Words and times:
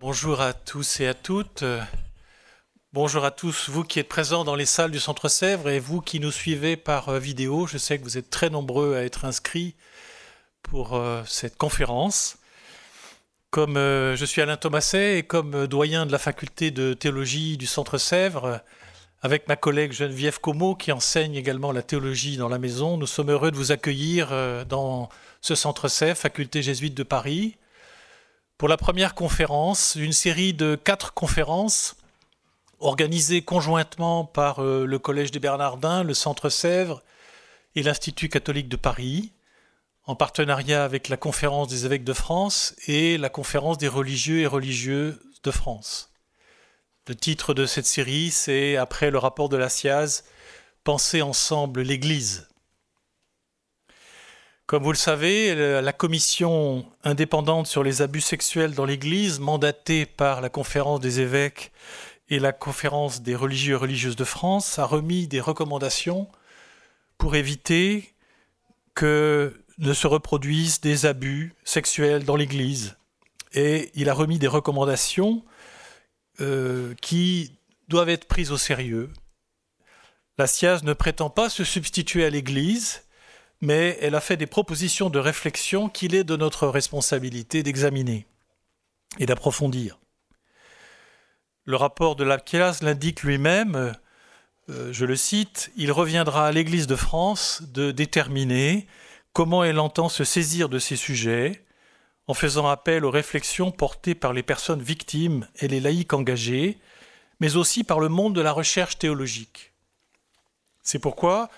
Bonjour 0.00 0.40
à 0.40 0.52
tous 0.52 1.00
et 1.00 1.08
à 1.08 1.14
toutes. 1.14 1.64
Bonjour 2.92 3.24
à 3.24 3.32
tous, 3.32 3.68
vous 3.68 3.82
qui 3.82 3.98
êtes 3.98 4.06
présents 4.06 4.44
dans 4.44 4.54
les 4.54 4.64
salles 4.64 4.92
du 4.92 5.00
Centre 5.00 5.28
Sèvres 5.28 5.68
et 5.68 5.80
vous 5.80 6.00
qui 6.00 6.20
nous 6.20 6.30
suivez 6.30 6.76
par 6.76 7.08
euh, 7.08 7.18
vidéo. 7.18 7.66
Je 7.66 7.78
sais 7.78 7.98
que 7.98 8.04
vous 8.04 8.16
êtes 8.16 8.30
très 8.30 8.48
nombreux 8.48 8.94
à 8.94 9.02
être 9.02 9.24
inscrits 9.24 9.74
pour 10.62 10.94
euh, 10.94 11.24
cette 11.26 11.56
conférence. 11.56 12.38
Comme 13.50 13.76
euh, 13.76 14.14
je 14.14 14.24
suis 14.24 14.40
Alain 14.40 14.56
Thomaset 14.56 15.18
et 15.18 15.24
comme 15.24 15.66
doyen 15.66 16.06
de 16.06 16.12
la 16.12 16.18
faculté 16.18 16.70
de 16.70 16.94
théologie 16.94 17.56
du 17.56 17.66
Centre 17.66 17.98
Sèvres, 17.98 18.60
avec 19.20 19.48
ma 19.48 19.56
collègue 19.56 19.90
Geneviève 19.90 20.38
Como 20.38 20.76
qui 20.76 20.92
enseigne 20.92 21.34
également 21.34 21.72
la 21.72 21.82
théologie 21.82 22.36
dans 22.36 22.48
la 22.48 22.60
maison, 22.60 22.98
nous 22.98 23.08
sommes 23.08 23.30
heureux 23.30 23.50
de 23.50 23.56
vous 23.56 23.72
accueillir 23.72 24.28
dans 24.66 25.08
ce 25.40 25.56
Centre 25.56 25.88
Sèvres, 25.88 26.16
faculté 26.16 26.62
jésuite 26.62 26.94
de 26.94 27.02
Paris 27.02 27.56
pour 28.58 28.68
la 28.68 28.76
première 28.76 29.14
conférence, 29.14 29.94
une 29.94 30.12
série 30.12 30.52
de 30.52 30.74
quatre 30.74 31.14
conférences 31.14 31.94
organisées 32.80 33.42
conjointement 33.42 34.24
par 34.24 34.62
euh, 34.62 34.84
le 34.84 34.98
Collège 34.98 35.30
des 35.30 35.38
Bernardins, 35.38 36.02
le 36.02 36.12
Centre 36.12 36.48
Sèvres 36.48 37.02
et 37.76 37.84
l'Institut 37.84 38.28
catholique 38.28 38.68
de 38.68 38.76
Paris, 38.76 39.32
en 40.06 40.16
partenariat 40.16 40.82
avec 40.82 41.08
la 41.08 41.16
Conférence 41.16 41.68
des 41.68 41.86
évêques 41.86 42.02
de 42.02 42.12
France 42.12 42.74
et 42.88 43.16
la 43.16 43.28
Conférence 43.28 43.78
des 43.78 43.88
religieux 43.88 44.40
et 44.40 44.46
religieuses 44.46 45.20
de 45.44 45.50
France. 45.52 46.12
Le 47.06 47.14
titre 47.14 47.54
de 47.54 47.64
cette 47.64 47.86
série, 47.86 48.30
c'est, 48.32 48.76
après 48.76 49.12
le 49.12 49.18
rapport 49.18 49.48
de 49.48 49.56
la 49.56 49.68
SIAZ, 49.68 50.24
Penser 50.84 51.20
ensemble 51.20 51.82
l'Église. 51.82 52.47
Comme 54.68 54.82
vous 54.82 54.92
le 54.92 54.98
savez, 54.98 55.54
la 55.80 55.92
commission 55.94 56.84
indépendante 57.02 57.66
sur 57.66 57.82
les 57.82 58.02
abus 58.02 58.20
sexuels 58.20 58.74
dans 58.74 58.84
l'Église, 58.84 59.40
mandatée 59.40 60.04
par 60.04 60.42
la 60.42 60.50
conférence 60.50 61.00
des 61.00 61.20
évêques 61.20 61.72
et 62.28 62.38
la 62.38 62.52
conférence 62.52 63.22
des 63.22 63.34
religieux 63.34 63.72
et 63.72 63.78
religieuses 63.78 64.14
de 64.14 64.24
France, 64.24 64.78
a 64.78 64.84
remis 64.84 65.26
des 65.26 65.40
recommandations 65.40 66.28
pour 67.16 67.34
éviter 67.34 68.12
que 68.94 69.58
ne 69.78 69.94
se 69.94 70.06
reproduisent 70.06 70.82
des 70.82 71.06
abus 71.06 71.54
sexuels 71.64 72.26
dans 72.26 72.36
l'Église. 72.36 72.98
Et 73.54 73.90
il 73.94 74.10
a 74.10 74.12
remis 74.12 74.38
des 74.38 74.48
recommandations 74.48 75.46
euh, 76.42 76.92
qui 77.00 77.52
doivent 77.88 78.10
être 78.10 78.26
prises 78.26 78.52
au 78.52 78.58
sérieux. 78.58 79.08
La 80.36 80.46
SIAZ 80.46 80.82
ne 80.82 80.92
prétend 80.92 81.30
pas 81.30 81.48
se 81.48 81.64
substituer 81.64 82.26
à 82.26 82.28
l'Église, 82.28 83.07
mais 83.60 83.98
elle 84.00 84.14
a 84.14 84.20
fait 84.20 84.36
des 84.36 84.46
propositions 84.46 85.10
de 85.10 85.18
réflexion 85.18 85.88
qu'il 85.88 86.14
est 86.14 86.24
de 86.24 86.36
notre 86.36 86.68
responsabilité 86.68 87.62
d'examiner 87.62 88.26
et 89.18 89.26
d'approfondir. 89.26 89.98
Le 91.64 91.76
rapport 91.76 92.16
de 92.16 92.24
la 92.24 92.38
classe 92.38 92.82
l'indique 92.82 93.22
lui-même, 93.22 93.94
euh, 94.70 94.92
je 94.92 95.04
le 95.04 95.16
cite, 95.16 95.70
il 95.76 95.92
reviendra 95.92 96.46
à 96.46 96.52
l'Église 96.52 96.86
de 96.86 96.96
France 96.96 97.62
de 97.62 97.90
déterminer 97.90 98.86
comment 99.32 99.64
elle 99.64 99.78
entend 99.78 100.08
se 100.08 100.24
saisir 100.24 100.68
de 100.68 100.78
ces 100.78 100.96
sujets, 100.96 101.64
en 102.26 102.34
faisant 102.34 102.68
appel 102.68 103.04
aux 103.04 103.10
réflexions 103.10 103.70
portées 103.70 104.14
par 104.14 104.32
les 104.32 104.42
personnes 104.42 104.82
victimes 104.82 105.48
et 105.56 105.68
les 105.68 105.80
laïcs 105.80 106.12
engagés, 106.12 106.78
mais 107.40 107.56
aussi 107.56 107.84
par 107.84 108.00
le 108.00 108.08
monde 108.08 108.34
de 108.34 108.40
la 108.40 108.52
recherche 108.52 108.98
théologique. 108.98 109.72
C'est 110.82 110.98
pourquoi 110.98 111.48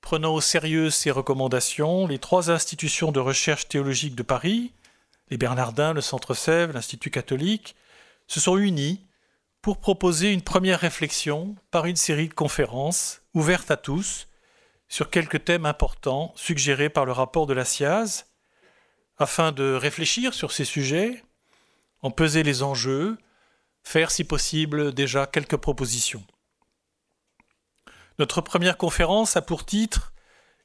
Prenant 0.00 0.34
au 0.34 0.40
sérieux 0.40 0.90
ces 0.90 1.10
recommandations, 1.10 2.06
les 2.06 2.18
trois 2.18 2.50
institutions 2.50 3.12
de 3.12 3.20
recherche 3.20 3.68
théologique 3.68 4.14
de 4.14 4.22
Paris, 4.22 4.72
les 5.30 5.36
Bernardins, 5.36 5.92
le 5.92 6.00
Centre 6.00 6.34
Sèvres, 6.34 6.72
l'Institut 6.72 7.10
catholique, 7.10 7.76
se 8.26 8.40
sont 8.40 8.56
unis 8.56 9.04
pour 9.62 9.78
proposer 9.78 10.32
une 10.32 10.42
première 10.42 10.80
réflexion 10.80 11.56
par 11.70 11.86
une 11.86 11.96
série 11.96 12.28
de 12.28 12.34
conférences 12.34 13.22
ouvertes 13.34 13.70
à 13.70 13.76
tous 13.76 14.28
sur 14.88 15.10
quelques 15.10 15.44
thèmes 15.44 15.66
importants 15.66 16.32
suggérés 16.36 16.88
par 16.88 17.04
le 17.04 17.12
rapport 17.12 17.46
de 17.46 17.54
la 17.54 17.64
SIAZ, 17.64 18.26
afin 19.18 19.52
de 19.52 19.74
réfléchir 19.74 20.32
sur 20.32 20.52
ces 20.52 20.64
sujets, 20.64 21.22
en 22.00 22.10
peser 22.10 22.42
les 22.42 22.62
enjeux, 22.62 23.18
faire 23.82 24.10
si 24.10 24.24
possible 24.24 24.94
déjà 24.94 25.26
quelques 25.26 25.56
propositions. 25.56 26.24
Notre 28.18 28.40
première 28.40 28.76
conférence 28.76 29.36
a 29.36 29.42
pour 29.42 29.64
titre 29.64 30.12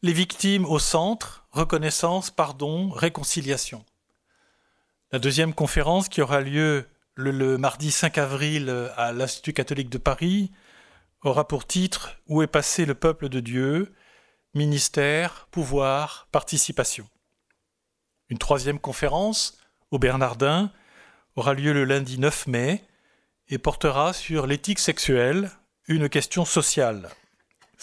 Les 0.02 0.12
victimes 0.12 0.66
au 0.66 0.80
centre, 0.80 1.46
reconnaissance, 1.52 2.32
pardon, 2.32 2.90
réconciliation. 2.90 3.86
La 5.12 5.20
deuxième 5.20 5.54
conférence 5.54 6.10
qui 6.10 6.24
aura 6.24 6.42
lieu 6.42 6.88
le, 7.14 7.60
mardi 7.60 7.92
5 7.92 8.18
avril 8.18 8.90
à 8.98 9.12
l'Institut 9.12 9.54
catholique 9.54 9.92
de 9.92 10.00
Paris 10.00 10.52
aura 11.22 11.48
pour 11.48 11.68
titre 11.68 12.18
Où 12.28 12.42
est 12.42 12.48
passé 12.48 12.88
le 12.88 12.96
peuple 12.96 13.30
de 13.30 13.40
Dieu? 13.40 13.94
Ministère, 14.56 15.48
pouvoir, 15.52 16.28
participation. 16.32 17.08
Une 18.30 18.40
troisième 18.40 18.80
conférence 18.80 19.60
au 19.92 20.00
Bernardin 20.00 20.72
aura 21.36 21.54
lieu 21.54 21.72
le 21.72 21.86
lundi 21.86 22.18
9 22.18 22.48
mai 22.48 22.84
et 23.50 23.60
portera 23.60 24.12
sur 24.12 24.48
l'éthique 24.48 24.80
sexuelle, 24.80 25.52
une 25.88 26.10
question 26.10 26.46
sociale 26.46 27.12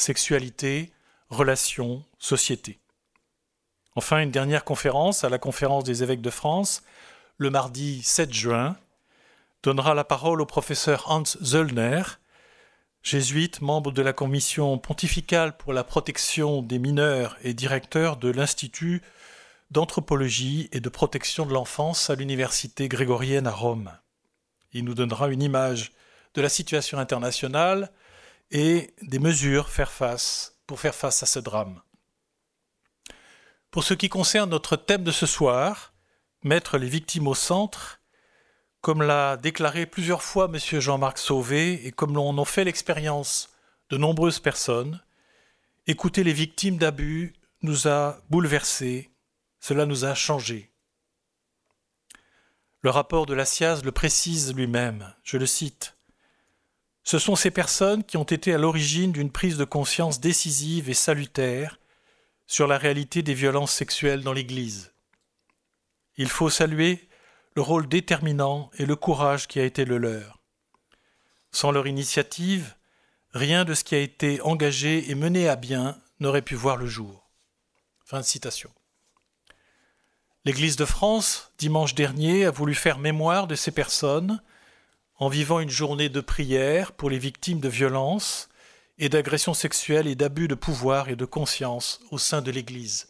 sexualité, 0.00 0.92
relations, 1.28 2.04
société. 2.18 2.80
Enfin, 3.96 4.20
une 4.20 4.30
dernière 4.30 4.64
conférence 4.64 5.24
à 5.24 5.28
la 5.28 5.38
conférence 5.38 5.84
des 5.84 6.02
évêques 6.02 6.22
de 6.22 6.30
France, 6.30 6.82
le 7.36 7.50
mardi 7.50 8.02
7 8.02 8.32
juin, 8.32 8.76
donnera 9.62 9.94
la 9.94 10.04
parole 10.04 10.40
au 10.40 10.46
professeur 10.46 11.10
Hans 11.10 11.24
Zöllner, 11.42 12.02
jésuite, 13.02 13.60
membre 13.60 13.92
de 13.92 14.02
la 14.02 14.12
commission 14.12 14.78
pontificale 14.78 15.56
pour 15.56 15.72
la 15.72 15.84
protection 15.84 16.62
des 16.62 16.78
mineurs 16.78 17.36
et 17.42 17.52
directeur 17.52 18.16
de 18.16 18.30
l'Institut 18.30 19.02
d'anthropologie 19.70 20.68
et 20.72 20.80
de 20.80 20.88
protection 20.88 21.46
de 21.46 21.52
l'enfance 21.52 22.10
à 22.10 22.14
l'Université 22.14 22.88
grégorienne 22.88 23.46
à 23.46 23.52
Rome. 23.52 23.92
Il 24.72 24.84
nous 24.84 24.94
donnera 24.94 25.28
une 25.28 25.42
image 25.42 25.92
de 26.34 26.42
la 26.42 26.48
situation 26.48 26.98
internationale 26.98 27.90
et 28.50 28.94
des 29.02 29.18
mesures 29.18 29.68
faire 29.68 29.90
face, 29.90 30.60
pour 30.66 30.80
faire 30.80 30.94
face 30.94 31.22
à 31.22 31.26
ce 31.26 31.38
drame. 31.38 31.80
Pour 33.70 33.84
ce 33.84 33.94
qui 33.94 34.08
concerne 34.08 34.50
notre 34.50 34.76
thème 34.76 35.04
de 35.04 35.12
ce 35.12 35.26
soir, 35.26 35.94
mettre 36.42 36.78
les 36.78 36.88
victimes 36.88 37.28
au 37.28 37.34
centre, 37.34 38.00
comme 38.80 39.02
l'a 39.02 39.36
déclaré 39.36 39.86
plusieurs 39.86 40.22
fois 40.22 40.50
M. 40.52 40.80
Jean-Marc 40.80 41.18
Sauvé 41.18 41.86
et 41.86 41.92
comme 41.92 42.14
l'on 42.14 42.44
fait 42.44 42.64
l'expérience 42.64 43.50
de 43.90 43.96
nombreuses 43.96 44.40
personnes, 44.40 45.00
écouter 45.86 46.24
les 46.24 46.32
victimes 46.32 46.78
d'abus 46.78 47.34
nous 47.62 47.88
a 47.88 48.20
bouleversés, 48.30 49.10
cela 49.60 49.86
nous 49.86 50.04
a 50.04 50.14
changés. 50.14 50.72
Le 52.80 52.90
rapport 52.90 53.26
de 53.26 53.34
la 53.34 53.44
SIAZ 53.44 53.84
le 53.84 53.92
précise 53.92 54.54
lui-même, 54.54 55.14
je 55.22 55.36
le 55.36 55.46
cite. 55.46 55.96
Ce 57.02 57.18
sont 57.18 57.36
ces 57.36 57.50
personnes 57.50 58.04
qui 58.04 58.16
ont 58.16 58.24
été 58.24 58.52
à 58.54 58.58
l'origine 58.58 59.12
d'une 59.12 59.32
prise 59.32 59.56
de 59.56 59.64
conscience 59.64 60.20
décisive 60.20 60.90
et 60.90 60.94
salutaire 60.94 61.78
sur 62.46 62.66
la 62.66 62.78
réalité 62.78 63.22
des 63.22 63.34
violences 63.34 63.72
sexuelles 63.72 64.22
dans 64.22 64.32
l'Église. 64.32 64.92
Il 66.16 66.28
faut 66.28 66.50
saluer 66.50 67.08
le 67.54 67.62
rôle 67.62 67.88
déterminant 67.88 68.70
et 68.78 68.86
le 68.86 68.96
courage 68.96 69.48
qui 69.48 69.60
a 69.60 69.64
été 69.64 69.84
le 69.84 69.98
leur. 69.98 70.40
Sans 71.52 71.72
leur 71.72 71.86
initiative, 71.86 72.76
rien 73.32 73.64
de 73.64 73.74
ce 73.74 73.84
qui 73.84 73.94
a 73.94 74.00
été 74.00 74.40
engagé 74.42 75.10
et 75.10 75.14
mené 75.14 75.48
à 75.48 75.56
bien 75.56 75.98
n'aurait 76.20 76.42
pu 76.42 76.54
voir 76.54 76.76
le 76.76 76.86
jour. 76.86 77.30
L'Église 80.44 80.76
de 80.76 80.84
France, 80.84 81.52
dimanche 81.58 81.94
dernier, 81.94 82.46
a 82.46 82.50
voulu 82.50 82.74
faire 82.74 82.98
mémoire 82.98 83.46
de 83.46 83.54
ces 83.54 83.70
personnes 83.70 84.42
en 85.20 85.28
vivant 85.28 85.60
une 85.60 85.70
journée 85.70 86.08
de 86.08 86.22
prière 86.22 86.92
pour 86.92 87.10
les 87.10 87.18
victimes 87.18 87.60
de 87.60 87.68
violences 87.68 88.48
et 88.98 89.10
d'agressions 89.10 89.54
sexuelles 89.54 90.06
et 90.06 90.14
d'abus 90.14 90.48
de 90.48 90.54
pouvoir 90.54 91.10
et 91.10 91.16
de 91.16 91.26
conscience 91.26 92.00
au 92.10 92.16
sein 92.16 92.40
de 92.40 92.50
l'Église. 92.50 93.08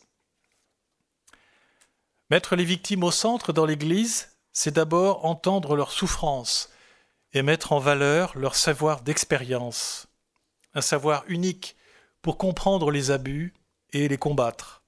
Mettre 2.28 2.56
les 2.56 2.64
victimes 2.64 3.04
au 3.04 3.12
centre 3.12 3.52
dans 3.52 3.64
l'Église, 3.64 4.36
c'est 4.52 4.74
d'abord 4.74 5.24
entendre 5.24 5.76
leurs 5.76 5.92
souffrances 5.92 6.70
et 7.32 7.42
mettre 7.42 7.72
en 7.72 7.78
valeur 7.78 8.36
leur 8.36 8.56
savoir 8.56 9.02
d'expérience, 9.02 10.08
un 10.74 10.80
savoir 10.80 11.22
unique 11.28 11.76
pour 12.22 12.38
comprendre 12.38 12.90
les 12.90 13.12
abus 13.12 13.54
et 13.92 14.08
les 14.08 14.18
combattre. 14.18 14.82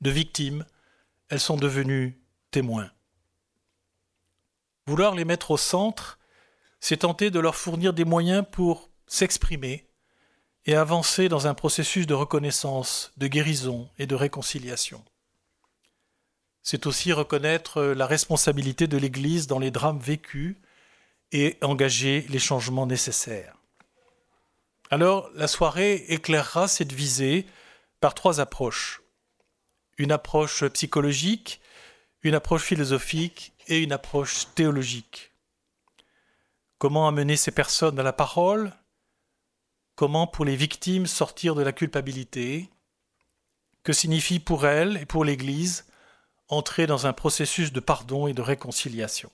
De 0.00 0.10
victimes, 0.10 0.64
elles 1.28 1.40
sont 1.40 1.56
devenues 1.56 2.18
témoins. 2.50 2.90
Vouloir 4.86 5.14
les 5.14 5.24
mettre 5.24 5.50
au 5.50 5.56
centre, 5.56 6.18
c'est 6.80 6.98
tenter 6.98 7.30
de 7.30 7.40
leur 7.40 7.56
fournir 7.56 7.94
des 7.94 8.04
moyens 8.04 8.44
pour 8.50 8.90
s'exprimer 9.06 9.86
et 10.66 10.74
avancer 10.74 11.28
dans 11.28 11.46
un 11.46 11.54
processus 11.54 12.06
de 12.06 12.14
reconnaissance, 12.14 13.12
de 13.16 13.26
guérison 13.26 13.88
et 13.98 14.06
de 14.06 14.14
réconciliation. 14.14 15.04
C'est 16.62 16.86
aussi 16.86 17.12
reconnaître 17.12 17.82
la 17.82 18.06
responsabilité 18.06 18.86
de 18.86 18.96
l'Église 18.96 19.46
dans 19.46 19.58
les 19.58 19.70
drames 19.70 19.98
vécus 19.98 20.56
et 21.32 21.58
engager 21.62 22.26
les 22.28 22.38
changements 22.38 22.86
nécessaires. 22.86 23.56
Alors, 24.90 25.30
la 25.34 25.48
soirée 25.48 26.04
éclairera 26.08 26.68
cette 26.68 26.92
visée 26.92 27.46
par 28.00 28.14
trois 28.14 28.40
approches. 28.40 29.02
Une 29.98 30.12
approche 30.12 30.64
psychologique, 30.68 31.60
une 32.24 32.34
approche 32.34 32.62
philosophique 32.62 33.52
et 33.68 33.82
une 33.82 33.92
approche 33.92 34.46
théologique. 34.54 35.32
Comment 36.78 37.06
amener 37.06 37.36
ces 37.36 37.50
personnes 37.50 37.98
à 37.98 38.02
la 38.02 38.14
parole? 38.14 38.72
Comment 39.94 40.26
pour 40.26 40.46
les 40.46 40.56
victimes 40.56 41.06
sortir 41.06 41.54
de 41.54 41.62
la 41.62 41.72
culpabilité? 41.72 42.70
Que 43.82 43.92
signifie 43.92 44.40
pour 44.40 44.66
elles 44.66 44.96
et 44.96 45.06
pour 45.06 45.24
l'Église 45.24 45.84
entrer 46.48 46.86
dans 46.86 47.06
un 47.06 47.12
processus 47.12 47.72
de 47.72 47.80
pardon 47.80 48.26
et 48.26 48.32
de 48.32 48.42
réconciliation? 48.42 49.30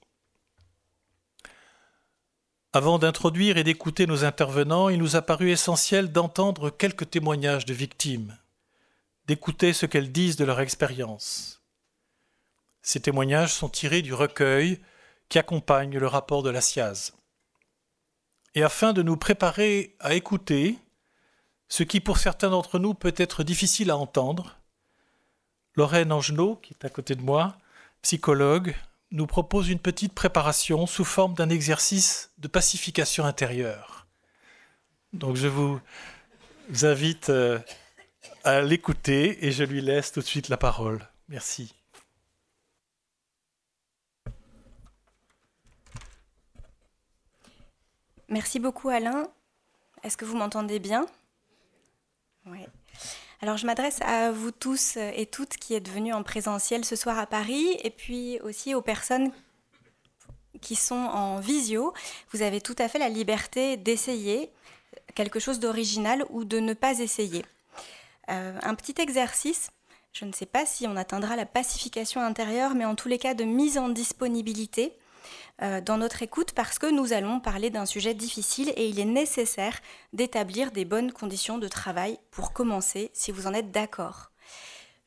Avant 2.72 2.98
d'introduire 2.98 3.56
et 3.56 3.64
d'écouter 3.64 4.06
nos 4.06 4.24
intervenants, 4.24 4.88
il 4.88 4.98
nous 4.98 5.14
a 5.14 5.22
paru 5.22 5.50
essentiel 5.50 6.10
d'entendre 6.10 6.70
quelques 6.70 7.10
témoignages 7.10 7.66
de 7.66 7.74
victimes, 7.74 8.36
d'écouter 9.26 9.72
ce 9.72 9.86
qu'elles 9.86 10.12
disent 10.12 10.36
de 10.36 10.44
leur 10.44 10.60
expérience. 10.60 11.59
Ces 12.82 13.00
témoignages 13.00 13.52
sont 13.52 13.68
tirés 13.68 14.02
du 14.02 14.14
recueil 14.14 14.80
qui 15.28 15.38
accompagne 15.38 15.98
le 15.98 16.06
rapport 16.06 16.42
de 16.42 16.50
la 16.50 16.60
SIAZ. 16.60 17.12
Et 18.54 18.62
afin 18.62 18.92
de 18.92 19.02
nous 19.02 19.16
préparer 19.16 19.96
à 20.00 20.14
écouter, 20.14 20.78
ce 21.68 21.82
qui 21.84 22.00
pour 22.00 22.18
certains 22.18 22.50
d'entre 22.50 22.78
nous 22.78 22.94
peut 22.94 23.14
être 23.16 23.44
difficile 23.44 23.90
à 23.90 23.96
entendre, 23.96 24.58
Lorraine 25.76 26.12
Angenot, 26.12 26.56
qui 26.56 26.74
est 26.74 26.84
à 26.84 26.90
côté 26.90 27.14
de 27.14 27.22
moi, 27.22 27.56
psychologue, 28.02 28.74
nous 29.12 29.26
propose 29.26 29.68
une 29.68 29.78
petite 29.78 30.12
préparation 30.12 30.86
sous 30.86 31.04
forme 31.04 31.34
d'un 31.34 31.48
exercice 31.48 32.32
de 32.38 32.48
pacification 32.48 33.24
intérieure. 33.24 34.06
Donc 35.12 35.36
je 35.36 35.48
vous 35.48 35.80
invite 36.82 37.30
euh, 37.30 37.58
à 38.44 38.60
l'écouter 38.60 39.44
et 39.46 39.52
je 39.52 39.64
lui 39.64 39.80
laisse 39.80 40.12
tout 40.12 40.20
de 40.20 40.26
suite 40.26 40.48
la 40.48 40.56
parole. 40.56 41.08
Merci. 41.28 41.74
Merci 48.30 48.60
beaucoup 48.60 48.88
Alain. 48.88 49.24
Est-ce 50.04 50.16
que 50.16 50.24
vous 50.24 50.36
m'entendez 50.36 50.78
bien? 50.78 51.04
Oui. 52.46 52.60
Alors 53.40 53.56
je 53.56 53.66
m'adresse 53.66 54.00
à 54.02 54.30
vous 54.30 54.52
tous 54.52 54.96
et 54.96 55.26
toutes 55.26 55.56
qui 55.56 55.74
êtes 55.74 55.88
venus 55.88 56.14
en 56.14 56.22
présentiel 56.22 56.84
ce 56.84 56.94
soir 56.94 57.18
à 57.18 57.26
Paris 57.26 57.76
et 57.82 57.90
puis 57.90 58.38
aussi 58.42 58.72
aux 58.72 58.82
personnes 58.82 59.32
qui 60.60 60.76
sont 60.76 60.94
en 60.94 61.40
visio. 61.40 61.92
Vous 62.30 62.42
avez 62.42 62.60
tout 62.60 62.76
à 62.78 62.88
fait 62.88 63.00
la 63.00 63.08
liberté 63.08 63.76
d'essayer 63.76 64.52
quelque 65.16 65.40
chose 65.40 65.58
d'original 65.58 66.24
ou 66.30 66.44
de 66.44 66.60
ne 66.60 66.72
pas 66.72 67.00
essayer. 67.00 67.44
Euh, 68.30 68.56
un 68.62 68.76
petit 68.76 68.94
exercice, 69.02 69.72
je 70.12 70.24
ne 70.24 70.32
sais 70.32 70.46
pas 70.46 70.66
si 70.66 70.86
on 70.86 70.94
atteindra 70.94 71.34
la 71.34 71.46
pacification 71.46 72.20
intérieure, 72.20 72.76
mais 72.76 72.84
en 72.84 72.94
tous 72.94 73.08
les 73.08 73.18
cas 73.18 73.34
de 73.34 73.42
mise 73.42 73.76
en 73.76 73.88
disponibilité 73.88 74.92
dans 75.60 75.98
notre 75.98 76.22
écoute 76.22 76.52
parce 76.52 76.78
que 76.78 76.90
nous 76.90 77.12
allons 77.12 77.38
parler 77.38 77.68
d'un 77.68 77.84
sujet 77.84 78.14
difficile 78.14 78.72
et 78.76 78.88
il 78.88 78.98
est 78.98 79.04
nécessaire 79.04 79.78
d'établir 80.12 80.72
des 80.72 80.86
bonnes 80.86 81.12
conditions 81.12 81.58
de 81.58 81.68
travail 81.68 82.18
pour 82.30 82.52
commencer, 82.52 83.10
si 83.12 83.30
vous 83.30 83.46
en 83.46 83.52
êtes 83.52 83.70
d'accord. 83.70 84.30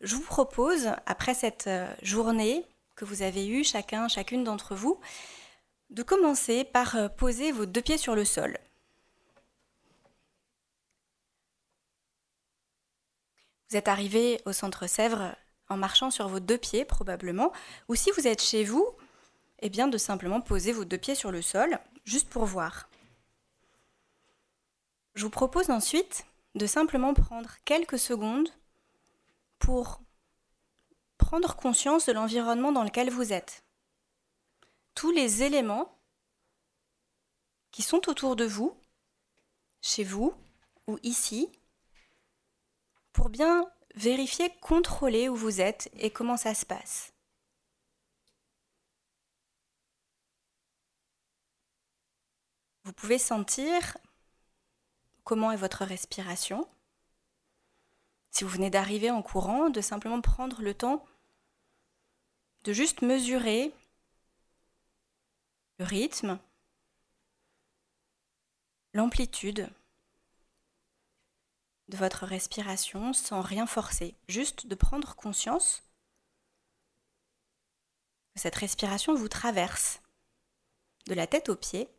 Je 0.03 0.15
vous 0.15 0.21
propose, 0.21 0.89
après 1.05 1.33
cette 1.33 1.67
euh, 1.67 1.87
journée 2.01 2.65
que 2.95 3.05
vous 3.05 3.21
avez 3.21 3.47
eue, 3.47 3.63
chacun, 3.63 4.09
chacune 4.09 4.43
d'entre 4.43 4.75
vous, 4.75 4.99
de 5.89 6.03
commencer 6.03 6.65
par 6.65 6.97
euh, 6.97 7.07
poser 7.07 7.53
vos 7.53 7.65
deux 7.65 7.81
pieds 7.81 7.97
sur 7.97 8.13
le 8.13 8.25
sol. 8.25 8.57
Vous 13.69 13.77
êtes 13.77 13.87
arrivé 13.87 14.41
au 14.45 14.51
centre 14.51 14.87
Sèvres 14.87 15.35
en 15.69 15.77
marchant 15.77 16.11
sur 16.11 16.27
vos 16.27 16.41
deux 16.41 16.57
pieds 16.57 16.83
probablement, 16.83 17.53
ou 17.87 17.95
si 17.95 18.11
vous 18.11 18.27
êtes 18.27 18.41
chez 18.41 18.65
vous, 18.65 18.85
eh 19.65 19.69
bien 19.69 19.87
de 19.87 19.97
simplement 19.97 20.41
poser 20.41 20.73
vos 20.73 20.83
deux 20.83 20.97
pieds 20.97 21.15
sur 21.15 21.31
le 21.31 21.41
sol, 21.41 21.79
juste 22.03 22.27
pour 22.27 22.45
voir. 22.45 22.89
Je 25.15 25.23
vous 25.23 25.29
propose 25.29 25.69
ensuite 25.69 26.25
de 26.55 26.67
simplement 26.67 27.13
prendre 27.13 27.49
quelques 27.63 27.97
secondes 27.97 28.49
pour 29.59 30.01
prendre 31.17 31.55
conscience 31.55 32.05
de 32.07 32.11
l'environnement 32.11 32.73
dans 32.73 32.83
lequel 32.83 33.09
vous 33.09 33.31
êtes. 33.31 33.63
Tous 34.95 35.11
les 35.11 35.43
éléments 35.43 35.97
qui 37.71 37.83
sont 37.83 38.09
autour 38.09 38.35
de 38.35 38.45
vous, 38.45 38.77
chez 39.81 40.03
vous 40.03 40.33
ou 40.87 40.99
ici, 41.03 41.49
pour 43.13 43.29
bien 43.29 43.65
vérifier, 43.95 44.51
contrôler 44.59 45.29
où 45.29 45.37
vous 45.37 45.61
êtes 45.61 45.89
et 45.93 46.09
comment 46.09 46.37
ça 46.37 46.53
se 46.53 46.65
passe. 46.65 47.12
Vous 52.83 52.93
pouvez 52.93 53.17
sentir 53.17 53.97
comment 55.23 55.51
est 55.51 55.57
votre 55.57 55.85
respiration. 55.85 56.67
Si 58.31 58.43
vous 58.43 58.49
venez 58.49 58.69
d'arriver 58.69 59.09
en 59.09 59.21
courant, 59.21 59.69
de 59.69 59.79
simplement 59.79 60.21
prendre 60.21 60.61
le 60.61 60.73
temps 60.73 61.05
de 62.63 62.73
juste 62.73 63.01
mesurer 63.01 63.73
le 65.79 65.85
rythme, 65.85 66.39
l'amplitude 68.93 69.69
de 71.89 71.97
votre 71.97 72.25
respiration 72.25 73.13
sans 73.13 73.41
rien 73.41 73.67
forcer, 73.67 74.15
juste 74.27 74.67
de 74.67 74.75
prendre 74.75 75.15
conscience 75.15 75.83
que 78.33 78.39
cette 78.39 78.55
respiration 78.55 79.13
vous 79.13 79.27
traverse 79.27 80.01
de 81.07 81.13
la 81.13 81.27
tête 81.27 81.49
aux 81.49 81.55
pieds 81.55 81.89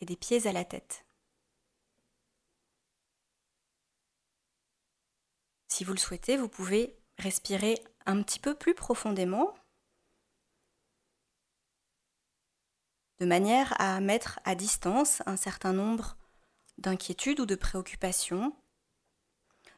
et 0.00 0.06
des 0.06 0.16
pieds 0.16 0.46
à 0.46 0.52
la 0.52 0.64
tête. 0.64 1.04
Si 5.68 5.84
vous 5.84 5.92
le 5.92 5.98
souhaitez, 5.98 6.36
vous 6.36 6.48
pouvez 6.48 6.96
respirer 7.18 7.82
un 8.06 8.22
petit 8.22 8.38
peu 8.38 8.54
plus 8.54 8.74
profondément 8.74 9.54
de 13.18 13.26
manière 13.26 13.78
à 13.80 14.00
mettre 14.00 14.40
à 14.44 14.54
distance 14.54 15.22
un 15.26 15.36
certain 15.36 15.72
nombre 15.72 16.16
d'inquiétudes 16.78 17.40
ou 17.40 17.46
de 17.46 17.54
préoccupations, 17.54 18.54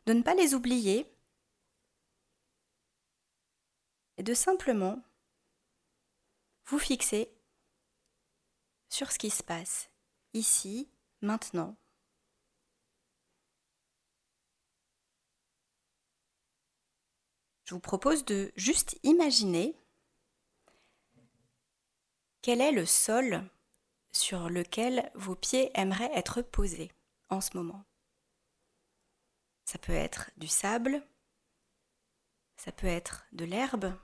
de 0.07 0.13
ne 0.13 0.23
pas 0.23 0.35
les 0.35 0.55
oublier 0.55 1.07
et 4.17 4.23
de 4.23 4.35
simplement 4.35 5.03
vous 6.67 6.79
fixer 6.79 7.31
sur 8.89 9.13
ce 9.13 9.19
qui 9.19 9.31
se 9.31 9.43
passe 9.43 9.91
ici, 10.35 10.91
maintenant. 11.21 11.77
Je 17.65 17.75
vous 17.75 17.81
propose 17.81 18.25
de 18.25 18.51
juste 18.57 18.99
imaginer 19.03 19.77
quel 22.41 22.63
est 22.63 22.73
le 22.73 22.87
sol 22.87 23.47
sur 24.11 24.49
lequel 24.49 25.11
vos 25.15 25.35
pieds 25.35 25.71
aimeraient 25.75 26.11
être 26.15 26.41
posés 26.41 26.91
en 27.29 27.43
ce 27.43 27.57
moment. 27.57 27.85
Ça 29.67 29.79
peut 29.79 29.93
être 29.93 30.31
du 30.39 30.49
sable, 30.49 31.07
ça 32.57 32.73
peut 32.73 32.87
être 32.87 33.27
de 33.33 33.45
l'herbe, 33.45 33.95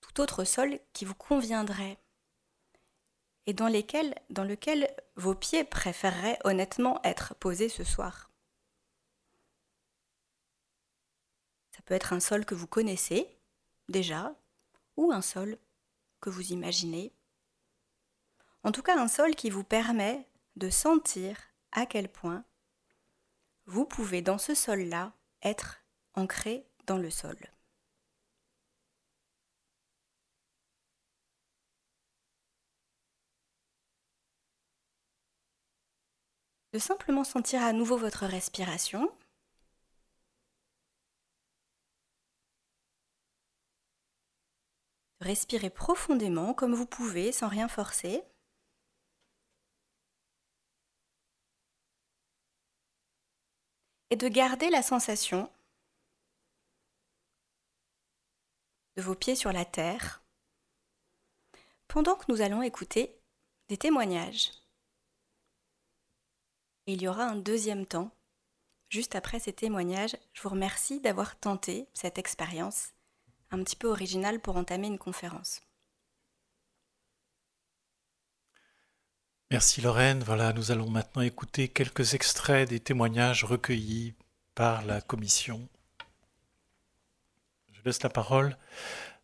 tout 0.00 0.20
autre 0.20 0.44
sol 0.44 0.80
qui 0.92 1.06
vous 1.06 1.14
conviendrait 1.14 1.98
et 3.48 3.54
dans, 3.54 3.66
lesquels, 3.66 4.14
lequel 4.28 4.94
vos 5.16 5.34
pieds 5.34 5.64
préféreraient 5.64 6.38
honnêtement 6.44 7.00
être 7.02 7.34
posés 7.36 7.70
ce 7.70 7.82
soir. 7.82 8.30
Ça 11.74 11.80
peut 11.86 11.94
être 11.94 12.12
un 12.12 12.20
sol 12.20 12.44
que 12.44 12.54
vous 12.54 12.66
connaissez 12.66 13.26
déjà 13.88 14.34
ou 14.98 15.12
un 15.12 15.22
sol 15.22 15.56
que 16.20 16.28
vous 16.28 16.52
imaginez. 16.52 17.10
En 18.64 18.70
tout 18.70 18.82
cas, 18.82 19.00
un 19.00 19.08
sol 19.08 19.34
qui 19.34 19.48
vous 19.48 19.64
permet 19.64 20.28
de 20.56 20.68
sentir 20.68 21.38
à 21.72 21.86
quel 21.86 22.10
point 22.12 22.44
vous 23.64 23.86
pouvez 23.86 24.20
dans 24.20 24.36
ce 24.36 24.54
sol-là 24.54 25.14
être 25.40 25.80
ancré 26.12 26.66
dans 26.84 26.98
le 26.98 27.08
sol. 27.08 27.38
De 36.72 36.78
simplement 36.78 37.24
sentir 37.24 37.62
à 37.62 37.72
nouveau 37.72 37.96
votre 37.96 38.26
respiration. 38.26 39.10
Respirez 45.20 45.70
profondément 45.70 46.54
comme 46.54 46.74
vous 46.74 46.86
pouvez 46.86 47.32
sans 47.32 47.48
rien 47.48 47.68
forcer. 47.68 48.22
Et 54.10 54.16
de 54.16 54.28
garder 54.28 54.70
la 54.70 54.82
sensation 54.82 55.50
de 58.96 59.02
vos 59.02 59.14
pieds 59.14 59.36
sur 59.36 59.52
la 59.52 59.64
terre 59.64 60.22
pendant 61.88 62.16
que 62.16 62.30
nous 62.30 62.40
allons 62.40 62.62
écouter 62.62 63.20
des 63.68 63.76
témoignages. 63.76 64.52
Il 66.92 67.02
y 67.02 67.08
aura 67.08 67.24
un 67.24 67.36
deuxième 67.36 67.86
temps. 67.86 68.10
Juste 68.88 69.14
après 69.14 69.38
ces 69.38 69.52
témoignages, 69.52 70.16
je 70.32 70.42
vous 70.42 70.48
remercie 70.48 71.00
d'avoir 71.00 71.38
tenté 71.38 71.86
cette 71.92 72.18
expérience 72.18 72.94
un 73.50 73.62
petit 73.62 73.76
peu 73.76 73.88
originale 73.88 74.40
pour 74.40 74.56
entamer 74.56 74.86
une 74.86 74.98
conférence. 74.98 75.60
Merci 79.50 79.80
Lorraine. 79.80 80.22
Voilà, 80.22 80.52
nous 80.52 80.70
allons 80.70 80.90
maintenant 80.90 81.22
écouter 81.22 81.68
quelques 81.68 82.14
extraits 82.14 82.68
des 82.68 82.80
témoignages 82.80 83.44
recueillis 83.44 84.14
par 84.54 84.84
la 84.84 85.00
commission 85.00 85.68
je 87.78 87.84
laisse 87.84 88.02
la 88.02 88.08
parole 88.08 88.56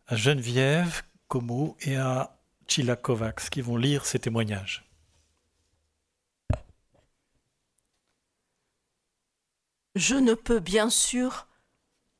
à 0.07 0.15
Geneviève 0.15 1.01
Como 1.27 1.75
et 1.81 1.97
à 1.97 2.37
Chila 2.67 2.95
Kovacs 2.95 3.49
qui 3.49 3.61
vont 3.61 3.77
lire 3.77 4.05
ces 4.05 4.19
témoignages. 4.19 4.84
Je 9.95 10.15
ne 10.15 10.33
peux 10.33 10.59
bien 10.59 10.89
sûr 10.89 11.47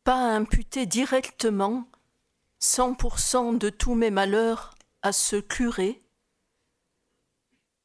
pas 0.03 0.35
imputer 0.35 0.85
directement 0.85 1.89
100% 2.61 3.57
de 3.57 3.69
tous 3.69 3.95
mes 3.95 4.11
malheurs 4.11 4.75
à 5.01 5.11
ce 5.11 5.35
curé, 5.35 6.03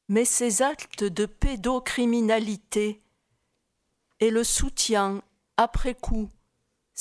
mais 0.09 0.25
ces 0.25 0.63
actes 0.63 1.05
de 1.05 1.27
pédocriminalité 1.27 3.03
et 4.21 4.31
le 4.31 4.45
soutien 4.45 5.23
après 5.57 5.95
coup 5.95 6.31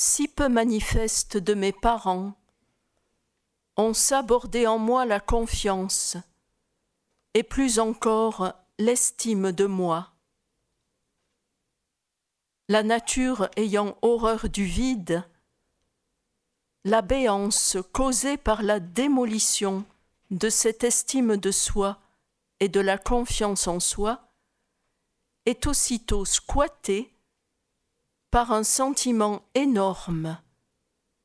si 0.00 0.28
peu 0.28 0.48
manifeste 0.48 1.36
de 1.36 1.52
mes 1.52 1.72
parents, 1.72 2.32
ont 3.76 3.92
sabordé 3.92 4.66
en 4.66 4.78
moi 4.78 5.04
la 5.04 5.20
confiance, 5.20 6.16
et 7.34 7.42
plus 7.42 7.78
encore 7.78 8.54
l'estime 8.78 9.52
de 9.52 9.66
moi. 9.66 10.14
La 12.70 12.84
nature 12.84 13.50
ayant 13.56 13.98
horreur 14.00 14.48
du 14.48 14.62
vide, 14.62 15.28
la 16.84 17.02
béance 17.02 17.76
causée 17.90 18.36
par 18.36 18.62
la 18.62 18.78
démolition 18.78 19.84
de 20.30 20.48
cette 20.48 20.84
estime 20.84 21.36
de 21.36 21.50
soi 21.50 22.00
et 22.60 22.68
de 22.68 22.78
la 22.78 22.96
confiance 22.96 23.66
en 23.66 23.80
soi 23.80 24.32
est 25.46 25.66
aussitôt 25.66 26.24
squattée 26.24 27.12
par 28.30 28.52
un 28.52 28.62
sentiment 28.62 29.42
énorme 29.56 30.40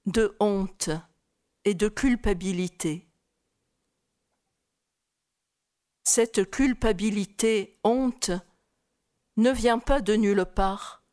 de 0.07 0.35
honte 0.39 0.89
et 1.63 1.75
de 1.75 1.89
culpabilité. 1.89 3.07
Cette 6.05 6.49
culpabilité, 6.49 7.77
honte, 7.83 8.31
ne 9.37 9.51
vient 9.51 9.77
pas 9.77 10.01
de 10.01 10.15
nulle 10.15 10.45
part, 10.47 11.04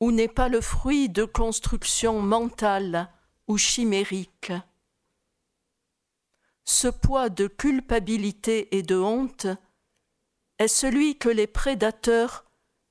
ou 0.00 0.12
n'est 0.12 0.28
pas 0.28 0.48
le 0.48 0.60
fruit 0.60 1.08
de 1.08 1.24
constructions 1.24 2.20
mentales 2.20 3.10
ou 3.48 3.56
chimériques. 3.58 4.52
Ce 6.64 6.88
poids 6.88 7.28
de 7.28 7.46
culpabilité 7.46 8.76
et 8.76 8.82
de 8.82 8.96
honte 8.96 9.46
est 10.58 10.68
celui 10.68 11.16
que 11.16 11.28
les 11.28 11.46
prédateurs 11.46 12.44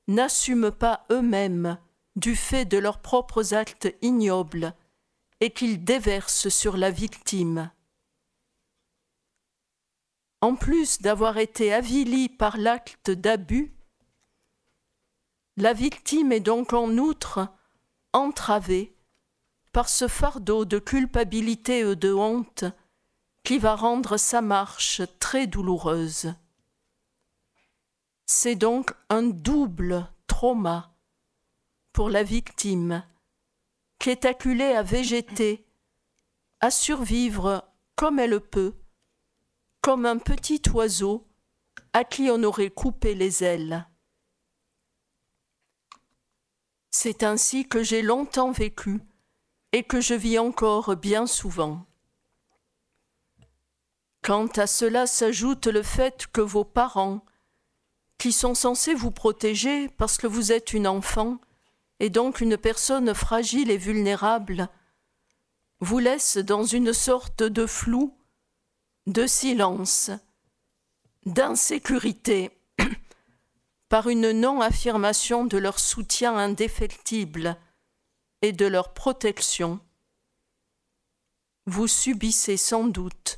n'assument 0.07 0.71
pas 0.71 1.05
eux-mêmes 1.11 1.77
du 2.15 2.35
fait 2.35 2.65
de 2.65 2.77
leurs 2.77 3.01
propres 3.01 3.53
actes 3.53 3.93
ignobles 4.01 4.73
et 5.41 5.51
qu'ils 5.51 5.83
déversent 5.83 6.49
sur 6.49 6.77
la 6.77 6.91
victime. 6.91 7.71
En 10.41 10.55
plus 10.55 11.01
d'avoir 11.01 11.37
été 11.37 11.73
avilie 11.73 12.29
par 12.29 12.57
l'acte 12.57 13.11
d'abus, 13.11 13.74
la 15.57 15.73
victime 15.73 16.31
est 16.31 16.41
donc 16.41 16.73
en 16.73 16.97
outre 16.97 17.47
entravée 18.13 18.95
par 19.71 19.89
ce 19.89 20.07
fardeau 20.07 20.65
de 20.65 20.79
culpabilité 20.79 21.79
et 21.79 21.95
de 21.95 22.13
honte 22.13 22.65
qui 23.43 23.57
va 23.57 23.75
rendre 23.75 24.17
sa 24.17 24.41
marche 24.41 25.01
très 25.19 25.47
douloureuse. 25.47 26.33
C'est 28.25 28.55
donc 28.55 28.93
un 29.09 29.23
double 29.23 30.07
trauma 30.27 30.95
pour 31.93 32.09
la 32.09 32.23
victime 32.23 33.03
qui 33.99 34.09
est 34.09 34.25
acculée 34.25 34.73
à 34.73 34.83
végéter, 34.83 35.65
à 36.59 36.71
survivre 36.71 37.63
comme 37.95 38.19
elle 38.19 38.41
peut, 38.41 38.75
comme 39.81 40.05
un 40.05 40.17
petit 40.17 40.61
oiseau 40.73 41.27
à 41.93 42.03
qui 42.03 42.29
on 42.29 42.43
aurait 42.43 42.71
coupé 42.71 43.15
les 43.15 43.43
ailes. 43.43 43.87
C'est 46.97 47.23
ainsi 47.23 47.67
que 47.67 47.83
j'ai 47.83 48.01
longtemps 48.01 48.53
vécu 48.53 49.01
et 49.73 49.83
que 49.83 49.99
je 49.99 50.13
vis 50.13 50.39
encore 50.39 50.95
bien 50.95 51.27
souvent. 51.27 51.85
Quant 54.23 54.47
à 54.55 54.65
cela 54.65 55.05
s'ajoute 55.05 55.67
le 55.67 55.83
fait 55.83 56.25
que 56.31 56.39
vos 56.39 56.63
parents, 56.63 57.25
qui 58.17 58.31
sont 58.31 58.55
censés 58.55 58.93
vous 58.93 59.11
protéger 59.11 59.89
parce 59.89 60.15
que 60.15 60.25
vous 60.25 60.53
êtes 60.53 60.71
une 60.71 60.87
enfant 60.87 61.37
et 61.99 62.09
donc 62.09 62.39
une 62.39 62.55
personne 62.55 63.13
fragile 63.13 63.71
et 63.71 63.77
vulnérable, 63.77 64.69
vous 65.81 65.99
laissent 65.99 66.37
dans 66.37 66.63
une 66.63 66.93
sorte 66.93 67.43
de 67.43 67.65
flou, 67.65 68.17
de 69.05 69.27
silence, 69.27 70.11
d'insécurité, 71.25 72.54
par 73.95 74.09
une 74.09 74.33
non-affirmation 74.33 75.45
de 75.45 75.57
leur 75.57 75.79
soutien 75.79 76.35
indéfectible 76.35 77.55
et 78.41 78.51
de 78.51 78.65
leur 78.65 78.93
protection. 78.93 79.79
Vous 81.65 81.87
subissez 81.87 82.57
sans 82.57 82.87
doute 82.87 83.37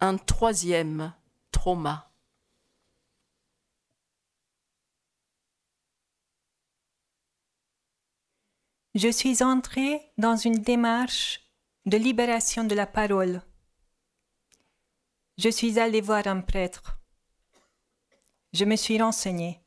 un 0.00 0.16
troisième 0.16 1.12
trauma. 1.52 2.10
je 8.94 9.08
suis 9.10 9.42
entrée 9.42 10.00
dans 10.16 10.36
une 10.36 10.62
démarche 10.62 11.42
de 11.84 11.98
libération 11.98 12.64
de 12.64 12.74
la 12.74 12.86
parole. 12.86 13.42
Je 15.36 15.50
suis 15.50 15.78
allée 15.78 16.00
voir 16.00 16.26
un 16.26 16.40
prêtre. 16.40 16.98
Je 18.54 18.64
me 18.64 18.76
suis 18.76 18.98
renseignée. 18.98 19.59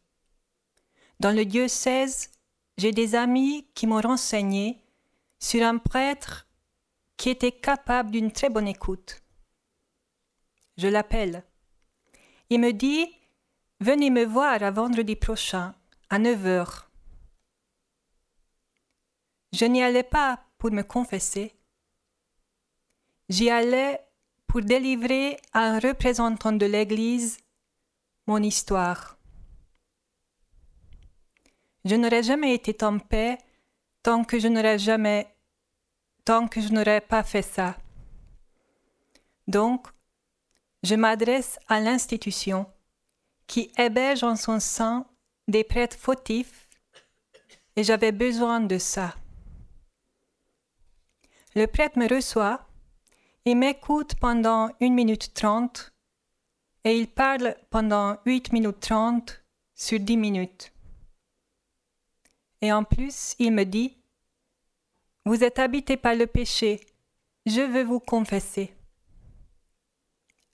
Dans 1.23 1.31
le 1.33 1.45
diocèse, 1.45 2.31
j'ai 2.77 2.91
des 2.91 3.15
amis 3.15 3.65
qui 3.75 3.87
m'ont 3.87 4.01
renseigné 4.01 4.83
sur 5.39 5.65
un 5.65 5.77
prêtre 5.77 6.49
qui 7.15 7.29
était 7.29 7.53
capable 7.53 8.11
d'une 8.11 8.33
très 8.33 8.49
bonne 8.49 8.67
écoute. 8.67 9.23
Je 10.75 10.89
l'appelle. 10.89 11.45
Il 12.49 12.59
me 12.59 12.73
dit 12.73 13.07
Venez 13.79 14.09
me 14.09 14.25
voir 14.25 14.61
à 14.61 14.71
vendredi 14.71 15.15
prochain, 15.15 15.73
à 16.09 16.19
9 16.19 16.45
heures. 16.45 16.91
Je 19.53 19.63
n'y 19.63 19.81
allais 19.81 20.03
pas 20.03 20.43
pour 20.57 20.71
me 20.71 20.81
confesser. 20.81 21.55
J'y 23.29 23.49
allais 23.49 24.01
pour 24.45 24.59
délivrer 24.59 25.37
à 25.53 25.61
un 25.61 25.79
représentant 25.79 26.51
de 26.51 26.65
l'Église 26.65 27.37
mon 28.27 28.43
histoire. 28.43 29.17
Je 31.85 31.95
n'aurais 31.95 32.23
jamais 32.23 32.53
été 32.53 32.83
en 32.83 32.99
paix 32.99 33.37
tant 34.03 34.23
que 34.23 34.39
je 34.39 34.47
n'aurais 34.47 34.79
jamais, 34.79 35.27
tant 36.25 36.47
que 36.47 36.61
je 36.61 36.69
n'aurais 36.69 37.01
pas 37.01 37.23
fait 37.23 37.41
ça. 37.41 37.77
Donc, 39.47 39.87
je 40.83 40.95
m'adresse 40.95 41.59
à 41.67 41.79
l'institution 41.79 42.65
qui 43.47 43.71
héberge 43.77 44.23
en 44.23 44.35
son 44.35 44.59
sein 44.59 45.05
des 45.47 45.63
prêtres 45.63 45.97
fautifs 45.97 46.67
et 47.75 47.83
j'avais 47.83 48.11
besoin 48.11 48.59
de 48.59 48.77
ça. 48.77 49.15
Le 51.55 51.67
prêtre 51.67 51.99
me 51.99 52.07
reçoit 52.07 52.65
et 53.45 53.55
m'écoute 53.55 54.15
pendant 54.15 54.69
une 54.79 54.93
minute 54.93 55.33
trente 55.33 55.93
et 56.83 56.97
il 56.97 57.07
parle 57.07 57.55
pendant 57.69 58.17
huit 58.25 58.51
minutes 58.51 58.79
trente 58.79 59.43
sur 59.75 59.99
dix 59.99 60.17
minutes. 60.17 60.72
Et 62.63 62.71
en 62.71 62.85
plus, 62.85 63.35
il 63.39 63.51
me 63.51 63.65
dit 63.65 63.97
Vous 65.25 65.43
êtes 65.43 65.59
habité 65.59 65.97
par 65.97 66.15
le 66.15 66.27
péché, 66.27 66.79
je 67.45 67.59
veux 67.59 67.83
vous 67.83 67.99
confesser. 67.99 68.73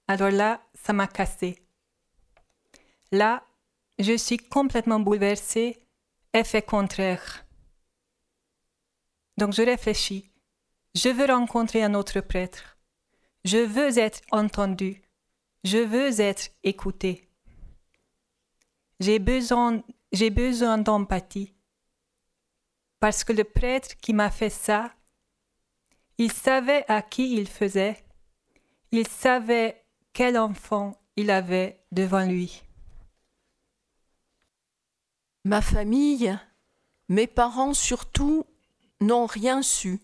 Alors 0.08 0.32
là, 0.32 0.60
ça 0.74 0.92
m'a 0.92 1.06
cassé. 1.06 1.60
Là, 3.12 3.44
je 4.00 4.18
suis 4.18 4.40
complètement 4.40 5.00
bouleversée, 5.00 5.78
effet 6.34 6.64
contraire. 6.64 7.46
Donc 9.38 9.54
je 9.54 9.62
réfléchis. 9.62 10.32
Je 10.96 11.10
veux 11.10 11.32
rencontrer 11.32 11.84
un 11.84 11.94
autre 11.94 12.22
prêtre. 12.22 12.80
Je 13.46 13.60
veux 13.60 14.00
être 14.00 14.22
entendu. 14.32 15.04
Je 15.64 15.78
veux 15.78 16.20
être 16.20 16.50
écouté. 16.64 17.30
J'ai 19.00 19.20
besoin, 19.20 19.84
j'ai 20.12 20.32
besoin 20.32 20.80
d'empathie. 20.80 21.54
Parce 23.00 23.24
que 23.24 23.34
le 23.34 23.44
prêtre 23.44 23.96
qui 24.02 24.14
m'a 24.14 24.30
fait 24.30 24.50
ça, 24.50 24.92
il 26.18 26.32
savait 26.32 26.84
à 26.90 27.02
qui 27.02 27.36
il 27.36 27.48
faisait. 27.48 28.04
Il 28.92 29.08
savait 29.08 29.84
quel 30.14 30.38
enfant 30.38 31.00
il 31.16 31.32
avait 31.32 31.82
devant 31.92 32.26
lui. 32.26 32.64
Ma 35.46 35.62
famille, 35.62 36.38
mes 37.08 37.28
parents 37.28 37.74
surtout, 37.74 38.46
n'ont 39.00 39.26
rien 39.26 39.62
su. 39.62 40.02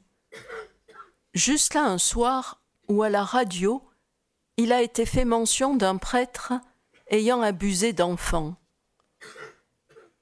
Juste 1.34 1.74
là 1.74 1.84
un 1.84 1.98
soir 1.98 2.62
où 2.88 3.04
à 3.04 3.10
la 3.10 3.24
radio, 3.24 3.84
il 4.56 4.72
a 4.72 4.82
été 4.82 5.06
fait 5.06 5.26
mention 5.26 5.76
d'un 5.76 5.98
prêtre 5.98 6.54
ayant 7.08 7.42
abusé 7.42 7.92
d'enfants. 7.92 8.56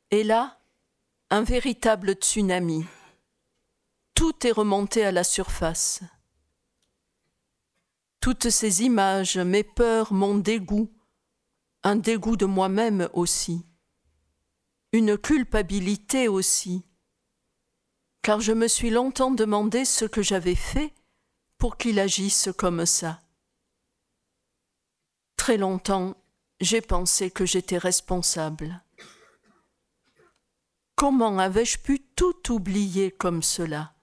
Et 0.10 0.24
là, 0.24 0.58
un 1.34 1.42
véritable 1.42 2.14
tsunami. 2.14 2.86
Tout 4.14 4.46
est 4.46 4.52
remonté 4.52 5.04
à 5.04 5.12
la 5.12 5.24
surface. 5.24 6.02
Toutes 8.20 8.52
ces 8.52 8.84
images, 8.84 9.40
mes 9.40 9.64
peurs, 9.64 10.14
mon 10.14 10.36
dégoût, 10.36 10.94
un 11.82 11.96
dégoût 11.96 12.38
de 12.38 12.46
moi-même 12.46 13.10
aussi, 13.14 13.66
une 14.92 15.18
culpabilité 15.18 16.28
aussi, 16.28 16.86
car 18.22 18.40
je 18.40 18.52
me 18.52 18.68
suis 18.68 18.92
longtemps 18.92 19.32
demandé 19.32 19.86
ce 19.86 20.06
que 20.06 20.22
j'avais 20.22 20.54
fait 20.54 20.94
pour 21.58 21.78
qu'il 21.78 22.00
agisse 22.00 22.50
comme 22.56 22.86
ça. 22.86 23.20
Très 25.36 25.58
longtemps, 25.58 26.16
j'ai 26.62 26.82
pensé 26.82 27.32
que 27.32 27.48
j'étais 27.48 27.80
responsable. 27.80 28.83
Comment 31.04 31.38
avais-je 31.38 31.80
pu 31.80 32.00
tout 32.00 32.54
oublier 32.54 33.12
comme 33.12 33.44
cela? 33.44 33.94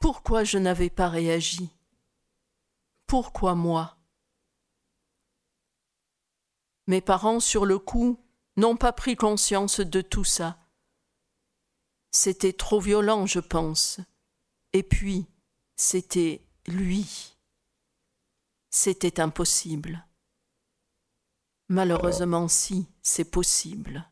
Pourquoi 0.00 0.42
je 0.42 0.56
n'avais 0.56 0.88
pas 0.88 1.10
réagi? 1.10 1.68
Pourquoi 3.06 3.54
moi? 3.54 3.98
Mes 6.86 7.02
parents, 7.02 7.40
sur 7.40 7.66
le 7.66 7.78
coup, 7.78 8.18
n'ont 8.56 8.78
pas 8.78 8.94
pris 8.94 9.16
conscience 9.16 9.80
de 9.80 10.00
tout 10.00 10.24
ça. 10.24 10.58
C'était 12.10 12.54
trop 12.54 12.80
violent, 12.80 13.26
je 13.26 13.40
pense. 13.40 14.00
Et 14.72 14.82
puis, 14.82 15.26
c'était 15.76 16.42
lui. 16.66 17.36
C'était 18.70 19.20
impossible. 19.20 20.06
Malheureusement, 21.68 22.48
si, 22.48 22.88
c'est 23.02 23.30
possible. 23.30 24.10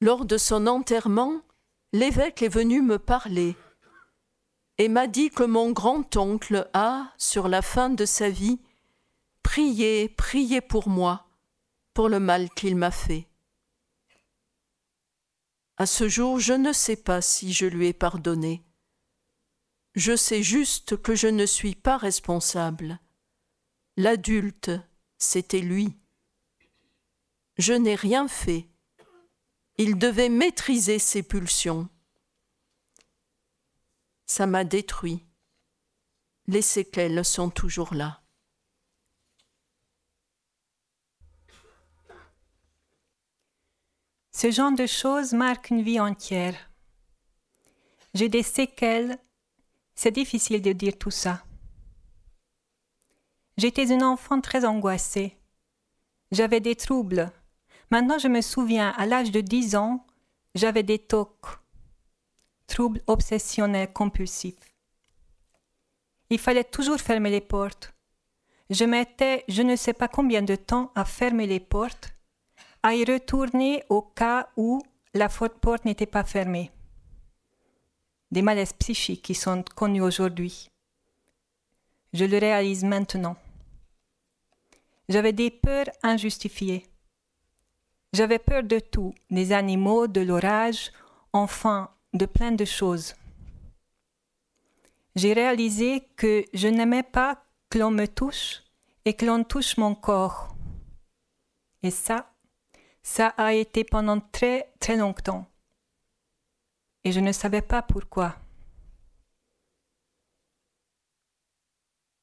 Lors 0.00 0.24
de 0.24 0.36
son 0.36 0.66
enterrement, 0.66 1.40
l'évêque 1.92 2.42
est 2.42 2.48
venu 2.48 2.82
me 2.82 2.98
parler 2.98 3.56
et 4.78 4.88
m'a 4.88 5.06
dit 5.06 5.30
que 5.30 5.44
mon 5.44 5.70
grand-oncle 5.70 6.68
a, 6.72 7.12
sur 7.16 7.48
la 7.48 7.62
fin 7.62 7.90
de 7.90 8.04
sa 8.04 8.28
vie, 8.28 8.60
prié, 9.42 10.08
prié 10.08 10.60
pour 10.60 10.88
moi, 10.88 11.28
pour 11.92 12.08
le 12.08 12.18
mal 12.18 12.50
qu'il 12.50 12.74
m'a 12.74 12.90
fait. 12.90 13.28
À 15.76 15.86
ce 15.86 16.08
jour, 16.08 16.38
je 16.38 16.52
ne 16.52 16.72
sais 16.72 16.96
pas 16.96 17.20
si 17.20 17.52
je 17.52 17.66
lui 17.66 17.88
ai 17.88 17.92
pardonné. 17.92 18.64
Je 19.94 20.16
sais 20.16 20.42
juste 20.42 20.96
que 20.96 21.14
je 21.14 21.28
ne 21.28 21.46
suis 21.46 21.76
pas 21.76 21.96
responsable. 21.96 22.98
L'adulte, 23.96 24.72
c'était 25.18 25.60
lui. 25.60 25.96
Je 27.58 27.72
n'ai 27.72 27.94
rien 27.94 28.26
fait. 28.26 28.68
Il 29.76 29.98
devait 29.98 30.28
maîtriser 30.28 30.98
ses 30.98 31.22
pulsions. 31.22 31.88
Ça 34.26 34.46
m'a 34.46 34.64
détruit. 34.64 35.26
Les 36.46 36.62
séquelles 36.62 37.24
sont 37.24 37.50
toujours 37.50 37.92
là. 37.94 38.22
Ce 44.30 44.50
genre 44.50 44.72
de 44.72 44.86
choses 44.86 45.32
marque 45.32 45.70
une 45.70 45.82
vie 45.82 46.00
entière. 46.00 46.70
J'ai 48.14 48.28
des 48.28 48.42
séquelles. 48.42 49.18
C'est 49.96 50.10
difficile 50.10 50.62
de 50.62 50.72
dire 50.72 50.98
tout 50.98 51.10
ça. 51.10 51.44
J'étais 53.56 53.92
une 53.92 54.02
enfant 54.02 54.40
très 54.40 54.64
angoissée. 54.64 55.36
J'avais 56.32 56.60
des 56.60 56.74
troubles. 56.76 57.32
Maintenant, 57.94 58.18
je 58.18 58.26
me 58.26 58.40
souviens, 58.40 58.90
à 58.96 59.06
l'âge 59.06 59.30
de 59.30 59.40
10 59.40 59.76
ans, 59.76 60.04
j'avais 60.56 60.82
des 60.82 60.98
TOC, 60.98 61.30
troubles 62.66 63.00
obsessionnels 63.06 63.92
compulsifs. 63.92 64.74
Il 66.28 66.40
fallait 66.40 66.64
toujours 66.64 66.98
fermer 66.98 67.30
les 67.30 67.40
portes. 67.40 67.94
Je 68.68 68.84
mettais 68.84 69.44
je 69.46 69.62
ne 69.62 69.76
sais 69.76 69.92
pas 69.92 70.08
combien 70.08 70.42
de 70.42 70.56
temps 70.56 70.90
à 70.96 71.04
fermer 71.04 71.46
les 71.46 71.60
portes 71.60 72.12
à 72.82 72.96
y 72.96 73.04
retourner 73.04 73.84
au 73.88 74.02
cas 74.02 74.48
où 74.56 74.82
la 75.14 75.28
porte 75.28 75.84
n'était 75.84 76.04
pas 76.04 76.24
fermée. 76.24 76.72
Des 78.32 78.42
malaises 78.42 78.72
psychiques 78.72 79.22
qui 79.22 79.36
sont 79.36 79.62
connus 79.76 80.02
aujourd'hui. 80.02 80.68
Je 82.12 82.24
le 82.24 82.38
réalise 82.38 82.82
maintenant. 82.82 83.36
J'avais 85.08 85.32
des 85.32 85.52
peurs 85.52 85.90
injustifiées. 86.02 86.88
J'avais 88.14 88.38
peur 88.38 88.62
de 88.62 88.78
tout, 88.78 89.12
des 89.28 89.50
animaux, 89.50 90.06
de 90.06 90.20
l'orage, 90.20 90.92
enfin 91.32 91.90
de 92.12 92.26
plein 92.26 92.52
de 92.52 92.64
choses. 92.64 93.16
J'ai 95.16 95.32
réalisé 95.32 96.06
que 96.14 96.44
je 96.54 96.68
n'aimais 96.68 97.02
pas 97.02 97.44
que 97.70 97.80
l'on 97.80 97.90
me 97.90 98.06
touche 98.06 98.62
et 99.04 99.14
que 99.14 99.26
l'on 99.26 99.42
touche 99.42 99.78
mon 99.78 99.96
corps. 99.96 100.54
Et 101.82 101.90
ça, 101.90 102.32
ça 103.02 103.34
a 103.36 103.52
été 103.52 103.82
pendant 103.82 104.20
très 104.20 104.72
très 104.78 104.96
longtemps. 104.96 105.46
Et 107.02 107.10
je 107.10 107.18
ne 107.18 107.32
savais 107.32 107.62
pas 107.62 107.82
pourquoi. 107.82 108.36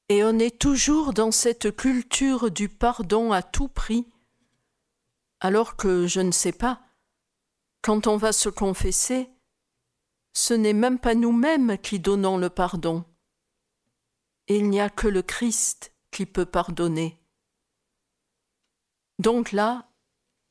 Et 0.08 0.24
on 0.24 0.40
est 0.40 0.58
toujours 0.58 1.12
dans 1.12 1.32
cette 1.32 1.76
culture 1.76 2.50
du 2.50 2.70
pardon 2.70 3.34
à 3.34 3.44
tout 3.44 3.68
prix, 3.68 4.08
alors 5.42 5.76
que 5.76 6.08
je 6.08 6.22
ne 6.22 6.32
sais 6.32 6.52
pas, 6.52 6.82
quand 7.82 8.08
on 8.08 8.16
va 8.16 8.32
se 8.32 8.48
confesser, 8.48 9.30
ce 10.34 10.54
n'est 10.54 10.74
même 10.74 11.00
pas 11.00 11.16
nous-mêmes 11.16 11.78
qui 11.80 12.00
donnons 12.00 12.38
le 12.38 12.50
pardon. 12.50 13.04
Il 14.48 14.70
n'y 14.70 14.80
a 14.80 14.90
que 14.90 15.08
le 15.08 15.24
Christ 15.24 15.94
qui 16.12 16.26
peut 16.26 16.46
pardonner. 16.46 17.20
Donc 19.20 19.52
là, 19.52 19.90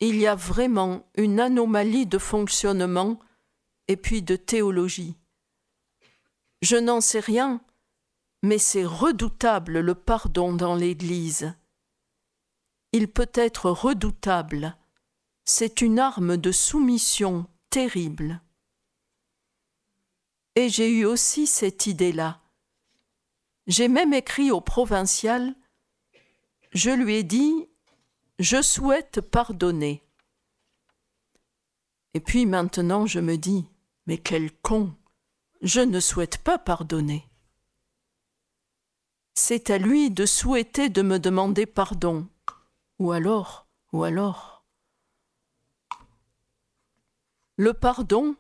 il 0.01 0.17
y 0.17 0.27
a 0.27 0.35
vraiment 0.35 1.09
une 1.17 1.41
anomalie 1.41 2.07
de 2.07 2.19
fonctionnement 2.19 3.19
et 3.89 3.97
puis 3.97 4.23
de 4.23 4.37
théologie. 4.37 5.17
Je 6.63 6.77
n'en 6.77 7.01
sais 7.01 7.21
rien, 7.21 7.61
mais 8.43 8.59
c'est 8.59 8.85
redoutable 8.85 9.81
le 9.81 9.95
pardon 9.95 10.53
dans 10.53 10.75
l'Église. 10.75 11.55
Il 12.93 13.09
peut 13.09 13.31
être 13.35 13.71
redoutable. 13.71 14.77
C'est 15.53 15.81
une 15.81 15.99
arme 15.99 16.37
de 16.37 16.53
soumission 16.53 17.45
terrible. 17.71 18.41
Et 20.55 20.69
j'ai 20.69 20.89
eu 20.89 21.05
aussi 21.05 21.49
cette 21.49 21.89
idée-là. 21.89 22.41
J'ai 23.67 23.89
même 23.89 24.15
écrit 24.15 24.53
au 24.53 24.61
provincial. 24.61 25.57
Je 26.71 26.91
lui 26.91 27.17
ai 27.17 27.25
dit 27.25 27.69
je 28.39 28.63
souhaite 28.63 29.21
pardonner. 29.21 30.05
Et 32.15 32.21
puis 32.21 32.47
maintenant 32.47 33.05
je 33.07 33.19
me 33.19 33.37
dis, 33.37 33.67
mais 34.07 34.19
quel 34.19 34.53
con, 34.53 34.95
je 35.63 35.81
ne 35.81 35.99
souhaite 35.99 36.39
pas 36.39 36.59
pardonner. 36.59 37.29
C'est 39.35 39.69
à 39.71 39.79
lui 39.79 40.13
de 40.13 40.27
souhaiter 40.27 40.91
de 40.91 41.03
me 41.03 41.19
demander 41.19 41.67
pardon. 41.67 42.29
Ou 43.01 43.11
alors, 43.11 43.67
ou 43.93 44.05
alors. 44.05 44.60
Le 47.61 47.75
pardon, 47.75 48.37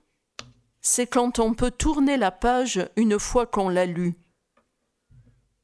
c'est 0.80 1.06
quand 1.06 1.40
on 1.40 1.52
peut 1.52 1.70
tourner 1.70 2.16
la 2.16 2.30
page 2.30 2.88
une 2.96 3.18
fois 3.18 3.46
qu'on 3.46 3.68
l'a 3.68 3.84
lue. 3.84 4.14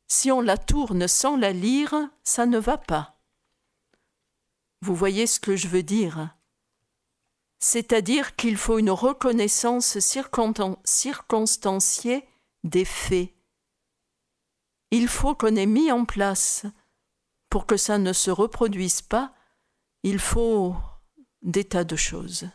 Si 0.08 0.30
on 0.30 0.42
la 0.42 0.58
tourne 0.58 1.08
sans 1.08 1.38
la 1.38 1.54
lire, 1.54 1.94
ça 2.22 2.44
ne 2.44 2.58
va 2.58 2.76
pas. 2.76 3.18
Vous 4.82 4.94
voyez 4.94 5.26
ce 5.26 5.40
que 5.40 5.56
je 5.56 5.68
veux 5.68 5.82
dire? 5.82 6.36
C'est-à-dire 7.58 8.36
qu'il 8.36 8.58
faut 8.58 8.78
une 8.78 8.90
reconnaissance 8.90 10.00
circonstanciée 10.84 12.28
des 12.62 12.84
faits. 12.84 13.32
Il 14.90 15.08
faut 15.08 15.34
qu'on 15.34 15.56
ait 15.56 15.64
mis 15.64 15.90
en 15.90 16.04
place, 16.04 16.66
pour 17.48 17.64
que 17.64 17.78
ça 17.78 17.96
ne 17.96 18.12
se 18.12 18.30
reproduise 18.30 19.00
pas, 19.00 19.32
il 20.02 20.18
faut 20.18 20.76
des 21.40 21.64
tas 21.64 21.84
de 21.84 21.96
choses. 21.96 22.50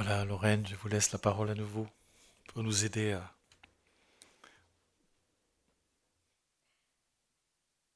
Voilà, 0.00 0.24
Lorraine, 0.24 0.64
je 0.64 0.76
vous 0.76 0.86
laisse 0.86 1.10
la 1.10 1.18
parole 1.18 1.50
à 1.50 1.56
nouveau 1.56 1.88
pour 2.46 2.62
nous 2.62 2.84
aider 2.84 3.14
à... 3.14 3.34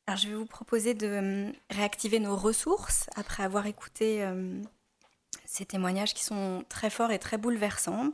Alors, 0.08 0.18
je 0.18 0.26
vais 0.26 0.34
vous 0.34 0.46
proposer 0.46 0.94
de 0.94 1.06
euh, 1.06 1.52
réactiver 1.70 2.18
nos 2.18 2.34
ressources 2.34 3.08
après 3.14 3.44
avoir 3.44 3.66
écouté 3.66 4.24
euh, 4.24 4.60
ces 5.44 5.64
témoignages 5.64 6.12
qui 6.12 6.24
sont 6.24 6.64
très 6.68 6.90
forts 6.90 7.12
et 7.12 7.20
très 7.20 7.38
bouleversants. 7.38 8.12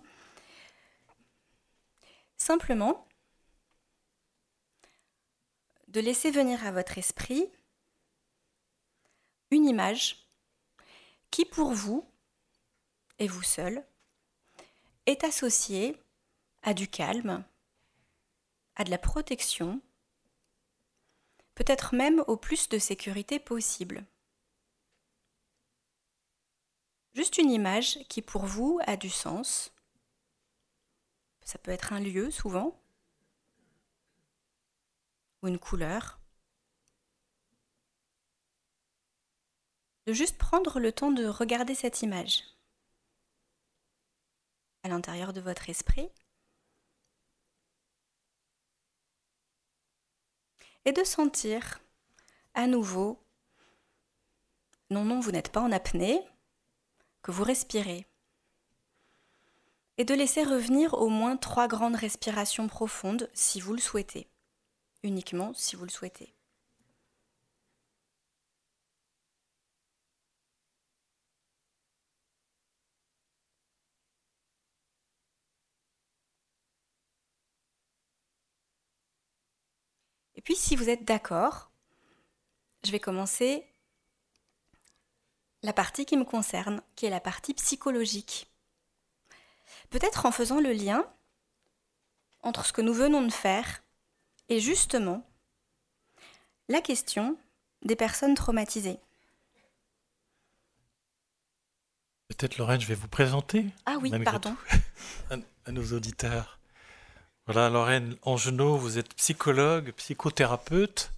Simplement, 2.37 3.09
de 5.87 6.01
laisser 6.01 6.31
venir 6.31 6.63
à 6.67 6.73
votre 6.73 6.99
esprit 6.99 7.51
une 9.51 9.65
image 9.65 10.29
qui, 11.31 11.47
pour 11.47 11.73
vous, 11.73 12.07
et 13.19 13.29
vous 13.29 13.43
seul, 13.43 13.85
est 15.07 15.25
associé 15.25 15.97
à 16.63 16.75
du 16.75 16.89
calme, 16.89 17.45
à 18.77 18.85
de 18.85 18.91
la 18.91 18.99
protection, 18.99 19.81
peut-être 21.55 21.95
même 21.95 22.23
au 22.27 22.37
plus 22.37 22.69
de 22.69 22.79
sécurité 22.79 23.39
possible. 23.39 24.05
Juste 27.15 27.39
une 27.39 27.51
image 27.51 27.99
qui 28.09 28.23
pour 28.23 28.45
vous 28.45 28.79
a 28.87 28.97
du 28.97 29.11
sens. 29.11 29.73
Ça 31.43 31.59
peut 31.59 31.71
être 31.71 31.93
un 31.93 32.01
lieu 32.01 32.31
souvent, 32.31 32.79
ou 35.43 35.49
une 35.49 35.59
couleur. 35.59 36.21
De 40.07 40.13
juste 40.13 40.39
prendre 40.39 40.79
le 40.79 40.93
temps 40.93 41.11
de 41.11 41.27
regarder 41.27 41.75
cette 41.75 42.03
image 42.03 42.45
l'intérieur 44.89 45.33
de 45.33 45.41
votre 45.41 45.71
esprit. 45.71 46.09
Et 50.85 50.93
de 50.93 51.05
sentir 51.05 51.81
à 52.55 52.67
nouveau, 52.67 53.23
non, 54.91 55.05
non, 55.05 55.21
vous 55.21 55.33
n'êtes 55.33 55.53
pas 55.53 55.61
en 55.61 55.71
apnée, 55.71 56.21
que 57.23 57.31
vous 57.31 57.45
respirez. 57.45 58.07
Et 59.99 60.05
de 60.05 60.15
laisser 60.15 60.45
revenir 60.45 60.95
au 60.95 61.09
moins 61.09 61.37
trois 61.37 61.69
grandes 61.69 61.97
respirations 61.97 62.69
profondes 62.69 63.29
si 63.35 63.61
vous 63.61 63.75
le 63.75 63.81
souhaitez, 63.81 64.29
uniquement 65.03 65.53
si 65.55 65.77
vous 65.77 65.85
le 65.85 65.91
souhaitez. 65.91 66.38
Et 80.39 80.41
puis 80.41 80.55
si 80.55 80.77
vous 80.77 80.89
êtes 80.89 81.05
d'accord, 81.05 81.73
je 82.85 82.93
vais 82.93 83.01
commencer 83.01 83.67
la 85.65 85.73
partie 85.73 86.07
qui 86.07 86.17
me 86.17 86.25
concerne, 86.25 86.81
qui 86.95 87.07
est 87.07 87.11
la 87.11 87.21
partie 87.21 87.55
psychologique. 87.55 88.49
Peut-être 89.91 90.27
en 90.27 90.31
faisant 90.31 90.61
le 90.61 90.73
lien 90.73 91.05
entre 92.43 92.65
ce 92.65 92.73
que 92.73 92.81
nous 92.81 92.95
venons 92.95 93.23
de 93.23 93.33
faire 93.33 93.83
et 94.49 94.61
justement 94.61 95.29
la 96.69 96.81
question 96.81 97.37
des 97.83 97.97
personnes 97.97 98.37
traumatisées. 98.37 99.01
Peut-être 102.29 102.59
Lorraine, 102.59 102.81
je 102.81 102.87
vais 102.87 102.95
vous 102.95 103.09
présenter. 103.09 103.67
Ah 103.87 103.97
oui, 104.01 104.13
pardon. 104.23 104.55
à 105.65 105.73
nos 105.73 105.93
auditeurs. 105.93 106.58
Voilà, 107.51 107.71
Lorraine 107.71 108.15
Angenot, 108.25 108.77
vous 108.77 108.99
êtes 108.99 109.15
psychologue, 109.15 109.93
psychothérapeute. 109.93 111.13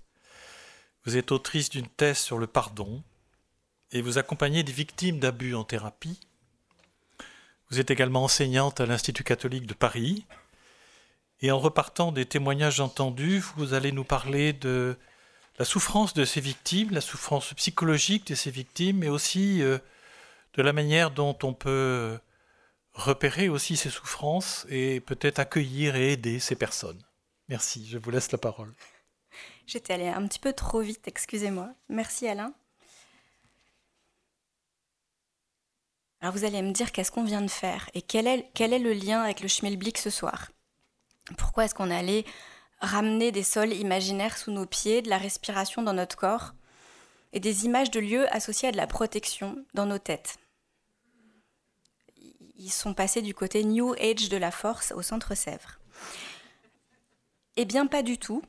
Vous 1.04 1.16
êtes 1.16 1.32
autrice 1.32 1.70
d'une 1.70 1.88
thèse 1.88 2.18
sur 2.18 2.38
le 2.38 2.46
pardon 2.46 3.02
et 3.90 4.00
vous 4.00 4.16
accompagnez 4.16 4.62
des 4.62 4.70
victimes 4.70 5.18
d'abus 5.18 5.56
en 5.56 5.64
thérapie. 5.64 6.20
Vous 7.68 7.80
êtes 7.80 7.90
également 7.90 8.22
enseignante 8.22 8.80
à 8.80 8.86
l'Institut 8.86 9.24
catholique 9.24 9.66
de 9.66 9.74
Paris. 9.74 10.24
Et 11.40 11.50
en 11.50 11.58
repartant 11.58 12.12
des 12.12 12.26
témoignages 12.26 12.78
entendus, 12.78 13.42
vous 13.56 13.74
allez 13.74 13.90
nous 13.90 14.04
parler 14.04 14.52
de 14.52 14.96
la 15.58 15.64
souffrance 15.64 16.14
de 16.14 16.24
ces 16.24 16.40
victimes, 16.40 16.92
la 16.92 17.00
souffrance 17.00 17.52
psychologique 17.54 18.28
de 18.28 18.36
ces 18.36 18.52
victimes, 18.52 18.98
mais 18.98 19.08
aussi 19.08 19.64
euh, 19.64 19.78
de 20.54 20.62
la 20.62 20.72
manière 20.72 21.10
dont 21.10 21.36
on 21.42 21.54
peut 21.54 22.20
repérer 22.92 23.48
aussi 23.48 23.76
ces 23.76 23.90
souffrances 23.90 24.66
et 24.68 25.00
peut-être 25.00 25.38
accueillir 25.38 25.96
et 25.96 26.12
aider 26.12 26.38
ces 26.38 26.56
personnes. 26.56 27.02
Merci, 27.48 27.86
je 27.86 27.98
vous 27.98 28.10
laisse 28.10 28.32
la 28.32 28.38
parole. 28.38 28.74
J'étais 29.66 29.92
allée 29.92 30.08
un 30.08 30.26
petit 30.26 30.38
peu 30.38 30.52
trop 30.52 30.80
vite, 30.80 31.06
excusez-moi. 31.06 31.70
Merci 31.88 32.26
Alain. 32.26 32.52
Alors 36.20 36.34
vous 36.34 36.44
allez 36.44 36.60
me 36.60 36.72
dire 36.72 36.92
qu'est-ce 36.92 37.10
qu'on 37.10 37.24
vient 37.24 37.40
de 37.40 37.50
faire 37.50 37.88
et 37.94 38.02
quel 38.02 38.26
est, 38.26 38.50
quel 38.54 38.72
est 38.72 38.78
le 38.78 38.92
lien 38.92 39.22
avec 39.22 39.40
le 39.40 39.48
schmilblick 39.48 39.96
ce 39.96 40.10
soir? 40.10 40.50
Pourquoi 41.38 41.64
est-ce 41.64 41.74
qu'on 41.74 41.90
allait 41.90 42.24
ramener 42.80 43.32
des 43.32 43.42
sols 43.42 43.72
imaginaires 43.72 44.36
sous 44.36 44.50
nos 44.50 44.66
pieds, 44.66 45.02
de 45.02 45.08
la 45.08 45.18
respiration 45.18 45.82
dans 45.82 45.92
notre 45.92 46.16
corps 46.16 46.52
et 47.32 47.40
des 47.40 47.64
images 47.64 47.90
de 47.90 48.00
lieux 48.00 48.32
associés 48.34 48.68
à 48.68 48.72
de 48.72 48.76
la 48.76 48.86
protection 48.86 49.64
dans 49.74 49.86
nos 49.86 49.98
têtes? 49.98 50.38
Ils 52.60 52.70
sont 52.70 52.92
passés 52.92 53.22
du 53.22 53.34
côté 53.34 53.64
New 53.64 53.94
Age 53.94 54.28
de 54.28 54.36
la 54.36 54.50
force 54.50 54.92
au 54.92 55.00
centre 55.00 55.34
Sèvres. 55.34 55.78
Eh 57.56 57.64
bien, 57.64 57.86
pas 57.86 58.02
du 58.02 58.18
tout. 58.18 58.42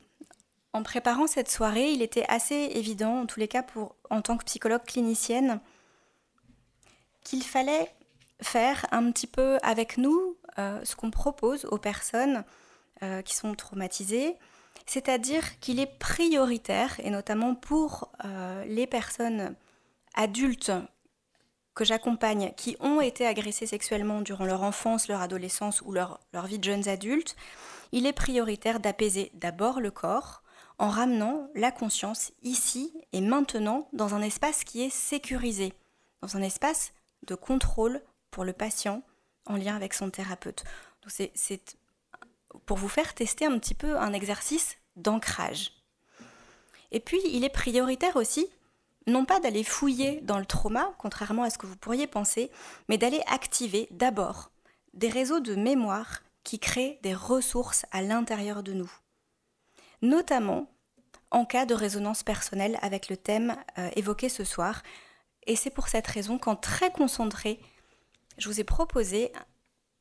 En 0.74 0.82
préparant 0.82 1.26
cette 1.26 1.50
soirée, 1.50 1.92
il 1.92 2.02
était 2.02 2.26
assez 2.28 2.70
évident, 2.74 3.22
en 3.22 3.26
tous 3.26 3.40
les 3.40 3.48
cas 3.48 3.62
pour, 3.62 3.96
en 4.10 4.20
tant 4.22 4.36
que 4.36 4.44
psychologue 4.44 4.84
clinicienne, 4.84 5.60
qu'il 7.24 7.42
fallait 7.42 7.92
faire 8.42 8.86
un 8.90 9.10
petit 9.10 9.26
peu 9.26 9.58
avec 9.62 9.96
nous 9.96 10.36
euh, 10.58 10.84
ce 10.84 10.94
qu'on 10.94 11.10
propose 11.10 11.64
aux 11.66 11.78
personnes 11.78 12.44
euh, 13.02 13.22
qui 13.22 13.34
sont 13.34 13.54
traumatisées, 13.54 14.36
c'est-à-dire 14.86 15.58
qu'il 15.60 15.80
est 15.80 15.98
prioritaire, 15.98 17.00
et 17.00 17.10
notamment 17.10 17.54
pour 17.54 18.12
euh, 18.24 18.64
les 18.66 18.86
personnes 18.86 19.54
adultes 20.14 20.72
que 21.74 21.84
j'accompagne 21.84 22.52
qui 22.56 22.76
ont 22.80 23.00
été 23.00 23.26
agressés 23.26 23.66
sexuellement 23.66 24.20
durant 24.20 24.44
leur 24.44 24.62
enfance, 24.62 25.08
leur 25.08 25.20
adolescence 25.20 25.80
ou 25.82 25.92
leur, 25.92 26.20
leur 26.32 26.46
vie 26.46 26.58
de 26.58 26.64
jeunes 26.64 26.88
adultes, 26.88 27.36
il 27.92 28.06
est 28.06 28.12
prioritaire 28.12 28.80
d'apaiser 28.80 29.30
d'abord 29.34 29.80
le 29.80 29.90
corps 29.90 30.42
en 30.78 30.88
ramenant 30.88 31.48
la 31.54 31.70
conscience 31.70 32.32
ici 32.42 32.92
et 33.12 33.20
maintenant 33.20 33.88
dans 33.92 34.14
un 34.14 34.22
espace 34.22 34.64
qui 34.64 34.82
est 34.82 34.90
sécurisé, 34.90 35.72
dans 36.22 36.36
un 36.36 36.42
espace 36.42 36.92
de 37.26 37.34
contrôle 37.34 38.02
pour 38.30 38.44
le 38.44 38.52
patient 38.52 39.02
en 39.46 39.56
lien 39.56 39.76
avec 39.76 39.94
son 39.94 40.10
thérapeute. 40.10 40.64
C'est 41.06 41.76
pour 42.66 42.76
vous 42.76 42.88
faire 42.88 43.14
tester 43.14 43.46
un 43.46 43.58
petit 43.58 43.74
peu 43.74 43.98
un 43.98 44.12
exercice 44.12 44.76
d'ancrage. 44.96 45.72
Et 46.90 47.00
puis, 47.00 47.20
il 47.24 47.44
est 47.44 47.48
prioritaire 47.48 48.16
aussi 48.16 48.48
non 49.06 49.24
pas 49.24 49.40
d'aller 49.40 49.64
fouiller 49.64 50.20
dans 50.22 50.38
le 50.38 50.46
trauma, 50.46 50.92
contrairement 50.98 51.42
à 51.42 51.50
ce 51.50 51.58
que 51.58 51.66
vous 51.66 51.76
pourriez 51.76 52.06
penser, 52.06 52.50
mais 52.88 52.98
d'aller 52.98 53.22
activer 53.26 53.88
d'abord 53.90 54.50
des 54.94 55.08
réseaux 55.08 55.40
de 55.40 55.54
mémoire 55.54 56.22
qui 56.44 56.58
créent 56.58 56.98
des 57.02 57.14
ressources 57.14 57.86
à 57.90 58.02
l'intérieur 58.02 58.62
de 58.62 58.72
nous, 58.72 58.90
notamment 60.02 60.68
en 61.30 61.44
cas 61.44 61.66
de 61.66 61.74
résonance 61.74 62.22
personnelle 62.22 62.78
avec 62.82 63.08
le 63.08 63.16
thème 63.16 63.56
euh, 63.78 63.88
évoqué 63.96 64.28
ce 64.28 64.44
soir. 64.44 64.82
Et 65.46 65.56
c'est 65.56 65.70
pour 65.70 65.88
cette 65.88 66.06
raison 66.06 66.38
qu'en 66.38 66.56
très 66.56 66.90
concentré, 66.92 67.60
je 68.38 68.48
vous 68.48 68.60
ai 68.60 68.64
proposé 68.64 69.32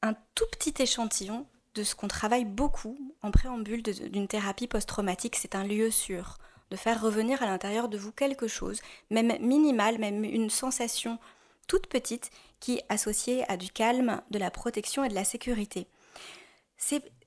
un 0.02 0.14
tout 0.36 0.46
petit 0.52 0.82
échantillon 0.82 1.48
de 1.74 1.84
ce 1.84 1.96
qu'on 1.96 2.08
travaille 2.08 2.46
beaucoup 2.46 2.98
en 3.22 3.32
préambule 3.32 3.82
d'une 3.82 4.28
thérapie 4.28 4.68
post-traumatique, 4.68 5.38
c'est 5.38 5.56
un 5.56 5.64
lieu 5.64 5.90
sûr, 5.90 6.38
de 6.71 6.77
faire 6.77 7.01
revenir 7.01 7.43
à 7.43 7.45
l'intérieur 7.45 7.89
de 7.89 7.97
vous 7.97 8.12
quelque 8.12 8.47
chose, 8.47 8.81
même 9.12 9.38
minimal, 9.39 9.99
même 9.99 10.23
une 10.23 10.49
sensation 10.49 11.19
toute 11.67 11.88
petite 11.88 12.31
qui 12.60 12.81
associée 12.89 13.49
à 13.51 13.57
du 13.57 13.69
calme, 13.69 14.21
de 14.31 14.39
la 14.39 14.49
protection 14.49 15.03
et 15.03 15.10
de 15.10 15.15
la 15.15 15.25
sécurité. 15.25 15.88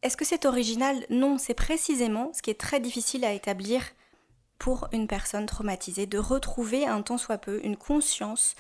Est-ce 0.02 0.16
que 0.16 0.24
c'est 0.24 0.46
original? 0.46 1.04
Non, 1.10 1.38
c'est 1.38 1.54
précisément 1.54 2.32
ce 2.32 2.42
qui 2.42 2.50
est 2.50 2.60
très 2.60 2.80
difficile 2.80 3.24
à 3.24 3.32
établir 3.32 3.84
pour 4.58 4.88
une 4.92 5.06
personne 5.06 5.46
traumatisée, 5.46 6.06
de 6.06 6.18
retrouver 6.18 6.86
un 6.86 7.02
tant 7.02 7.18
soit 7.18 7.38
peu 7.38 7.60
une 7.64 7.76
conscience 7.76 8.54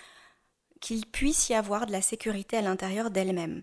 qu'il 0.80 1.06
puisse 1.06 1.48
y 1.48 1.54
avoir 1.54 1.86
de 1.86 1.92
la 1.92 2.02
sécurité 2.02 2.58
à 2.58 2.62
l'intérieur 2.62 3.10
d'elle-même. 3.10 3.62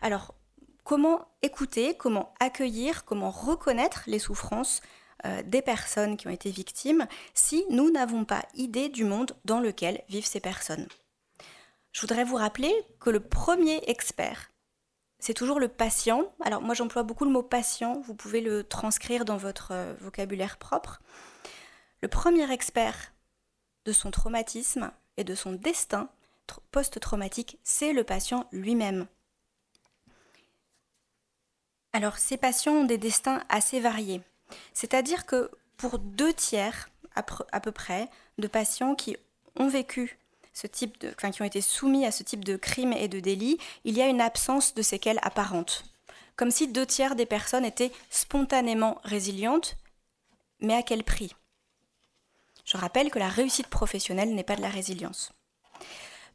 Alors, 0.00 0.34
comment 0.82 1.28
écouter, 1.42 1.94
comment 1.96 2.32
accueillir, 2.40 3.04
comment 3.04 3.30
reconnaître 3.30 4.04
les 4.06 4.18
souffrances 4.18 4.80
euh, 5.24 5.42
des 5.44 5.62
personnes 5.62 6.16
qui 6.16 6.26
ont 6.26 6.30
été 6.30 6.50
victimes 6.50 7.06
si 7.34 7.64
nous 7.70 7.90
n'avons 7.90 8.24
pas 8.24 8.44
idée 8.54 8.88
du 8.88 9.04
monde 9.04 9.32
dans 9.44 9.60
lequel 9.60 10.02
vivent 10.08 10.26
ces 10.26 10.40
personnes 10.40 10.86
Je 11.92 12.00
voudrais 12.00 12.24
vous 12.24 12.36
rappeler 12.36 12.72
que 13.00 13.10
le 13.10 13.20
premier 13.20 13.82
expert, 13.88 14.50
c'est 15.18 15.34
toujours 15.34 15.60
le 15.60 15.68
patient. 15.68 16.32
Alors 16.42 16.62
moi 16.62 16.74
j'emploie 16.74 17.02
beaucoup 17.02 17.24
le 17.24 17.30
mot 17.30 17.42
patient, 17.42 18.00
vous 18.00 18.14
pouvez 18.14 18.40
le 18.40 18.64
transcrire 18.64 19.24
dans 19.24 19.36
votre 19.36 19.72
euh, 19.72 19.94
vocabulaire 20.00 20.58
propre. 20.58 21.00
Le 22.02 22.08
premier 22.08 22.50
expert 22.52 23.12
de 23.84 23.92
son 23.92 24.10
traumatisme 24.10 24.90
et 25.16 25.24
de 25.24 25.34
son 25.34 25.52
destin 25.52 26.08
post-traumatique, 26.70 27.58
c'est 27.62 27.92
le 27.92 28.04
patient 28.04 28.46
lui-même. 28.52 29.06
Alors, 31.92 32.18
ces 32.18 32.36
patients 32.36 32.72
ont 32.72 32.84
des 32.84 32.98
destins 32.98 33.44
assez 33.48 33.80
variés. 33.80 34.20
C'est-à-dire 34.72 35.26
que 35.26 35.50
pour 35.76 35.98
deux 35.98 36.32
tiers, 36.32 36.88
à 37.14 37.60
peu 37.60 37.72
près, 37.72 38.08
de 38.38 38.48
patients 38.48 38.94
qui 38.94 39.16
ont 39.56 39.68
vécu 39.68 40.18
ce 40.52 40.66
type 40.66 40.98
de, 41.00 41.10
qui 41.10 41.42
ont 41.42 41.46
été 41.46 41.60
soumis 41.60 42.06
à 42.06 42.12
ce 42.12 42.22
type 42.22 42.44
de 42.44 42.56
crimes 42.56 42.92
et 42.92 43.08
de 43.08 43.20
délits, 43.20 43.58
il 43.84 43.96
y 43.96 44.02
a 44.02 44.06
une 44.06 44.20
absence 44.20 44.74
de 44.74 44.82
séquelles 44.82 45.18
apparentes. 45.22 45.84
Comme 46.36 46.50
si 46.50 46.68
deux 46.68 46.86
tiers 46.86 47.16
des 47.16 47.26
personnes 47.26 47.64
étaient 47.64 47.92
spontanément 48.10 49.00
résilientes, 49.04 49.76
mais 50.60 50.74
à 50.74 50.82
quel 50.82 51.04
prix? 51.04 51.34
Je 52.64 52.76
rappelle 52.76 53.10
que 53.10 53.18
la 53.18 53.28
réussite 53.28 53.68
professionnelle 53.68 54.34
n'est 54.34 54.44
pas 54.44 54.56
de 54.56 54.62
la 54.62 54.68
résilience. 54.68 55.32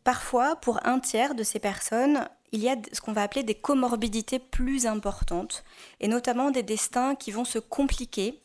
Parfois, 0.03 0.55
pour 0.57 0.85
un 0.85 0.99
tiers 0.99 1.35
de 1.35 1.43
ces 1.43 1.59
personnes, 1.59 2.29
il 2.51 2.61
y 2.61 2.69
a 2.69 2.75
ce 2.91 3.01
qu'on 3.01 3.13
va 3.13 3.23
appeler 3.23 3.43
des 3.43 3.55
comorbidités 3.55 4.39
plus 4.39 4.87
importantes, 4.87 5.63
et 5.99 6.07
notamment 6.07 6.51
des 6.51 6.63
destins 6.63 7.15
qui 7.15 7.31
vont 7.31 7.45
se 7.45 7.59
compliquer 7.59 8.41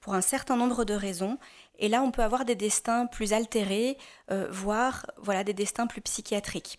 pour 0.00 0.14
un 0.14 0.20
certain 0.20 0.56
nombre 0.56 0.84
de 0.84 0.94
raisons. 0.94 1.38
Et 1.78 1.88
là, 1.88 2.02
on 2.02 2.10
peut 2.10 2.22
avoir 2.22 2.44
des 2.44 2.54
destins 2.54 3.06
plus 3.06 3.32
altérés, 3.32 3.98
euh, 4.30 4.48
voire 4.50 5.06
voilà, 5.18 5.44
des 5.44 5.54
destins 5.54 5.86
plus 5.86 6.00
psychiatriques. 6.00 6.78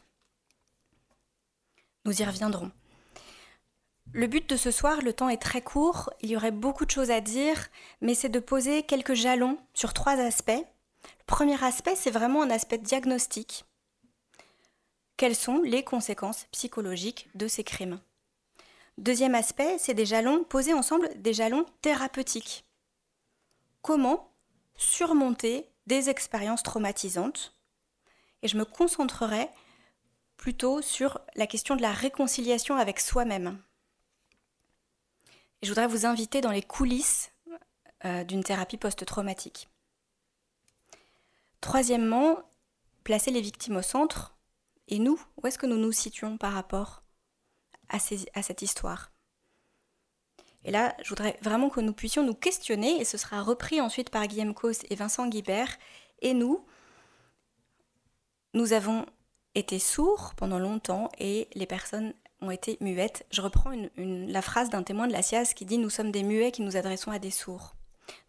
Nous 2.05 2.21
y 2.21 2.25
reviendrons. 2.25 2.71
Le 4.11 4.25
but 4.25 4.49
de 4.49 4.55
ce 4.55 4.71
soir, 4.71 5.01
le 5.03 5.13
temps 5.13 5.29
est 5.29 5.41
très 5.41 5.61
court, 5.61 6.09
il 6.21 6.31
y 6.31 6.35
aurait 6.35 6.49
beaucoup 6.49 6.85
de 6.85 6.91
choses 6.91 7.11
à 7.11 7.21
dire, 7.21 7.67
mais 8.01 8.15
c'est 8.15 8.29
de 8.29 8.39
poser 8.39 8.81
quelques 8.81 9.13
jalons 9.13 9.59
sur 9.75 9.93
trois 9.93 10.13
aspects. 10.13 10.49
Le 10.49 11.25
premier 11.27 11.63
aspect, 11.63 11.95
c'est 11.95 12.09
vraiment 12.09 12.41
un 12.41 12.49
aspect 12.49 12.79
diagnostique 12.79 13.65
quelles 15.19 15.35
sont 15.35 15.61
les 15.63 15.83
conséquences 15.83 16.45
psychologiques 16.53 17.29
de 17.35 17.49
ces 17.49 17.65
crimes? 17.65 17.99
Deuxième 18.97 19.35
aspect, 19.35 19.77
c'est 19.77 19.93
des 19.93 20.05
jalons, 20.05 20.45
posés 20.45 20.73
ensemble 20.73 21.09
des 21.21 21.33
jalons 21.33 21.65
thérapeutiques. 21.81 22.63
Comment 23.81 24.31
surmonter 24.77 25.67
des 25.87 26.09
expériences 26.09 26.63
traumatisantes? 26.63 27.53
Et 28.43 28.47
je 28.47 28.55
me 28.55 28.63
concentrerai 28.63 29.49
plutôt 30.37 30.81
sur 30.81 31.19
la 31.35 31.47
question 31.47 31.75
de 31.75 31.81
la 31.81 31.91
réconciliation 31.91 32.77
avec 32.77 33.01
soi-même. 33.01 33.61
Et 35.61 35.65
je 35.65 35.71
voudrais 35.71 35.87
vous 35.87 36.05
inviter 36.05 36.39
dans 36.39 36.51
les 36.51 36.63
coulisses 36.63 37.29
euh, 38.05 38.23
d'une 38.23 38.45
thérapie 38.45 38.77
post-traumatique. 38.77 39.67
Troisièmement, 41.59 42.39
placer 43.03 43.31
les 43.31 43.41
victimes 43.41 43.75
au 43.75 43.81
centre 43.81 44.38
et 44.89 44.99
nous, 44.99 45.21
où 45.37 45.47
est-ce 45.47 45.57
que 45.57 45.67
nous 45.67 45.77
nous 45.77 45.91
situons 45.91 46.37
par 46.37 46.53
rapport 46.53 47.03
à, 47.87 47.99
cette 47.99 48.61
histoire? 48.61 49.11
Et 50.63 50.71
là, 50.71 50.95
je 51.01 51.09
voudrais 51.09 51.37
vraiment 51.41 51.69
que 51.69 51.79
nous 51.79 51.93
puissions 51.93 52.23
nous 52.23 52.33
questionner, 52.33 52.99
et 52.99 53.05
ce 53.05 53.17
sera 53.17 53.41
repris 53.41 53.79
ensuite 53.79 54.09
par 54.09 54.27
Guillaume 54.27 54.53
Cos 54.53 54.83
et 54.89 54.95
Vincent 54.95 55.27
Guibert. 55.27 55.77
Et 56.21 56.33
nous, 56.33 56.65
nous 58.53 58.73
avons 58.73 59.05
été 59.55 59.79
sourds 59.79 60.33
pendant 60.35 60.59
longtemps 60.59 61.09
et 61.19 61.47
les 61.53 61.67
personnes 61.67 62.13
ont 62.41 62.51
été 62.51 62.77
muettes. 62.81 63.25
Je 63.31 63.41
reprends 63.41 63.71
la 63.95 64.41
phrase 64.41 64.69
d'un 64.69 64.83
témoin 64.83 65.07
de 65.07 65.13
la 65.13 65.21
SIAS 65.21 65.53
qui 65.55 65.65
dit 65.65 65.77
Nous 65.77 65.89
sommes 65.89 66.11
des 66.11 66.23
muets 66.23 66.51
qui 66.51 66.61
nous 66.61 66.77
adressons 66.77 67.11
à 67.11 67.19
des 67.19 67.31
sourds. 67.31 67.75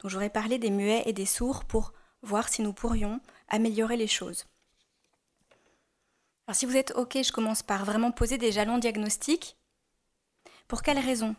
Donc 0.00 0.10
j'aurais 0.10 0.30
parlé 0.30 0.58
des 0.58 0.70
muets 0.70 1.02
et 1.06 1.12
des 1.12 1.26
sourds 1.26 1.64
pour 1.64 1.92
voir 2.22 2.48
si 2.48 2.62
nous 2.62 2.72
pourrions 2.72 3.20
améliorer 3.48 3.96
les 3.96 4.06
choses. 4.06 4.46
Alors 6.50 6.56
si 6.56 6.66
vous 6.66 6.76
êtes 6.76 6.90
OK, 6.96 7.16
je 7.22 7.30
commence 7.30 7.62
par 7.62 7.84
vraiment 7.84 8.10
poser 8.10 8.36
des 8.36 8.50
jalons 8.50 8.78
diagnostiques. 8.78 9.56
Pour 10.66 10.82
quelles 10.82 10.98
raisons 10.98 11.36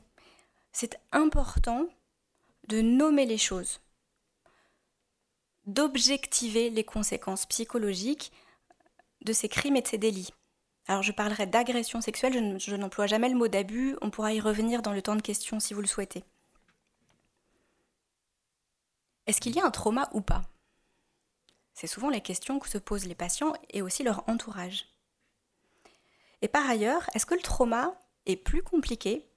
C'est 0.72 0.98
important 1.12 1.86
de 2.70 2.80
nommer 2.80 3.26
les 3.26 3.38
choses, 3.38 3.82
d'objectiver 5.66 6.70
les 6.70 6.86
conséquences 6.86 7.46
psychologiques 7.46 8.32
de 9.26 9.34
ces 9.34 9.50
crimes 9.50 9.76
et 9.76 9.82
de 9.82 9.88
ces 9.90 9.98
délits. 9.98 10.34
Alors 10.88 11.04
je 11.04 11.12
parlerai 11.12 11.46
d'agression 11.46 12.00
sexuelle, 12.00 12.58
je 12.58 12.76
n'emploie 12.78 13.08
jamais 13.08 13.28
le 13.28 13.36
mot 13.36 13.50
d'abus, 13.50 13.98
on 14.00 14.12
pourra 14.12 14.32
y 14.32 14.40
revenir 14.40 14.82
dans 14.82 14.94
le 14.94 15.02
temps 15.02 15.18
de 15.18 15.22
questions 15.22 15.60
si 15.60 15.74
vous 15.74 15.82
le 15.82 15.88
souhaitez. 15.88 16.24
Est-ce 19.28 19.42
qu'il 19.42 19.58
y 19.58 19.60
a 19.60 19.66
un 19.66 19.72
trauma 19.72 20.10
ou 20.14 20.22
pas? 20.22 20.44
C'est 21.74 21.88
souvent 21.88 22.10
les 22.10 22.22
questions 22.22 22.60
que 22.60 22.70
se 22.70 22.78
posent 22.78 23.08
les 23.08 23.16
patients 23.16 23.52
et 23.72 23.82
aussi 23.82 24.04
leur 24.04 24.24
entourage. 24.30 24.86
Et 26.42 26.48
par 26.48 26.70
ailleurs, 26.70 27.10
est-ce 27.14 27.26
que 27.26 27.36
le 27.36 27.42
trauma 27.42 27.94
est 28.26 28.36
plus 28.36 28.64
compliqué 28.64 29.28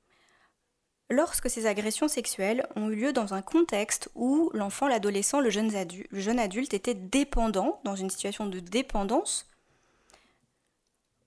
lorsque 1.11 1.51
ces 1.51 1.67
agressions 1.67 2.09
sexuelles 2.09 2.67
ont 2.77 2.91
eu 2.91 2.97
lieu 2.97 3.13
dans 3.13 3.35
un 3.35 3.43
contexte 3.43 4.09
où 4.15 4.51
l'enfant, 4.55 4.89
l'adolescent, 4.89 5.41
le, 5.41 5.51
jeune 5.51 5.75
adulte, 5.75 6.07
le 6.11 6.21
jeune 6.21 6.39
adulte 6.39 6.75
était 6.75 6.95
dépendant, 6.95 7.81
dans 7.85 7.97
une 7.97 8.11
situation 8.11 8.47
de 8.47 8.61
dépendance, 8.61 9.49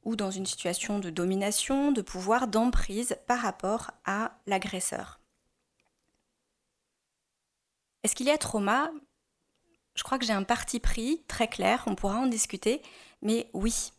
ou 0.03 0.15
dans 0.15 0.31
une 0.31 0.45
situation 0.45 0.99
de 0.99 1.09
domination, 1.09 1.91
de 1.91 2.01
pouvoir, 2.01 2.47
d'emprise 2.47 3.17
par 3.27 3.39
rapport 3.39 3.91
à 4.05 4.37
l'agresseur? 4.47 5.19
Est-ce 8.03 8.15
qu'il 8.15 8.27
y 8.27 8.31
a 8.31 8.37
trauma? 8.37 8.89
Je 9.95 10.03
crois 10.03 10.17
que 10.17 10.25
j'ai 10.25 10.33
un 10.33 10.43
parti 10.43 10.79
pris 10.79 11.23
très 11.27 11.47
clair, 11.47 11.83
on 11.87 11.95
pourra 11.95 12.17
en 12.17 12.27
discuter, 12.27 12.81
mais 13.21 13.49
oui, 13.53 13.91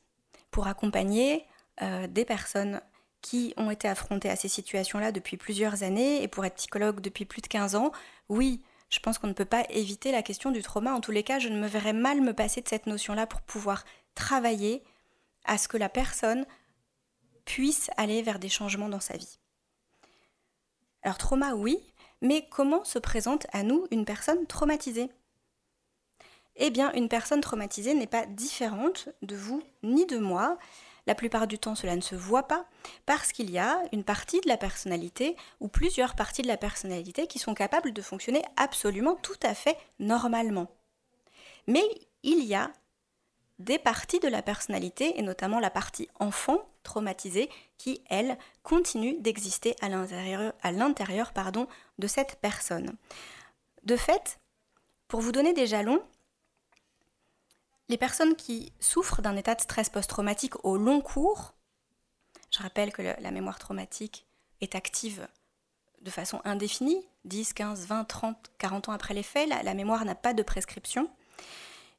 pour 0.51 0.67
accompagner 0.67 1.45
euh, 1.83 2.07
des 2.07 2.25
personnes 2.25 2.81
qui 3.21 3.53
ont 3.57 3.71
été 3.71 3.89
affrontées 3.89 4.31
à 4.31 4.37
ces 4.37 4.49
situations-là 4.49 5.13
depuis 5.13 5.37
plusieurs 5.37 5.83
années 5.83 6.23
et 6.23 6.29
pour 6.29 6.45
être 6.45 6.55
psychologue 6.55 7.01
depuis 7.01 7.25
plus 7.25 7.43
de 7.43 7.49
15 7.49 7.75
ans, 7.75 7.93
oui, 8.29 8.63
je 8.91 9.01
pense 9.01 9.19
qu'on 9.19 9.27
ne 9.27 9.33
peut 9.33 9.45
pas 9.45 9.65
éviter 9.71 10.13
la 10.13 10.23
question 10.23 10.51
du 10.51 10.63
trauma. 10.63 10.93
En 10.93 11.01
tous 11.01 11.11
les 11.11 11.23
cas, 11.23 11.39
je 11.39 11.49
ne 11.49 11.61
me 11.61 11.67
verrais 11.67 11.93
mal 11.93 12.21
me 12.21 12.33
passer 12.33 12.61
de 12.61 12.69
cette 12.69 12.87
notion-là 12.87 13.27
pour 13.27 13.41
pouvoir 13.43 13.85
travailler 14.15 14.83
à 15.45 15.59
ce 15.59 15.69
que 15.69 15.77
la 15.77 15.89
personne 15.89 16.47
puisse 17.45 17.91
aller 17.97 18.23
vers 18.23 18.39
des 18.39 18.49
changements 18.49 18.89
dans 18.89 19.01
sa 19.01 19.17
vie. 19.17 19.39
Alors 21.03 21.19
trauma, 21.19 21.55
oui, 21.55 21.79
mais 22.21 22.47
comment 22.51 22.85
se 22.85 22.99
présente 22.99 23.47
à 23.53 23.63
nous 23.63 23.87
une 23.91 24.05
personne 24.05 24.47
traumatisée? 24.47 25.11
Eh 26.57 26.71
bien, 26.71 26.93
une 26.93 27.09
personne 27.09 27.41
traumatisée 27.41 27.95
n'est 27.95 28.09
pas 28.09 28.27
différente 28.27 29.09
de 29.23 29.37
vous 29.37 29.63
ni 29.83 30.07
de 30.07 30.19
moi. 30.19 30.59
La 31.09 31.15
plupart 31.15 31.47
du 31.47 31.59
temps, 31.59 31.75
cela 31.75 31.97
ne 31.97 32.03
se 32.03 32.15
voit 32.15 32.43
pas 32.43 32.67
parce 33.07 33.33
qu'il 33.33 33.51
y 33.51 33.59
a 33.59 33.81
une 33.93 34.05
partie 34.05 34.43
de 34.43 34.49
la 34.49 34.59
personnalité 34.59 35.37
ou 35.59 35.67
plusieurs 35.67 36.15
parties 36.15 36.43
de 36.43 36.47
la 36.49 36.59
personnalité 36.59 37.27
qui 37.27 37.39
sont 37.39 37.55
capables 37.55 37.95
de 37.95 38.03
fonctionner 38.03 38.43
absolument 38.59 39.15
tout 39.15 39.41
à 39.43 39.55
fait 39.55 39.79
normalement. 40.01 40.69
Mais 41.67 41.83
il 42.25 42.45
y 42.45 42.55
a 42.55 42.71
des 43.59 43.79
parties 43.79 44.21
de 44.21 44.29
la 44.29 44.43
personnalité, 44.43 45.19
et 45.19 45.23
notamment 45.23 45.61
la 45.61 45.71
partie 45.71 46.11
enfant 46.21 46.59
traumatisée, 46.83 47.49
qui, 47.79 48.03
elle, 48.11 48.37
continue 48.63 49.19
d'exister 49.19 49.77
à 49.81 49.89
l'intérieur, 50.73 51.33
pardon, 51.33 51.69
de 51.99 52.07
cette 52.07 52.37
personne. 52.37 52.97
De 53.85 53.97
fait, 53.97 54.41
pour 55.09 55.23
vous 55.23 55.33
donner 55.33 55.55
des 55.55 55.67
jalons, 55.67 56.03
les 57.89 57.97
personnes 57.97 58.37
qui 58.37 58.73
souffrent 58.81 59.23
d'un 59.23 59.37
état 59.37 59.55
de 59.55 59.61
stress 59.61 59.89
post-traumatique 59.89 60.65
au 60.65 60.77
long 60.77 61.01
cours, 61.01 61.55
je 62.51 62.63
rappelle 62.63 62.93
que 62.93 63.03
la 63.03 63.31
mémoire 63.31 63.59
traumatique 63.59 64.27
est 64.61 64.75
active 64.75 65.27
de 66.03 66.11
façon 66.11 66.41
indéfinie, 66.45 67.07
10, 67.25 67.53
15, 67.55 67.87
20, 67.87 68.05
30, 68.05 68.53
40 68.59 68.89
ans 68.89 68.93
après 68.93 69.15
les 69.15 69.23
faits, 69.23 69.49
la, 69.49 69.75
mémoire 69.75 70.05
n'a 70.05 70.15
pas 70.15 70.33
de 70.33 70.43
prescription, 70.43 71.11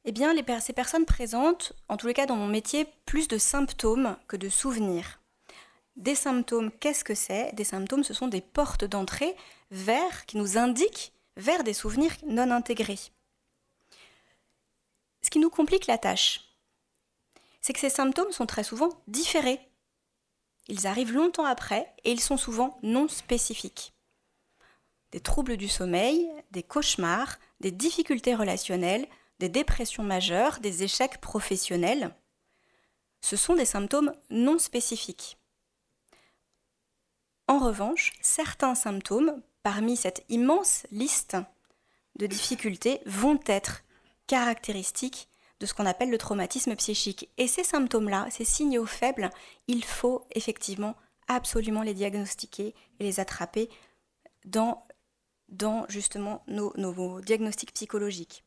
eh 0.04 0.12
bien, 0.12 0.34
ces 0.60 0.72
personnes 0.72 1.04
présentent, 1.04 1.74
en 1.88 1.96
tous 1.96 2.06
les 2.06 2.14
cas 2.14 2.26
dans 2.26 2.36
mon 2.36 2.46
métier, 2.46 2.86
plus 3.04 3.28
de 3.28 3.38
symptômes 3.38 4.16
que 4.28 4.36
de 4.36 4.48
souvenirs. 4.48 5.20
Des 5.96 6.14
symptômes, 6.14 6.70
qu'est-ce 6.70 7.04
que 7.04 7.14
c'est? 7.14 7.52
Des 7.54 7.64
symptômes, 7.64 8.04
ce 8.04 8.14
sont 8.14 8.28
des 8.28 8.40
portes 8.40 8.84
d'entrée 8.84 9.36
vers, 9.70 10.24
qui 10.24 10.38
nous 10.38 10.56
indiquent 10.56 11.12
vers 11.36 11.62
des 11.62 11.74
souvenirs 11.74 12.12
non 12.26 12.50
intégrés. 12.50 12.98
Ce 15.22 15.30
qui 15.30 15.38
nous 15.38 15.50
complique 15.50 15.86
la 15.86 15.98
tâche, 15.98 16.40
c'est 17.60 17.72
que 17.72 17.80
ces 17.80 17.90
symptômes 17.90 18.32
sont 18.32 18.46
très 18.46 18.64
souvent 18.64 18.88
différés. 19.06 19.60
Ils 20.68 20.86
arrivent 20.86 21.12
longtemps 21.12 21.44
après 21.44 21.92
et 22.04 22.12
ils 22.12 22.20
sont 22.20 22.36
souvent 22.36 22.78
non 22.82 23.08
spécifiques. 23.08 23.92
Des 25.12 25.20
troubles 25.20 25.56
du 25.56 25.68
sommeil, 25.68 26.30
des 26.52 26.62
cauchemars, 26.62 27.38
des 27.60 27.72
difficultés 27.72 28.34
relationnelles, 28.34 29.08
des 29.40 29.48
dépressions 29.48 30.04
majeures, 30.04 30.60
des 30.60 30.84
échecs 30.84 31.20
professionnels, 31.20 32.14
ce 33.20 33.36
sont 33.36 33.54
des 33.54 33.64
symptômes 33.64 34.14
non 34.30 34.58
spécifiques. 34.58 35.38
En 37.48 37.58
revanche, 37.58 38.12
certains 38.20 38.74
symptômes, 38.74 39.42
parmi 39.62 39.96
cette 39.96 40.24
immense 40.28 40.86
liste 40.90 41.36
de 42.16 42.26
difficultés, 42.26 43.00
vont 43.06 43.40
être 43.46 43.82
caractéristiques 44.30 45.28
de 45.58 45.66
ce 45.66 45.74
qu'on 45.74 45.86
appelle 45.86 46.08
le 46.08 46.16
traumatisme 46.16 46.76
psychique. 46.76 47.28
Et 47.36 47.48
ces 47.48 47.64
symptômes-là, 47.64 48.28
ces 48.30 48.44
signaux 48.44 48.86
faibles, 48.86 49.28
il 49.66 49.84
faut 49.84 50.24
effectivement 50.30 50.94
absolument 51.26 51.82
les 51.82 51.94
diagnostiquer 51.94 52.76
et 53.00 53.04
les 53.04 53.18
attraper 53.18 53.68
dans, 54.44 54.86
dans 55.48 55.84
justement 55.88 56.44
nos, 56.46 56.72
nos 56.76 57.20
diagnostics 57.22 57.72
psychologiques. 57.72 58.44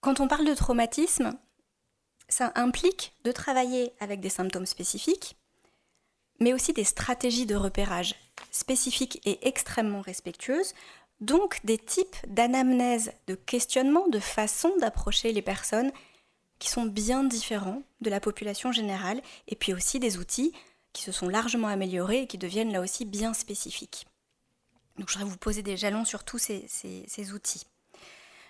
Quand 0.00 0.20
on 0.20 0.28
parle 0.28 0.46
de 0.46 0.54
traumatisme, 0.54 1.38
ça 2.30 2.50
implique 2.54 3.12
de 3.24 3.32
travailler 3.32 3.92
avec 4.00 4.20
des 4.20 4.30
symptômes 4.30 4.64
spécifiques, 4.64 5.36
mais 6.40 6.54
aussi 6.54 6.72
des 6.72 6.84
stratégies 6.84 7.44
de 7.44 7.56
repérage 7.56 8.14
spécifiques 8.50 9.20
et 9.24 9.46
extrêmement 9.46 10.00
respectueuses, 10.00 10.74
donc 11.20 11.60
des 11.64 11.78
types 11.78 12.16
d'anamnèse, 12.26 13.12
de 13.26 13.34
questionnement, 13.34 14.08
de 14.08 14.20
façon 14.20 14.72
d'approcher 14.78 15.32
les 15.32 15.42
personnes 15.42 15.92
qui 16.58 16.68
sont 16.68 16.84
bien 16.84 17.24
différents 17.24 17.82
de 18.00 18.10
la 18.10 18.20
population 18.20 18.72
générale, 18.72 19.20
et 19.46 19.56
puis 19.56 19.72
aussi 19.72 20.00
des 20.00 20.18
outils 20.18 20.52
qui 20.92 21.02
se 21.02 21.12
sont 21.12 21.28
largement 21.28 21.68
améliorés 21.68 22.22
et 22.22 22.26
qui 22.26 22.38
deviennent 22.38 22.72
là 22.72 22.80
aussi 22.80 23.04
bien 23.04 23.34
spécifiques. 23.34 24.06
Donc 24.98 25.08
je 25.08 25.14
voudrais 25.14 25.30
vous 25.30 25.38
poser 25.38 25.62
des 25.62 25.76
jalons 25.76 26.04
sur 26.04 26.24
tous 26.24 26.38
ces, 26.38 26.66
ces 26.68 27.32
outils. 27.32 27.66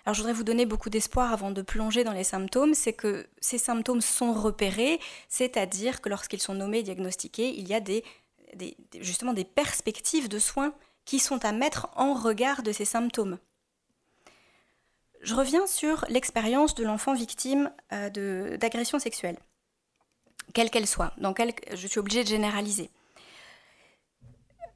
Alors 0.05 0.15
je 0.15 0.21
voudrais 0.21 0.33
vous 0.33 0.43
donner 0.43 0.65
beaucoup 0.65 0.89
d'espoir 0.89 1.31
avant 1.33 1.51
de 1.51 1.61
plonger 1.61 2.03
dans 2.03 2.13
les 2.13 2.23
symptômes, 2.23 2.73
c'est 2.73 2.93
que 2.93 3.27
ces 3.41 3.57
symptômes 3.57 4.01
sont 4.01 4.33
repérés, 4.33 4.99
c'est-à-dire 5.27 6.01
que 6.01 6.09
lorsqu'ils 6.09 6.41
sont 6.41 6.55
nommés 6.55 6.79
et 6.79 6.83
diagnostiqués, 6.83 7.49
il 7.49 7.67
y 7.67 7.73
a 7.73 7.79
des, 7.79 8.03
justement 8.99 9.33
des 9.33 9.45
perspectives 9.45 10.29
de 10.29 10.39
soins 10.39 10.73
qui 11.05 11.19
sont 11.19 11.43
à 11.45 11.51
mettre 11.51 11.89
en 11.95 12.13
regard 12.13 12.63
de 12.63 12.71
ces 12.71 12.85
symptômes. 12.85 13.39
Je 15.21 15.35
reviens 15.35 15.67
sur 15.67 16.05
l'expérience 16.07 16.75
de 16.75 16.83
l'enfant 16.83 17.13
victime 17.13 17.71
euh, 17.91 18.57
d'agression 18.57 18.99
sexuelle, 18.99 19.37
quelle 20.53 20.69
qu'elle 20.69 20.87
soit, 20.87 21.13
je 21.73 21.87
suis 21.87 21.99
obligée 21.99 22.23
de 22.23 22.29
généraliser. 22.29 22.89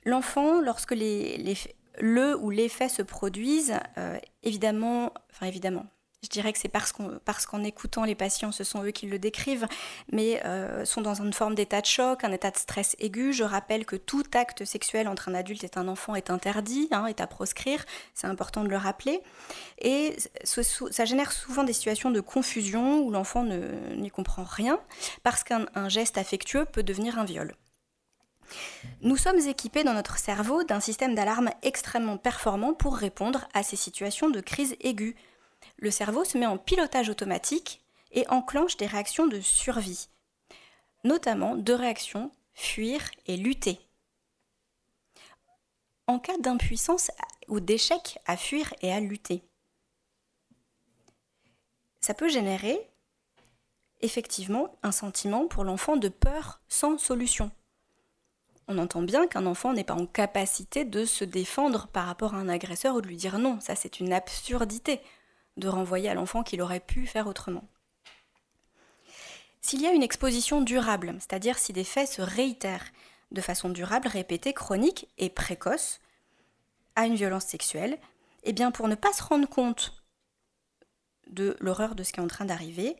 L'enfant, 0.05 0.59
lorsque 0.59 0.95
le 0.95 2.37
ou 2.37 2.49
les 2.49 2.67
faits 2.67 2.91
se 2.91 3.01
produisent, 3.01 3.79
euh, 3.97 4.19
évidemment, 4.41 5.13
enfin 5.31 5.45
évidemment, 5.45 5.85
je 6.23 6.29
dirais 6.29 6.53
que 6.53 6.59
c'est 6.59 6.69
parce 6.69 6.91
qu'en 6.91 7.63
écoutant 7.63 8.05
les 8.05 8.15
patients, 8.15 8.51
ce 8.51 8.63
sont 8.63 8.83
eux 8.83 8.91
qui 8.91 9.07
le 9.07 9.19
décrivent, 9.19 9.67
mais 10.11 10.41
euh, 10.45 10.85
sont 10.85 11.01
dans 11.01 11.15
une 11.15 11.33
forme 11.33 11.53
d'état 11.53 11.81
de 11.81 11.85
choc, 11.85 12.23
un 12.23 12.31
état 12.31 12.49
de 12.49 12.57
stress 12.57 12.95
aigu. 12.99 13.33
Je 13.33 13.43
rappelle 13.43 13.85
que 13.85 13.97
tout 13.97 14.23
acte 14.33 14.63
sexuel 14.65 15.07
entre 15.07 15.29
un 15.29 15.35
adulte 15.35 15.63
et 15.63 15.71
un 15.75 15.87
enfant 15.87 16.15
est 16.15 16.29
interdit, 16.29 16.87
hein, 16.91 17.05
est 17.07 17.19
à 17.19 17.27
proscrire, 17.27 17.85
c'est 18.13 18.27
important 18.27 18.63
de 18.63 18.69
le 18.69 18.77
rappeler. 18.77 19.21
Et 19.79 20.15
ça 20.43 21.05
génère 21.05 21.31
souvent 21.31 21.63
des 21.63 21.73
situations 21.73 22.11
de 22.11 22.21
confusion 22.21 23.01
où 23.01 23.11
l'enfant 23.11 23.43
n'y 23.43 24.09
comprend 24.09 24.43
rien, 24.43 24.79
parce 25.23 25.43
qu'un 25.43 25.89
geste 25.89 26.17
affectueux 26.17 26.65
peut 26.65 26.83
devenir 26.83 27.19
un 27.19 27.25
viol. 27.25 27.53
Nous 29.01 29.17
sommes 29.17 29.39
équipés 29.39 29.83
dans 29.83 29.93
notre 29.93 30.17
cerveau 30.17 30.63
d'un 30.63 30.79
système 30.79 31.15
d'alarme 31.15 31.49
extrêmement 31.63 32.17
performant 32.17 32.73
pour 32.73 32.95
répondre 32.95 33.47
à 33.53 33.63
ces 33.63 33.75
situations 33.75 34.29
de 34.29 34.39
crise 34.39 34.75
aiguë. 34.81 35.15
Le 35.83 35.91
cerveau 35.91 36.23
se 36.23 36.37
met 36.37 36.45
en 36.45 36.57
pilotage 36.57 37.09
automatique 37.09 37.83
et 38.13 38.25
enclenche 38.29 38.77
des 38.77 38.85
réactions 38.85 39.27
de 39.27 39.41
survie, 39.41 40.07
notamment 41.03 41.57
deux 41.57 41.75
réactions, 41.75 42.31
fuir 42.53 43.01
et 43.27 43.35
lutter. 43.35 43.81
En 46.07 46.19
cas 46.19 46.37
d'impuissance 46.37 47.11
ou 47.49 47.59
d'échec 47.59 48.17
à 48.25 48.37
fuir 48.37 48.73
et 48.81 48.93
à 48.93 49.01
lutter, 49.01 49.43
ça 51.99 52.13
peut 52.13 52.29
générer 52.29 52.79
effectivement 53.99 54.73
un 54.83 54.93
sentiment 54.93 55.47
pour 55.47 55.65
l'enfant 55.65 55.97
de 55.97 56.07
peur 56.07 56.61
sans 56.69 56.97
solution 56.97 57.51
on 58.67 58.77
entend 58.77 59.01
bien 59.01 59.27
qu'un 59.27 59.45
enfant 59.45 59.73
n'est 59.73 59.83
pas 59.83 59.93
en 59.93 60.05
capacité 60.05 60.85
de 60.85 61.03
se 61.03 61.25
défendre 61.25 61.87
par 61.87 62.05
rapport 62.05 62.33
à 62.33 62.37
un 62.37 62.47
agresseur 62.47 62.95
ou 62.95 63.01
de 63.01 63.07
lui 63.07 63.17
dire 63.17 63.37
non. 63.37 63.59
Ça, 63.59 63.75
c'est 63.75 63.99
une 63.99 64.13
absurdité 64.13 65.01
de 65.57 65.67
renvoyer 65.67 66.09
à 66.09 66.13
l'enfant 66.13 66.43
qu'il 66.43 66.61
aurait 66.61 66.79
pu 66.79 67.05
faire 67.05 67.27
autrement. 67.27 67.67
S'il 69.61 69.81
y 69.81 69.87
a 69.87 69.93
une 69.93 70.03
exposition 70.03 70.61
durable, 70.61 71.15
c'est-à-dire 71.19 71.57
si 71.57 71.71
des 71.73 71.83
faits 71.83 72.09
se 72.09 72.21
réitèrent 72.21 72.85
de 73.31 73.41
façon 73.41 73.69
durable, 73.69 74.07
répétée, 74.07 74.53
chronique 74.53 75.07
et 75.17 75.29
précoce 75.29 75.99
à 76.95 77.05
une 77.05 77.15
violence 77.15 77.45
sexuelle, 77.45 77.97
eh 78.43 78.53
bien 78.53 78.71
pour 78.71 78.87
ne 78.87 78.95
pas 78.95 79.13
se 79.13 79.23
rendre 79.23 79.47
compte 79.47 80.03
de 81.27 81.55
l'horreur 81.59 81.95
de 81.95 82.03
ce 82.03 82.11
qui 82.11 82.19
est 82.19 82.23
en 82.23 82.27
train 82.27 82.45
d'arriver, 82.45 82.97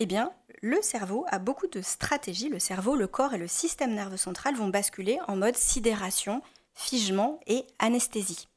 eh 0.00 0.06
bien, 0.06 0.32
le 0.60 0.82
cerveau 0.82 1.24
a 1.28 1.38
beaucoup 1.38 1.68
de 1.68 1.80
stratégies. 1.80 2.48
Le 2.48 2.58
cerveau, 2.58 2.96
le 2.96 3.06
corps 3.06 3.34
et 3.34 3.38
le 3.38 3.46
système 3.46 3.94
nerveux 3.94 4.16
central 4.16 4.56
vont 4.56 4.68
basculer 4.68 5.18
en 5.28 5.36
mode 5.36 5.56
sidération, 5.56 6.42
figement 6.74 7.38
et 7.46 7.64
anesthésie. 7.78 8.48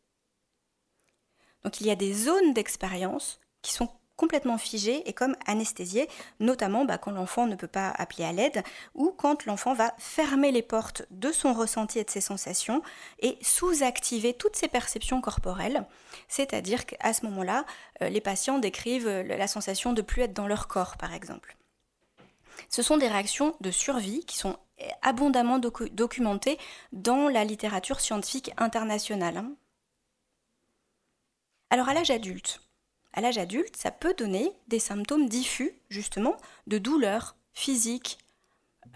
Donc 1.68 1.82
il 1.82 1.88
y 1.88 1.92
a 1.92 1.98
des 1.98 2.14
zones 2.14 2.54
d'expérience 2.54 3.42
qui 3.62 3.74
sont 3.74 3.90
complètement 4.16 4.58
figées 4.58 5.04
et 5.06 5.12
comme 5.12 5.36
anesthésiées, 5.48 6.08
notamment 6.40 6.86
bah, 6.86 6.98
quand 6.98 7.12
l'enfant 7.12 7.46
ne 7.46 7.56
peut 7.56 7.68
pas 7.68 7.90
appeler 7.90 8.24
à 8.24 8.32
l'aide 8.32 8.64
ou 8.96 9.12
quand 9.12 9.44
l'enfant 9.44 9.74
va 9.74 9.94
fermer 9.98 10.54
les 10.54 10.62
portes 10.62 11.06
de 11.12 11.30
son 11.34 11.54
ressenti 11.54 12.00
et 12.00 12.06
de 12.06 12.10
ses 12.10 12.22
sensations 12.22 12.82
et 13.20 13.38
sous-activer 13.42 14.34
toutes 14.34 14.56
ses 14.56 14.70
perceptions 14.70 15.20
corporelles. 15.20 15.86
C'est-à-dire 16.30 16.86
qu'à 16.86 17.12
ce 17.12 17.26
moment-là, 17.26 17.66
euh, 18.02 18.08
les 18.08 18.22
patients 18.22 18.60
décrivent 18.60 19.10
euh, 19.10 19.24
la 19.24 19.48
sensation 19.48 19.92
de 19.92 20.02
plus 20.02 20.22
être 20.22 20.34
dans 20.34 20.48
leur 20.48 20.70
corps, 20.70 20.96
par 20.96 21.14
exemple. 21.14 21.58
Ce 22.70 22.82
sont 22.82 22.96
des 22.96 23.10
réactions 23.10 23.58
de 23.60 23.72
survie 23.72 24.24
qui 24.24 24.38
sont 24.38 24.56
abondamment 25.02 25.60
documentées 25.60 26.60
dans 26.94 27.28
la 27.28 27.44
littérature 27.44 28.00
scientifique 28.00 28.54
internationale. 28.56 29.44
Alors 31.70 31.90
à 31.90 31.94
l'âge 31.94 32.10
adulte, 32.12 33.76
ça 33.76 33.92
peut 33.92 34.14
donner 34.14 34.52
des 34.68 34.80
symptômes 34.80 35.28
diffus, 35.28 35.74
justement, 35.90 36.38
de 36.68 36.78
douleurs 36.78 37.36
physiques 37.54 38.20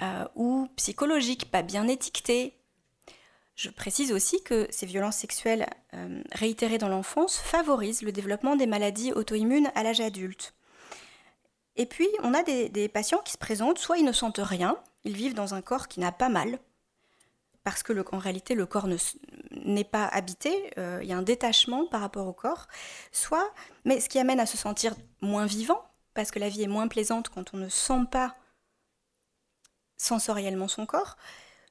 euh, 0.02 0.26
ou 0.36 0.68
psychologiques, 0.76 1.52
pas 1.52 1.64
bien 1.64 1.88
étiquetés. 1.88 2.58
Je 3.56 3.70
précise 3.70 4.12
aussi 4.12 4.42
que 4.44 4.68
ces 4.70 4.86
violences 4.86 5.18
sexuelles 5.18 5.68
euh, 5.94 6.24
réitérées 6.32 6.78
dans 6.78 6.88
l'enfance 6.88 7.38
favorisent 7.38 8.02
le 8.02 8.12
développement 8.12 8.56
des 8.56 8.68
maladies 8.68 9.12
auto-immunes 9.12 9.72
à 9.76 9.84
l'âge 9.84 10.02
adulte. 10.02 10.54
Et 11.76 11.86
puis, 11.86 12.08
on 12.24 12.34
a 12.34 12.44
des, 12.44 12.90
patients 12.90 13.22
qui 13.24 13.34
se 13.34 13.38
présentent, 13.38 13.80
soit 13.80 13.98
ils 13.98 14.06
ne 14.06 14.12
sentent 14.12 14.42
rien, 14.42 14.78
ils 15.04 15.16
vivent 15.16 15.34
dans 15.34 15.54
un 15.54 15.62
corps 15.62 15.88
qui 15.88 16.00
n'a 16.00 16.12
pas 16.12 16.30
mal, 16.30 16.60
parce 17.64 17.84
que 17.84 17.94
en 18.12 18.18
réalité 18.18 18.56
le 18.56 18.66
corps 18.66 18.88
n'est 19.66 19.84
pas 19.84 20.06
habité, 20.06 20.72
euh, 20.78 21.00
il 21.02 21.10
y 21.10 21.14
a 21.14 21.18
un 21.18 21.22
détachement 21.22 21.86
par 21.88 22.02
rapport 22.02 22.28
au 22.28 22.34
corps, 22.34 22.68
soit, 23.12 23.52
mais 23.86 24.00
ce 24.00 24.10
qui 24.10 24.20
amène 24.20 24.40
à 24.40 24.46
se 24.46 24.58
sentir 24.58 24.94
moins 25.22 25.46
vivant, 25.46 25.84
parce 26.14 26.32
que 26.32 26.40
la 26.40 26.50
vie 26.50 26.64
est 26.64 26.68
moins 26.68 26.88
plaisante 26.88 27.30
quand 27.30 27.54
on 27.54 27.58
ne 27.58 27.70
sent 27.70 28.06
pas 28.12 28.36
sensoriellement 29.98 30.68
son 30.68 30.86
corps, 30.86 31.16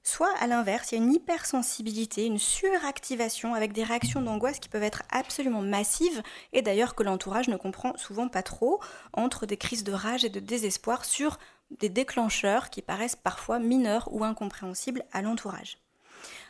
soit 0.03 0.33
à 0.39 0.47
l'inverse, 0.47 0.93
il 0.93 0.99
y 0.99 1.01
a 1.01 1.05
une 1.05 1.13
hypersensibilité, 1.13 2.25
une 2.25 2.39
suractivation 2.39 3.55
avec 3.55 3.73
des 3.73 3.85
réactions 3.85 4.23
d'angoisse 4.23 4.59
qui 4.59 4.69
peuvent 4.69 4.83
être 4.83 5.03
absolument 5.11 5.63
massives 5.63 6.23
et 6.53 6.63
d'ailleurs 6.63 6.95
que 6.95 7.03
l'entourage 7.03 7.49
ne 7.49 7.57
comprend 7.57 7.97
souvent 7.97 8.29
pas 8.29 8.43
trop 8.43 8.81
entre 9.13 9.47
des 9.47 9.57
crises 9.57 9.85
de 9.85 9.93
rage 9.93 10.25
et 10.25 10.31
de 10.31 10.41
désespoir 10.41 11.05
sur 11.05 11.39
des 11.79 11.89
déclencheurs 11.89 12.71
qui 12.71 12.83
paraissent 12.83 13.17
parfois 13.17 13.59
mineurs 13.59 14.09
ou 14.13 14.25
incompréhensibles 14.25 15.05
à 15.13 15.23
l'entourage. 15.23 15.79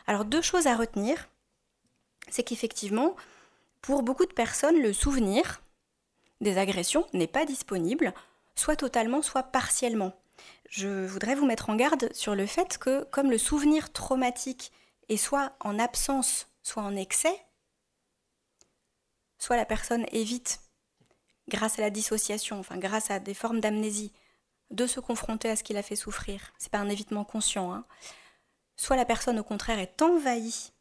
Alors 0.07 0.25
deux 0.25 0.41
choses 0.41 0.67
à 0.67 0.75
retenir, 0.75 1.29
c'est 2.29 2.43
qu'effectivement, 2.43 3.15
pour 3.81 4.03
beaucoup 4.03 4.25
de 4.25 4.33
personnes, 4.33 4.81
le 4.81 4.93
souvenir 4.93 5.61
des 6.39 6.57
agressions 6.57 7.07
n'est 7.13 7.27
pas 7.27 7.45
disponible, 7.45 8.13
soit 8.55 8.75
totalement, 8.75 9.21
soit 9.21 9.43
partiellement. 9.43 10.13
Je 10.69 11.05
voudrais 11.05 11.35
vous 11.35 11.45
mettre 11.45 11.69
en 11.69 11.75
garde 11.75 12.11
sur 12.13 12.35
le 12.35 12.45
fait 12.45 12.77
que 12.77 13.03
comme 13.05 13.29
le 13.29 13.37
souvenir 13.37 13.91
traumatique 13.91 14.71
est 15.09 15.17
soit 15.17 15.53
en 15.59 15.77
absence, 15.79 16.47
soit 16.63 16.83
en 16.83 16.95
excès, 16.95 17.37
soit 19.37 19.57
la 19.57 19.65
personne 19.65 20.05
évite, 20.11 20.61
grâce 21.49 21.79
à 21.79 21.81
la 21.81 21.89
dissociation, 21.89 22.59
enfin 22.59 22.77
grâce 22.77 23.11
à 23.11 23.19
des 23.19 23.33
formes 23.33 23.59
d'amnésie, 23.59 24.13
de 24.69 24.87
se 24.87 24.99
confronter 24.99 25.49
à 25.49 25.55
ce 25.55 25.63
qui 25.63 25.73
l'a 25.73 25.83
fait 25.83 25.95
souffrir. 25.95 26.53
C'est 26.57 26.71
pas 26.71 26.77
un 26.77 26.89
évitement 26.89 27.25
conscient. 27.25 27.73
Hein. 27.73 27.85
Soit 28.77 28.95
la 28.95 29.05
personne 29.05 29.39
au 29.39 29.43
contraire 29.43 29.79
est 29.79 30.01
envahie, 30.01 30.71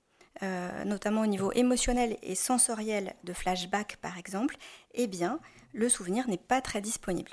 euh, 0.43 0.85
notamment 0.85 1.23
au 1.23 1.27
niveau 1.27 1.53
émotionnel 1.53 2.17
et 2.23 2.35
sensoriel 2.35 3.15
de 3.25 3.33
flashback 3.33 3.97
par 4.01 4.19
exemple, 4.19 4.57
eh 4.95 5.07
bien 5.07 5.41
le 5.73 5.89
souvenir 5.89 6.29
n'est 6.29 6.39
pas 6.39 6.61
très 6.61 6.81
disponible. 6.81 7.33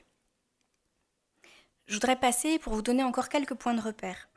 Je 1.86 1.94
voudrais 1.94 2.18
passer 2.18 2.60
pour 2.60 2.74
vous 2.74 2.82
donner 2.82 3.04
encore 3.04 3.30
quelques 3.30 3.54
points 3.56 3.74
de 3.74 3.82
repère. 3.82 4.28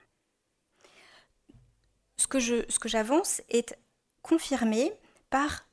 Ce 2.16 2.26
que, 2.26 2.38
ce 2.38 2.78
que 2.78 2.88
j'avance 2.88 3.42
est 3.48 3.76
confirmé 4.22 4.92
par 5.30 5.66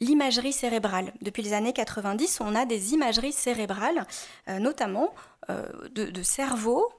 l'imagerie 0.00 0.52
cérébrale. 0.52 1.12
Depuis 1.20 1.42
les 1.42 1.52
années 1.52 1.72
90, 1.72 2.40
on 2.40 2.54
a 2.54 2.66
des 2.66 2.92
imageries 2.92 3.32
cérébrales, 3.32 4.06
euh, 4.48 4.58
notamment 4.58 5.14
euh, 5.50 5.88
de, 5.88 6.04
de 6.06 6.22
cerveaux 6.22 6.92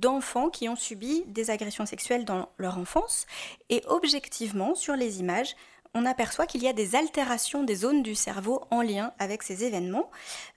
d'enfants 0.00 0.50
qui 0.50 0.68
ont 0.68 0.76
subi 0.76 1.24
des 1.26 1.50
agressions 1.50 1.86
sexuelles 1.86 2.24
dans 2.24 2.48
leur 2.58 2.78
enfance. 2.78 3.26
Et 3.68 3.82
objectivement, 3.86 4.74
sur 4.74 4.94
les 4.94 5.20
images, 5.20 5.54
on 5.94 6.04
aperçoit 6.04 6.46
qu'il 6.46 6.62
y 6.62 6.68
a 6.68 6.72
des 6.72 6.96
altérations 6.96 7.64
des 7.64 7.74
zones 7.74 8.02
du 8.02 8.14
cerveau 8.14 8.62
en 8.70 8.82
lien 8.82 9.12
avec 9.18 9.42
ces 9.42 9.64
événements. 9.64 10.10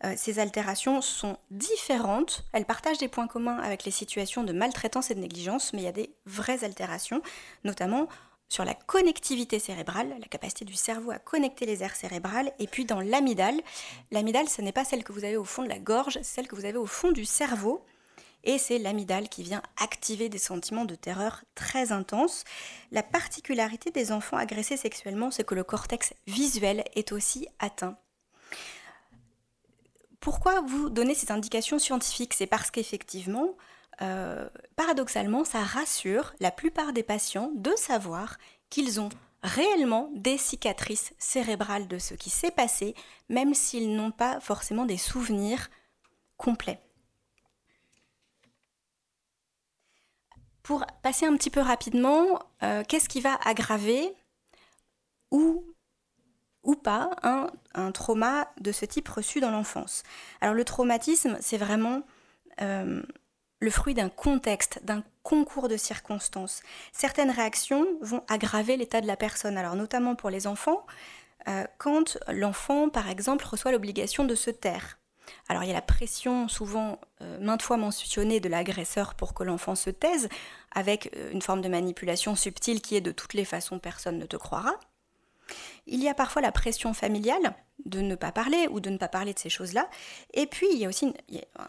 Euh, 0.04 0.14
ces 0.18 0.40
altérations 0.40 1.02
sont 1.02 1.38
différentes, 1.50 2.46
elles 2.52 2.66
partagent 2.66 2.98
des 2.98 3.08
points 3.08 3.28
communs 3.28 3.58
avec 3.58 3.86
les 3.86 3.92
situations 3.92 4.44
de 4.44 4.54
maltraitance 4.54 5.10
et 5.10 5.16
de 5.16 5.20
négligence, 5.20 5.74
mais 5.74 5.82
il 5.82 5.86
y 5.86 5.88
a 5.88 5.94
des 5.94 6.14
vraies 6.26 6.64
altérations, 6.64 7.22
notamment 7.64 8.08
sur 8.50 8.66
la 8.66 8.74
connectivité 8.74 9.60
cérébrale, 9.60 10.14
la 10.20 10.28
capacité 10.28 10.66
du 10.66 10.74
cerveau 10.74 11.12
à 11.12 11.20
connecter 11.20 11.66
les 11.66 11.84
aires 11.84 11.96
cérébrales, 11.96 12.52
et 12.60 12.68
puis 12.68 12.84
dans 12.84 13.00
l'amygdale. 13.00 13.62
L'amygdale, 14.12 14.50
ce 14.50 14.62
n'est 14.62 14.74
pas 14.74 14.84
celle 14.84 15.06
que 15.06 15.14
vous 15.14 15.24
avez 15.24 15.38
au 15.38 15.46
fond 15.46 15.64
de 15.64 15.70
la 15.70 15.80
gorge, 15.80 16.16
c'est 16.16 16.36
celle 16.36 16.48
que 16.50 16.56
vous 16.56 16.66
avez 16.66 16.78
au 16.78 16.86
fond 16.86 17.12
du 17.12 17.24
cerveau. 17.24 17.82
Et 18.44 18.58
c'est 18.58 18.80
l'amygdale 18.80 19.30
qui 19.30 19.44
vient 19.44 19.62
activer 19.78 20.30
des 20.30 20.38
sentiments 20.38 20.86
de 20.86 20.96
terreur 20.96 21.44
très 21.56 21.92
intenses. 21.92 22.44
La 22.92 23.04
particularité 23.04 23.92
des 23.92 24.12
enfants 24.12 24.38
agressés 24.38 24.78
sexuellement, 24.78 25.32
c'est 25.32 25.44
que 25.44 25.56
le 25.56 25.64
cortex 25.64 26.14
visuel 26.28 26.84
est 26.96 27.12
aussi 27.12 27.48
atteint. 27.60 27.98
Pourquoi 30.20 30.62
vous 30.62 30.90
donner 30.90 31.16
ces 31.16 31.32
indications 31.32 31.80
scientifiques? 31.80 32.34
C'est 32.34 32.48
parce 32.48 32.72
qu'effectivement, 32.72 33.56
euh, 34.02 34.50
paradoxalement, 34.76 35.44
ça 35.44 35.60
rassure 35.60 36.34
la 36.40 36.52
plupart 36.52 36.94
des 36.94 37.04
patients 37.04 37.52
de 37.56 37.72
savoir 37.76 38.38
qu'ils 38.70 39.00
ont 39.00 39.10
réellement 39.44 40.12
des 40.14 40.38
cicatrices 40.38 41.14
cérébrales 41.18 41.88
de 41.88 41.98
ce 41.98 42.14
qui 42.14 42.30
s'est 42.30 42.52
passé, 42.52 42.96
même 43.30 43.54
s'ils 43.54 43.96
n'ont 43.96 44.12
pas 44.12 44.40
forcément 44.40 44.86
des 44.86 44.98
souvenirs 44.98 45.70
complets. 46.38 46.80
Pour 50.72 50.86
passer 51.02 51.26
un 51.26 51.36
petit 51.36 51.50
peu 51.50 51.60
rapidement, 51.60 52.40
euh, 52.64 52.86
qu'est-ce 52.88 53.10
qui 53.10 53.20
va 53.20 53.38
aggraver 53.44 54.16
ou, 55.30 55.66
pas 56.82 57.10
un, 57.24 57.48
un, 57.74 57.92
trauma 57.92 58.48
de 58.62 58.72
ce 58.72 58.86
type 58.86 59.10
reçu 59.10 59.42
dans 59.42 59.52
l'enfance? 59.52 60.04
Alors 60.40 60.56
le 60.56 60.64
traumatisme, 60.64 61.38
c'est 61.42 61.58
vraiment 61.58 62.04
euh, 62.62 63.04
le 63.60 63.70
fruit 63.70 63.96
d'un 63.96 64.08
contexte, 64.08 64.80
d'un 64.86 65.04
concours 65.24 65.68
de 65.68 65.76
circonstances. 65.76 66.64
Certaines 66.94 67.32
réactions 67.32 67.86
vont 68.00 68.24
aggraver 68.30 68.78
l'état 68.78 69.02
de 69.02 69.08
la 69.08 69.18
personne, 69.18 69.58
alors 69.58 69.76
notamment 69.76 70.16
pour 70.16 70.30
les 70.30 70.48
enfants, 70.48 70.86
euh, 71.50 71.66
quand 71.80 72.18
l'enfant, 72.30 72.88
par 72.88 73.10
exemple, 73.10 73.46
reçoit 73.46 73.74
l'obligation 73.74 74.24
de 74.24 74.36
se 74.36 74.52
taire. 74.52 75.01
Alors 75.48 75.64
il 75.64 75.68
y 75.68 75.72
a 75.72 75.76
la 75.76 75.82
pression 75.82 76.48
souvent 76.48 77.00
euh, 77.22 77.40
maintes 77.40 77.62
fois 77.62 77.78
mentionnée 77.78 78.40
de 78.40 78.50
l'agresseur 78.50 79.16
pour 79.16 79.34
que 79.34 79.44
l'enfant 79.44 79.76
se 79.76 79.90
taise, 79.90 80.30
avec 80.74 81.12
euh, 81.16 81.32
une 81.32 81.42
forme 81.42 81.62
de 81.62 81.70
manipulation 81.70 82.36
subtile 82.36 82.82
qui 82.82 82.96
est 82.96 83.02
de 83.02 83.12
toutes 83.12 83.34
les 83.34 83.46
façons 83.46 83.80
personne 83.80 84.18
ne 84.18 84.26
te 84.26 84.38
croira. 84.38 84.76
Il 85.88 86.02
y 86.02 86.10
a 86.10 86.14
parfois 86.14 86.42
la 86.42 86.52
pression 86.52 86.94
familiale 86.94 87.56
de 87.86 88.02
ne 88.02 88.16
pas 88.16 88.32
parler 88.32 88.68
ou 88.70 88.80
de 88.80 88.90
ne 88.90 88.98
pas 88.98 89.08
parler 89.08 89.34
de 89.34 89.40
ces 89.40 89.50
choses-là. 89.50 89.90
Et 90.34 90.46
puis, 90.46 90.68
il 90.72 90.78
y 90.78 90.86
a 90.86 90.90
aussi 90.90 91.14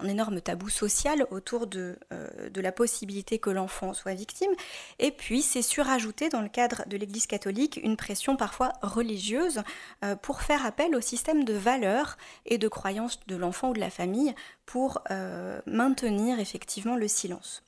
un 0.00 0.08
énorme 0.08 0.40
tabou 0.40 0.68
social 0.68 1.26
autour 1.30 1.66
de, 1.66 1.98
euh, 2.12 2.50
de 2.50 2.60
la 2.60 2.72
possibilité 2.72 3.38
que 3.38 3.50
l'enfant 3.50 3.94
soit 3.94 4.14
victime. 4.14 4.52
Et 4.98 5.10
puis, 5.10 5.42
c'est 5.42 5.62
surajouté 5.62 6.28
dans 6.28 6.42
le 6.42 6.48
cadre 6.48 6.84
de 6.86 6.96
l'Église 6.96 7.26
catholique 7.26 7.80
une 7.82 7.96
pression 7.96 8.36
parfois 8.36 8.72
religieuse 8.82 9.62
euh, 10.04 10.16
pour 10.16 10.42
faire 10.42 10.66
appel 10.66 10.94
au 10.94 11.00
système 11.00 11.44
de 11.44 11.54
valeurs 11.54 12.16
et 12.46 12.58
de 12.58 12.68
croyances 12.68 13.20
de 13.26 13.36
l'enfant 13.36 13.70
ou 13.70 13.74
de 13.74 13.80
la 13.80 13.90
famille 13.90 14.34
pour 14.66 15.02
euh, 15.10 15.60
maintenir 15.66 16.38
effectivement 16.40 16.96
le 16.96 17.08
silence. 17.08 17.62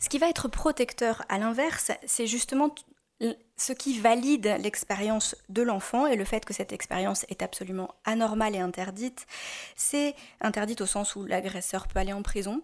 Ce 0.00 0.08
qui 0.08 0.18
va 0.18 0.28
être 0.28 0.48
protecteur 0.48 1.22
à 1.28 1.38
l'inverse, 1.38 1.92
c'est 2.04 2.26
justement 2.26 2.74
ce 3.56 3.72
qui 3.72 3.98
valide 3.98 4.56
l'expérience 4.60 5.36
de 5.48 5.62
l'enfant 5.62 6.06
et 6.06 6.16
le 6.16 6.24
fait 6.24 6.44
que 6.44 6.52
cette 6.52 6.72
expérience 6.72 7.24
est 7.28 7.42
absolument 7.42 7.94
anormale 8.04 8.56
et 8.56 8.60
interdite, 8.60 9.26
c'est 9.76 10.14
interdite 10.40 10.80
au 10.80 10.86
sens 10.86 11.14
où 11.14 11.24
l'agresseur 11.24 11.86
peut 11.86 11.98
aller 11.98 12.12
en 12.12 12.22
prison. 12.22 12.62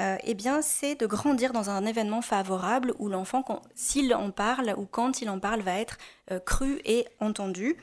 Euh, 0.00 0.16
eh 0.24 0.34
bien, 0.34 0.62
c'est 0.62 0.96
de 0.96 1.06
grandir 1.06 1.52
dans 1.52 1.70
un 1.70 1.84
événement 1.86 2.22
favorable 2.22 2.94
où 2.98 3.08
l'enfant, 3.08 3.44
s'il 3.74 4.12
en 4.14 4.30
parle 4.30 4.74
ou 4.76 4.86
quand 4.86 5.22
il 5.22 5.30
en 5.30 5.38
parle, 5.38 5.60
va 5.60 5.78
être 5.78 5.98
euh, 6.30 6.40
cru 6.40 6.80
et 6.84 7.06
entendu. 7.20 7.76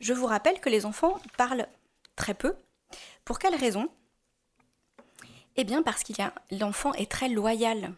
Je 0.00 0.14
vous 0.14 0.26
rappelle 0.26 0.60
que 0.60 0.70
les 0.70 0.86
enfants 0.86 1.20
parlent 1.36 1.66
très 2.16 2.34
peu. 2.34 2.54
Pour 3.24 3.38
quelle 3.38 3.54
raison? 3.54 3.88
Eh 5.56 5.64
bien, 5.64 5.82
parce 5.82 6.02
qu'il 6.02 6.16
l'enfant 6.52 6.94
est 6.94 7.10
très 7.10 7.28
loyal 7.28 7.92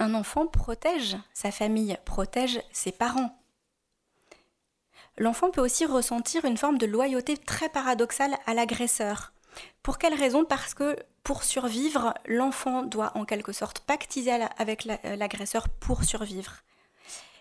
un 0.00 0.14
enfant 0.14 0.46
protège 0.46 1.16
sa 1.32 1.52
famille, 1.52 1.96
protège 2.04 2.60
ses 2.72 2.90
parents. 2.90 3.38
L'enfant 5.18 5.50
peut 5.50 5.60
aussi 5.60 5.84
ressentir 5.84 6.44
une 6.44 6.56
forme 6.56 6.78
de 6.78 6.86
loyauté 6.86 7.36
très 7.36 7.68
paradoxale 7.68 8.36
à 8.46 8.54
l'agresseur. 8.54 9.32
Pour 9.82 9.98
quelle 9.98 10.14
raison? 10.14 10.44
Parce 10.44 10.74
que 10.74 10.96
pour 11.22 11.44
survivre, 11.44 12.14
l'enfant 12.26 12.82
doit 12.82 13.12
en 13.14 13.24
quelque 13.24 13.52
sorte 13.52 13.80
pactiser 13.80 14.32
avec 14.56 14.84
l'agresseur 15.04 15.68
pour 15.68 16.04
survivre. 16.04 16.62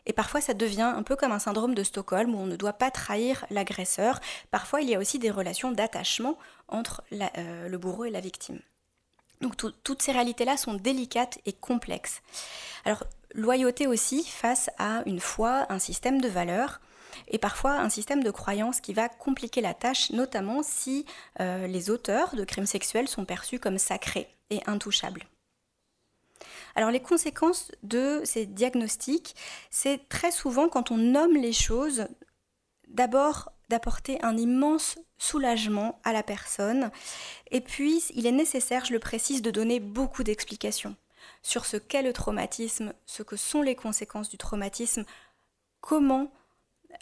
Et 0.05 0.13
parfois, 0.13 0.41
ça 0.41 0.53
devient 0.53 0.91
un 0.95 1.03
peu 1.03 1.15
comme 1.15 1.31
un 1.31 1.39
syndrome 1.39 1.75
de 1.75 1.83
Stockholm 1.83 2.33
où 2.33 2.39
on 2.39 2.45
ne 2.45 2.55
doit 2.55 2.73
pas 2.73 2.91
trahir 2.91 3.45
l'agresseur. 3.49 4.19
Parfois, 4.51 4.81
il 4.81 4.89
y 4.89 4.95
a 4.95 4.99
aussi 4.99 5.19
des 5.19 5.31
relations 5.31 5.71
d'attachement 5.71 6.37
entre 6.67 7.03
euh, 7.13 7.69
le 7.69 7.77
bourreau 7.77 8.05
et 8.05 8.09
la 8.09 8.19
victime. 8.19 8.59
Donc 9.41 9.55
toutes 9.55 10.01
ces 10.01 10.11
réalités-là 10.11 10.57
sont 10.57 10.73
délicates 10.73 11.39
et 11.45 11.53
complexes. 11.53 12.21
Alors 12.85 13.05
loyauté 13.33 13.87
aussi 13.87 14.23
face 14.23 14.69
à 14.77 15.03
une 15.05 15.19
foi, 15.19 15.65
un 15.69 15.79
système 15.79 16.19
de 16.19 16.27
valeurs 16.27 16.81
et 17.27 17.37
parfois 17.37 17.73
un 17.73 17.89
système 17.89 18.23
de 18.23 18.31
croyances 18.31 18.81
qui 18.81 18.93
va 18.93 19.09
compliquer 19.09 19.61
la 19.61 19.73
tâche, 19.73 20.11
notamment 20.11 20.61
si 20.63 21.05
euh, 21.39 21.67
les 21.67 21.89
auteurs 21.89 22.35
de 22.35 22.43
crimes 22.43 22.65
sexuels 22.65 23.07
sont 23.07 23.25
perçus 23.25 23.59
comme 23.59 23.77
sacrés 23.77 24.27
et 24.49 24.61
intouchables. 24.65 25.25
Alors 26.75 26.91
les 26.91 27.01
conséquences 27.01 27.71
de 27.83 28.21
ces 28.23 28.45
diagnostics, 28.45 29.35
c'est 29.69 30.07
très 30.09 30.31
souvent 30.31 30.69
quand 30.69 30.91
on 30.91 30.97
nomme 30.97 31.35
les 31.35 31.53
choses, 31.53 32.07
d'abord 32.87 33.51
d'apporter 33.69 34.21
un 34.23 34.37
immense 34.37 34.97
soulagement 35.17 35.99
à 36.03 36.13
la 36.13 36.23
personne. 36.23 36.91
Et 37.51 37.61
puis, 37.61 38.03
il 38.15 38.25
est 38.25 38.31
nécessaire, 38.31 38.85
je 38.85 38.93
le 38.93 38.99
précise, 38.99 39.41
de 39.41 39.51
donner 39.51 39.79
beaucoup 39.79 40.23
d'explications 40.23 40.95
sur 41.43 41.65
ce 41.65 41.77
qu'est 41.77 42.01
le 42.01 42.13
traumatisme, 42.13 42.93
ce 43.05 43.23
que 43.23 43.35
sont 43.35 43.61
les 43.61 43.75
conséquences 43.75 44.29
du 44.29 44.37
traumatisme, 44.37 45.05
comment 45.81 46.31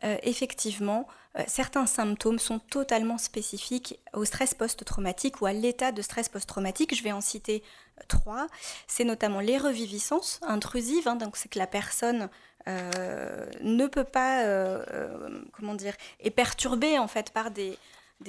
euh, 0.03 0.17
effectivement 0.23 1.07
euh, 1.37 1.43
certains 1.47 1.85
symptômes 1.85 2.39
sont 2.39 2.59
totalement 2.59 3.17
spécifiques 3.17 3.99
au 4.13 4.25
stress 4.25 4.53
post-traumatique 4.53 5.41
ou 5.41 5.45
à 5.45 5.53
l'état 5.53 5.91
de 5.91 6.01
stress 6.01 6.29
post-traumatique. 6.29 6.95
Je 6.95 7.03
vais 7.03 7.11
en 7.11 7.21
citer 7.21 7.63
euh, 7.99 8.03
trois. 8.07 8.47
C'est 8.87 9.03
notamment 9.03 9.39
les 9.39 9.57
reviviscences 9.57 10.39
intrusives, 10.43 11.07
hein, 11.07 11.15
donc 11.15 11.37
c'est 11.37 11.49
que 11.49 11.59
la 11.59 11.67
personne 11.67 12.29
ne 13.61 13.87
peut 13.87 14.03
pas, 14.03 14.43
comment 15.53 15.73
dire, 15.73 15.95
est 16.19 16.31
perturbée 16.31 16.99
en 16.99 17.07
fait 17.07 17.31
par 17.31 17.51
des, 17.51 17.77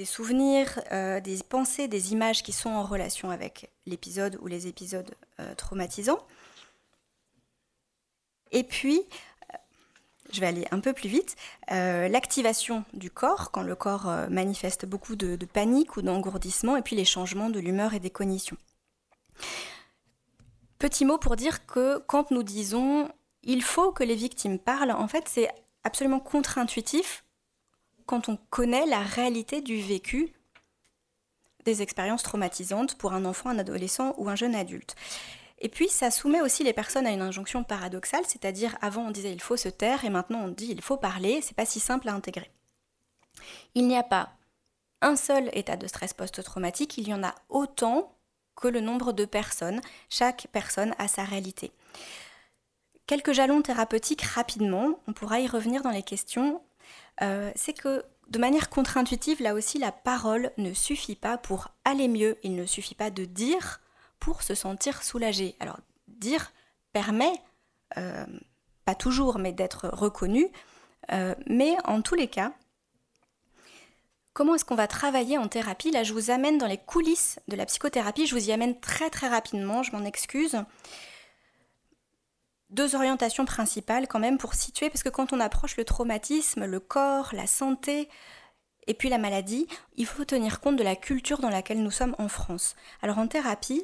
souvenirs, 0.05 0.79
euh, 0.91 1.19
des 1.19 1.39
pensées, 1.47 1.87
des 1.87 2.13
images 2.13 2.43
qui 2.43 2.51
sont 2.51 2.69
en 2.69 2.83
relation 2.83 3.29
avec 3.29 3.69
l'épisode 3.85 4.37
ou 4.41 4.47
les 4.47 4.67
épisodes 4.67 5.13
euh, 5.39 5.53
traumatisants. 5.55 6.19
Et 8.51 8.63
puis, 8.63 9.01
euh, 9.53 9.57
je 10.31 10.39
vais 10.39 10.47
aller 10.47 10.67
un 10.71 10.79
peu 10.79 10.93
plus 10.93 11.09
vite, 11.09 11.35
l'activation 11.69 12.83
du 12.93 13.11
corps, 13.11 13.51
quand 13.51 13.63
le 13.63 13.75
corps 13.75 14.07
manifeste 14.29 14.85
beaucoup 14.85 15.15
de 15.15 15.45
panique 15.45 15.97
ou 15.97 16.01
d'engourdissement, 16.01 16.77
et 16.77 16.81
puis 16.81 16.95
les 16.95 17.05
changements 17.05 17.49
de 17.49 17.59
l'humeur 17.59 17.93
et 17.93 17.99
des 17.99 18.09
cognitions. 18.09 18.57
Petit 20.77 21.05
mot 21.05 21.17
pour 21.17 21.35
dire 21.35 21.65
que 21.65 21.97
quand 22.07 22.31
nous 22.31 22.43
disons 22.43 23.09
il 23.43 23.63
faut 23.63 23.91
que 23.91 24.03
les 24.03 24.15
victimes 24.15 24.59
parlent, 24.59 24.91
en 24.91 25.07
fait 25.07 25.27
c'est 25.27 25.49
absolument 25.83 26.19
contre-intuitif 26.19 27.23
quand 28.05 28.29
on 28.29 28.37
connaît 28.49 28.85
la 28.85 29.01
réalité 29.01 29.61
du 29.61 29.81
vécu 29.81 30.33
des 31.65 31.81
expériences 31.81 32.23
traumatisantes 32.23 32.95
pour 32.95 33.13
un 33.13 33.25
enfant, 33.25 33.49
un 33.49 33.59
adolescent 33.59 34.13
ou 34.17 34.29
un 34.29 34.35
jeune 34.35 34.55
adulte. 34.55 34.95
Et 35.59 35.69
puis 35.69 35.89
ça 35.89 36.09
soumet 36.09 36.41
aussi 36.41 36.63
les 36.63 36.73
personnes 36.73 37.05
à 37.05 37.11
une 37.11 37.21
injonction 37.21 37.63
paradoxale, 37.63 38.25
c'est-à-dire 38.25 38.77
avant 38.81 39.07
on 39.07 39.11
disait 39.11 39.33
il 39.33 39.41
faut 39.41 39.57
se 39.57 39.69
taire 39.69 40.05
et 40.05 40.09
maintenant 40.09 40.39
on 40.45 40.47
dit 40.47 40.67
il 40.71 40.81
faut 40.81 40.97
parler, 40.97 41.41
c'est 41.41 41.55
pas 41.55 41.65
si 41.65 41.79
simple 41.79 42.09
à 42.09 42.13
intégrer. 42.13 42.49
Il 43.75 43.87
n'y 43.87 43.97
a 43.97 44.03
pas 44.03 44.29
un 45.01 45.15
seul 45.15 45.49
état 45.53 45.77
de 45.77 45.87
stress 45.87 46.13
post-traumatique, 46.13 46.97
il 46.97 47.07
y 47.07 47.13
en 47.13 47.23
a 47.23 47.35
autant 47.49 48.15
que 48.59 48.67
le 48.67 48.81
nombre 48.81 49.13
de 49.13 49.25
personnes. 49.25 49.81
Chaque 50.09 50.47
personne 50.51 50.93
a 50.97 51.07
sa 51.07 51.23
réalité. 51.23 51.71
Quelques 53.07 53.33
jalons 53.33 53.61
thérapeutiques 53.61 54.21
rapidement, 54.21 54.99
on 55.07 55.13
pourra 55.13 55.39
y 55.39 55.47
revenir 55.47 55.81
dans 55.81 55.89
les 55.89 56.03
questions. 56.03 56.61
Euh, 57.21 57.51
c'est 57.55 57.73
que 57.73 58.03
de 58.29 58.39
manière 58.39 58.69
contre-intuitive, 58.69 59.41
là 59.41 59.55
aussi, 59.55 59.79
la 59.79 59.91
parole 59.91 60.51
ne 60.57 60.73
suffit 60.73 61.15
pas 61.15 61.37
pour 61.37 61.69
aller 61.83 62.07
mieux. 62.07 62.37
Il 62.43 62.55
ne 62.55 62.65
suffit 62.65 62.95
pas 62.95 63.09
de 63.09 63.25
dire 63.25 63.81
pour 64.19 64.43
se 64.43 64.53
sentir 64.53 65.01
soulagé. 65.01 65.55
Alors, 65.59 65.79
dire 66.07 66.51
permet, 66.93 67.33
euh, 67.97 68.25
pas 68.85 68.95
toujours, 68.95 69.39
mais 69.39 69.53
d'être 69.53 69.87
reconnu. 69.87 70.47
Euh, 71.11 71.33
mais 71.47 71.75
en 71.85 72.01
tous 72.01 72.15
les 72.15 72.27
cas, 72.27 72.53
comment 74.39 74.55
est-ce 74.55 74.63
qu'on 74.63 74.75
va 74.75 74.87
travailler 74.87 75.37
en 75.37 75.49
thérapie? 75.49 75.91
Là, 75.91 76.03
je 76.03 76.13
vous 76.13 76.31
amène 76.31 76.57
dans 76.57 76.65
les 76.65 76.77
coulisses 76.77 77.41
de 77.49 77.57
la 77.57 77.65
psychothérapie. 77.65 78.25
Je 78.25 78.33
vous 78.33 78.47
y 78.47 78.53
amène 78.53 78.79
très 78.79 79.09
très 79.09 79.27
rapidement, 79.27 79.83
je 79.83 79.91
m'en 79.91 80.05
excuse 80.05 80.63
deux 82.69 82.95
orientations 82.95 83.45
principales 83.45 84.07
quand 84.07 84.19
même 84.19 84.37
pour 84.37 84.53
situer, 84.53 84.89
parce 84.89 85.03
que 85.03 85.09
quand 85.09 85.33
on 85.33 85.39
approche 85.41 85.75
le 85.75 85.83
traumatisme, 85.83 86.65
le 86.65 86.79
corps, 86.79 87.31
la 87.33 87.47
santé, 87.47 88.07
et 88.87 88.93
puis 88.93 89.09
la 89.09 89.17
maladie, 89.17 89.67
il 89.97 90.05
faut 90.05 90.23
tenir 90.23 90.61
compte 90.61 90.77
de 90.77 90.83
la 90.83 90.95
culture 90.95 91.39
dans 91.39 91.49
laquelle 91.49 91.81
nous 91.81 91.91
sommes 91.91 92.15
en 92.19 92.29
France. 92.29 92.75
Alors 93.01 93.17
en 93.17 93.27
thérapie, 93.27 93.83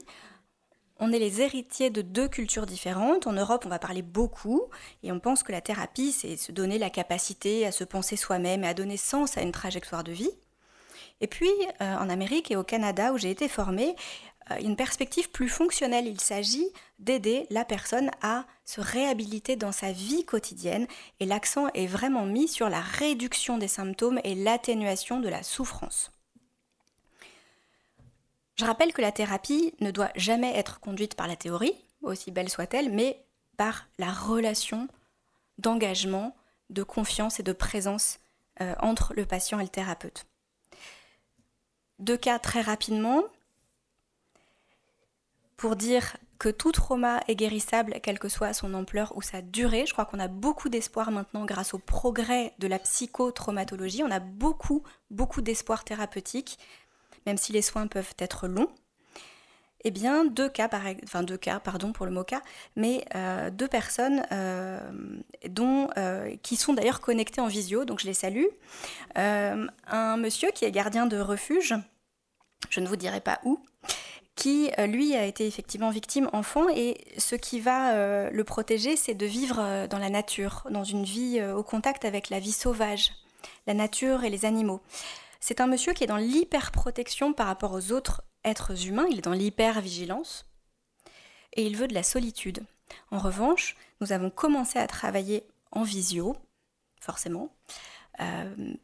on 1.00 1.12
est 1.12 1.20
les 1.20 1.42
héritiers 1.42 1.90
de 1.90 2.02
deux 2.02 2.30
cultures 2.30 2.66
différentes. 2.66 3.28
En 3.28 3.34
Europe, 3.34 3.64
on 3.66 3.70
va 3.70 3.80
parler 3.80 4.04
beaucoup 4.04 4.70
et 5.04 5.12
on 5.12 5.20
pense 5.20 5.44
que 5.44 5.52
la 5.52 5.62
thérapie, 5.62 6.14
c'est 6.14 6.38
se 6.38 6.54
donner 6.54 6.78
la 6.78 6.92
capacité 6.92 7.66
à 7.66 7.74
se 7.74 7.84
penser 7.84 8.16
soi-même 8.16 8.64
et 8.64 8.68
à 8.68 8.74
donner 8.74 8.98
sens 8.98 9.38
à 9.38 9.42
une 9.42 9.52
trajectoire 9.52 10.04
de 10.04 10.14
vie. 10.14 10.32
Et 11.22 11.28
puis, 11.28 11.50
euh, 11.82 11.96
en 11.96 12.10
Amérique 12.10 12.52
et 12.52 12.56
au 12.56 12.64
Canada, 12.64 13.14
où 13.14 13.18
j'ai 13.18 13.32
été 13.32 13.48
formée, 13.48 13.96
euh, 14.52 14.58
une 14.62 14.76
perspective 14.76 15.32
plus 15.32 15.50
fonctionnelle. 15.50 16.08
Il 16.08 16.22
s'agit 16.22 16.68
d'aider 17.00 17.48
la 17.50 17.66
personne 17.66 18.12
à 18.22 18.46
se 18.64 18.80
réhabiliter 18.80 19.56
dans 19.56 19.72
sa 19.72 19.92
vie 19.92 20.26
quotidienne 20.26 20.88
et 21.20 21.26
l'accent 21.26 21.68
est 21.74 21.88
vraiment 21.88 22.26
mis 22.26 22.48
sur 22.48 22.70
la 22.70 22.82
réduction 22.82 23.58
des 23.58 23.68
symptômes 23.68 24.20
et 24.24 24.36
l'atténuation 24.36 25.20
de 25.20 25.30
la 25.30 25.42
souffrance. 25.42 26.12
Je 28.56 28.66
rappelle 28.66 28.94
que 28.94 29.02
la 29.02 29.12
thérapie 29.12 29.74
ne 29.82 29.92
doit 29.92 30.12
jamais 30.16 30.56
être 30.56 30.80
conduite 30.80 31.16
par 31.16 31.28
la 31.28 31.36
théorie, 31.36 31.76
aussi 32.02 32.32
belle 32.32 32.50
soit-elle, 32.50 32.92
mais 32.92 33.26
par 33.58 33.88
la 33.98 34.12
relation 34.12 34.88
d'engagement, 35.58 36.36
de 36.70 36.84
confiance 36.84 37.40
et 37.40 37.44
de 37.44 37.52
présence 37.52 38.20
euh, 38.62 38.76
entre 38.80 39.14
le 39.14 39.26
patient 39.26 39.60
et 39.60 39.64
le 39.64 39.70
thérapeute. 39.70 40.26
Deux 42.00 42.18
cas 42.18 42.40
très 42.40 42.62
rapidement 42.62 43.24
pour 45.58 45.76
dire 45.76 46.18
que 46.38 46.50
tout 46.50 46.72
trauma 46.72 47.22
est 47.28 47.36
guérissable, 47.36 48.00
quelle 48.04 48.20
que 48.20 48.30
soit 48.30 48.54
son 48.54 48.74
ampleur 48.74 49.16
ou 49.16 49.22
sa 49.22 49.42
durée. 49.42 49.86
Je 49.86 49.94
crois 49.94 50.06
qu'on 50.06 50.20
a 50.20 50.28
beaucoup 50.28 50.70
d'espoir 50.70 51.12
maintenant 51.12 51.46
grâce 51.46 51.74
au 51.74 51.80
progrès 51.80 52.54
de 52.60 52.68
la 52.68 52.80
psychotraumatologie. 52.80 54.04
On 54.04 54.12
a 54.12 54.20
beaucoup, 54.20 54.84
beaucoup 55.10 55.42
d'espoir 55.42 55.86
thérapeutique, 55.86 56.60
même 57.26 57.38
si 57.38 57.54
les 57.54 57.62
soins 57.62 57.88
peuvent 57.88 58.14
être 58.20 58.48
longs. 58.48 58.70
Eh 59.88 59.92
bien, 59.92 60.26
deux 60.26 60.50
cas, 60.50 60.68
enfin 61.04 61.22
deux 61.22 61.38
cas, 61.38 61.60
pardon 61.60 61.92
pour 61.92 62.08
le 62.08 62.12
mot 62.12 62.24
cas, 62.24 62.42
mais 62.76 63.06
euh, 63.14 63.52
deux 63.52 63.68
personnes 63.68 64.26
euh, 64.32 64.80
dont, 65.48 65.90
euh, 65.98 66.36
qui 66.42 66.56
sont 66.56 66.74
d'ailleurs 66.74 67.02
connectées 67.02 67.40
en 67.40 67.46
visio, 67.46 67.86
donc 67.86 68.00
je 68.00 68.08
les 68.08 68.16
salue. 68.16 68.48
un 69.16 70.18
monsieur 70.18 70.50
qui 70.50 70.66
est 70.66 70.72
gardien 70.72 71.06
de 71.06 71.20
refuge, 71.20 71.76
je 72.72 72.80
ne 72.80 72.88
vous 72.88 72.96
dirai 72.96 73.22
pas 73.22 73.40
où, 73.44 73.60
qui, 74.34 74.72
lui, 74.88 75.16
a 75.16 75.24
été 75.24 75.46
effectivement 75.46 75.92
victime 75.92 76.32
enfant 76.34 76.68
et 76.68 76.98
ce 77.20 77.36
qui 77.36 77.60
va 77.60 78.32
le 78.32 78.44
protéger, 78.44 78.96
c'est 78.96 79.14
de 79.14 79.28
vivre 79.28 79.86
dans 79.88 80.00
la 80.00 80.10
nature, 80.10 80.66
dans 80.72 80.84
une 80.84 81.04
vie 81.04 81.44
au 81.44 81.62
contact 81.62 82.06
avec 82.06 82.32
la 82.32 82.40
vie 82.40 82.52
sauvage, 82.52 83.12
la 83.68 83.76
nature 83.76 84.24
et 84.24 84.32
les 84.32 84.46
animaux. 84.46 84.82
C'est 85.40 85.62
un 85.62 85.68
monsieur 85.68 85.94
qui 85.94 86.04
est 86.04 86.08
dans 86.08 86.18
l'hyper-protection 86.18 87.34
par 87.34 87.46
rapport 87.46 87.74
aux 87.74 87.92
autres 87.92 88.24
êtres 88.46 88.88
humains, 88.88 89.08
il 89.10 89.18
est 89.18 89.22
dans 89.22 89.34
l'hyper-vigilance 89.34 90.46
et 91.54 91.66
il 91.66 91.76
veut 91.76 91.88
de 91.88 91.94
la 91.94 92.04
solitude. 92.04 92.64
En 93.12 93.20
revanche, 93.20 93.76
nous 94.00 94.14
avons 94.14 94.30
commencé 94.30 94.80
à 94.80 94.88
travailler 94.88 95.46
en 95.72 95.84
visio, 95.84 96.36
forcément, 97.02 97.54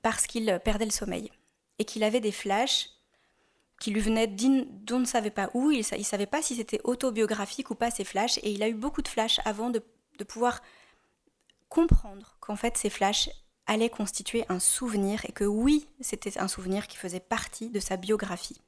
parce 0.01 0.27
qu'il 0.27 0.59
perdait 0.63 0.85
le 0.85 0.91
sommeil 0.91 1.31
et 1.79 1.85
qu'il 1.85 2.03
avait 2.03 2.19
des 2.19 2.31
flashs 2.31 2.89
qui 3.79 3.89
lui 3.89 4.01
venait 4.01 4.27
d'on 4.27 4.99
ne 4.99 5.05
savait 5.05 5.31
pas 5.31 5.49
où. 5.55 5.71
Il 5.71 5.79
ne 5.79 6.03
savait 6.03 6.27
pas 6.27 6.41
si 6.41 6.55
c'était 6.55 6.79
autobiographique 6.83 7.71
ou 7.71 7.75
pas 7.75 7.89
ces 7.89 8.03
flashs. 8.03 8.37
Et 8.39 8.51
il 8.51 8.61
a 8.61 8.69
eu 8.69 8.75
beaucoup 8.75 9.01
de 9.01 9.07
flashs 9.07 9.39
avant 9.43 9.71
de, 9.71 9.81
de 10.19 10.23
pouvoir 10.23 10.61
comprendre 11.67 12.37
qu'en 12.39 12.55
fait 12.55 12.77
ces 12.77 12.91
flashs 12.91 13.29
allaient 13.65 13.89
constituer 13.89 14.45
un 14.49 14.59
souvenir 14.59 15.25
et 15.25 15.31
que 15.31 15.45
oui, 15.45 15.87
c'était 15.99 16.37
un 16.37 16.47
souvenir 16.47 16.87
qui 16.87 16.97
faisait 16.97 17.19
partie 17.19 17.69
de 17.69 17.79
sa 17.79 17.97
biographie. 17.97 18.61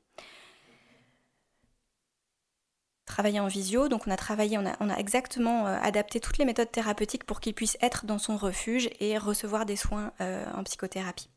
Travailler 3.14 3.40
en 3.40 3.48
visio, 3.48 3.90
donc 3.90 4.08
on 4.08 4.10
a 4.10 4.18
travaillé, 4.18 4.58
on 4.58 4.90
a, 4.90 4.98
exactement 4.98 5.68
euh, 5.68 5.78
adapté 5.84 6.20
toutes 6.20 6.40
les 6.40 6.46
méthodes 6.46 6.72
thérapeutiques 6.72 7.26
pour 7.26 7.42
qu'il 7.42 7.54
puisse 7.54 7.78
être 7.80 8.08
dans 8.08 8.18
son 8.18 8.38
refuge 8.38 8.90
et 9.00 9.20
recevoir 9.20 9.68
des 9.68 9.76
soins 9.76 10.12
euh, 10.20 10.44
en 10.56 10.64
psychothérapie. 10.64 11.30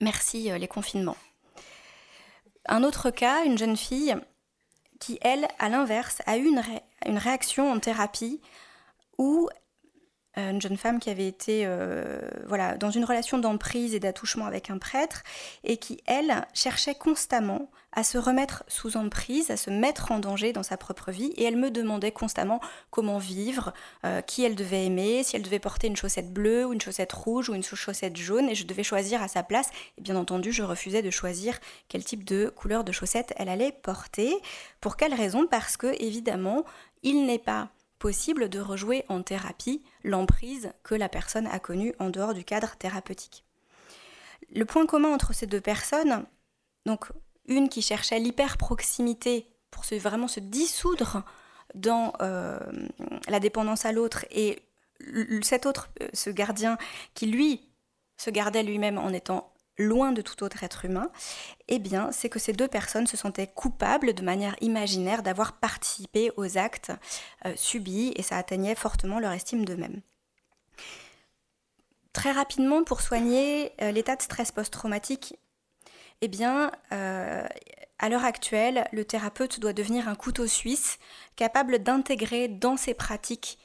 Merci 0.00 0.50
euh, 0.50 0.58
les 0.58 0.66
confinements. 0.66 1.16
Un 2.64 2.82
autre 2.82 3.10
cas, 3.10 3.44
une 3.44 3.56
jeune 3.56 3.76
fille 3.76 4.16
qui, 4.98 5.20
elle, 5.22 5.46
à 5.60 5.68
l'inverse, 5.68 6.22
a 6.26 6.38
eu 6.38 6.46
une, 6.46 6.60
réaction 7.18 7.70
en 7.70 7.78
thérapie 7.78 8.40
où 9.16 9.48
une 10.36 10.60
jeune 10.60 10.76
femme 10.76 11.00
qui 11.00 11.10
avait 11.10 11.26
été 11.26 11.62
euh, 11.64 12.18
voilà, 12.46 12.76
dans 12.76 12.90
une 12.90 13.04
relation 13.04 13.38
d'emprise 13.38 13.94
et 13.94 14.00
d'attouchement 14.00 14.46
avec 14.46 14.70
un 14.70 14.78
prêtre 14.78 15.22
et 15.64 15.78
qui, 15.78 16.00
elle, 16.06 16.46
cherchait 16.52 16.94
constamment 16.94 17.70
à 17.92 18.04
se 18.04 18.18
remettre 18.18 18.62
sous 18.68 18.98
emprise, 18.98 19.50
à 19.50 19.56
se 19.56 19.70
mettre 19.70 20.12
en 20.12 20.18
danger 20.18 20.52
dans 20.52 20.62
sa 20.62 20.76
propre 20.76 21.10
vie. 21.10 21.32
Et 21.36 21.44
elle 21.44 21.56
me 21.56 21.70
demandait 21.70 22.12
constamment 22.12 22.60
comment 22.90 23.16
vivre, 23.16 23.72
euh, 24.04 24.20
qui 24.20 24.44
elle 24.44 24.54
devait 24.54 24.84
aimer, 24.84 25.22
si 25.22 25.34
elle 25.34 25.42
devait 25.42 25.58
porter 25.58 25.86
une 25.86 25.96
chaussette 25.96 26.30
bleue 26.30 26.66
ou 26.66 26.74
une 26.74 26.80
chaussette 26.80 27.12
rouge 27.14 27.48
ou 27.48 27.54
une 27.54 27.62
chaussette 27.62 28.16
jaune. 28.16 28.50
Et 28.50 28.54
je 28.54 28.66
devais 28.66 28.82
choisir 28.82 29.22
à 29.22 29.28
sa 29.28 29.42
place. 29.42 29.70
Et 29.96 30.02
bien 30.02 30.16
entendu, 30.16 30.52
je 30.52 30.62
refusais 30.62 31.00
de 31.00 31.10
choisir 31.10 31.58
quel 31.88 32.04
type 32.04 32.24
de 32.24 32.52
couleur 32.54 32.84
de 32.84 32.92
chaussette 32.92 33.32
elle 33.36 33.48
allait 33.48 33.72
porter. 33.72 34.36
Pour 34.82 34.98
quelle 34.98 35.14
raison? 35.14 35.46
Parce 35.46 35.78
que, 35.78 35.96
évidemment, 35.98 36.64
il 37.02 37.24
n'est 37.24 37.38
pas 37.38 37.70
possible 37.98 38.48
de 38.48 38.60
rejouer 38.60 39.04
en 39.08 39.22
thérapie 39.22 39.82
l'emprise 40.04 40.72
que 40.82 40.94
la 40.94 41.08
personne 41.08 41.46
a 41.46 41.58
connue 41.58 41.94
en 41.98 42.10
dehors 42.10 42.34
du 42.34 42.44
cadre 42.44 42.76
thérapeutique. 42.76 43.44
Le 44.54 44.64
point 44.64 44.86
commun 44.86 45.12
entre 45.12 45.32
ces 45.32 45.46
deux 45.46 45.60
personnes, 45.60 46.24
donc 46.84 47.06
une 47.46 47.68
qui 47.68 47.82
cherchait 47.82 48.18
l'hyper-proximité 48.18 49.46
pour 49.70 49.84
vraiment 49.98 50.28
se 50.28 50.40
dissoudre 50.40 51.24
dans 51.74 52.12
euh, 52.22 52.58
la 53.28 53.40
dépendance 53.40 53.84
à 53.84 53.92
l'autre, 53.92 54.24
et 54.30 54.62
cet 55.42 55.66
autre, 55.66 55.90
euh, 56.00 56.08
ce 56.12 56.30
gardien, 56.30 56.78
qui 57.14 57.26
lui 57.26 57.68
se 58.16 58.30
gardait 58.30 58.62
lui-même 58.62 58.98
en 58.98 59.12
étant 59.12 59.52
loin 59.78 60.12
de 60.12 60.22
tout 60.22 60.42
autre 60.42 60.64
être 60.64 60.84
humain, 60.84 61.10
eh 61.68 61.78
bien, 61.78 62.10
c'est 62.12 62.28
que 62.28 62.38
ces 62.38 62.52
deux 62.52 62.68
personnes 62.68 63.06
se 63.06 63.16
sentaient 63.16 63.46
coupables 63.46 64.14
de 64.14 64.22
manière 64.22 64.56
imaginaire 64.60 65.22
d'avoir 65.22 65.54
participé 65.54 66.30
aux 66.36 66.58
actes 66.58 66.92
euh, 67.44 67.52
subis, 67.56 68.12
et 68.16 68.22
ça 68.22 68.36
atteignait 68.36 68.74
fortement 68.74 69.20
leur 69.20 69.32
estime 69.32 69.64
d'eux-mêmes. 69.64 70.00
Très 72.12 72.32
rapidement, 72.32 72.82
pour 72.82 73.02
soigner 73.02 73.74
l'état 73.78 74.16
de 74.16 74.22
stress 74.22 74.50
post-traumatique, 74.50 75.38
eh 76.22 76.28
bien, 76.28 76.72
euh, 76.92 77.46
à 77.98 78.08
l'heure 78.08 78.24
actuelle, 78.24 78.88
le 78.92 79.04
thérapeute 79.04 79.60
doit 79.60 79.72
devenir 79.72 80.08
un 80.08 80.14
couteau 80.14 80.46
suisse 80.46 80.98
capable 81.34 81.82
d'intégrer 81.82 82.48
dans 82.48 82.76
ses 82.76 82.94
pratiques 82.94 83.58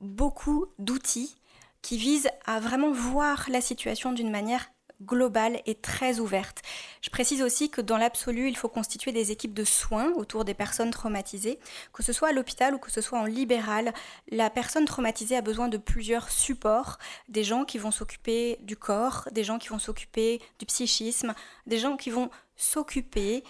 beaucoup 0.00 0.66
d'outils 0.78 1.36
qui 1.82 1.96
visent 1.96 2.30
à 2.46 2.60
vraiment 2.60 2.92
voir 2.92 3.46
la 3.50 3.60
situation 3.60 4.12
d'une 4.12 4.30
manière 4.30 4.70
globale 5.02 5.60
et 5.66 5.74
très 5.74 6.18
ouverte. 6.18 6.62
Je 7.00 7.10
précise 7.10 7.42
aussi 7.42 7.70
que 7.70 7.80
dans 7.80 7.96
l'absolu, 7.96 8.48
il 8.48 8.56
faut 8.56 8.68
constituer 8.68 9.12
des 9.12 9.30
équipes 9.30 9.54
de 9.54 9.64
soins 9.64 10.12
autour 10.14 10.44
des 10.44 10.54
personnes 10.54 10.90
traumatisées, 10.90 11.58
que 11.92 12.02
ce 12.02 12.12
soit 12.12 12.28
à 12.28 12.32
l'hôpital 12.32 12.74
ou 12.74 12.78
que 12.78 12.90
ce 12.90 13.00
soit 13.00 13.18
en 13.18 13.24
libéral. 13.24 13.92
La 14.30 14.50
personne 14.50 14.84
traumatisée 14.84 15.36
a 15.36 15.42
besoin 15.42 15.68
de 15.68 15.76
plusieurs 15.76 16.30
supports, 16.30 16.98
des 17.28 17.44
gens 17.44 17.64
qui 17.64 17.78
vont 17.78 17.90
s'occuper 17.90 18.58
du 18.62 18.76
corps, 18.76 19.28
des 19.32 19.44
gens 19.44 19.58
qui 19.58 19.68
vont 19.68 19.78
s'occuper 19.78 20.40
du 20.58 20.66
psychisme, 20.66 21.34
des 21.66 21.78
gens 21.78 21.96
qui 21.96 22.10
vont 22.10 22.30
s'occuper 22.56 23.44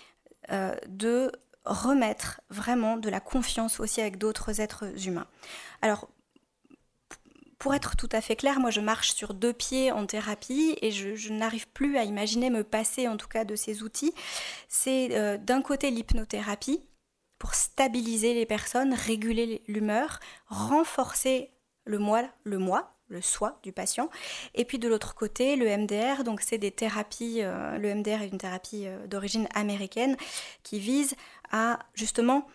euh, 0.50 0.74
de 0.86 1.32
remettre 1.64 2.40
vraiment 2.50 2.96
de 2.96 3.08
la 3.08 3.20
confiance 3.20 3.80
aussi 3.80 4.00
avec 4.00 4.18
d'autres 4.18 4.60
êtres 4.60 5.06
humains. 5.06 5.26
Alors, 5.82 6.08
pour 7.58 7.74
être 7.74 7.96
tout 7.96 8.08
à 8.12 8.20
fait 8.20 8.36
clair, 8.36 8.60
moi 8.60 8.70
je 8.70 8.80
marche 8.80 9.12
sur 9.12 9.34
deux 9.34 9.52
pieds 9.52 9.90
en 9.90 10.06
thérapie 10.06 10.76
et 10.80 10.90
je, 10.92 11.32
n'arrive 11.32 11.68
plus 11.68 11.96
à 11.98 12.04
imaginer 12.04 12.50
me 12.50 12.62
passer 12.62 13.08
en 13.08 13.16
tout 13.16 13.28
cas 13.28 13.44
de 13.44 13.56
ces 13.56 13.82
outils. 13.82 14.14
C'est 14.68 15.16
euh, 15.16 15.38
d'un 15.38 15.60
côté 15.60 15.90
l'hypnothérapie 15.90 16.88
pour 17.38 17.54
stabiliser 17.54 18.34
les 18.34 18.46
personnes, 18.46 18.94
réguler 18.94 19.62
l'humeur, 19.66 20.20
renforcer 20.46 21.50
le 21.84 21.98
moi, 21.98 22.22
le 22.44 22.58
moi, 22.58 22.94
le 23.08 23.20
soi 23.22 23.58
du 23.62 23.72
patient. 23.72 24.10
Et 24.54 24.64
puis 24.64 24.78
de 24.78 24.88
l'autre 24.88 25.14
côté, 25.14 25.56
le 25.56 25.66
MDR, 25.76 26.24
donc 26.24 26.40
c'est 26.42 26.58
des 26.58 26.70
thérapies, 26.70 27.40
euh, 27.42 27.78
le 27.78 27.94
MDR 27.94 28.22
est 28.22 28.28
une 28.28 28.38
thérapie 28.38 28.86
euh, 28.86 29.06
d'origine 29.06 29.48
américaine 29.54 30.16
qui 30.62 30.78
vise 30.78 31.16
à 31.50 31.78
justement 31.94 32.46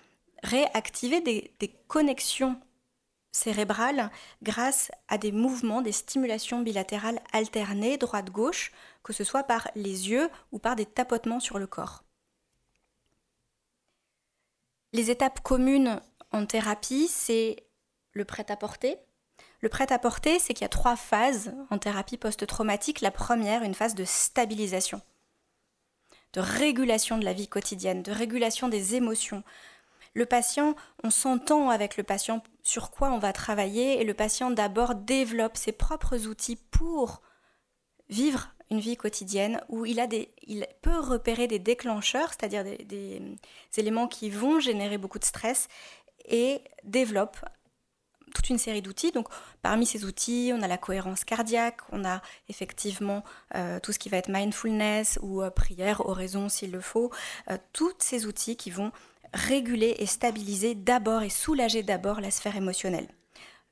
réactiver 0.43 1.22
des, 1.22 1.54
des 1.60 1.74
connexions 1.88 2.60
cérébrale 3.34 4.09
grâce 4.43 4.91
à 5.09 5.17
des 5.17 5.34
mouvements, 5.34 5.81
des 5.81 5.91
stimulations 5.91 6.61
bilatérales 6.61 7.19
alternées, 7.34 7.97
droite-gauche, 7.97 8.71
que 9.03 9.11
ce 9.11 9.25
soit 9.25 9.43
par 9.43 9.67
les 9.75 10.09
yeux 10.09 10.29
ou 10.53 10.59
par 10.59 10.77
des 10.77 10.86
tapotements 10.86 11.41
sur 11.41 11.59
le 11.59 11.67
corps. 11.67 12.03
Les 14.93 15.09
étapes 15.09 15.41
communes 15.41 15.99
en 16.31 16.45
thérapie, 16.45 17.07
c'est 17.07 17.65
le 18.11 18.25
prêt-à-porter. 18.25 18.97
Le 19.59 19.69
prêt-à-porter, 19.69 20.39
c'est 20.39 20.53
qu'il 20.53 20.63
y 20.63 20.65
a 20.65 20.69
trois 20.69 20.95
phases 20.95 21.51
en 21.71 21.79
thérapie 21.79 22.17
post-traumatique. 22.17 23.01
La 23.01 23.11
première, 23.11 23.63
une 23.63 23.73
phase 23.73 23.95
de 23.95 24.05
stabilisation, 24.05 25.01
de 26.34 26.41
régulation 26.41 27.17
de 27.17 27.25
la 27.25 27.34
vie 27.34 27.47
quotidienne, 27.47 28.03
de 28.03 28.11
régulation 28.11 28.67
des 28.67 28.95
émotions, 28.95 29.43
le 30.14 30.26
patient, 30.26 30.76
on 31.03 31.09
s'entend 31.09 31.70
avec 31.70 31.97
le 31.97 32.03
patient 32.03 32.43
sur 32.61 32.91
quoi 32.91 33.11
on 33.11 33.20
va 33.20 33.34
travailler 33.34 33.99
et 33.99 34.03
le 34.03 34.14
patient 34.14 34.51
d'abord 34.51 34.95
développe 34.95 35.57
ses 35.57 35.72
propres 35.72 36.28
outils 36.28 36.55
pour 36.55 37.22
vivre 38.09 38.49
une 38.70 38.80
vie 38.80 38.97
quotidienne 38.97 39.61
où 39.70 39.86
il, 39.86 39.99
a 39.99 40.07
des, 40.07 40.34
il 40.43 40.68
peut 40.82 40.99
repérer 40.99 41.47
des 41.47 41.59
déclencheurs, 41.59 42.30
c'est-à-dire 42.30 42.64
des, 42.64 43.22
éléments 43.78 44.07
qui 44.07 44.30
vont 44.30 44.59
générer 44.59 44.97
beaucoup 44.97 45.20
de 45.20 45.26
stress 45.26 45.68
et 46.26 46.61
développe 46.84 47.38
toute 48.34 48.49
une 48.49 48.57
série 48.57 48.82
d'outils. 48.82 49.11
Donc, 49.11 49.28
parmi 49.61 49.86
ces 49.86 50.05
outils, 50.05 50.51
on 50.55 50.61
a 50.61 50.68
la 50.68 50.78
cohérence 50.78 51.24
cardiaque, 51.24 51.82
on 51.91 52.03
a 52.03 52.22
effectivement 52.49 53.24
euh, 53.55 53.80
tout 53.80 53.91
ce 53.91 53.99
qui 53.99 54.09
va 54.09 54.18
être 54.18 54.30
mindfulness 54.30 55.20
ou 55.22 55.43
euh, 55.43 55.51
prière, 55.51 56.07
oraison 56.07 56.49
s'il 56.49 56.72
le 56.72 56.82
faut, 56.82 57.11
euh, 57.51 57.57
tous 57.74 57.93
ces 57.99 58.26
outils 58.26 58.57
qui 58.57 58.72
vont 58.72 58.91
réguler 59.34 59.95
et 59.99 60.05
stabiliser 60.05 60.75
d'abord 60.75 61.23
et 61.23 61.29
soulager 61.29 61.84
d'abord 61.84 62.21
la 62.21 62.31
sphère 62.31 62.55
émotionnelle. 62.55 63.07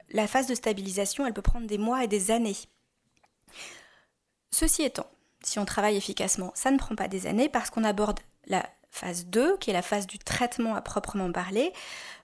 La 0.10 0.28
phase 0.28 0.48
de 0.48 0.56
stabilisation, 0.56 1.26
elle 1.26 1.34
peut 1.34 1.42
prendre 1.42 1.68
des 1.68 1.78
mois 1.78 2.04
et 2.04 2.08
des 2.08 2.32
années. 2.32 2.58
Ceci 4.52 4.84
étant, 4.84 5.08
si 5.44 5.60
on 5.60 5.66
travaille 5.66 5.96
efficacement, 5.96 6.52
ça 6.56 6.72
ne 6.72 6.78
prend 6.78 6.96
pas 6.96 7.08
des 7.08 7.28
années 7.28 7.50
parce 7.50 7.70
qu'on 7.70 7.84
aborde 7.84 8.20
la 8.48 8.68
phase 8.90 9.26
2, 9.28 9.58
qui 9.58 9.70
est 9.70 9.74
la 9.74 9.82
phase 9.82 10.08
du 10.08 10.20
traitement 10.20 10.76
à 10.76 10.82
proprement 10.82 11.32
parler, 11.32 11.72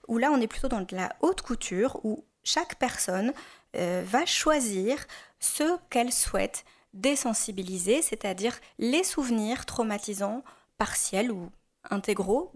où 0.06 0.18
là 0.18 0.30
on 0.30 0.40
est 0.40 0.46
plutôt 0.46 0.68
dans 0.68 0.82
de 0.82 0.96
la 0.96 1.16
haute 1.20 1.40
couture, 1.40 1.98
où 2.04 2.24
chaque 2.44 2.76
personne 2.76 3.32
euh, 3.76 4.02
va 4.04 4.26
choisir 4.26 5.06
ce 5.40 5.78
qu'elle 5.90 6.12
souhaite 6.12 6.64
désensibiliser, 6.92 8.02
c'est-à-dire 8.02 8.58
les 8.78 9.04
souvenirs 9.04 9.66
traumatisants 9.66 10.42
partiels 10.76 11.30
ou 11.30 11.50
intégraux 11.90 12.52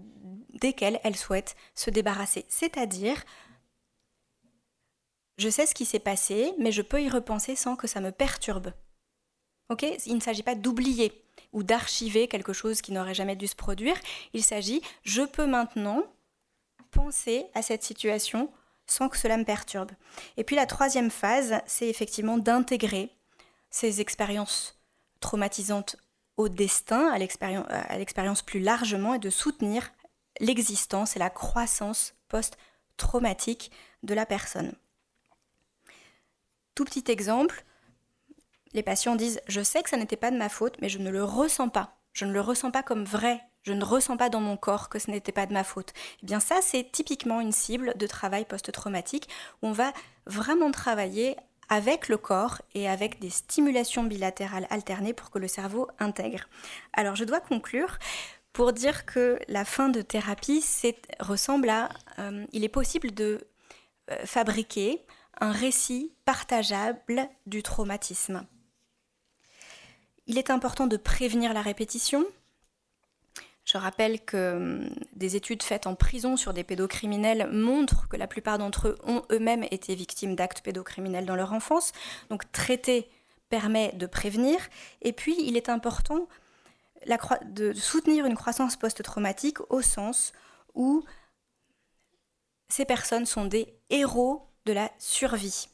desquels 0.55 1.01
elle 1.05 1.17
souhaite 1.17 1.57
se 1.75 1.91
débarrasser. 1.91 2.45
C'est-à-dire, 2.49 3.23
je 5.39 5.49
sais 5.49 5.67
ce 5.67 5.75
qui 5.75 5.85
s'est 5.85 5.99
passé, 5.99 6.53
mais 6.59 6.73
je 6.73 6.83
peux 6.83 7.03
y 7.03 7.09
repenser 7.09 7.57
sans 7.57 7.77
que 7.77 7.87
ça 7.87 8.01
me 8.01 8.13
perturbe. 8.13 8.73
Ok? 9.71 9.85
Il 10.07 10.15
ne 10.15 10.21
s'agit 10.21 10.43
pas 10.43 10.55
d'oublier 10.55 11.25
ou 11.53 11.63
d'archiver 11.63 12.29
quelque 12.29 12.53
chose 12.53 12.83
qui 12.83 12.93
n'aurait 12.93 13.15
jamais 13.15 13.37
dû 13.37 13.47
se 13.47 13.57
produire. 13.57 13.97
Il 14.35 14.43
s'agit, 14.43 14.83
je 15.03 15.23
peux 15.23 15.47
maintenant 15.47 16.05
penser 16.91 17.47
à 17.55 17.63
cette 17.63 17.83
situation 17.83 18.51
sans 18.87 19.09
que 19.09 19.17
cela 19.17 19.39
me 19.39 19.45
perturbe. 19.45 19.93
Et 20.37 20.45
puis 20.45 20.57
la 20.57 20.67
troisième 20.67 21.11
phase, 21.11 21.55
c'est 21.67 21.89
effectivement 21.89 22.37
d'intégrer 22.37 23.11
ces 23.71 24.03
expériences 24.03 24.79
traumatisantes 25.21 25.97
au 26.37 26.49
destin, 26.49 27.11
à 27.11 27.19
l'expérience 27.19 28.43
plus 28.43 28.61
largement, 28.61 29.15
et 29.15 29.19
de 29.19 29.31
soutenir 29.31 29.91
l'existence 30.41 31.17
et 31.17 31.19
la 31.19 31.31
croissance 31.31 32.15
post-traumatique 32.29 33.71
de 34.03 34.15
la 34.15 34.27
personne. 34.27 34.75
Tout 36.75 36.85
petit 36.85 37.05
exemple, 37.11 37.65
les 38.73 38.83
patients 38.83 39.17
disent 39.17 39.41
Je 39.47 39.63
sais 39.63 39.83
que 39.83 39.91
ça 39.91 39.97
n'était 39.97 40.17
pas 40.17 40.31
de 40.31 40.39
ma 40.39 40.49
faute, 40.49 40.77
mais 40.81 40.89
je 40.89 40.99
ne 40.99 41.11
le 41.11 41.25
ressens 41.25 41.69
pas. 41.69 41.99
Je 42.13 42.25
ne 42.25 42.33
le 42.33 42.41
ressens 42.41 42.71
pas 42.71 42.83
comme 42.83 43.05
vrai. 43.05 43.41
Je 43.63 43.73
ne 43.73 43.85
ressens 43.85 44.17
pas 44.17 44.29
dans 44.29 44.41
mon 44.41 44.57
corps 44.57 44.89
que 44.89 44.99
ce 44.99 45.11
n'était 45.11 45.33
pas 45.33 45.47
de 45.47 45.53
ma 45.53 45.65
faute. 45.65 45.93
Eh 46.23 46.27
bien, 46.27 46.41
ça, 46.41 46.57
c'est 46.63 46.91
typiquement 46.91 47.41
une 47.41 47.53
cible 47.53 47.95
de 47.97 48.07
travail 48.07 48.45
post-traumatique 48.45 49.29
où 49.63 49.69
on 49.69 49.73
va 49.73 49.93
vraiment 50.27 50.71
travailler 50.73 51.37
avec 51.69 52.09
le 52.09 52.19
corps 52.19 52.61
et 52.75 52.89
avec 52.89 53.21
des 53.21 53.31
stimulations 53.31 54.03
bilatérales 54.03 54.67
alternées 54.69 55.15
pour 55.15 55.31
que 55.31 55.39
le 55.39 55.49
cerveau 55.49 55.89
intègre. 56.01 56.49
Alors, 56.93 57.15
je 57.15 57.25
dois 57.25 57.41
conclure 57.41 57.99
pour 58.53 58.73
dire 58.73 59.07
que 59.07 59.39
la 59.49 59.65
fin 59.65 59.89
de 59.89 60.03
thérapie 60.03 60.65
ressemble 61.21 61.71
à... 61.71 61.89
Euh, 62.19 62.45
il 62.53 62.65
est 62.65 62.69
possible 62.69 63.13
de 63.13 63.47
euh, 64.11 64.27
fabriquer 64.27 65.05
un 65.41 65.53
récit 65.53 66.13
partageable 66.25 67.29
du 67.47 67.63
traumatisme. 67.63 68.47
Il 70.27 70.39
est 70.39 70.51
important 70.51 70.87
de 70.87 70.97
prévenir 70.97 71.53
la 71.53 71.63
répétition. 71.63 72.25
Je 73.65 73.79
rappelle 73.79 74.21
que 74.21 74.57
hum, 74.57 74.91
des 75.15 75.37
études 75.37 75.63
faites 75.63 75.87
en 75.87 75.95
prison 75.95 76.37
sur 76.37 76.53
des 76.53 76.65
pédocriminels 76.65 77.49
montrent 77.51 78.09
que 78.09 78.17
la 78.17 78.27
plupart 78.27 78.59
d'entre 78.59 78.89
eux 78.89 78.99
ont 79.05 79.23
eux-mêmes 79.31 79.65
été 79.71 79.95
victimes 79.95 80.37
d'actes 80.37 80.61
pédocriminels 80.61 81.27
dans 81.27 81.37
leur 81.37 81.53
enfance. 81.53 81.93
Donc 82.29 82.51
traiter 82.53 83.09
permet 83.49 83.93
de 83.93 84.07
prévenir. 84.07 84.59
Et 85.01 85.13
puis 85.13 85.37
il 85.39 85.57
est 85.57 85.69
important 85.69 86.29
de 87.45 87.73
soutenir 87.73 88.27
une 88.27 88.37
croissance 88.37 88.77
post-traumatique 88.77 89.59
au 89.71 89.83
sens 89.83 90.33
où 90.75 91.05
ces 92.69 92.85
personnes 92.85 93.27
sont 93.27 93.45
des 93.45 93.75
héros 93.91 94.49
de 94.65 94.73
la 94.73 94.91
survie. 94.99 95.69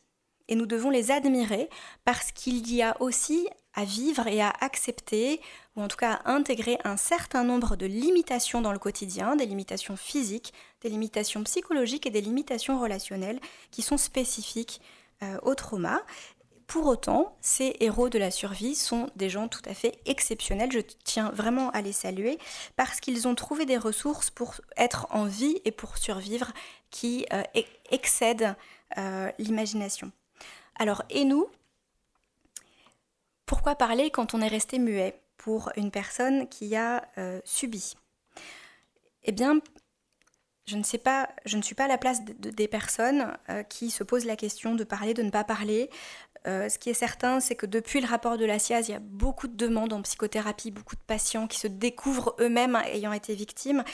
Et 0.49 0.55
nous 0.55 0.67
devons 0.67 0.91
les 0.91 1.11
admirer 1.11 1.69
parce 2.05 2.33
qu'il 2.33 2.73
y 2.73 2.83
a 2.83 3.01
aussi 3.01 3.49
à 3.75 3.85
vivre 3.85 4.27
et 4.27 4.41
à 4.41 4.53
accepter, 4.61 5.41
ou 5.77 5.83
en 5.83 5.89
tout 5.89 5.97
cas 5.97 6.15
à 6.25 6.33
intégrer 6.33 6.79
un 6.85 6.97
certain 6.97 7.45
nombre 7.45 7.77
de 7.77 7.87
limitations 7.87 8.61
dans 8.61 8.73
le 8.73 8.79
quotidien, 8.79 9.37
des 9.37 9.47
limitations 9.47 9.97
physiques, 9.97 10.53
des 10.81 10.89
limitations 10.89 11.45
psychologiques 11.45 12.07
et 12.07 12.11
des 12.11 12.21
limitations 12.21 12.81
relationnelles 12.81 13.41
qui 13.71 13.83
sont 13.83 13.99
spécifiques 13.99 14.81
euh, 15.23 15.39
au 15.43 15.55
trauma. 15.55 16.03
Pour 16.69 16.87
autant, 16.87 17.35
ces 17.41 17.77
héros 17.81 18.11
de 18.11 18.19
la 18.19 18.31
survie 18.31 18.75
sont 18.75 19.09
des 19.17 19.31
gens 19.31 19.49
tout 19.49 19.63
à 19.65 19.73
fait 19.73 19.99
exceptionnels. 20.05 20.71
Je 20.71 20.81
tiens 21.03 21.31
vraiment 21.31 21.71
à 21.71 21.81
les 21.81 21.93
saluer 21.93 22.39
parce 22.77 23.01
qu'ils 23.01 23.27
ont 23.27 23.35
trouvé 23.35 23.65
des 23.65 23.79
ressources 23.79 24.29
pour 24.29 24.55
être 24.77 25.07
en 25.09 25.25
vie 25.25 25.63
et 25.65 25.73
pour 25.73 25.97
survivre 25.97 26.53
qui 26.91 27.25
euh, 27.33 27.43
excèdent 27.91 28.55
euh, 28.99 29.33
l'imagination. 29.39 30.13
Alors, 30.79 31.03
et 31.09 31.25
nous? 31.25 31.49
Pourquoi 33.47 33.75
parler 33.75 34.11
quand 34.11 34.35
on 34.35 34.43
est 34.43 34.49
resté 34.49 34.79
muet 34.79 35.19
pour 35.39 35.73
une 35.75 35.91
personne 35.91 36.51
qui 36.51 36.77
a 36.77 37.09
euh, 37.17 37.41
subi? 37.47 37.95
Eh 39.25 39.33
bien, 39.33 39.63
je 40.67 40.77
ne 40.77 40.83
sais 40.83 40.99
pas, 40.99 41.31
je 41.47 41.57
ne 41.57 41.63
suis 41.63 41.75
pas 41.75 41.85
à 41.85 41.89
la 41.89 41.97
place 41.97 42.23
des 42.27 42.69
personnes 42.69 43.35
qui 43.71 43.91
se 43.91 44.05
posent 44.05 44.27
la 44.27 44.37
question 44.37 44.75
de 44.75 44.85
parler, 44.85 45.15
de 45.15 45.23
ne 45.23 45.31
pas 45.31 45.43
parler. 45.43 45.89
Euh, 46.47 46.69
ce 46.69 46.79
qui 46.79 46.91
est 46.91 46.95
certain, 46.95 47.41
c'est 47.41 47.55
que 47.55 47.67
depuis 47.67 48.01
le 48.01 48.07
rapport 48.07 48.39
de 48.39 48.45
la 48.45 48.59
SIAZ, 48.59 48.89
il 48.89 48.93
y 48.93 48.95
a 48.95 49.01
beaucoup 49.01 49.49
de 49.49 49.57
demandes 49.57 49.93
en 49.93 50.03
psychothérapie, 50.03 50.71
beaucoup 50.71 50.97
de 50.97 51.03
patients 51.07 51.47
qui 51.47 51.59
se 51.59 51.67
découvrent 51.67 52.35
eux-mêmes 52.41 52.77
ayant 52.87 53.13
été 53.13 53.35
victimes. 53.35 53.85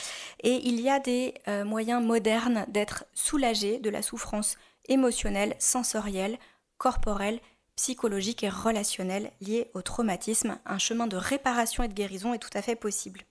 Et 0.43 0.67
il 0.69 0.81
y 0.81 0.91
a 0.91 1.01
des 1.01 1.35
euh, 1.49 1.65
moyens 1.65 2.05
modernes 2.05 2.67
d'être 2.69 3.05
soulagés 3.15 3.79
de 3.79 3.91
la 3.91 4.03
souffrance 4.03 4.57
émotionnelle, 4.89 5.57
sensorielle, 5.59 6.39
corporelle, 6.79 7.41
psychologique 7.77 8.45
et 8.45 8.49
relationnelle 8.49 9.31
liée 9.41 9.71
au 9.75 9.83
traumatisme. 9.83 10.59
Un 10.67 10.79
chemin 10.79 11.07
de 11.07 11.17
réparation 11.17 11.83
et 11.83 11.89
de 11.89 11.95
guérison 11.95 12.35
est 12.35 12.39
tout 12.39 12.51
à 12.57 12.63
fait 12.63 12.77
possible. 12.77 13.23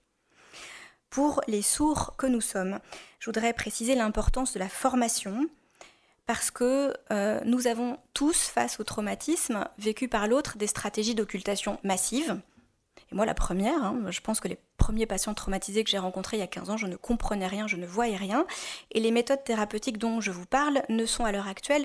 Pour 1.08 1.40
les 1.46 1.62
sourds 1.62 2.16
que 2.16 2.26
nous 2.26 2.40
sommes, 2.40 2.80
je 3.20 3.26
voudrais 3.26 3.52
préciser 3.52 3.94
l'importance 3.94 4.52
de 4.52 4.58
la 4.58 4.68
formation 4.68 5.48
parce 6.26 6.50
que 6.50 6.94
euh, 7.10 7.40
nous 7.44 7.66
avons 7.66 7.98
tous, 8.14 8.46
face 8.46 8.80
au 8.80 8.84
traumatisme 8.84 9.66
vécu 9.78 10.08
par 10.08 10.26
l'autre, 10.26 10.56
des 10.56 10.66
stratégies 10.66 11.14
d'occultation 11.14 11.78
massives. 11.82 12.40
Et 13.12 13.14
moi, 13.14 13.26
la 13.26 13.34
première, 13.34 13.84
hein, 13.84 14.00
je 14.08 14.20
pense 14.20 14.40
que 14.40 14.48
les 14.48 14.58
premiers 14.78 15.06
patients 15.06 15.34
traumatisés 15.34 15.84
que 15.84 15.90
j'ai 15.90 15.98
rencontrés 15.98 16.38
il 16.38 16.40
y 16.40 16.44
a 16.44 16.48
15 16.48 16.70
ans, 16.70 16.76
je 16.76 16.86
ne 16.86 16.96
comprenais 16.96 17.46
rien, 17.46 17.66
je 17.66 17.76
ne 17.76 17.86
voyais 17.86 18.16
rien. 18.16 18.46
Et 18.92 19.00
les 19.00 19.10
méthodes 19.10 19.44
thérapeutiques 19.44 19.98
dont 19.98 20.20
je 20.20 20.30
vous 20.30 20.46
parle 20.46 20.82
ne 20.88 21.04
sont 21.04 21.24
à 21.24 21.32
l'heure 21.32 21.48
actuelle 21.48 21.84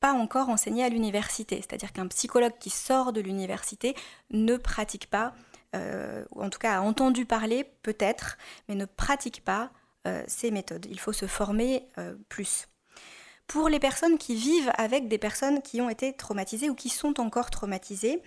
pas 0.00 0.12
encore 0.12 0.48
enseignées 0.48 0.84
à 0.84 0.88
l'université. 0.88 1.56
C'est-à-dire 1.56 1.92
qu'un 1.92 2.06
psychologue 2.06 2.54
qui 2.58 2.70
sort 2.70 3.12
de 3.12 3.20
l'université 3.20 3.94
ne 4.30 4.56
pratique 4.56 5.10
pas, 5.10 5.34
euh, 5.76 6.24
ou 6.34 6.42
en 6.42 6.48
tout 6.48 6.58
cas 6.58 6.78
a 6.78 6.80
entendu 6.80 7.26
parler 7.26 7.64
peut-être, 7.82 8.38
mais 8.68 8.74
ne 8.74 8.86
pratique 8.86 9.44
pas 9.44 9.70
euh, 10.06 10.22
ces 10.26 10.50
méthodes. 10.50 10.86
Il 10.88 10.98
faut 10.98 11.12
se 11.12 11.26
former 11.26 11.86
plus 12.30 12.66
pour 13.50 13.68
les 13.68 13.80
personnes 13.80 14.16
qui 14.16 14.36
vivent 14.36 14.70
avec 14.78 15.08
des 15.08 15.18
personnes 15.18 15.60
qui 15.60 15.80
ont 15.80 15.90
été 15.90 16.12
traumatisées 16.12 16.70
ou 16.70 16.76
qui 16.76 16.88
sont 16.88 17.18
encore 17.18 17.50
traumatisées, 17.50 18.22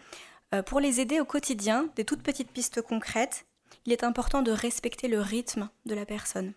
euh, 0.54 0.62
pour 0.62 0.82
les 0.82 1.00
aider 1.00 1.22
au 1.22 1.26
quotidien, 1.26 1.88
des 1.96 2.04
toutes 2.04 2.22
petites 2.22 2.52
pistes 2.52 2.82
concrètes, 2.82 3.46
il 3.86 3.94
est 3.94 4.04
important 4.04 4.42
de 4.42 4.52
respecter 4.52 5.08
le 5.08 5.22
rythme 5.22 5.70
de 5.86 5.96
la 5.96 6.06
personne. 6.06 6.54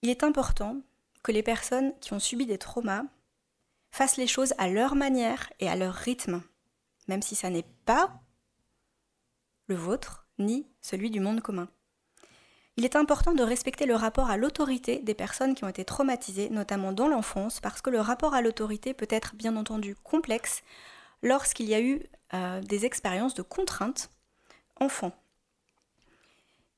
Il 0.00 0.08
est 0.08 0.24
important 0.24 0.80
que 1.22 1.30
les 1.30 1.42
personnes 1.42 1.92
qui 2.00 2.14
ont 2.14 2.18
subi 2.18 2.46
des 2.46 2.56
traumas 2.56 3.04
fassent 3.90 4.16
les 4.16 4.26
choses 4.26 4.54
à 4.56 4.70
leur 4.70 4.94
manière 4.94 5.52
et 5.60 5.68
à 5.68 5.76
leur 5.76 5.92
rythme, 5.92 6.42
même 7.06 7.20
si 7.20 7.34
ça 7.34 7.50
n'est 7.50 7.68
pas 7.84 8.18
le 9.66 9.74
vôtre 9.74 10.26
ni 10.38 10.66
celui 10.80 11.10
du 11.10 11.20
monde 11.20 11.42
commun. 11.42 11.68
Il 12.76 12.84
est 12.84 12.96
important 12.96 13.32
de 13.32 13.42
respecter 13.42 13.86
le 13.86 13.94
rapport 13.94 14.28
à 14.28 14.36
l'autorité 14.36 14.98
des 14.98 15.14
personnes 15.14 15.54
qui 15.54 15.64
ont 15.64 15.68
été 15.68 15.84
traumatisées, 15.84 16.50
notamment 16.50 16.92
dans 16.92 17.08
l'enfance, 17.08 17.58
parce 17.60 17.80
que 17.80 17.88
le 17.88 18.00
rapport 18.00 18.34
à 18.34 18.42
l'autorité 18.42 18.92
peut 18.92 19.08
être 19.08 19.34
bien 19.34 19.56
entendu 19.56 19.94
complexe 19.94 20.62
lorsqu'il 21.22 21.66
y 21.66 21.74
a 21.74 21.80
eu 21.80 22.02
euh, 22.34 22.60
des 22.60 22.84
expériences 22.84 23.34
de 23.34 23.42
contrainte 23.42 24.10
enfant. 24.78 25.12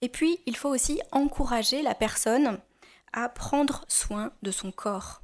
Et 0.00 0.08
puis, 0.08 0.38
il 0.46 0.56
faut 0.56 0.68
aussi 0.68 1.00
encourager 1.10 1.82
la 1.82 1.96
personne 1.96 2.60
à 3.12 3.28
prendre 3.28 3.84
soin 3.88 4.32
de 4.42 4.52
son 4.52 4.70
corps, 4.70 5.22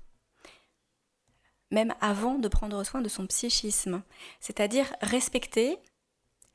même 1.70 1.95
avant 2.01 2.35
de 2.35 2.49
prendre 2.49 2.83
soin 2.83 3.01
de 3.01 3.09
son 3.09 3.29
psychisme, 3.29 4.03
c'est-à-dire 4.41 4.93
respecter 5.01 5.79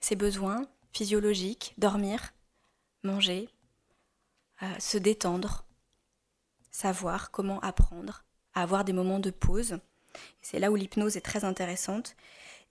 ses 0.01 0.17
besoins 0.17 0.67
physiologiques, 0.91 1.73
dormir, 1.77 2.33
manger, 3.03 3.49
se 4.79 4.97
détendre, 4.97 5.65
savoir 6.71 7.31
comment 7.31 7.59
apprendre 7.61 8.23
avoir 8.61 8.83
des 8.83 8.93
moments 8.93 9.19
de 9.19 9.31
pause. 9.31 9.79
C'est 10.41 10.59
là 10.59 10.71
où 10.71 10.75
l'hypnose 10.75 11.17
est 11.17 11.21
très 11.21 11.43
intéressante. 11.43 12.15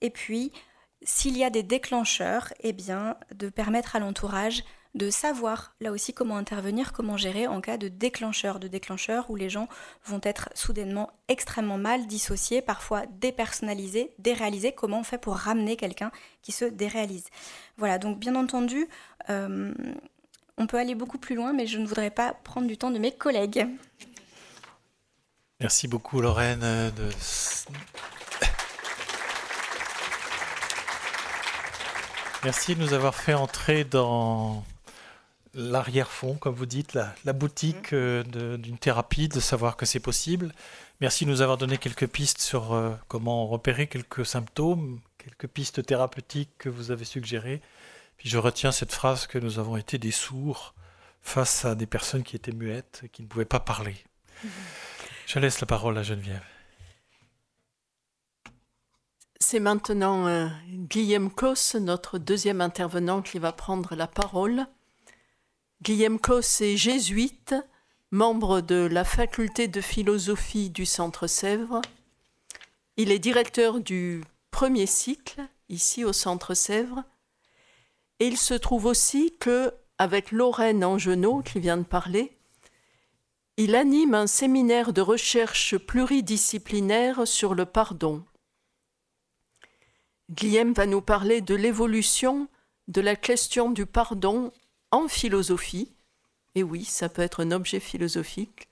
Et 0.01 0.11
puis, 0.11 0.53
s'il 1.03 1.37
y 1.37 1.45
a 1.45 1.51
des 1.51 1.63
déclencheurs, 1.63 2.53
eh 2.61 2.73
bien, 2.73 3.17
de 3.35 3.49
permettre 3.49 3.97
à 3.97 3.99
l'entourage 4.01 4.65
de 4.95 5.11
savoir 5.11 5.77
là 5.81 5.93
aussi 5.93 6.15
comment 6.15 6.39
intervenir, 6.39 6.93
comment 6.93 7.19
gérer 7.19 7.47
en 7.47 7.61
cas 7.61 7.77
de 7.77 7.89
déclencheur, 7.89 8.59
de 8.59 8.69
déclencheur 8.69 9.31
où 9.31 9.37
les 9.37 9.51
gens 9.51 9.69
vont 10.07 10.21
être 10.23 10.49
soudainement 10.55 11.11
extrêmement 11.29 11.79
mal 11.79 12.07
dissociés, 12.07 12.63
parfois 12.63 13.05
dépersonnalisés, 13.21 14.13
déréalisés. 14.19 14.73
Comment 14.73 15.01
on 15.01 15.05
fait 15.05 15.19
pour 15.19 15.37
ramener 15.37 15.77
quelqu'un 15.77 16.11
qui 16.43 16.53
se 16.53 16.65
déréalise? 16.65 17.27
Voilà, 17.77 17.99
donc 17.99 18.19
bien 18.19 18.35
entendu, 18.35 18.89
euh, 19.29 19.73
on 20.59 20.67
peut 20.67 20.77
aller 20.77 20.95
beaucoup 20.95 21.19
plus 21.19 21.35
loin, 21.35 21.53
mais 21.53 21.67
je 21.67 21.79
ne 21.79 21.87
voudrais 21.87 22.11
pas 22.11 22.35
prendre 22.35 22.67
du 22.67 22.77
temps 22.77 22.91
de 22.91 22.99
mes 22.99 23.13
collègues. 23.13 23.67
Merci 25.61 25.89
beaucoup 25.89 26.21
Lorraine. 26.21 26.61
Euh, 26.63 26.91
Merci 32.45 32.77
de 32.77 32.81
nous 32.81 32.93
avoir 32.93 33.17
fait 33.17 33.35
entrer 33.35 33.83
dans 33.83 34.65
l'arrière-fond, 35.55 36.35
comme 36.35 36.55
vous 36.55 36.67
dites, 36.67 36.95
la, 36.95 37.33
boutique 37.33 37.93
euh, 37.93 38.57
d'une 38.57 38.79
thérapie, 38.79 39.29
de 39.29 39.41
savoir 39.41 39.77
que 39.77 39.87
c'est 39.87 39.99
possible. 39.99 40.53
Merci 41.01 41.25
de 41.25 41.31
nous 41.31 41.43
avoir 41.43 41.59
donné 41.59 41.79
quelques 41.79 42.07
pistes 42.07 42.41
sur 42.41 42.75
euh, 42.75 42.91
comment 43.09 43.49
repérer 43.49 43.89
quelques 43.89 44.25
symptômes, 44.25 45.01
quelques 45.19 45.49
pistes 45.49 45.85
thérapeutiques 45.85 46.51
que 46.59 46.69
vous 46.69 46.93
avez 46.93 47.05
suggérées. 47.05 47.61
Puis 48.19 48.29
je 48.29 48.39
retiens 48.39 48.73
cette 48.73 48.93
phrase 48.93 49.27
que 49.27 49.39
nous 49.39 49.59
avons 49.59 49.77
été 49.77 49.97
des 49.97 50.11
sourds 50.11 50.75
face 51.23 51.65
à 51.65 51.75
des 51.75 51.87
personnes 51.87 52.23
qui 52.25 52.37
étaient 52.37 52.53
muettes, 52.53 53.05
qui 53.13 53.23
ne 53.23 53.29
pouvaient 53.29 53.45
pas 53.45 53.61
parler. 53.61 53.97
Je 55.27 55.39
laisse 55.39 55.61
la 55.61 55.67
parole 55.67 55.97
à 55.97 56.03
Geneviève. 56.03 56.45
C'est 59.41 59.61
maintenant 59.61 60.27
euh, 60.27 60.49
Guillaume 60.69 61.31
Cosse, 61.31 61.77
notre 61.77 62.19
deuxième 62.19 62.61
intervenant, 62.61 63.23
qui 63.23 63.39
va 63.39 63.53
prendre 63.53 63.95
la 63.95 64.07
parole. 64.09 64.67
Guillaume 65.83 66.19
Cosse 66.19 66.61
est 66.61 66.77
jésuite, 66.77 67.55
membre 68.11 68.61
de 68.61 68.89
la 68.91 69.05
faculté 69.05 69.69
de 69.69 69.81
philosophie 69.81 70.71
du 70.71 70.85
Centre 70.85 71.29
Sèvres. 71.29 71.81
Il 72.97 73.13
est 73.13 73.21
directeur 73.21 73.81
du 73.81 74.25
premier 74.51 74.87
cycle, 74.87 75.41
ici 75.69 76.05
au 76.05 76.13
Centre 76.13 76.55
Sèvres, 76.55 77.05
et 78.21 78.27
il 78.27 78.37
se 78.37 78.55
trouve 78.55 78.87
aussi 78.87 79.35
que, 79.39 79.73
avec 79.99 80.33
Lorraine 80.33 80.85
Angenot, 80.85 81.43
qui 81.43 81.61
vient 81.61 81.77
de 81.77 81.85
parler, 81.85 82.37
il 83.57 83.75
anime 83.75 84.15
un 84.15 84.27
séminaire 84.27 84.93
de 84.93 85.01
recherche 85.01 85.77
pluridisciplinaire 85.77 87.27
sur 87.27 87.55
le 87.55 87.67
pardon. 87.67 88.25
Guillaume 90.31 90.75
va 90.75 90.87
nous 90.87 91.01
parler 91.01 91.41
de 91.41 91.55
l'évolution 91.55 92.49
de 92.87 93.01
la 93.01 93.17
question 93.17 93.71
du 93.71 93.87
pardon 93.87 94.53
en 94.91 95.09
philosophie, 95.09 95.93
et 96.55 96.63
oui, 96.63 96.85
ça 96.85 97.09
peut 97.09 97.23
être 97.23 97.43
un 97.45 97.51
objet 97.51 97.81
philosophique, 97.81 98.69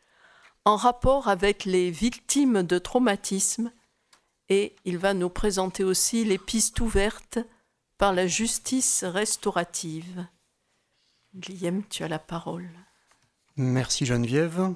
en 0.65 0.77
rapport 0.77 1.29
avec 1.29 1.65
les 1.65 1.91
victimes 1.91 2.63
de 2.63 2.79
traumatisme, 2.79 3.73
et 4.49 4.75
il 4.85 4.99
va 4.99 5.15
nous 5.15 5.29
présenter 5.29 5.85
aussi 5.85 6.25
les 6.25 6.39
pistes 6.39 6.81
ouvertes 6.81 7.39
par 7.99 8.13
la 8.13 8.27
justice 8.27 9.05
restaurative. 9.05 10.27
Guillaume, 11.35 11.83
tu 11.89 12.03
as 12.03 12.09
la 12.09 12.19
parole. 12.19 12.69
Merci 13.57 14.07
Geneviève. 14.07 14.75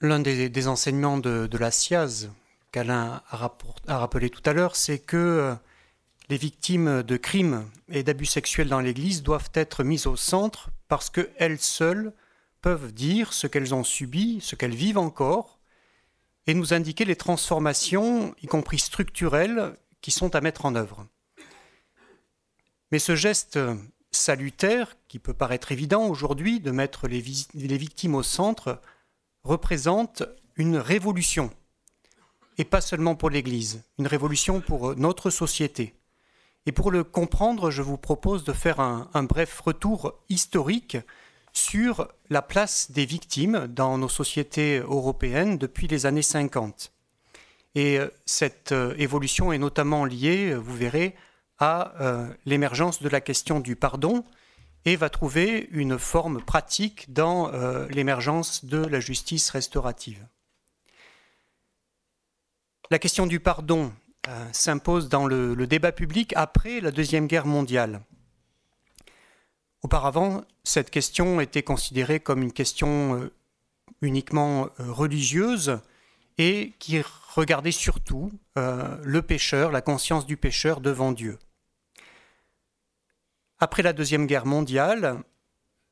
L'un 0.00 0.20
des, 0.20 0.68
enseignements 0.68 1.18
de, 1.18 1.48
la 1.58 1.70
SIAZ 1.70 2.30
qu'Alain 2.72 3.22
a, 3.30 3.52
a, 3.86 3.98
rappelé 3.98 4.30
tout 4.30 4.42
à 4.46 4.52
l'heure, 4.52 4.76
c'est 4.76 4.98
que 4.98 5.16
euh, 5.16 5.54
les 6.30 6.38
victimes 6.38 7.02
de 7.02 7.16
crimes 7.16 7.68
et 7.90 8.02
d'abus 8.02 8.26
sexuels 8.26 8.68
dans 8.68 8.80
l'Église 8.80 9.22
doivent 9.22 9.50
être 9.52 9.84
mises 9.84 10.06
au 10.06 10.16
centre 10.16 10.70
parce 10.88 11.10
qu'elles 11.10 11.58
seules 11.58 12.14
peuvent 12.62 12.92
dire 12.92 13.32
ce 13.32 13.46
qu'elles 13.46 13.74
ont 13.74 13.84
subi, 13.84 14.38
ce 14.40 14.54
qu'elles 14.54 14.74
vivent 14.74 14.98
encore, 14.98 15.58
et 16.46 16.54
nous 16.54 16.72
indiquer 16.72 17.04
les 17.04 17.16
transformations, 17.16 18.34
y 18.42 18.46
compris 18.46 18.78
structurelles, 18.78 19.76
qui 20.00 20.10
sont 20.10 20.34
à 20.34 20.40
mettre 20.40 20.64
en 20.64 20.74
œuvre. 20.74 21.06
Mais 22.90 22.98
ce 22.98 23.14
geste 23.14 23.58
salutaire, 24.10 24.96
qui 25.08 25.18
peut 25.18 25.34
paraître 25.34 25.72
évident 25.72 26.06
aujourd'hui, 26.06 26.60
de 26.60 26.70
mettre 26.70 27.06
les, 27.06 27.20
victimes 27.20 28.14
au 28.14 28.22
centre, 28.22 28.80
représente 29.44 30.22
une 30.56 30.76
révolution. 30.76 31.50
Et 32.58 32.64
pas 32.64 32.80
seulement 32.80 33.14
pour 33.14 33.30
l'Église, 33.30 33.82
une 33.98 34.06
révolution 34.06 34.60
pour 34.60 34.96
notre 34.96 35.30
société. 35.30 35.94
Et 36.66 36.72
pour 36.72 36.90
le 36.90 37.04
comprendre, 37.04 37.70
je 37.70 37.82
vous 37.82 37.96
propose 37.96 38.44
de 38.44 38.52
faire 38.52 38.80
un, 38.80 39.08
un 39.14 39.22
bref 39.22 39.60
retour 39.60 40.20
historique 40.28 40.98
sur 41.52 42.08
la 42.28 42.42
place 42.42 42.90
des 42.90 43.06
victimes 43.06 43.66
dans 43.66 43.96
nos 43.98 44.08
sociétés 44.08 44.78
européennes 44.78 45.58
depuis 45.58 45.88
les 45.88 46.06
années 46.06 46.22
50. 46.22 46.92
Et 47.74 47.98
euh, 47.98 48.08
cette 48.26 48.72
euh, 48.72 48.94
évolution 48.98 49.52
est 49.52 49.58
notamment 49.58 50.04
liée, 50.04 50.50
euh, 50.50 50.56
vous 50.56 50.76
verrez, 50.76 51.14
à 51.62 51.92
l'émergence 52.46 53.02
de 53.02 53.08
la 53.10 53.20
question 53.20 53.60
du 53.60 53.76
pardon 53.76 54.24
et 54.86 54.96
va 54.96 55.10
trouver 55.10 55.68
une 55.72 55.98
forme 55.98 56.40
pratique 56.42 57.12
dans 57.12 57.52
l'émergence 57.90 58.64
de 58.64 58.78
la 58.78 58.98
justice 58.98 59.50
restaurative. 59.50 60.26
la 62.90 62.98
question 62.98 63.26
du 63.26 63.40
pardon 63.40 63.92
s'impose 64.52 65.10
dans 65.10 65.26
le, 65.26 65.66
débat 65.66 65.92
public 65.92 66.32
après 66.34 66.80
la 66.80 66.92
Deuxième 66.92 67.26
Guerre 67.26 67.44
mondiale. 67.44 68.00
Auparavant, 69.82 70.44
cette 70.64 70.88
question 70.88 71.42
était 71.42 71.62
considérée 71.62 72.20
comme 72.20 72.42
une 72.42 72.54
question 72.54 73.30
uniquement 74.00 74.70
religieuse 74.78 75.78
et 76.40 76.72
qui 76.78 77.02
regardait 77.34 77.70
surtout 77.70 78.32
le 78.56 79.20
pécheur, 79.20 79.70
la 79.70 79.82
conscience 79.82 80.24
du 80.24 80.38
pécheur 80.38 80.80
devant 80.80 81.12
Dieu. 81.12 81.38
Après 83.58 83.82
la 83.82 83.92
Deuxième 83.92 84.26
Guerre 84.26 84.46
mondiale, 84.46 85.22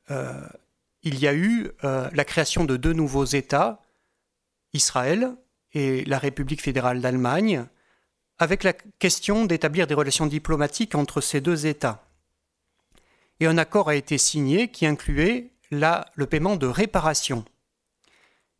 il 0.09 1.19
y 1.19 1.27
a 1.27 1.35
eu 1.35 1.69
la 1.83 2.25
création 2.25 2.65
de 2.65 2.77
deux 2.77 2.93
nouveaux 2.93 3.25
États, 3.25 3.79
Israël 4.73 5.35
et 5.73 6.03
la 6.05 6.17
République 6.17 6.63
fédérale 6.63 6.99
d'Allemagne, 6.99 7.67
avec 8.39 8.63
la 8.63 8.73
question 8.73 9.45
d'établir 9.45 9.85
des 9.85 9.93
relations 9.93 10.25
diplomatiques 10.25 10.95
entre 10.95 11.21
ces 11.21 11.41
deux 11.41 11.67
États. 11.67 12.07
Et 13.39 13.45
un 13.45 13.59
accord 13.59 13.87
a 13.87 13.95
été 13.95 14.17
signé 14.17 14.71
qui 14.71 14.87
incluait 14.87 15.51
le 15.69 16.25
paiement 16.25 16.55
de 16.55 16.65
réparations. 16.65 17.45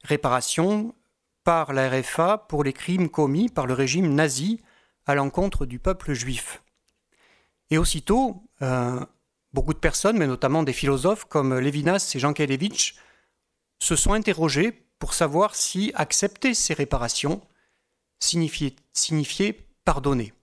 Réparations 0.03 0.93
par 1.49 1.73
la 1.73 1.89
RFA 1.89 2.37
pour 2.37 2.63
les 2.63 2.73
crimes 2.73 3.09
commis 3.09 3.49
par 3.49 3.65
le 3.65 3.73
régime 3.73 4.13
nazi 4.13 4.61
à 5.07 5.15
l'encontre 5.15 5.65
du 5.65 5.79
peuple 5.79 6.13
juif. 6.13 6.61
Et 7.71 7.79
aussitôt, 7.79 8.43
euh, 8.61 9.03
beaucoup 9.51 9.73
de 9.73 9.79
personnes, 9.79 10.19
mais 10.19 10.27
notamment 10.27 10.61
des 10.61 10.73
philosophes 10.73 11.25
comme 11.25 11.57
Levinas 11.57 12.11
et 12.13 12.19
Jean 12.19 12.33
Kelevitch, 12.33 12.97
se 13.79 13.95
sont 13.95 14.13
interrogés 14.13 14.85
pour 14.99 15.15
savoir 15.15 15.55
si 15.55 15.91
accepter 15.95 16.53
ces 16.53 16.75
réparations 16.75 17.41
signifiait 18.19 19.65
pardonner. 19.85 20.33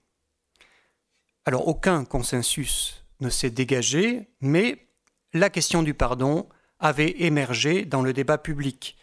Alors 1.45 1.69
aucun 1.69 2.03
consensus 2.03 3.05
ne 3.21 3.29
s'est 3.29 3.49
dégagé, 3.49 4.27
mais 4.41 4.89
la 5.31 5.49
question 5.49 5.83
du 5.83 5.93
pardon 5.93 6.49
avait 6.79 7.21
émergé 7.21 7.85
dans 7.85 8.01
le 8.01 8.11
débat 8.11 8.37
public. 8.37 8.97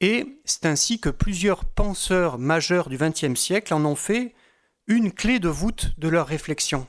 Et 0.00 0.40
c'est 0.44 0.66
ainsi 0.66 1.00
que 1.00 1.08
plusieurs 1.08 1.64
penseurs 1.64 2.38
majeurs 2.38 2.88
du 2.88 2.96
XXe 2.96 3.38
siècle 3.38 3.74
en 3.74 3.84
ont 3.84 3.96
fait 3.96 4.34
une 4.86 5.12
clé 5.12 5.38
de 5.38 5.48
voûte 5.48 5.90
de 5.98 6.08
leur 6.08 6.26
réflexion, 6.26 6.86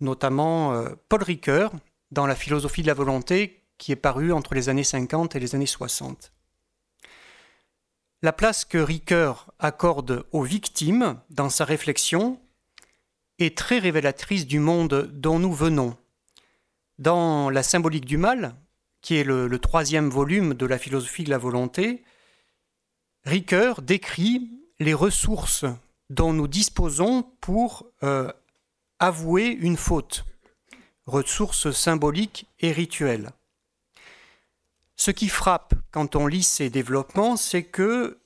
notamment 0.00 0.74
euh, 0.74 0.90
Paul 1.08 1.22
Ricoeur 1.22 1.72
dans 2.10 2.26
La 2.26 2.36
philosophie 2.36 2.82
de 2.82 2.86
la 2.86 2.94
volonté 2.94 3.64
qui 3.78 3.90
est 3.90 3.96
paru 3.96 4.32
entre 4.32 4.54
les 4.54 4.68
années 4.68 4.84
50 4.84 5.34
et 5.34 5.40
les 5.40 5.54
années 5.54 5.66
60. 5.66 6.32
La 8.22 8.32
place 8.32 8.64
que 8.64 8.78
Ricoeur 8.78 9.52
accorde 9.58 10.24
aux 10.32 10.42
victimes 10.42 11.20
dans 11.30 11.50
sa 11.50 11.64
réflexion 11.64 12.40
est 13.38 13.56
très 13.56 13.78
révélatrice 13.78 14.46
du 14.46 14.60
monde 14.60 15.10
dont 15.12 15.38
nous 15.38 15.52
venons. 15.52 15.96
Dans 16.98 17.50
La 17.50 17.62
symbolique 17.62 18.06
du 18.06 18.16
mal, 18.16 18.54
qui 19.04 19.16
est 19.16 19.24
le, 19.24 19.58
troisième 19.58 20.08
volume 20.08 20.54
de 20.54 20.64
la 20.64 20.78
philosophie 20.78 21.24
de 21.24 21.30
la 21.30 21.36
volonté, 21.36 22.02
Ricoeur 23.24 23.82
décrit 23.82 24.50
les 24.80 24.94
ressources 24.94 25.66
dont 26.08 26.32
nous 26.32 26.48
disposons 26.48 27.22
pour 27.42 27.86
euh, 28.02 28.32
avouer 29.00 29.48
une 29.48 29.76
faute, 29.76 30.24
ressources 31.04 31.70
symboliques 31.70 32.46
et 32.60 32.72
rituelles. 32.72 33.32
Ce 34.96 35.10
qui 35.10 35.28
frappe 35.28 35.74
quand 35.90 36.16
on 36.16 36.26
lit 36.26 36.42
ces 36.42 36.70
développements, 36.70 37.36
c'est 37.36 37.64
que 37.64 38.18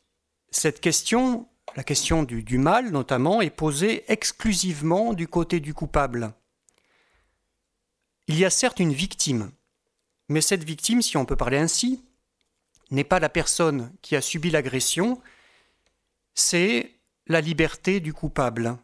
cette 0.53 0.81
question, 0.81 1.49
la 1.75 1.83
question 1.83 2.23
du, 2.23 2.59
mal 2.59 2.93
notamment, 2.93 3.41
est 3.41 3.51
posée 3.51 4.05
exclusivement 4.07 5.13
du 5.13 5.27
côté 5.27 5.59
du 5.59 5.75
coupable. 5.75 6.33
Il 8.29 8.39
y 8.39 8.45
a 8.45 8.51
certes 8.51 8.79
une 8.79 8.93
victime, 8.93 9.51
mais 10.29 10.41
cette 10.41 10.65
victime, 10.65 11.03
si 11.03 11.17
on 11.17 11.25
peut 11.25 11.37
parler 11.37 11.59
ainsi, 11.59 12.05
n'est 12.91 13.05
pas 13.05 13.21
la 13.21 13.29
personne 13.29 13.93
qui 14.03 14.17
a 14.17 14.21
subi 14.21 14.51
l'agression, 14.51 15.21
c'est 16.35 16.95
la 17.27 17.41
liberté 17.41 18.01
du 18.01 18.13
coupable. 18.13 18.77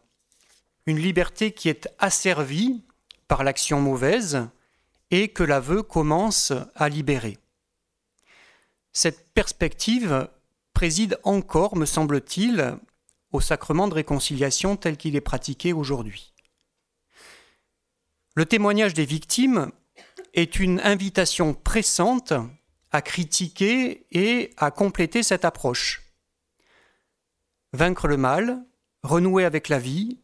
Une 0.85 0.99
liberté 0.99 1.51
qui 1.51 1.69
est 1.69 1.87
asservie 1.99 2.83
par 3.27 3.43
l'action 3.43 3.81
mauvaise 3.81 4.47
et 5.11 5.29
que 5.29 5.43
l'aveu 5.43 5.81
commence 5.81 6.53
à 6.75 6.89
libérer. 6.89 7.37
Cette 8.93 9.33
perspective 9.33 10.29
préside 10.73 11.19
encore, 11.23 11.75
me 11.75 11.85
semble-t-il, 11.85 12.77
au 13.31 13.41
sacrement 13.41 13.87
de 13.87 13.93
réconciliation 13.93 14.77
tel 14.77 14.97
qu'il 14.97 15.15
est 15.15 15.21
pratiqué 15.21 15.73
aujourd'hui. 15.73 16.33
Le 18.35 18.45
témoignage 18.45 18.93
des 18.93 19.05
victimes 19.05 19.71
est 20.35 20.59
une 20.59 20.79
invitation 20.81 21.53
pressante 21.53 22.33
à 22.91 23.01
critiquer 23.01 24.05
et 24.11 24.53
à 24.57 24.69
compléter 24.69 25.23
cette 25.23 25.45
approche. 25.45 26.03
Vaincre 27.73 28.07
le 28.07 28.17
mal, 28.17 28.63
renouer 29.01 29.45
avec 29.45 29.69
la 29.69 29.79
vie, 29.79 30.19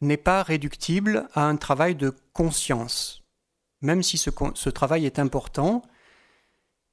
n'est 0.00 0.16
pas 0.16 0.42
réductible 0.42 1.28
à 1.34 1.46
un 1.46 1.56
travail 1.56 1.96
de 1.96 2.14
conscience. 2.32 3.22
Même 3.80 4.02
si 4.02 4.18
ce, 4.18 4.70
travail 4.70 5.06
est 5.06 5.18
important, 5.18 5.82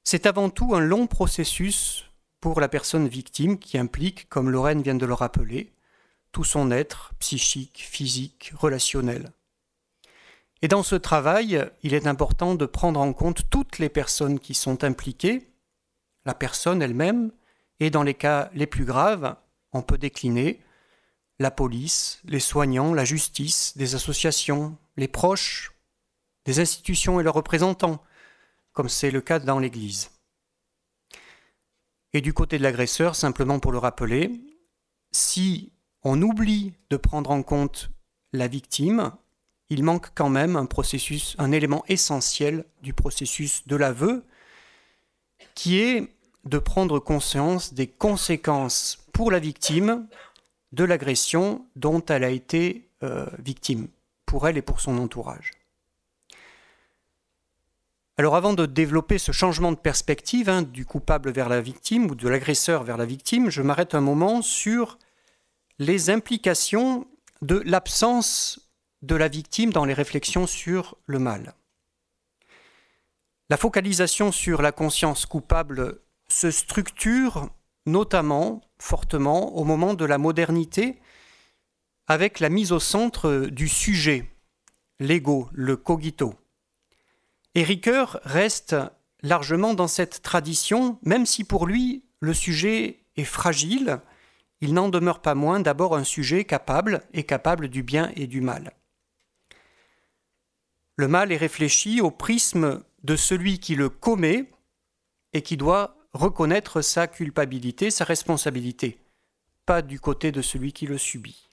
c'est 0.04 0.26
avant 0.26 0.50
tout 0.50 0.74
un 0.74 0.80
long 0.80 1.06
processus 1.06 2.06
pour 2.40 2.60
la 2.60 2.68
personne 2.68 3.06
victime 3.06 3.58
qui 3.58 3.78
implique, 3.78 4.28
comme 4.28 4.50
Lorraine 4.50 4.82
vient 4.82 4.94
de 4.94 5.06
le 5.06 5.14
rappeler, 5.14 5.72
tout 6.32 6.44
son 6.44 6.70
être 6.70 7.12
psychique, 7.18 7.86
physique, 7.88 8.52
relationnel. 8.56 9.32
Et 10.62 10.68
dans 10.68 10.84
ce 10.84 10.94
travail, 10.94 11.68
il 11.82 11.92
est 11.92 12.06
important 12.06 12.54
de 12.54 12.66
prendre 12.66 13.00
en 13.00 13.12
compte 13.12 13.50
toutes 13.50 13.80
les 13.80 13.88
personnes 13.88 14.38
qui 14.38 14.54
sont 14.54 14.84
impliquées, 14.84 15.50
la 16.24 16.34
personne 16.34 16.80
elle-même, 16.80 17.32
et 17.80 17.90
dans 17.90 18.04
les 18.04 18.14
cas 18.14 18.48
les 18.54 18.68
plus 18.68 18.84
graves, 18.84 19.36
on 19.72 19.82
peut 19.82 19.98
décliner 19.98 20.60
la 21.40 21.50
police, 21.50 22.20
les 22.24 22.38
soignants, 22.38 22.94
la 22.94 23.04
justice, 23.04 23.76
des 23.76 23.96
associations, 23.96 24.78
les 24.96 25.08
proches, 25.08 25.72
des 26.44 26.60
institutions 26.60 27.18
et 27.18 27.24
leurs 27.24 27.34
représentants, 27.34 28.00
comme 28.72 28.88
c'est 28.88 29.10
le 29.10 29.20
cas 29.20 29.40
dans 29.40 29.58
l'Église. 29.58 30.10
Et 32.12 32.20
du 32.20 32.32
côté 32.32 32.58
de 32.58 32.62
l'agresseur, 32.62 33.16
simplement 33.16 33.58
pour 33.58 33.72
le 33.72 33.78
rappeler, 33.78 34.30
si 35.10 35.72
on 36.04 36.22
oublie 36.22 36.74
de 36.90 36.96
prendre 36.96 37.32
en 37.32 37.42
compte 37.42 37.90
la 38.32 38.46
victime, 38.46 39.12
il 39.72 39.82
manque 39.82 40.08
quand 40.14 40.28
même 40.28 40.56
un 40.56 40.66
processus, 40.66 41.34
un 41.38 41.50
élément 41.50 41.82
essentiel 41.88 42.66
du 42.82 42.92
processus 42.92 43.66
de 43.66 43.76
l'aveu, 43.76 44.22
qui 45.54 45.80
est 45.80 46.12
de 46.44 46.58
prendre 46.58 46.98
conscience 46.98 47.72
des 47.72 47.86
conséquences 47.86 48.98
pour 49.12 49.30
la 49.30 49.38
victime 49.38 50.06
de 50.72 50.84
l'agression 50.84 51.64
dont 51.74 52.04
elle 52.04 52.22
a 52.24 52.28
été 52.28 52.86
euh, 53.02 53.26
victime, 53.38 53.88
pour 54.26 54.46
elle 54.46 54.58
et 54.58 54.62
pour 54.62 54.80
son 54.80 54.98
entourage. 54.98 55.52
Alors 58.18 58.36
avant 58.36 58.52
de 58.52 58.66
développer 58.66 59.16
ce 59.16 59.32
changement 59.32 59.72
de 59.72 59.78
perspective 59.78 60.50
hein, 60.50 60.60
du 60.60 60.84
coupable 60.84 61.30
vers 61.32 61.48
la 61.48 61.62
victime 61.62 62.10
ou 62.10 62.14
de 62.14 62.28
l'agresseur 62.28 62.84
vers 62.84 62.98
la 62.98 63.06
victime, 63.06 63.48
je 63.48 63.62
m'arrête 63.62 63.94
un 63.94 64.02
moment 64.02 64.42
sur 64.42 64.98
les 65.78 66.10
implications 66.10 67.06
de 67.40 67.62
l'absence 67.64 68.71
de 69.02 69.16
la 69.16 69.28
victime 69.28 69.72
dans 69.72 69.84
les 69.84 69.94
réflexions 69.94 70.46
sur 70.46 70.96
le 71.06 71.18
mal. 71.18 71.54
La 73.50 73.56
focalisation 73.56 74.32
sur 74.32 74.62
la 74.62 74.72
conscience 74.72 75.26
coupable 75.26 76.00
se 76.28 76.50
structure 76.50 77.50
notamment 77.84 78.62
fortement 78.78 79.54
au 79.56 79.64
moment 79.64 79.94
de 79.94 80.04
la 80.04 80.18
modernité 80.18 81.00
avec 82.06 82.40
la 82.40 82.48
mise 82.48 82.72
au 82.72 82.80
centre 82.80 83.46
du 83.46 83.68
sujet, 83.68 84.30
l'ego, 85.00 85.48
le 85.52 85.76
cogito. 85.76 86.34
Et 87.54 87.62
Ricoeur 87.62 88.20
reste 88.24 88.76
largement 89.22 89.74
dans 89.74 89.88
cette 89.88 90.22
tradition, 90.22 90.98
même 91.02 91.26
si 91.26 91.44
pour 91.44 91.66
lui 91.66 92.04
le 92.20 92.34
sujet 92.34 93.04
est 93.16 93.24
fragile, 93.24 94.00
il 94.60 94.74
n'en 94.74 94.88
demeure 94.88 95.20
pas 95.20 95.34
moins 95.34 95.60
d'abord 95.60 95.96
un 95.96 96.04
sujet 96.04 96.44
capable 96.44 97.02
et 97.12 97.24
capable 97.24 97.68
du 97.68 97.82
bien 97.82 98.12
et 98.16 98.26
du 98.26 98.40
mal. 98.40 98.72
Le 100.96 101.08
mal 101.08 101.32
est 101.32 101.36
réfléchi 101.36 102.00
au 102.00 102.10
prisme 102.10 102.82
de 103.02 103.16
celui 103.16 103.58
qui 103.58 103.74
le 103.74 103.88
commet 103.88 104.50
et 105.32 105.42
qui 105.42 105.56
doit 105.56 105.96
reconnaître 106.12 106.82
sa 106.82 107.06
culpabilité, 107.06 107.90
sa 107.90 108.04
responsabilité, 108.04 108.98
pas 109.64 109.82
du 109.82 109.98
côté 109.98 110.32
de 110.32 110.42
celui 110.42 110.72
qui 110.72 110.86
le 110.86 110.98
subit. 110.98 111.48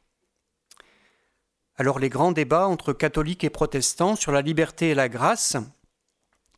Alors 1.76 2.00
les 2.00 2.10
grands 2.10 2.34
débats 2.34 2.68
entre 2.68 2.92
catholiques 2.92 3.46
et 3.46 3.50
protestants 3.50 4.18
sur 4.18 4.34
la 4.34 4.42
liberté 4.42 4.90
et 4.90 4.96
la 4.96 5.08
grâce 5.08 5.56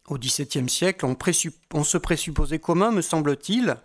au 0.08 0.18
XVIIe 0.18 0.68
siècle, 0.68 1.06
on, 1.06 1.84
se 1.84 1.98
présupposait 1.98 2.60
commun, 2.60 2.92
me 2.92 3.02
semble-t-il, 3.02 3.78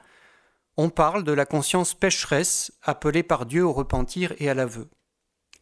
on 0.78 0.88
parle 0.88 1.24
de 1.24 1.32
la 1.32 1.44
conscience 1.44 1.92
pécheresse 1.92 2.72
appelée 2.82 3.22
par 3.22 3.44
Dieu 3.44 3.64
au 3.64 3.72
repentir 3.72 4.34
et 4.38 4.48
à 4.48 4.54
l'aveu. 4.54 4.88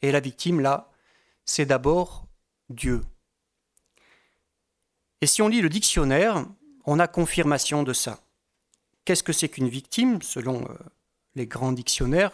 Et 0.01 0.13
la 0.13 0.21
victime, 0.21 0.61
là, 0.61 0.91
c'est 1.45 1.67
d'abord 1.67 2.27
Dieu. 2.71 3.03
Et 5.25 5.27
si 5.27 5.41
on 5.41 5.49
lit 5.49 5.63
le 5.63 5.71
dictionnaire, 5.71 6.45
on 6.85 6.99
a 6.99 7.09
confirmation 7.09 7.83
de 7.83 7.95
ça. 7.95 8.21
Qu'est-ce 9.07 9.23
que 9.23 9.33
c'est 9.33 9.49
qu'une 9.49 9.71
victime, 9.71 10.21
selon 10.21 10.69
euh, 10.69 10.75
les 11.35 11.47
grands 11.47 11.73
dictionnaires? 11.73 12.33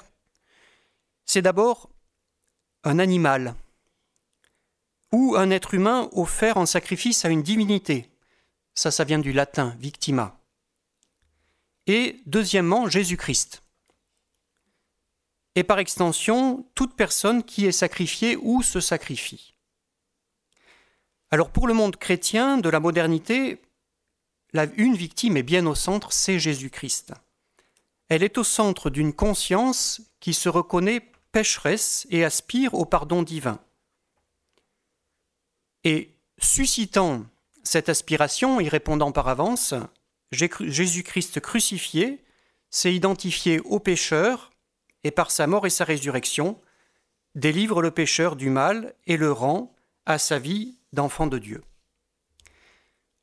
C'est 1.25 1.41
d'abord 1.41 1.89
un 2.83 2.99
animal 2.99 3.55
ou 5.13 5.37
un 5.37 5.51
être 5.51 5.75
humain 5.75 6.09
offert 6.11 6.57
en 6.57 6.67
sacrifice 6.67 7.25
à 7.25 7.29
une 7.29 7.45
divinité. 7.45 8.11
Ça, 8.75 8.91
ça 8.91 9.05
vient 9.05 9.21
du 9.21 9.33
latin, 9.33 9.77
victima. 9.79 10.41
Et 11.87 12.21
deuxièmement, 12.27 12.89
Jésus-Christ. 12.89 13.63
Et 15.55 15.63
par 15.63 15.79
extension, 15.79 16.69
toute 16.75 16.97
personne 16.97 17.45
qui 17.45 17.67
est 17.67 17.71
sacrifiée 17.71 18.37
ou 18.37 18.65
se 18.65 18.81
sacrifie. 18.81 19.55
Alors 21.31 21.51
pour 21.51 21.69
le 21.69 21.75
monde 21.75 21.97
chrétien 21.97 22.59
de 22.59 22.69
la 22.69 22.81
modernité, 22.81 23.61
la, 24.53 24.65
une 24.77 24.97
victime 24.97 25.37
est 25.37 25.45
bien 25.45 25.65
au 25.67 25.75
centre, 25.75 26.13
c'est 26.13 26.41
Jésus-Christ. 26.41 27.13
Elle 28.09 28.25
est 28.25 28.39
au 28.39 28.45
centre 28.45 28.91
d'une 28.91 29.13
conscience 29.13 30.03
qui 30.19 30.35
se 30.35 30.49
reconnaît 30.49 31.03
pécheresse 31.31 32.07
et 32.11 32.25
aspire 32.25 32.75
au 32.75 32.85
pardon 32.85 33.23
divin. 33.23 33.61
Et 35.85 36.11
suscitant 36.39 37.25
cette 37.63 37.89
aspiration, 37.89 38.61
y 38.61 38.69
répondant 38.69 39.13
par 39.13 39.29
avance, 39.29 39.75
Jésus-Christ 40.33 41.41
crucifié 41.41 42.25
s'est 42.71 42.95
identifié 42.95 43.61
au 43.61 43.79
pécheur 43.79 44.51
et 45.05 45.11
par 45.11 45.31
sa 45.31 45.47
mort 45.47 45.67
et 45.67 45.71
sa 45.71 45.85
résurrection 45.85 46.61
délivre 47.37 47.81
le 47.83 47.93
pécheur 47.93 48.35
du 48.35 48.51
mal 48.51 48.95
et 49.07 49.17
le 49.17 49.31
rend 49.31 49.73
à 50.07 50.19
sa 50.19 50.39
vie 50.41 50.77
d'enfant 50.93 51.27
de 51.27 51.39
Dieu. 51.39 51.63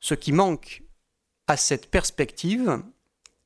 Ce 0.00 0.14
qui 0.14 0.32
manque 0.32 0.82
à 1.46 1.56
cette 1.56 1.90
perspective, 1.90 2.82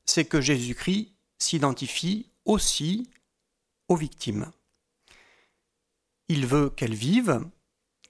c'est 0.04 0.24
que 0.24 0.40
Jésus-Christ 0.40 1.14
s'identifie 1.38 2.30
aussi 2.44 3.08
aux 3.88 3.96
victimes. 3.96 4.50
Il 6.28 6.46
veut 6.46 6.70
qu'elles 6.70 6.94
vivent, 6.94 7.40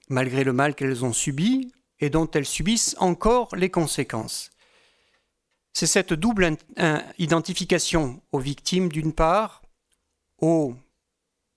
malgré 0.09 0.43
le 0.43 0.53
mal 0.53 0.75
qu'elles 0.75 1.05
ont 1.05 1.13
subi 1.13 1.71
et 1.99 2.09
dont 2.09 2.29
elles 2.31 2.45
subissent 2.45 2.95
encore 2.99 3.55
les 3.55 3.69
conséquences. 3.69 4.49
C'est 5.73 5.87
cette 5.87 6.13
double 6.13 6.57
identification 7.17 8.21
aux 8.31 8.39
victimes 8.39 8.89
d'une 8.89 9.13
part, 9.13 9.63
aux 10.37 10.75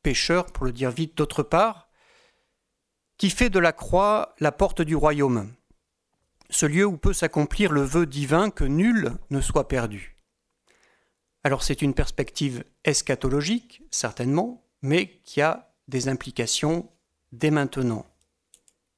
pécheurs, 0.02 0.46
pour 0.46 0.64
le 0.64 0.72
dire 0.72 0.90
vite, 0.90 1.16
d'autre 1.16 1.42
part, 1.42 1.85
qui 3.18 3.30
fait 3.30 3.50
de 3.50 3.58
la 3.58 3.72
croix 3.72 4.34
la 4.40 4.52
porte 4.52 4.82
du 4.82 4.94
royaume, 4.94 5.52
ce 6.50 6.66
lieu 6.66 6.84
où 6.84 6.96
peut 6.96 7.12
s'accomplir 7.12 7.72
le 7.72 7.82
vœu 7.82 8.06
divin 8.06 8.50
que 8.50 8.64
nul 8.64 9.12
ne 9.30 9.40
soit 9.40 9.68
perdu. 9.68 10.16
Alors 11.44 11.62
c'est 11.62 11.82
une 11.82 11.94
perspective 11.94 12.64
eschatologique, 12.84 13.82
certainement, 13.90 14.64
mais 14.82 15.20
qui 15.24 15.40
a 15.40 15.72
des 15.88 16.08
implications 16.08 16.88
dès 17.32 17.50
maintenant, 17.50 18.06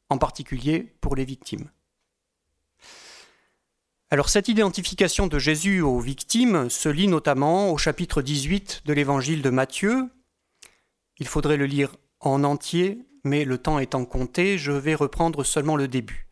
en 0.08 0.18
particulier 0.18 0.94
pour 1.00 1.14
les 1.14 1.24
victimes. 1.24 1.70
Alors 4.10 4.30
cette 4.30 4.48
identification 4.48 5.26
de 5.26 5.38
Jésus 5.38 5.82
aux 5.82 6.00
victimes 6.00 6.70
se 6.70 6.88
lit 6.88 7.08
notamment 7.08 7.70
au 7.70 7.76
chapitre 7.76 8.22
18 8.22 8.82
de 8.86 8.92
l'évangile 8.94 9.42
de 9.42 9.50
Matthieu. 9.50 10.08
Il 11.18 11.26
faudrait 11.26 11.58
le 11.58 11.66
lire 11.66 11.94
en 12.20 12.42
entier, 12.44 13.04
mais 13.24 13.44
le 13.44 13.58
temps 13.58 13.78
étant 13.78 14.04
compté, 14.04 14.58
je 14.58 14.72
vais 14.72 14.94
reprendre 14.94 15.44
seulement 15.44 15.76
le 15.76 15.88
début. 15.88 16.28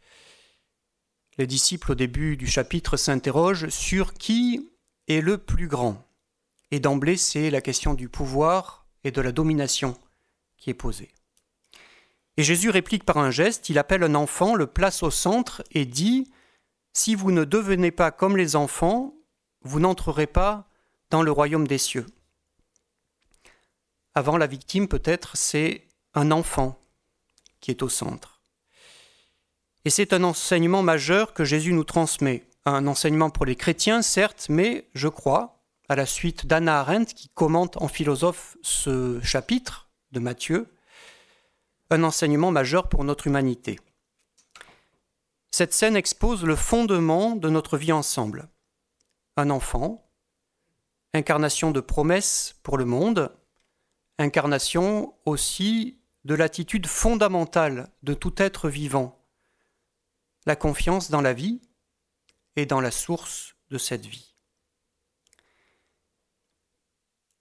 Les 1.39 1.47
disciples 1.47 1.93
au 1.93 1.95
début 1.95 2.37
du 2.37 2.47
chapitre 2.47 2.97
s'interrogent 2.97 3.68
sur 3.68 4.14
qui 4.14 4.70
est 5.09 5.20
le 5.20 5.39
plus 5.39 5.68
grand. 5.68 6.07
Et 6.70 6.80
d'emblée, 6.80 7.16
c'est 7.16 7.51
la 7.51 7.61
question 7.61 7.95
du 7.95 8.09
pouvoir 8.09 8.87
et 9.05 9.11
de 9.11 9.20
la 9.20 9.32
domination 9.32 9.97
qui 10.57 10.70
est 10.70 10.74
posée. 10.74 11.11
Et 12.37 12.43
Jésus 12.43 12.70
réplique 12.70 13.05
par 13.05 13.18
un 13.18 13.30
geste, 13.30 13.68
il 13.68 13.78
appelle 13.78 14.03
un 14.03 14.14
enfant, 14.14 14.55
le 14.55 14.66
place 14.66 15.03
au 15.03 15.11
centre 15.11 15.62
et 15.72 15.87
dit 15.87 16.30
si 16.93 17.14
vous 17.14 17.30
ne 17.30 17.45
devenez 17.45 17.91
pas 17.91 18.11
comme 18.11 18.37
les 18.37 18.57
enfants, 18.57 19.14
vous 19.62 19.80
n'entrerez 19.80 20.26
pas 20.26 20.68
dans 21.11 21.22
le 21.22 21.30
royaume 21.30 21.66
des 21.66 21.78
cieux. 21.78 22.07
Avant 24.14 24.39
la 24.39 24.47
victime, 24.47 24.89
peut-être, 24.89 25.37
c'est 25.37 25.86
un 26.16 26.30
enfant 26.32 26.80
qui 27.60 27.70
est 27.70 27.82
au 27.82 27.88
centre. 27.88 28.40
Et 29.84 29.90
c'est 29.90 30.12
un 30.12 30.24
enseignement 30.24 30.82
majeur 30.82 31.32
que 31.32 31.44
Jésus 31.44 31.72
nous 31.72 31.84
transmet. 31.84 32.48
Un 32.64 32.88
enseignement 32.88 33.30
pour 33.30 33.46
les 33.46 33.54
chrétiens, 33.54 34.02
certes, 34.02 34.46
mais 34.48 34.88
je 34.94 35.06
crois, 35.06 35.62
à 35.88 35.94
la 35.94 36.06
suite 36.06 36.46
d'Anna 36.46 36.80
Arendt, 36.80 37.14
qui 37.14 37.28
commente 37.28 37.80
en 37.80 37.86
philosophe 37.86 38.56
ce 38.62 39.20
chapitre 39.22 39.88
de 40.10 40.18
Matthieu, 40.18 40.66
un 41.90 42.02
enseignement 42.02 42.50
majeur 42.50 42.88
pour 42.88 43.04
notre 43.04 43.28
humanité. 43.28 43.78
Cette 45.52 45.72
scène 45.72 45.96
expose 45.96 46.44
le 46.44 46.56
fondement 46.56 47.36
de 47.36 47.48
notre 47.48 47.78
vie 47.78 47.92
ensemble. 47.92 48.48
Un 49.36 49.50
enfant, 49.50 50.10
incarnation 51.14 51.70
de 51.70 51.80
promesses 51.80 52.56
pour 52.62 52.76
le 52.76 52.84
monde, 52.84 53.30
incarnation 54.18 55.14
aussi 55.24 55.98
de 56.26 56.34
l'attitude 56.34 56.88
fondamentale 56.88 57.88
de 58.02 58.12
tout 58.12 58.34
être 58.42 58.68
vivant, 58.68 59.24
la 60.44 60.56
confiance 60.56 61.08
dans 61.08 61.20
la 61.20 61.32
vie 61.32 61.60
et 62.56 62.66
dans 62.66 62.80
la 62.80 62.90
source 62.90 63.54
de 63.70 63.78
cette 63.78 64.06
vie. 64.06 64.34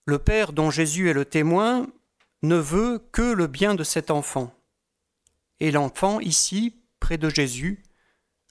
Le 0.06 0.20
Père 0.20 0.54
dont 0.54 0.70
Jésus 0.70 1.10
est 1.10 1.14
le 1.14 1.26
témoin 1.26 1.88
ne 2.44 2.58
veut 2.58 3.00
que 3.12 3.24
le 3.24 3.48
bien 3.48 3.74
de 3.74 3.84
cet 3.84 4.12
enfant. 4.12 4.54
Et 5.60 5.72
l'enfant, 5.72 6.20
ici, 6.20 6.80
près 7.00 7.18
de 7.18 7.28
Jésus, 7.28 7.82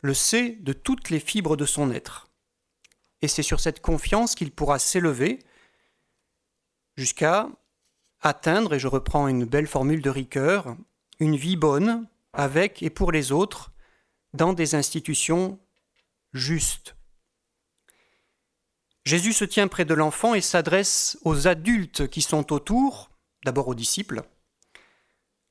le 0.03 0.15
sait 0.15 0.59
de 0.63 0.73
toutes 0.73 1.11
les 1.11 1.21
fibres 1.21 1.57
de 1.57 1.65
son 1.65 1.93
être. 1.93 2.29
Et 3.23 3.29
c'est 3.29 3.45
sur 3.45 3.61
cette 3.61 3.81
confiance 3.81 4.35
qu'il 4.35 4.51
pourra 4.51 4.81
s'élever 4.81 5.39
jusqu'à 6.97 7.49
atteindre, 8.25 8.75
et 8.75 8.79
je 8.81 8.89
reprends 8.89 9.29
une 9.29 9.45
belle 9.45 9.69
formule 9.69 10.03
de 10.03 10.11
Ricoeur, 10.11 10.77
une 11.21 11.37
vie 11.37 11.57
bonne 11.57 12.09
avec 12.33 12.83
et 12.83 12.91
pour 12.91 13.13
les 13.13 13.31
autres 13.31 13.71
dans 14.33 14.53
des 14.53 14.75
institutions 14.75 15.61
justes. 16.33 16.97
Jésus 19.05 19.35
se 19.35 19.45
tient 19.45 19.69
près 19.69 19.85
de 19.85 19.95
l'enfant 19.95 20.35
et 20.35 20.41
s'adresse 20.41 21.19
aux 21.23 21.47
adultes 21.47 22.09
qui 22.09 22.23
sont 22.23 22.53
autour, 22.53 23.11
d'abord 23.45 23.69
aux 23.69 23.75
disciples. 23.75 24.23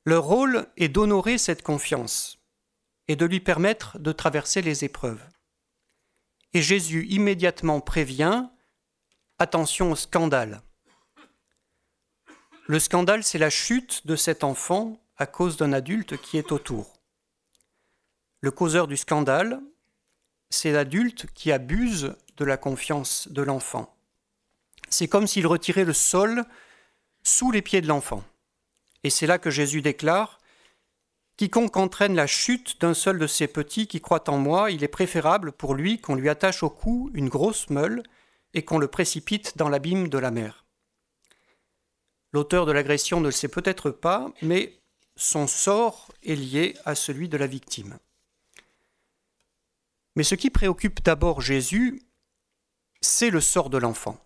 Leur 0.04 0.24
rôle 0.24 0.66
est 0.76 0.88
d'honorer 0.88 1.38
cette 1.38 1.62
confiance 1.62 2.38
et 3.08 3.16
de 3.16 3.24
lui 3.24 3.40
permettre 3.40 3.98
de 3.98 4.12
traverser 4.12 4.60
les 4.60 4.84
épreuves. 4.84 5.22
Et 6.52 6.62
Jésus 6.62 7.06
immédiatement 7.08 7.80
prévient 7.80 8.48
Attention 9.38 9.90
au 9.90 9.96
scandale. 9.96 10.62
Le 12.66 12.78
scandale, 12.78 13.22
c'est 13.22 13.36
la 13.36 13.50
chute 13.50 14.06
de 14.06 14.16
cet 14.16 14.42
enfant 14.42 14.98
à 15.18 15.26
cause 15.26 15.58
d'un 15.58 15.74
adulte 15.74 16.16
qui 16.16 16.38
est 16.38 16.50
autour. 16.50 16.98
Le 18.40 18.50
causeur 18.50 18.86
du 18.86 18.96
scandale, 18.96 19.60
c'est 20.48 20.72
l'adulte 20.72 21.26
qui 21.34 21.52
abuse 21.52 22.14
de 22.38 22.44
la 22.46 22.56
confiance 22.56 23.28
de 23.28 23.42
l'enfant. 23.42 23.94
C'est 24.88 25.08
comme 25.08 25.26
s'il 25.26 25.46
retirait 25.46 25.84
le 25.84 25.92
sol 25.92 26.44
sous 27.22 27.50
les 27.50 27.60
pieds 27.60 27.82
de 27.82 27.86
l'enfant. 27.86 28.24
Et 29.02 29.10
c'est 29.10 29.26
là 29.26 29.38
que 29.38 29.50
Jésus 29.50 29.82
déclare 29.82 30.40
Quiconque 31.36 31.76
entraîne 31.76 32.14
la 32.14 32.26
chute 32.26 32.80
d'un 32.80 32.94
seul 32.94 33.18
de 33.18 33.26
ces 33.26 33.46
petits 33.46 33.88
qui 33.88 34.00
croient 34.00 34.30
en 34.30 34.38
moi, 34.38 34.70
il 34.70 34.84
est 34.84 34.88
préférable 34.88 35.52
pour 35.52 35.74
lui 35.74 36.00
qu'on 36.00 36.14
lui 36.14 36.30
attache 36.30 36.62
au 36.62 36.70
cou 36.70 37.10
une 37.12 37.28
grosse 37.28 37.68
meule 37.68 38.04
et 38.54 38.64
qu'on 38.64 38.78
le 38.78 38.88
précipite 38.88 39.58
dans 39.58 39.68
l'abîme 39.68 40.08
de 40.08 40.18
la 40.18 40.30
mer. 40.30 40.63
L'auteur 42.34 42.66
de 42.66 42.72
l'agression 42.72 43.20
ne 43.20 43.26
le 43.26 43.30
sait 43.30 43.46
peut-être 43.46 43.92
pas, 43.92 44.32
mais 44.42 44.80
son 45.14 45.46
sort 45.46 46.10
est 46.24 46.34
lié 46.34 46.76
à 46.84 46.96
celui 46.96 47.28
de 47.28 47.36
la 47.36 47.46
victime. 47.46 47.96
Mais 50.16 50.24
ce 50.24 50.34
qui 50.34 50.50
préoccupe 50.50 51.00
d'abord 51.04 51.40
Jésus, 51.40 52.02
c'est 53.00 53.30
le 53.30 53.40
sort 53.40 53.70
de 53.70 53.78
l'enfant. 53.78 54.18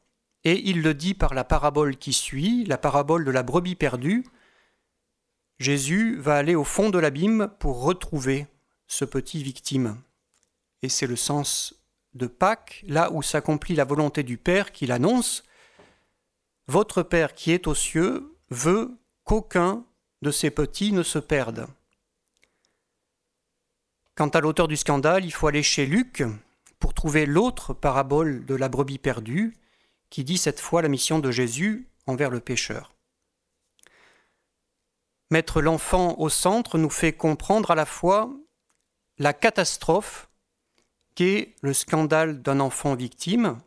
Et 0.45 0.71
il 0.71 0.81
le 0.81 0.95
dit 0.95 1.13
par 1.13 1.35
la 1.35 1.45
parabole 1.45 1.99
qui 1.99 2.15
suit, 2.15 2.65
la 2.65 2.79
parabole 2.79 3.27
de 3.27 3.31
la 3.31 3.43
brebis 3.43 3.75
perdue, 3.75 4.25
Jésus 5.59 6.17
va 6.17 6.37
aller 6.37 6.55
au 6.55 6.65
fond 6.65 6.89
de 6.89 6.99
l'abîme 6.99 7.51
pour 7.59 7.83
retrouver 7.83 8.47
ce 8.87 9.05
petit 9.05 9.43
victime. 9.43 10.01
Et 10.81 10.89
c'est 10.89 11.07
le 11.07 11.17
sens 11.17 11.75
de 12.15 12.27
Pâques, 12.27 12.87
là 12.89 13.13
où 13.13 13.21
s'accomplit 13.21 13.75
la 13.75 13.85
volonté 13.85 14.23
du 14.23 14.39
Père 14.39 14.73
qu'il 14.73 14.93
annonce, 14.93 15.45
Votre 16.69 17.03
Père 17.03 17.35
qui 17.35 17.53
est 17.53 17.67
aux 17.67 17.75
cieux 17.75 18.37
veut 18.51 18.97
qu'aucun 19.25 19.85
de 20.21 20.31
ses 20.31 20.51
petits 20.51 20.93
ne 20.93 21.03
se 21.03 21.19
perde. 21.19 21.67
Quant 24.15 24.29
à 24.29 24.41
l'auteur 24.41 24.69
du 24.69 24.77
scandale, 24.77 25.25
il 25.25 25.33
faut 25.33 25.47
aller 25.47 25.63
chez 25.63 25.87
Luc 25.87 26.23
pour 26.79 26.93
trouver 26.93 27.25
l'autre 27.25 27.73
parabole 27.73 28.45
de 28.45 28.55
la 28.55 28.69
brebis 28.69 28.99
perdue, 28.99 29.57
qui 30.11 30.25
dit 30.25 30.37
cette 30.37 30.61
fois 30.61 30.83
la 30.83 30.89
mission 30.89 31.19
de 31.21 31.31
Jésus 31.31 31.89
envers 32.07 32.31
le 32.31 32.41
pécheur. 32.41 32.95
Mettre 35.31 35.63
l'enfant 35.63 36.19
au 36.19 36.29
centre 36.29 36.77
nous 36.77 36.91
fait 36.91 37.13
comprendre 37.15 37.71
à 37.71 37.75
la 37.75 37.87
fois 37.87 38.31
la 39.19 39.33
catastrophe 39.33 40.29
qu'est 41.15 41.55
le 41.63 41.73
scandale 41.73 42.43
d'un 42.43 42.61
enfant 42.61 42.95
victime, 42.95 43.59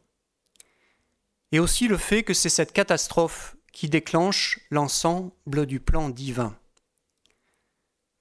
et 1.52 1.60
aussi 1.60 1.88
le 1.88 1.97
fait 1.97 2.24
que 2.24 2.34
c'est 2.34 2.49
cette 2.49 2.74
catastrophe 2.74 3.56
qui 3.74 3.89
déclenche 3.89 4.60
l'ensemble 4.70 5.66
du 5.66 5.80
plan 5.80 6.10
divin. 6.10 6.58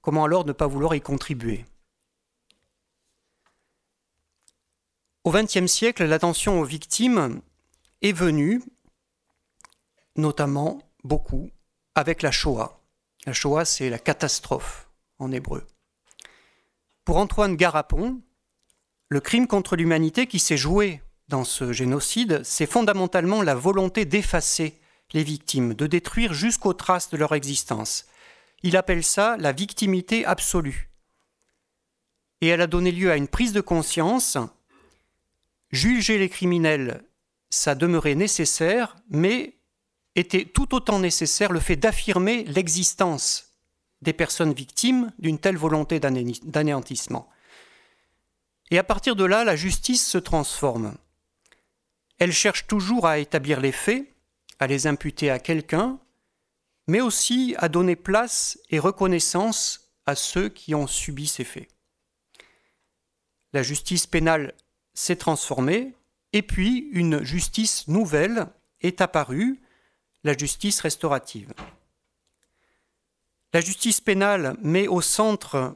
Comment 0.01 0.25
alors 0.25 0.45
ne 0.45 0.53
pas 0.53 0.67
vouloir 0.67 0.95
y 0.95 1.01
contribuer? 1.01 1.65
Au 5.23 5.31
XXe 5.31 5.67
siècle, 5.67 6.05
l'attention 6.05 6.59
aux 6.59 6.65
victimes 6.65 7.41
est 8.01 8.11
venue, 8.11 8.63
notamment 10.15 10.81
beaucoup, 11.03 11.51
avec 11.93 12.23
la 12.23 12.31
Shoah. 12.31 12.81
La 13.27 13.33
Shoah, 13.33 13.65
c'est 13.65 13.91
la 13.91 13.99
catastrophe 13.99 14.89
en 15.19 15.31
hébreu. 15.31 15.67
Pour 17.05 17.17
Antoine 17.17 17.55
Garapon, 17.55 18.19
le 19.09 19.19
crime 19.19 19.45
contre 19.45 19.75
l'humanité 19.75 20.25
qui 20.25 20.39
s'est 20.39 20.57
joué 20.57 21.03
dans 21.31 21.43
ce 21.45 21.71
génocide, 21.71 22.41
c'est 22.43 22.69
fondamentalement 22.69 23.41
la 23.41 23.55
volonté 23.55 24.05
d'effacer 24.05 24.77
les 25.13 25.23
victimes, 25.23 25.73
de 25.73 25.87
détruire 25.87 26.33
jusqu'aux 26.33 26.73
traces 26.73 27.09
de 27.09 27.17
leur 27.17 27.33
existence. 27.33 28.05
Il 28.63 28.77
appelle 28.77 29.03
ça 29.03 29.37
la 29.39 29.53
victimité 29.53 30.25
absolue. 30.25 30.89
Et 32.41 32.47
elle 32.47 32.61
a 32.61 32.67
donné 32.67 32.91
lieu 32.91 33.11
à 33.11 33.17
une 33.17 33.27
prise 33.27 33.53
de 33.53 33.61
conscience. 33.61 34.37
Juger 35.71 36.17
les 36.17 36.29
criminels, 36.29 37.03
ça 37.49 37.75
demeurait 37.75 38.15
nécessaire, 38.15 38.97
mais 39.09 39.55
était 40.15 40.45
tout 40.45 40.75
autant 40.75 40.99
nécessaire 40.99 41.53
le 41.53 41.61
fait 41.61 41.77
d'affirmer 41.77 42.43
l'existence 42.43 43.53
des 44.01 44.13
personnes 44.13 44.53
victimes 44.53 45.13
d'une 45.17 45.39
telle 45.39 45.57
volonté 45.57 45.99
d'anéantissement. 45.99 47.29
Et 48.69 48.77
à 48.77 48.83
partir 48.83 49.15
de 49.15 49.23
là, 49.23 49.45
la 49.45 49.55
justice 49.55 50.05
se 50.05 50.17
transforme. 50.17 50.97
Elle 52.21 52.33
cherche 52.33 52.67
toujours 52.67 53.07
à 53.07 53.17
établir 53.17 53.59
les 53.59 53.71
faits, 53.71 54.05
à 54.59 54.67
les 54.67 54.85
imputer 54.85 55.31
à 55.31 55.39
quelqu'un, 55.39 55.99
mais 56.87 57.01
aussi 57.01 57.55
à 57.57 57.67
donner 57.67 57.95
place 57.95 58.59
et 58.69 58.77
reconnaissance 58.77 59.91
à 60.05 60.13
ceux 60.13 60.47
qui 60.47 60.75
ont 60.75 60.85
subi 60.85 61.25
ces 61.25 61.43
faits. 61.43 61.67
La 63.53 63.63
justice 63.63 64.05
pénale 64.05 64.53
s'est 64.93 65.15
transformée, 65.15 65.95
et 66.31 66.43
puis 66.43 66.89
une 66.91 67.23
justice 67.23 67.87
nouvelle 67.87 68.45
est 68.81 69.01
apparue, 69.01 69.59
la 70.23 70.37
justice 70.37 70.79
restaurative. 70.81 71.51
La 73.51 73.61
justice 73.61 73.99
pénale 73.99 74.57
met 74.61 74.87
au 74.87 75.01
centre 75.01 75.75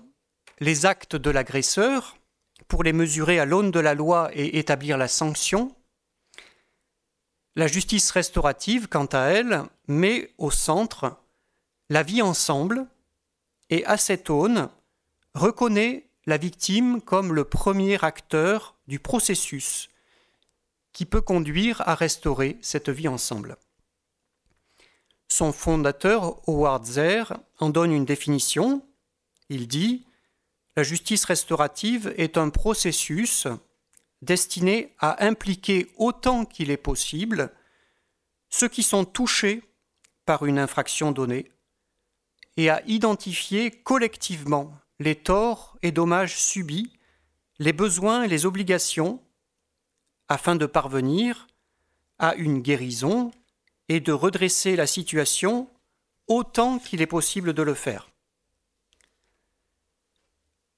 les 0.60 0.86
actes 0.86 1.16
de 1.16 1.32
l'agresseur 1.32 2.20
pour 2.68 2.84
les 2.84 2.94
mesurer 2.94 3.40
à 3.40 3.46
l'aune 3.46 3.72
de 3.72 3.80
la 3.80 3.96
loi 3.96 4.30
et 4.36 4.60
établir 4.60 5.00
la 5.00 5.08
sanction. 5.08 5.76
La 7.56 7.68
justice 7.68 8.12
restaurative, 8.12 8.88
quant 8.88 9.06
à 9.06 9.28
elle, 9.28 9.64
met 9.88 10.34
au 10.38 10.52
centre 10.52 11.18
la 11.90 12.04
vie 12.04 12.22
ensemble 12.22 12.86
et 13.70 13.86
à 13.86 13.98
cette 13.98 14.30
aune 14.30 14.70
reconnaît 15.34 16.10
la 16.26 16.38
victime 16.38 17.02
comme 17.02 17.34
le 17.34 17.46
premier 17.46 18.04
acteur 18.04 18.76
du 18.88 19.00
processus 19.00 19.90
qui 20.92 21.06
peut 21.06 21.22
conduire 21.22 21.82
à 21.88 21.96
restaurer 21.96 22.58
cette 22.62 22.90
vie 22.90 23.08
ensemble. 23.08 23.58
Son 25.28 25.52
fondateur, 25.52 26.42
Howard 26.48 26.86
Zer, 26.86 27.38
en 27.60 27.70
donne 27.70 27.92
une 27.92 28.06
définition. 28.06 28.86
Il 29.50 29.68
dit 29.68 30.06
La 30.76 30.84
justice 30.84 31.26
restaurative 31.26 32.14
est 32.18 32.38
un 32.38 32.50
processus 32.50 33.48
destiné 34.22 34.94
à 35.00 35.26
impliquer 35.26 35.92
autant 35.98 36.46
qu'il 36.46 36.72
est 36.72 36.78
possible 36.78 37.54
ceux 38.50 38.68
qui 38.68 38.84
sont 38.84 39.06
touchés 39.06 39.64
par 40.26 40.46
une 40.46 40.60
infraction 40.60 41.12
donnée 41.12 41.52
et 42.58 42.70
à 42.70 42.82
identifier 42.88 43.72
collectivement 43.72 44.74
les 45.00 45.16
torts 45.16 45.78
et 45.82 45.92
dommages 45.92 46.38
subis, 46.38 46.92
les 47.60 47.74
besoins 47.74 48.24
et 48.24 48.28
les 48.28 48.46
obligations, 48.46 49.22
afin 50.30 50.56
de 50.56 50.66
parvenir 50.66 51.48
à 52.18 52.36
une 52.36 52.62
guérison 52.62 53.32
et 53.90 54.00
de 54.00 54.12
redresser 54.12 54.76
la 54.76 54.88
situation 54.88 55.70
autant 56.28 56.80
qu'il 56.80 57.02
est 57.02 57.08
possible 57.08 57.54
de 57.54 57.62
le 57.62 57.74
faire. 57.74 58.10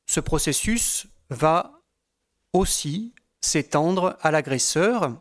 Ce 0.08 0.20
processus 0.20 1.08
va 1.30 1.80
aussi 2.54 3.14
s'étendre 3.48 4.18
à 4.22 4.32
l'agresseur 4.32 5.16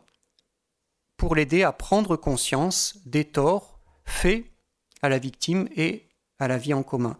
pour 1.15 1.33
l'aider 1.35 1.63
à 1.63 1.71
prendre 1.71 2.17
conscience 2.17 2.97
des 3.05 3.25
torts 3.25 3.79
faits 4.05 4.45
à 5.01 5.09
la 5.09 5.17
victime 5.17 5.67
et 5.75 6.07
à 6.37 6.47
la 6.47 6.57
vie 6.57 6.73
en 6.73 6.83
commun. 6.83 7.17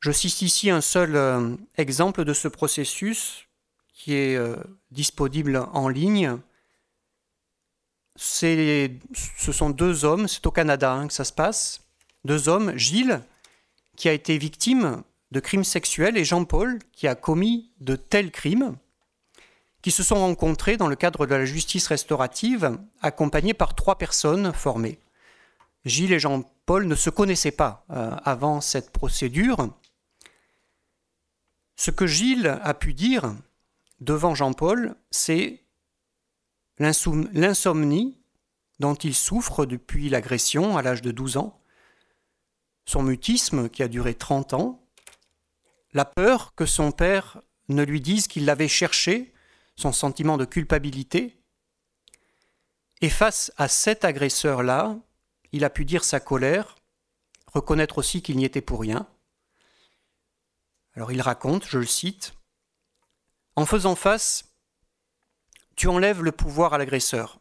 Je 0.00 0.10
cite 0.10 0.42
ici 0.42 0.70
un 0.70 0.80
seul 0.80 1.16
euh, 1.16 1.54
exemple 1.76 2.24
de 2.24 2.32
ce 2.32 2.48
processus 2.48 3.46
qui 3.92 4.14
est 4.14 4.36
euh, 4.36 4.56
disponible 4.90 5.56
en 5.72 5.88
ligne. 5.88 6.38
Ce 8.16 8.88
sont 9.52 9.70
deux 9.70 10.04
hommes, 10.04 10.28
c'est 10.28 10.46
au 10.46 10.50
Canada 10.50 10.92
hein, 10.92 11.08
que 11.08 11.12
ça 11.12 11.24
se 11.24 11.32
passe, 11.32 11.84
deux 12.24 12.48
hommes, 12.48 12.76
Gilles, 12.76 13.22
qui 13.96 14.08
a 14.08 14.12
été 14.12 14.38
victime 14.38 15.02
de 15.30 15.40
crimes 15.40 15.64
sexuels, 15.64 16.16
et 16.16 16.24
Jean-Paul, 16.24 16.78
qui 16.92 17.06
a 17.06 17.14
commis 17.14 17.70
de 17.80 17.96
tels 17.96 18.30
crimes, 18.30 18.76
qui 19.82 19.90
se 19.90 20.02
sont 20.02 20.16
rencontrés 20.16 20.76
dans 20.76 20.88
le 20.88 20.96
cadre 20.96 21.26
de 21.26 21.34
la 21.34 21.44
justice 21.44 21.86
restaurative, 21.86 22.78
accompagnés 23.00 23.54
par 23.54 23.74
trois 23.74 23.96
personnes 23.96 24.52
formées. 24.52 24.98
Gilles 25.84 26.12
et 26.12 26.18
Jean-Paul 26.18 26.86
ne 26.86 26.94
se 26.94 27.10
connaissaient 27.10 27.50
pas 27.50 27.84
euh, 27.90 28.14
avant 28.24 28.60
cette 28.60 28.90
procédure. 28.90 29.70
Ce 31.76 31.90
que 31.90 32.06
Gilles 32.06 32.58
a 32.62 32.74
pu 32.74 32.92
dire 32.92 33.34
devant 34.00 34.34
Jean-Paul, 34.34 34.96
c'est 35.10 35.62
l'insomnie 36.78 38.16
dont 38.80 38.94
il 38.94 39.14
souffre 39.14 39.66
depuis 39.66 40.08
l'agression 40.08 40.76
à 40.76 40.82
l'âge 40.82 41.02
de 41.02 41.10
12 41.10 41.36
ans, 41.36 41.60
son 42.84 43.02
mutisme 43.02 43.68
qui 43.68 43.82
a 43.82 43.88
duré 43.88 44.14
30 44.14 44.54
ans, 44.54 44.84
la 45.92 46.04
peur 46.04 46.54
que 46.54 46.66
son 46.66 46.92
père 46.92 47.40
ne 47.68 47.82
lui 47.82 48.00
dise 48.00 48.28
qu'il 48.28 48.44
l'avait 48.44 48.68
cherché, 48.68 49.32
son 49.78 49.92
sentiment 49.92 50.36
de 50.36 50.44
culpabilité. 50.44 51.40
Et 53.00 53.08
face 53.08 53.52
à 53.56 53.68
cet 53.68 54.04
agresseur-là, 54.04 54.98
il 55.52 55.64
a 55.64 55.70
pu 55.70 55.84
dire 55.84 56.02
sa 56.02 56.18
colère, 56.18 56.74
reconnaître 57.46 57.98
aussi 57.98 58.20
qu'il 58.20 58.36
n'y 58.36 58.44
était 58.44 58.60
pour 58.60 58.80
rien. 58.80 59.06
Alors 60.94 61.12
il 61.12 61.22
raconte, 61.22 61.64
je 61.64 61.78
le 61.78 61.86
cite, 61.86 62.34
En 63.54 63.66
faisant 63.66 63.94
face, 63.94 64.52
tu 65.76 65.86
enlèves 65.86 66.24
le 66.24 66.32
pouvoir 66.32 66.74
à 66.74 66.78
l'agresseur. 66.78 67.38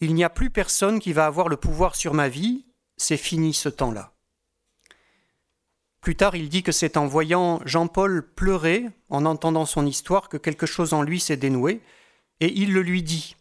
Il 0.00 0.14
n'y 0.14 0.22
a 0.22 0.30
plus 0.30 0.50
personne 0.50 1.00
qui 1.00 1.12
va 1.12 1.26
avoir 1.26 1.48
le 1.48 1.56
pouvoir 1.56 1.96
sur 1.96 2.14
ma 2.14 2.28
vie, 2.28 2.66
c'est 2.96 3.16
fini 3.16 3.52
ce 3.52 3.68
temps-là. 3.68 4.14
Plus 6.00 6.16
tard, 6.16 6.34
il 6.34 6.48
dit 6.48 6.62
que 6.62 6.72
c'est 6.72 6.96
en 6.96 7.06
voyant 7.06 7.60
Jean-Paul 7.66 8.26
pleurer, 8.34 8.86
en 9.10 9.26
entendant 9.26 9.66
son 9.66 9.84
histoire, 9.84 10.28
que 10.28 10.38
quelque 10.38 10.66
chose 10.66 10.94
en 10.94 11.02
lui 11.02 11.20
s'est 11.20 11.36
dénoué, 11.36 11.82
et 12.40 12.52
il 12.58 12.72
le 12.72 12.82
lui 12.82 13.02
dit. 13.02 13.36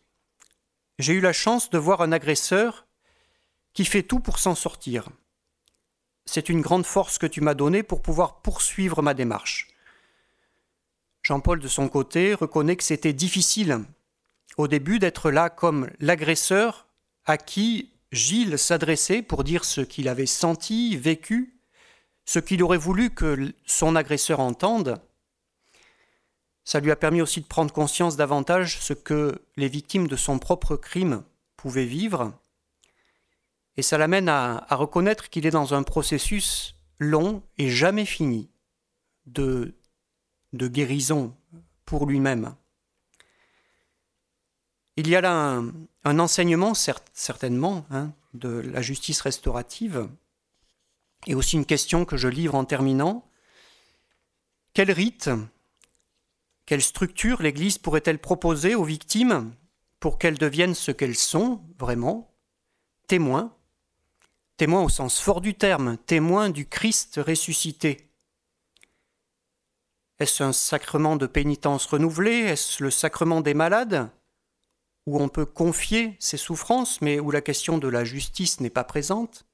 J'ai 0.98 1.14
eu 1.14 1.22
la 1.22 1.32
chance 1.32 1.70
de 1.70 1.78
voir 1.78 2.02
un 2.02 2.12
agresseur 2.12 2.86
qui 3.74 3.86
fait 3.86 4.04
tout 4.04 4.20
pour 4.20 4.40
s'en 4.40 4.56
sortir. 4.56 5.10
C'est 6.26 6.50
une 6.50 6.62
grande 6.62 6.86
force 6.86 7.18
que 7.18 7.28
tu 7.28 7.40
m'as 7.40 7.54
donnée 7.54 7.82
pour 7.82 8.02
pouvoir 8.02 8.42
poursuivre 8.42 9.02
ma 9.02 9.14
démarche. 9.14 9.68
Jean-Paul, 11.24 11.60
de 11.60 11.68
son 11.68 11.88
côté, 11.88 12.34
reconnaît 12.34 12.76
que 12.76 12.84
c'était 12.84 13.14
difficile 13.14 13.80
au 14.58 14.68
début 14.68 15.00
d'être 15.00 15.32
là 15.32 15.50
comme 15.50 15.90
l'agresseur 16.00 16.88
à 17.26 17.38
qui 17.38 17.92
Gilles 18.12 18.58
s'adressait 18.58 19.22
pour 19.22 19.44
dire 19.44 19.64
ce 19.64 19.82
qu'il 19.82 20.10
avait 20.10 20.26
senti, 20.26 20.98
vécu, 20.98 21.59
ce 22.30 22.38
qu'il 22.38 22.62
aurait 22.62 22.78
voulu 22.78 23.10
que 23.10 23.56
son 23.66 23.96
agresseur 23.96 24.40
entende. 24.40 25.02
Ça 26.64 26.80
lui 26.80 26.92
a 26.92 26.96
permis 26.96 27.24
aussi 27.24 27.42
de 27.42 27.48
prendre 27.48 27.74
conscience 27.74 28.18
davantage 28.18 28.80
ce 28.82 28.94
que 28.94 29.42
les 29.58 29.68
victimes 29.68 30.08
de 30.08 30.16
son 30.16 30.38
propre 30.38 30.76
crime 30.76 31.24
pouvaient 31.58 31.88
vivre. 31.88 32.32
Et 33.78 33.82
ça 33.82 33.98
l'amène 33.98 34.30
à, 34.30 34.64
reconnaître 34.70 35.32
qu'il 35.32 35.48
est 35.48 35.50
dans 35.50 35.74
un 35.74 35.82
processus 35.82 36.76
long 37.00 37.42
et 37.58 37.68
jamais 37.68 38.06
fini 38.06 38.52
de, 39.26 39.74
guérison 40.54 41.36
pour 41.84 42.06
lui-même. 42.06 42.54
Il 44.98 45.10
y 45.10 45.16
a 45.16 45.22
là 45.22 45.64
un, 46.04 46.20
enseignement, 46.20 46.76
certainement, 46.76 47.88
hein, 47.90 48.12
de 48.36 48.50
la 48.50 48.84
justice 48.84 49.22
restaurative, 49.22 50.08
et 51.28 51.36
aussi 51.36 51.56
une 51.56 51.66
question 51.66 52.06
que 52.06 52.18
je 52.18 52.28
livre 52.28 52.56
en 52.56 52.66
terminant. 52.66 53.30
Quel 54.74 54.92
rite, 54.92 55.30
quelle 56.66 56.82
structure 56.82 57.42
l'Église 57.42 57.78
pourrait-elle 57.78 58.20
proposer 58.20 58.76
aux 58.76 58.84
victimes 58.84 59.54
pour 60.00 60.18
qu'elles 60.18 60.38
deviennent 60.38 60.76
ce 60.76 60.92
qu'elles 60.92 61.16
sont 61.16 61.62
vraiment, 61.78 62.34
témoins, 63.08 63.56
témoins 64.58 64.84
au 64.84 64.90
sens 64.90 65.20
fort 65.20 65.42
du 65.42 65.56
terme, 65.56 65.98
témoins 66.06 66.50
du 66.50 66.68
Christ 66.68 67.20
ressuscité. 67.26 68.10
Est-ce 70.20 70.44
un 70.44 70.54
sacrement 70.54 71.16
de 71.16 71.28
pénitence 71.28 71.86
renouvelé 71.86 72.32
Est-ce 72.32 72.84
le 72.84 72.92
sacrement 72.92 73.42
des 73.42 73.54
malades? 73.54 74.12
Où 75.06 75.20
on 75.20 75.30
peut 75.30 75.46
confier 75.46 76.18
ses 76.20 76.38
souffrances, 76.38 77.02
mais 77.02 77.20
où 77.20 77.32
la 77.32 77.42
question 77.42 77.78
de 77.78 77.88
la 77.88 78.04
justice 78.04 78.60
n'est 78.60 78.70
pas 78.70 78.84
présente? 78.84 79.46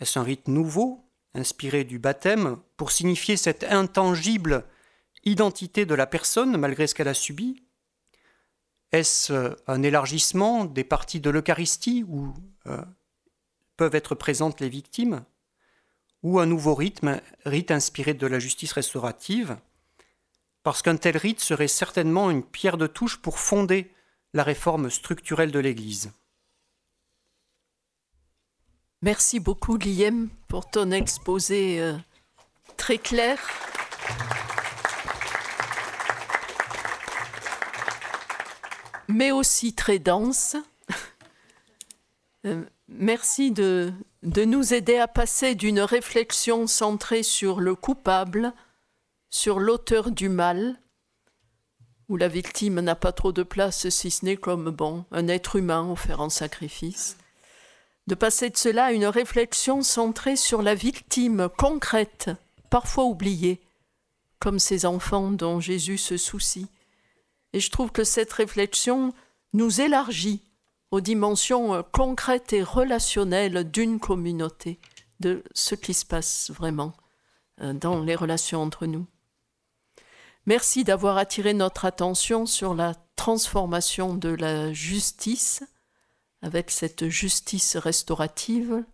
Est-ce 0.00 0.18
un 0.18 0.22
rite 0.22 0.48
nouveau, 0.48 1.04
inspiré 1.34 1.84
du 1.84 1.98
baptême, 1.98 2.58
pour 2.76 2.92
signifier 2.92 3.36
cette 3.36 3.64
intangible 3.64 4.64
identité 5.24 5.86
de 5.86 5.94
la 5.94 6.06
personne 6.06 6.56
malgré 6.56 6.86
ce 6.86 6.94
qu'elle 6.94 7.08
a 7.08 7.14
subi? 7.14 7.62
Est-ce 8.92 9.56
un 9.66 9.82
élargissement 9.82 10.64
des 10.64 10.84
parties 10.84 11.20
de 11.20 11.30
l'Eucharistie 11.30 12.04
où 12.08 12.32
euh, 12.66 12.82
peuvent 13.76 13.94
être 13.94 14.14
présentes 14.14 14.60
les 14.60 14.68
victimes? 14.68 15.24
Ou 16.22 16.40
un 16.40 16.46
nouveau 16.46 16.74
rythme, 16.74 17.20
rite 17.44 17.70
inspiré 17.70 18.14
de 18.14 18.26
la 18.26 18.38
justice 18.38 18.72
restaurative? 18.72 19.58
Parce 20.62 20.82
qu'un 20.82 20.96
tel 20.96 21.16
rite 21.16 21.40
serait 21.40 21.68
certainement 21.68 22.30
une 22.30 22.42
pierre 22.42 22.78
de 22.78 22.86
touche 22.86 23.18
pour 23.18 23.38
fonder 23.38 23.92
la 24.32 24.42
réforme 24.42 24.90
structurelle 24.90 25.52
de 25.52 25.58
l'Église. 25.58 26.12
Merci 29.02 29.40
beaucoup, 29.40 29.78
Guillaume, 29.78 30.28
pour 30.48 30.68
ton 30.68 30.90
exposé 30.90 31.80
euh, 31.80 31.96
très 32.76 32.98
clair. 32.98 33.38
mais 39.08 39.32
aussi 39.32 39.74
très 39.74 39.98
dense. 39.98 40.56
Euh, 42.46 42.64
merci 42.86 43.50
de, 43.50 43.92
de 44.22 44.44
nous 44.44 44.72
aider 44.72 44.96
à 44.96 45.08
passer 45.08 45.56
d'une 45.56 45.80
réflexion 45.80 46.68
centrée 46.68 47.24
sur 47.24 47.58
le 47.58 47.74
coupable, 47.74 48.52
sur 49.28 49.58
l'auteur 49.58 50.12
du 50.12 50.28
mal, 50.28 50.80
où 52.08 52.16
la 52.16 52.28
victime 52.28 52.78
n'a 52.78 52.94
pas 52.94 53.10
trop 53.10 53.32
de 53.32 53.42
place 53.42 53.88
si 53.88 54.12
ce 54.12 54.24
n'est 54.24 54.36
comme 54.36 54.70
bon 54.70 55.04
un 55.10 55.26
être 55.26 55.56
humain 55.56 55.90
offert 55.90 56.20
en 56.20 56.30
sacrifice, 56.30 57.16
de 58.08 58.14
passer 58.14 58.48
de 58.48 58.56
cela 58.56 58.86
à 58.86 58.92
une 58.92 59.04
réflexion 59.04 59.82
centrée 59.82 60.36
sur 60.36 60.62
la 60.62 60.74
victime 60.74 61.50
concrète, 61.58 62.30
parfois 62.70 63.04
oubliée, 63.04 63.60
comme 64.40 64.58
ces 64.58 64.86
enfants 64.86 65.30
dont 65.30 65.60
Jésus 65.60 65.98
se 65.98 66.16
soucie. 66.16 66.68
Et 67.52 67.60
je 67.60 67.70
trouve 67.70 67.92
que 67.92 68.04
cette 68.04 68.32
réflexion 68.32 69.12
nous 69.52 69.82
élargit 69.82 70.40
aux 70.90 71.02
dimensions 71.02 71.84
concrètes 71.92 72.54
et 72.54 72.62
relationnelles 72.62 73.70
d'une 73.70 74.00
communauté, 74.00 74.78
de 75.20 75.44
ce 75.52 75.74
qui 75.74 75.92
se 75.92 76.06
passe 76.06 76.50
vraiment 76.50 76.94
euh, 77.60 77.74
dans 77.74 78.00
les 78.00 78.14
relations 78.14 78.62
entre 78.62 78.86
nous. 78.86 79.04
Merci 80.46 80.82
d'avoir 80.82 81.18
attiré 81.18 81.52
notre 81.52 81.84
attention 81.84 82.46
sur 82.46 82.74
la 82.74 82.94
transformation 83.16 84.14
de 84.14 84.30
la 84.30 84.72
justice 84.72 85.62
avec 86.42 86.70
cette 86.70 87.08
justice 87.08 87.76
restaurative, 87.76 88.84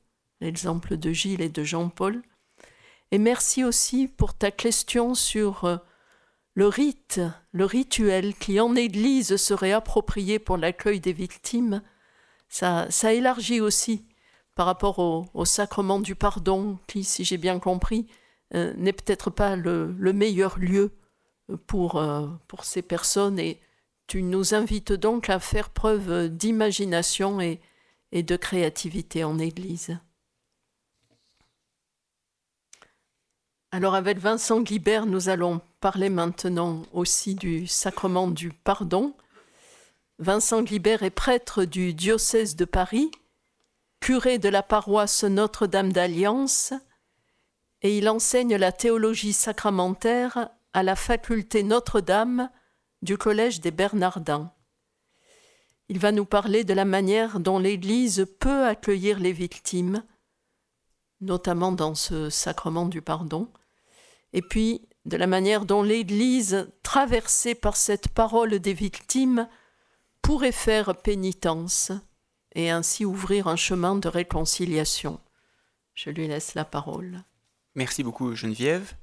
l'exemple 0.40 0.96
de 0.96 1.12
Gilles 1.12 1.40
et 1.40 1.48
de 1.48 1.62
Jean-Paul. 1.62 2.22
Et 3.10 3.18
merci 3.18 3.64
aussi 3.64 4.08
pour 4.08 4.34
ta 4.34 4.50
question 4.50 5.14
sur 5.14 5.64
euh, 5.64 5.76
le 6.54 6.66
rite, 6.66 7.20
le 7.52 7.64
rituel 7.64 8.34
qui 8.34 8.58
en 8.60 8.74
Église 8.74 9.36
serait 9.36 9.72
approprié 9.72 10.38
pour 10.38 10.56
l'accueil 10.56 11.00
des 11.00 11.12
victimes. 11.12 11.82
Ça, 12.48 12.86
ça 12.90 13.12
élargit 13.12 13.60
aussi 13.60 14.06
par 14.54 14.66
rapport 14.66 14.98
au, 15.34 15.44
sacrement 15.44 15.98
du 15.98 16.14
pardon 16.14 16.78
qui, 16.86 17.04
si 17.04 17.24
j'ai 17.24 17.38
bien 17.38 17.58
compris, 17.58 18.06
euh, 18.54 18.72
n'est 18.76 18.92
peut-être 18.92 19.30
pas 19.30 19.56
le, 19.56 19.92
le 19.98 20.12
meilleur 20.12 20.58
lieu 20.58 20.92
pour, 21.66 21.96
euh, 21.96 22.28
pour 22.48 22.64
ces 22.64 22.82
personnes 22.82 23.38
et 23.38 23.60
tu 24.06 24.22
nous 24.22 24.54
invites 24.54 24.92
donc 24.92 25.30
à 25.30 25.38
faire 25.38 25.70
preuve 25.70 26.28
d'imagination 26.28 27.40
et, 27.40 27.60
de 28.12 28.36
créativité 28.36 29.24
en 29.24 29.40
Église. 29.40 29.98
Alors 33.72 33.96
avec 33.96 34.18
Vincent 34.18 34.60
Guibert, 34.60 35.04
nous 35.04 35.28
allons 35.28 35.60
parler 35.80 36.10
maintenant 36.10 36.82
aussi 36.92 37.34
du 37.34 37.66
sacrement 37.66 38.28
du 38.28 38.52
pardon. 38.52 39.16
Vincent 40.20 40.62
Guibert 40.62 41.02
est 41.02 41.10
prêtre 41.10 41.64
du 41.64 41.92
diocèse 41.92 42.54
de 42.54 42.64
Paris, 42.64 43.10
curé 43.98 44.38
de 44.38 44.48
la 44.48 44.62
paroisse 44.62 45.24
Notre-Dame 45.24 45.92
d'Alliance, 45.92 46.72
et 47.82 47.98
il 47.98 48.08
enseigne 48.08 48.54
la 48.54 48.70
théologie 48.70 49.32
sacramentaire 49.32 50.50
à 50.72 50.84
la 50.84 50.94
faculté 50.94 51.64
Notre-Dame 51.64 52.48
du 53.04 53.18
Collège 53.18 53.60
des 53.60 53.70
Bernardins. 53.70 54.50
Il 55.90 55.98
va 55.98 56.10
nous 56.10 56.24
parler 56.24 56.64
de 56.64 56.72
la 56.72 56.86
manière 56.86 57.38
dont 57.38 57.58
l'Église 57.58 58.26
peut 58.40 58.64
accueillir 58.64 59.20
les 59.20 59.32
victimes, 59.32 60.02
notamment 61.20 61.70
dans 61.70 61.94
ce 61.94 62.30
sacrement 62.30 62.86
du 62.86 63.02
pardon, 63.02 63.52
et 64.32 64.40
puis 64.40 64.88
de 65.04 65.18
la 65.18 65.26
manière 65.26 65.66
dont 65.66 65.82
l'Église, 65.82 66.72
traversée 66.82 67.54
par 67.54 67.76
cette 67.76 68.08
parole 68.08 68.58
des 68.58 68.72
victimes, 68.72 69.48
pourrait 70.22 70.50
faire 70.50 70.96
pénitence 70.96 71.92
et 72.54 72.70
ainsi 72.70 73.04
ouvrir 73.04 73.48
un 73.48 73.56
chemin 73.56 73.96
de 73.96 74.08
réconciliation. 74.08 75.20
Je 75.94 76.08
lui 76.08 76.26
laisse 76.26 76.54
la 76.54 76.64
parole. 76.64 77.22
Merci 77.74 78.02
beaucoup 78.02 78.34
Geneviève. 78.34 78.94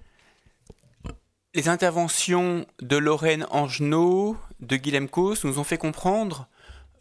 Les 1.53 1.67
interventions 1.67 2.65
de 2.81 2.95
Lorraine 2.95 3.45
Angenot, 3.51 4.37
de 4.61 4.77
Guilhem 4.77 5.09
Cos 5.09 5.43
nous 5.43 5.59
ont 5.59 5.65
fait 5.65 5.77
comprendre 5.77 6.47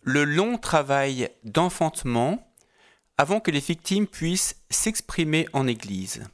le 0.03 0.25
long 0.25 0.59
travail 0.59 1.29
d'enfantement 1.45 2.53
avant 3.17 3.39
que 3.39 3.53
les 3.53 3.61
victimes 3.61 4.09
puissent 4.09 4.57
s'exprimer 4.69 5.47
en 5.53 5.69
Église. 5.69 6.25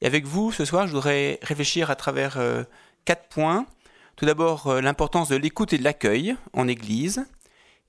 Et 0.00 0.06
avec 0.06 0.24
vous, 0.24 0.52
ce 0.52 0.64
soir, 0.64 0.86
je 0.86 0.92
voudrais 0.92 1.38
réfléchir 1.42 1.90
à 1.90 1.96
travers 1.96 2.38
euh, 2.38 2.64
quatre 3.04 3.28
points. 3.28 3.66
Tout 4.16 4.24
d'abord, 4.24 4.68
euh, 4.68 4.80
l'importance 4.80 5.28
de 5.28 5.36
l'écoute 5.36 5.74
et 5.74 5.78
de 5.78 5.84
l'accueil 5.84 6.36
en 6.54 6.66
Église. 6.66 7.26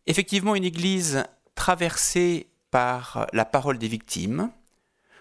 Effectivement, 0.06 0.53
une 0.53 0.65
Église 0.65 1.23
traversée 1.56 2.49
par 2.72 3.26
la 3.31 3.45
parole 3.45 3.77
des 3.77 3.88
victimes. 3.88 4.52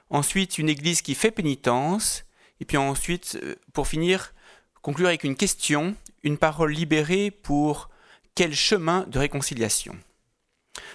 Ensuite, 0.09 0.59
une 0.59 0.69
Église 0.69 1.03
qui 1.03 1.15
fait 1.15 1.31
pénitence. 1.31 2.25
Et 2.59 2.65
puis 2.65 2.79
ensuite, 2.79 3.39
euh, 3.45 3.55
pour 3.73 3.87
finir, 3.87 4.35
conclure 4.83 5.09
avec 5.09 5.25
une 5.25 5.37
question, 5.37 5.95
une 6.23 6.39
parole 6.39 6.73
libérée 6.73 7.31
pour 7.31 7.91
quel 8.35 8.55
chemin 8.55 9.07
de 9.09 9.19
réconciliation? 9.19 9.97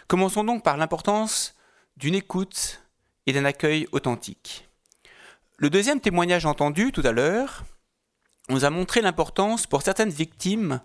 Commençons 0.08 0.44
donc 0.44 0.64
par 0.64 0.78
l'importance 0.78 1.56
d'une 1.98 2.16
écoute 2.16 2.82
et 3.26 3.34
d'un 3.34 3.46
accueil 3.46 3.88
authentique. 3.92 4.68
Le 5.58 5.70
deuxième 5.70 6.02
témoignage 6.02 6.46
entendu 6.46 6.92
tout 6.92 7.04
à 7.06 7.12
l'heure 7.12 7.64
nous 8.50 8.66
a 8.66 8.70
montré 8.70 9.02
l'importance 9.02 9.68
pour 9.68 9.82
certaines 9.82 10.10
victimes 10.10 10.82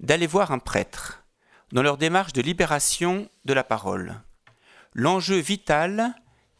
d'aller 0.00 0.26
voir 0.26 0.52
un 0.52 0.58
prêtre 0.58 1.24
dans 1.72 1.82
leur 1.82 1.96
démarche 1.96 2.32
de 2.32 2.42
libération 2.42 3.28
de 3.44 3.52
la 3.52 3.64
parole. 3.64 4.20
L'enjeu 4.94 5.36
vital 5.36 6.14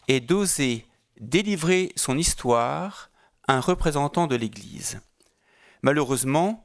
est 0.09 0.20
d'oser 0.20 0.86
délivrer 1.20 1.93
son 1.97 2.19
histoire 2.19 3.10
à 3.47 3.55
un 3.55 3.60
représentant 3.60 4.27
de 4.27 4.36
l'Église. 4.36 5.01
Malheureusement, 5.83 6.65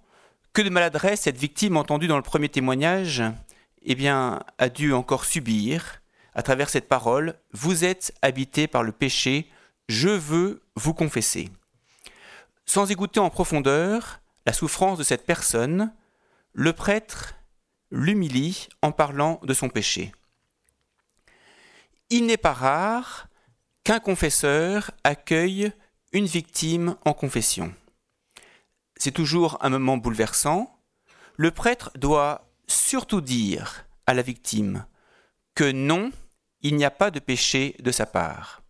que 0.53 0.61
de 0.61 0.69
maladresse 0.69 1.21
cette 1.21 1.37
victime 1.37 1.77
entendue 1.77 2.07
dans 2.07 2.17
le 2.17 2.23
premier 2.23 2.49
témoignage 2.49 3.23
eh 3.83 4.09
a 4.09 4.69
dû 4.69 4.93
encore 4.93 5.25
subir 5.25 6.01
à 6.33 6.43
travers 6.43 6.69
cette 6.69 6.87
parole 6.87 7.35
Vous 7.51 7.83
êtes 7.83 8.13
habité 8.21 8.67
par 8.67 8.83
le 8.83 8.91
péché, 8.91 9.49
je 9.87 10.09
veux 10.09 10.61
vous 10.75 10.93
confesser. 10.93 11.49
Sans 12.65 12.91
écouter 12.91 13.19
en 13.19 13.29
profondeur 13.29 14.19
la 14.45 14.53
souffrance 14.53 14.97
de 14.97 15.03
cette 15.03 15.25
personne, 15.25 15.93
le 16.53 16.73
prêtre 16.73 17.35
l'humilie 17.91 18.67
en 18.81 18.91
parlant 18.91 19.39
de 19.43 19.53
son 19.53 19.69
péché. 19.69 20.11
Il 22.09 22.25
n'est 22.25 22.37
pas 22.37 22.53
rare 22.53 23.27
qu'un 23.83 23.99
confesseur 23.99 24.91
accueille 25.03 25.71
une 26.11 26.25
victime 26.25 26.95
en 27.05 27.13
confession. 27.13 27.73
C'est 28.97 29.11
toujours 29.11 29.57
un 29.61 29.69
moment 29.69 29.97
bouleversant. 29.97 30.79
Le 31.35 31.51
prêtre 31.51 31.91
doit 31.95 32.47
surtout 32.67 33.21
dire 33.21 33.85
à 34.05 34.13
la 34.13 34.21
victime 34.21 34.85
que 35.55 35.71
non, 35.71 36.11
il 36.61 36.75
n'y 36.75 36.85
a 36.85 36.91
pas 36.91 37.11
de 37.11 37.19
péché 37.19 37.75
de 37.79 37.91
sa 37.91 38.05
part. 38.05 38.61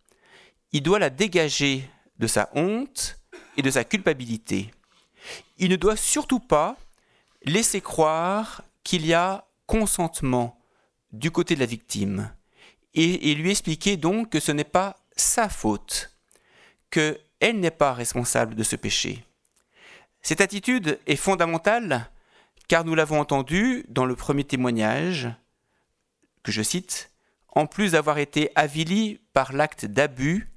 Il 0.72 0.82
doit 0.82 0.98
la 0.98 1.10
dégager 1.10 1.88
de 2.18 2.26
sa 2.26 2.50
honte 2.54 3.18
et 3.56 3.62
de 3.62 3.70
sa 3.70 3.84
culpabilité. 3.84 4.70
Il 5.56 5.70
ne 5.70 5.76
doit 5.76 5.96
surtout 5.96 6.40
pas 6.40 6.76
laisser 7.44 7.80
croire 7.80 8.62
qu'il 8.84 9.06
y 9.06 9.14
a 9.14 9.46
consentement 9.66 10.58
du 11.12 11.30
côté 11.30 11.54
de 11.54 11.60
la 11.60 11.66
victime 11.66 12.30
et, 12.94 13.34
lui 13.34 13.50
expliquer 13.50 13.96
donc 13.96 14.30
que 14.30 14.40
ce 14.40 14.52
n'est 14.52 14.64
pas 14.64 14.96
sa 15.16 15.48
faute, 15.48 16.10
qu'elle 16.90 17.60
n'est 17.60 17.70
pas 17.70 17.92
responsable 17.92 18.54
de 18.54 18.62
ce 18.62 18.76
péché. 18.76 19.24
Cette 20.28 20.42
attitude 20.42 21.00
est 21.06 21.16
fondamentale 21.16 22.10
car 22.68 22.84
nous 22.84 22.94
l'avons 22.94 23.18
entendu 23.18 23.86
dans 23.88 24.04
le 24.04 24.14
premier 24.14 24.44
témoignage, 24.44 25.30
que 26.42 26.52
je 26.52 26.60
cite, 26.60 27.10
en 27.48 27.66
plus 27.66 27.92
d'avoir 27.92 28.18
été 28.18 28.50
avilie 28.54 29.20
par 29.32 29.54
l'acte 29.54 29.86
d'abus, 29.86 30.52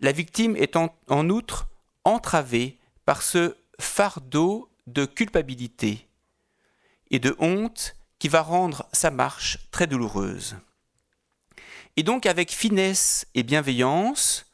la 0.00 0.12
victime 0.12 0.56
est 0.56 0.76
en, 0.76 0.96
en 1.10 1.28
outre 1.28 1.68
entravée 2.04 2.78
par 3.04 3.20
ce 3.20 3.54
fardeau 3.78 4.70
de 4.86 5.04
culpabilité 5.04 6.08
et 7.10 7.18
de 7.18 7.36
honte 7.38 7.94
qui 8.18 8.28
va 8.28 8.40
rendre 8.40 8.88
sa 8.94 9.10
marche 9.10 9.58
très 9.72 9.86
douloureuse. 9.86 10.56
Et 11.98 12.02
donc 12.02 12.24
avec 12.24 12.50
finesse 12.50 13.26
et 13.34 13.42
bienveillance, 13.42 14.46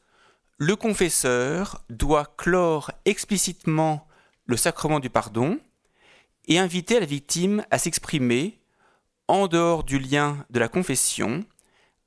le 0.57 0.75
confesseur 0.75 1.85
doit 1.91 2.35
clore 2.37 2.91
explicitement 3.05 4.08
le 4.49 4.57
sacrement 4.57 4.99
du 4.99 5.11
pardon 5.11 5.61
et 6.49 6.59
inviter 6.59 6.99
la 6.99 7.07
victime 7.07 7.65
à 7.71 7.79
s'exprimer 7.79 8.59
en 9.29 9.47
dehors 9.47 9.85
du 9.85 9.99
lien 9.99 10.45
de 10.51 10.59
la 10.59 10.69
confession 10.69 11.45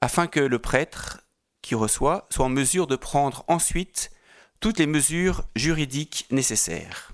afin 0.01 0.27
que 0.27 0.39
le 0.39 0.59
prêtre 0.59 1.21
qui 1.61 1.75
reçoit 1.75 2.27
soit 2.29 2.45
en 2.45 2.49
mesure 2.49 2.87
de 2.87 2.95
prendre 2.95 3.45
ensuite 3.47 4.11
toutes 4.59 4.79
les 4.79 4.87
mesures 4.87 5.43
juridiques 5.55 6.25
nécessaires. 6.31 7.13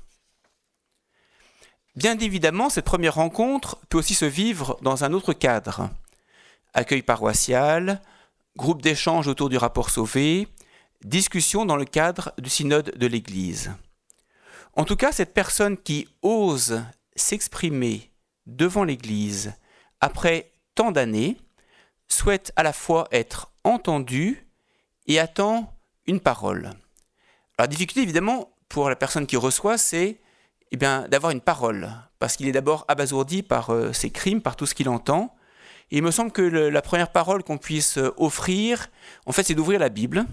Bien 1.95 2.17
évidemment, 2.19 2.69
cette 2.69 2.85
première 2.85 3.15
rencontre 3.15 3.77
peut 3.89 3.97
aussi 3.97 4.13
se 4.13 4.25
vivre 4.25 4.77
dans 4.81 5.03
un 5.03 5.13
autre 5.13 5.33
cadre. 5.33 5.89
Accueil 6.73 7.01
paroissial, 7.01 8.01
groupe 8.55 8.81
d'échange 8.81 9.27
autour 9.27 9.49
du 9.49 9.57
rapport 9.57 9.89
sauvé, 9.89 10.47
discussion 11.03 11.65
dans 11.65 11.75
le 11.75 11.85
cadre 11.85 12.33
du 12.37 12.49
synode 12.49 12.93
de 12.95 13.07
l'Église. 13.07 13.73
En 14.77 14.85
tout 14.85 14.95
cas, 14.95 15.11
cette 15.11 15.33
personne 15.33 15.75
qui 15.75 16.07
ose 16.21 16.83
s'exprimer 17.15 18.11
devant 18.45 18.83
l'Église 18.83 19.53
après 20.01 20.51
tant 20.75 20.91
d'années 20.91 21.37
souhaite 22.07 22.53
à 22.55 22.61
la 22.61 22.73
fois 22.73 23.07
être 23.11 23.51
entendue 23.63 24.47
et 25.07 25.19
attend 25.19 25.73
une 26.05 26.19
parole. 26.19 26.69
La 27.57 27.65
difficulté, 27.65 28.03
évidemment, 28.03 28.51
pour 28.69 28.87
la 28.87 28.95
personne 28.95 29.25
qui 29.25 29.35
reçoit, 29.35 29.79
c'est 29.79 30.21
eh 30.71 30.77
bien, 30.77 31.07
d'avoir 31.07 31.31
une 31.31 31.41
parole, 31.41 31.89
parce 32.19 32.37
qu'il 32.37 32.47
est 32.47 32.51
d'abord 32.51 32.85
abasourdi 32.87 33.41
par 33.41 33.71
euh, 33.71 33.93
ses 33.93 34.11
crimes, 34.11 34.41
par 34.41 34.55
tout 34.55 34.67
ce 34.67 34.75
qu'il 34.75 34.89
entend. 34.89 35.35
Il 35.89 36.03
me 36.03 36.11
semble 36.11 36.31
que 36.31 36.41
la 36.41 36.81
première 36.83 37.11
parole 37.11 37.43
qu'on 37.43 37.57
puisse 37.57 37.97
euh, 37.97 38.13
offrir, 38.17 38.89
en 39.25 39.31
fait, 39.31 39.43
c'est 39.43 39.55
d'ouvrir 39.55 39.79
la 39.79 39.89
Bible, 39.89 40.25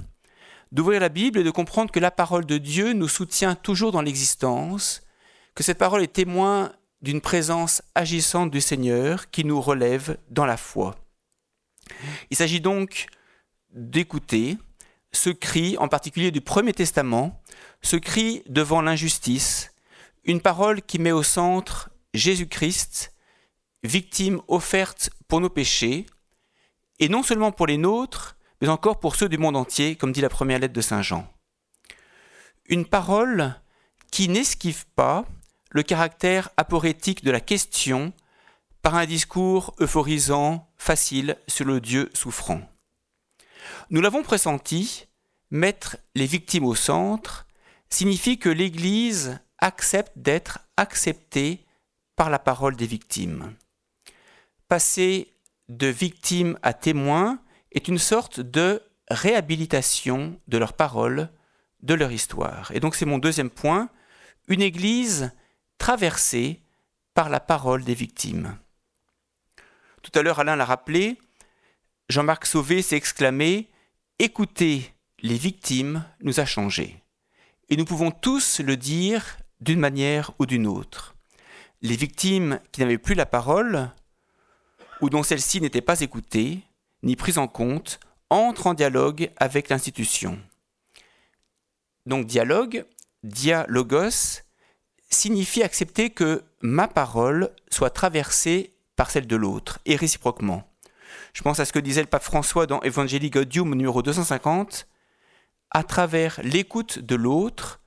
d'ouvrir 0.75 1.01
la 1.01 1.09
Bible 1.09 1.39
et 1.39 1.45
de 1.45 1.53
comprendre 1.53 1.93
que 1.93 2.01
la 2.01 2.11
parole 2.11 2.47
de 2.47 2.59
Dieu 2.59 2.95
nous 2.95 3.07
soutient 3.07 3.55
toujours 3.55 3.93
dans 3.93 4.03
l'existence, 4.03 5.03
que 5.55 5.63
cette 5.63 5.79
parole 5.79 6.03
est 6.03 6.13
témoin 6.13 6.73
d'une 7.01 7.21
présence 7.21 7.81
agissante 7.95 8.51
du 8.51 8.61
Seigneur 8.61 9.31
qui 9.31 9.45
nous 9.45 9.61
relève 9.61 10.19
dans 10.31 10.47
la 10.47 10.57
foi. 10.57 10.97
Il 12.31 12.37
s'agit 12.37 12.61
donc 12.61 13.07
d'écouter 13.71 14.59
ce 15.13 15.31
cri, 15.31 15.77
en 15.79 15.87
particulier 15.87 16.33
du 16.33 16.41
Premier 16.41 16.73
Testament, 16.73 17.41
ce 17.81 17.95
cri 17.95 18.43
devant 18.49 18.83
l'injustice, 18.83 19.73
une 20.25 20.41
parole 20.41 20.83
qui 20.83 20.99
met 20.99 21.13
au 21.13 21.23
centre 21.23 21.91
Jésus-Christ, 22.15 23.13
victime 23.85 24.41
offerte 24.49 25.11
pour 25.29 25.41
nos 25.41 25.51
péchés, 25.51 26.07
et 26.99 27.09
non 27.09 27.23
seulement 27.23 27.53
pour 27.53 27.69
les 27.69 27.79
nôtres, 27.79 28.35
mais 28.65 28.70
encore 28.70 28.99
pour 28.99 29.15
ceux 29.15 29.28
du 29.28 29.36
monde 29.36 29.57
entier, 29.57 29.95
comme 29.95 30.12
dit 30.12 30.23
la 30.23 30.31
première 30.31 30.59
lettre 30.59 30.73
de 30.73 30.81
Saint 30.81 31.03
Jean. 31.03 31.31
Une 32.65 32.86
parole 32.86 33.61
qui 34.11 34.27
n'esquive 34.27 34.86
pas 34.97 35.27
le 35.69 35.82
caractère 35.82 36.49
aporétique 36.57 37.23
de 37.23 37.31
la 37.31 37.41
question 37.41 38.15
par 38.81 38.95
un 38.95 39.05
discours 39.05 39.74
euphorisant, 39.81 40.66
facile 40.78 41.36
sur 41.47 41.66
le 41.66 41.78
Dieu 41.78 42.09
souffrant. 42.15 42.62
Nous 43.91 44.01
l'avons 44.01 44.23
pressenti, 44.23 45.09
mettre 45.51 45.99
les 46.15 46.24
victimes 46.24 46.65
au 46.65 46.74
centre 46.74 47.47
signifie 47.91 48.39
que 48.39 48.49
l'Église 48.49 49.41
accepte 49.59 50.16
d'être 50.16 50.61
accepté 50.78 51.66
par 52.16 52.31
la 52.31 52.39
parole 52.39 52.77
des 52.77 52.86
victimes. 52.86 53.55
Passer 54.69 55.35
de 55.69 55.89
victime 55.89 56.59
à 56.62 56.73
témoin 56.73 57.41
est 57.75 57.89
une 57.89 57.99
sorte 57.99 58.41
de 58.41 58.83
réhabilitation 59.11 60.41
de 60.49 60.59
leur 60.59 60.73
parole, 60.73 61.29
de 61.83 61.95
leur 61.95 62.13
histoire. 62.13 62.71
Et 62.73 62.81
donc 62.81 62.95
c'est 62.95 63.05
mon 63.05 63.19
deuxième 63.19 63.51
point, 63.51 63.91
une 64.49 64.63
Église 64.63 65.33
traversée 65.79 66.63
par 67.13 67.29
la 67.29 67.41
parole 67.41 67.85
des 67.85 67.95
victimes. 67.95 68.57
Tout 70.03 70.13
à 70.19 70.23
l'heure, 70.23 70.41
Alain 70.41 70.57
l'a 70.57 70.65
rappelé, 70.65 71.19
Jean-Marc 72.09 72.47
Sauvé 72.47 72.83
s'est 72.83 72.97
exclamé 72.97 73.71
Écouter 74.19 74.95
les 75.23 75.37
victimes 75.37 76.05
nous 76.21 76.39
a 76.39 76.45
changés. 76.45 77.03
Et 77.71 77.77
nous 77.77 77.87
pouvons 77.87 78.11
tous 78.11 78.61
le 78.61 78.77
dire 78.77 79.39
d'une 79.61 79.81
manière 79.81 80.33
ou 80.39 80.47
d'une 80.47 80.67
autre. 80.67 81.15
Les 81.81 81.97
victimes 81.97 82.61
qui 82.71 82.81
n'avaient 82.81 82.99
plus 82.99 83.15
la 83.15 83.27
parole, 83.27 83.91
ou 85.01 85.09
dont 85.09 85.23
celle-ci 85.23 85.61
n'était 85.61 85.81
pas 85.81 86.01
écoutée, 86.01 86.61
ni 87.05 87.16
prise 87.16 87.39
en 87.39 87.47
compte, 87.47 88.01
entrent 88.31 88.66
en 88.66 88.74
dialogue 88.74 89.31
avec 89.36 89.68
l'institution. 89.68 90.39
Donc 92.06 92.26
dialogue, 92.26 92.85
dialogos, 93.22 94.43
signifie 95.10 95.62
accepter 95.62 96.10
que 96.10 96.43
ma 96.60 96.89
parole 96.89 97.51
soit 97.70 97.90
traversée 97.90 98.74
par 98.97 99.10
celle 99.10 99.26
de 99.26 99.36
l'autre, 99.36 99.81
et 99.86 99.97
réciproquement. 99.97 100.68
Je 101.32 101.43
pense 101.43 101.60
à 101.60 101.64
ce 101.64 101.72
que 101.72 101.78
disait 101.78 102.02
le 102.02 102.09
pape 102.09 102.22
François 102.22 102.66
dans 102.66 102.81
Evangelii 102.82 103.31
Gaudium 103.31 103.74
numéro 103.74 104.02
250. 104.02 104.86
À 105.70 105.82
travers 105.82 106.40
l'écoute 106.43 107.01
de 107.01 107.16
l'autre, 107.16 107.81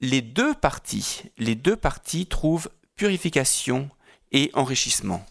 les 0.00 0.22
deux 0.22 0.54
parties, 0.54 1.24
les 1.38 1.54
deux 1.54 1.76
parties 1.76 2.26
trouvent 2.26 2.70
purification 2.96 3.90
et 4.30 4.50
enrichissement. 4.54 5.24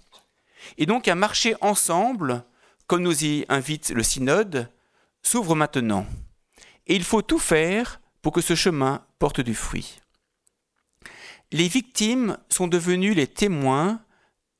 Et 0.77 0.85
donc 0.85 1.07
un 1.07 1.15
marché 1.15 1.55
ensemble, 1.61 2.43
comme 2.91 3.03
nous 3.03 3.23
y 3.23 3.45
invite 3.47 3.91
le 3.91 4.03
synode, 4.03 4.69
s'ouvre 5.23 5.55
maintenant. 5.55 6.05
Et 6.87 6.95
il 6.97 7.05
faut 7.05 7.21
tout 7.21 7.39
faire 7.39 8.01
pour 8.21 8.33
que 8.33 8.41
ce 8.41 8.53
chemin 8.53 9.05
porte 9.17 9.39
du 9.39 9.55
fruit. 9.55 10.01
Les 11.53 11.69
victimes 11.69 12.37
sont 12.49 12.67
devenues 12.67 13.13
les 13.13 13.27
témoins 13.27 14.01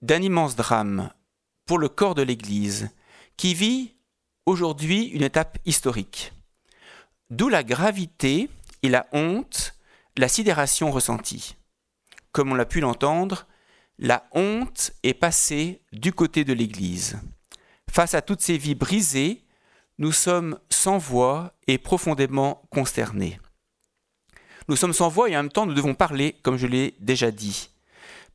d'un 0.01 0.21
immense 0.21 0.55
drame 0.55 1.11
pour 1.65 1.77
le 1.77 1.89
corps 1.89 2.15
de 2.15 2.21
l'Église, 2.21 2.91
qui 3.35 3.53
vit 3.53 3.95
aujourd'hui 4.45 5.07
une 5.07 5.23
étape 5.23 5.57
historique. 5.65 6.31
D'où 7.31 7.49
la 7.49 7.65
gravité 7.65 8.49
et 8.81 8.87
la 8.87 9.07
honte 9.11 9.75
la 10.15 10.29
sidération 10.29 10.89
ressentie. 10.89 11.57
Comme 12.31 12.53
on 12.53 12.55
l'a 12.55 12.65
pu 12.65 12.79
l'entendre, 12.79 13.45
la 13.99 14.25
honte 14.31 14.93
est 15.03 15.15
passée 15.15 15.81
du 15.91 16.13
côté 16.13 16.45
de 16.45 16.53
l'Église. 16.53 17.19
Face 17.91 18.13
à 18.13 18.21
toutes 18.21 18.41
ces 18.41 18.57
vies 18.57 18.75
brisées, 18.75 19.43
nous 19.97 20.11
sommes 20.11 20.57
sans 20.69 20.97
voix 20.97 21.53
et 21.67 21.77
profondément 21.77 22.63
consternés. 22.71 23.39
Nous 24.67 24.75
sommes 24.75 24.93
sans 24.93 25.09
voix 25.09 25.29
et 25.29 25.35
en 25.35 25.43
même 25.43 25.51
temps 25.51 25.65
nous 25.65 25.73
devons 25.73 25.93
parler, 25.93 26.37
comme 26.43 26.57
je 26.57 26.67
l'ai 26.67 26.95
déjà 26.99 27.31
dit. 27.31 27.69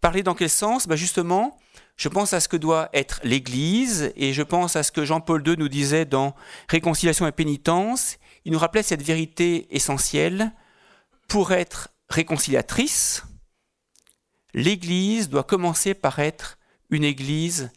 Parler 0.01 0.23
dans 0.23 0.35
quel 0.35 0.51
sens? 0.51 0.87
Bah 0.87 0.97
Justement, 0.97 1.59
je 1.97 2.09
pense 2.09 2.35
à 2.35 2.41
ce 2.41 2.49
que 2.49 2.57
doit 2.57 2.91
être 2.93 3.20
l'Église 3.24 4.12
et 4.16 4.35
je 4.35 4.43
pense 4.43 4.77
à 4.77 4.83
ce 4.83 4.93
que 4.93 5.05
Jean-Paul 5.05 5.43
II 5.47 5.57
nous 5.57 5.69
disait 5.69 6.05
dans 6.05 6.35
Réconciliation 6.69 7.27
et 7.27 7.33
pénitence. 7.33 8.19
Il 8.45 8.53
nous 8.53 8.59
rappelait 8.59 8.83
cette 8.83 9.03
vérité 9.03 9.74
essentielle 9.74 10.53
pour 11.28 11.53
être 11.53 11.89
réconciliatrice, 12.09 13.24
l'Église 14.55 15.28
doit 15.28 15.45
commencer 15.45 15.95
par 15.95 16.19
être 16.19 16.59
une 16.91 17.05
Église 17.05 17.70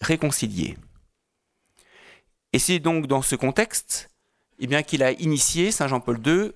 réconciliée. 0.00 0.76
Et 2.56 2.58
c'est 2.58 2.78
donc 2.78 3.06
dans 3.06 3.20
ce 3.20 3.36
contexte 3.36 4.08
eh 4.60 4.66
bien, 4.66 4.82
qu'il 4.82 5.02
a 5.02 5.12
initié, 5.12 5.70
Saint 5.70 5.88
Jean-Paul 5.88 6.26
II, 6.26 6.52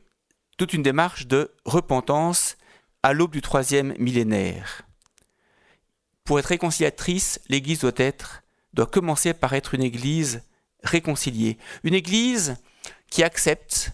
toute 0.57 0.73
une 0.73 0.83
démarche 0.83 1.27
de 1.27 1.51
repentance 1.67 2.57
à 3.03 3.13
l'aube 3.13 3.33
du 3.33 3.43
troisième 3.43 3.95
millénaire. 3.99 4.81
Pour 6.25 6.39
être 6.39 6.47
réconciliatrice, 6.47 7.39
l'Église 7.51 7.81
doit 7.81 7.93
être, 7.97 8.43
doit 8.73 8.87
commencer 8.87 9.35
par 9.35 9.53
être 9.53 9.75
une 9.75 9.83
Église 9.83 10.43
réconciliée, 10.83 11.59
une 11.85 11.93
Église 11.93 12.57
qui 13.11 13.23
accepte 13.23 13.93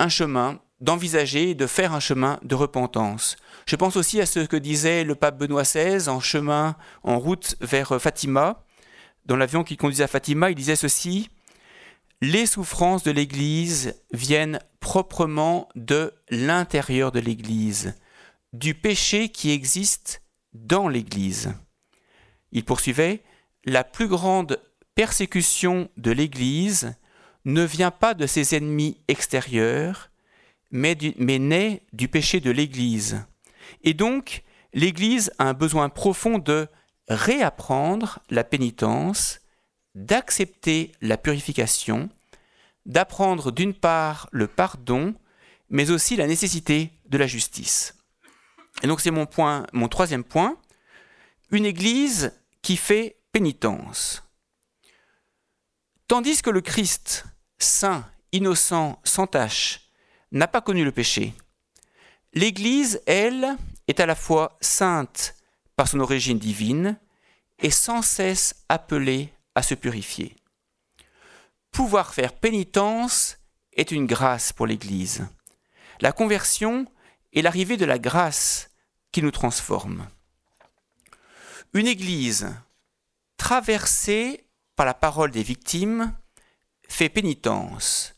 un 0.00 0.10
chemin, 0.10 0.60
d'envisager 0.82 1.54
de 1.54 1.66
faire 1.66 1.94
un 1.94 2.00
chemin 2.00 2.38
de 2.42 2.54
repentance. 2.54 3.36
Je 3.64 3.76
pense 3.76 3.96
aussi 3.96 4.20
à 4.20 4.26
ce 4.26 4.40
que 4.40 4.56
disait 4.56 5.02
le 5.02 5.14
pape 5.14 5.38
Benoît 5.38 5.62
XVI 5.62 6.10
en 6.10 6.20
chemin, 6.20 6.76
en 7.04 7.18
route 7.18 7.56
vers 7.62 7.98
Fatima. 8.02 8.66
Dans 9.30 9.36
l'avion 9.36 9.62
qui 9.62 9.76
conduisait 9.76 10.08
Fatima, 10.08 10.50
il 10.50 10.56
disait 10.56 10.74
ceci 10.74 11.30
Les 12.20 12.46
souffrances 12.46 13.04
de 13.04 13.12
l'Église 13.12 13.94
viennent 14.12 14.58
proprement 14.80 15.68
de 15.76 16.12
l'intérieur 16.30 17.12
de 17.12 17.20
l'Église, 17.20 17.94
du 18.52 18.74
péché 18.74 19.28
qui 19.28 19.52
existe 19.52 20.24
dans 20.52 20.88
l'Église. 20.88 21.54
Il 22.50 22.64
poursuivait 22.64 23.22
La 23.64 23.84
plus 23.84 24.08
grande 24.08 24.60
persécution 24.96 25.88
de 25.96 26.10
l'Église 26.10 26.96
ne 27.44 27.62
vient 27.62 27.92
pas 27.92 28.14
de 28.14 28.26
ses 28.26 28.56
ennemis 28.56 29.00
extérieurs, 29.06 30.10
mais, 30.72 30.98
mais 31.18 31.38
naît 31.38 31.82
du 31.92 32.08
péché 32.08 32.40
de 32.40 32.50
l'Église. 32.50 33.24
Et 33.84 33.94
donc, 33.94 34.42
l'Église 34.74 35.30
a 35.38 35.44
un 35.44 35.54
besoin 35.54 35.88
profond 35.88 36.38
de 36.38 36.66
réapprendre 37.10 38.20
la 38.30 38.44
pénitence, 38.44 39.40
d'accepter 39.96 40.92
la 41.02 41.16
purification, 41.16 42.08
d'apprendre 42.86 43.50
d'une 43.50 43.74
part 43.74 44.28
le 44.30 44.46
pardon, 44.46 45.14
mais 45.68 45.90
aussi 45.90 46.14
la 46.14 46.28
nécessité 46.28 46.92
de 47.06 47.18
la 47.18 47.26
justice. 47.26 47.96
Et 48.82 48.86
donc 48.86 49.00
c'est 49.00 49.10
mon 49.10 49.26
point, 49.26 49.66
mon 49.72 49.88
troisième 49.88 50.22
point, 50.22 50.56
une 51.50 51.66
Église 51.66 52.32
qui 52.62 52.76
fait 52.76 53.16
pénitence. 53.32 54.22
Tandis 56.06 56.42
que 56.42 56.50
le 56.50 56.60
Christ, 56.60 57.24
saint, 57.58 58.08
innocent, 58.30 59.00
sans 59.02 59.26
tache, 59.26 59.90
n'a 60.30 60.46
pas 60.46 60.60
connu 60.60 60.84
le 60.84 60.92
péché, 60.92 61.34
l'Église, 62.34 63.02
elle, 63.06 63.56
est 63.88 63.98
à 63.98 64.06
la 64.06 64.14
fois 64.14 64.56
sainte 64.60 65.34
son 65.88 66.00
origine 66.00 66.38
divine 66.38 66.98
et 67.58 67.70
sans 67.70 68.02
cesse 68.02 68.64
appelée 68.68 69.32
à 69.54 69.62
se 69.62 69.74
purifier. 69.74 70.36
Pouvoir 71.72 72.14
faire 72.14 72.32
pénitence 72.32 73.38
est 73.72 73.90
une 73.90 74.06
grâce 74.06 74.52
pour 74.52 74.66
l'Église. 74.66 75.26
La 76.00 76.12
conversion 76.12 76.86
est 77.32 77.42
l'arrivée 77.42 77.76
de 77.76 77.84
la 77.84 77.98
grâce 77.98 78.70
qui 79.12 79.22
nous 79.22 79.30
transforme. 79.30 80.08
Une 81.72 81.86
Église 81.86 82.48
traversée 83.36 84.46
par 84.80 84.86
la 84.86 84.94
parole 84.94 85.30
des 85.30 85.42
victimes, 85.42 86.14
fait 86.88 87.10
pénitence. 87.10 88.14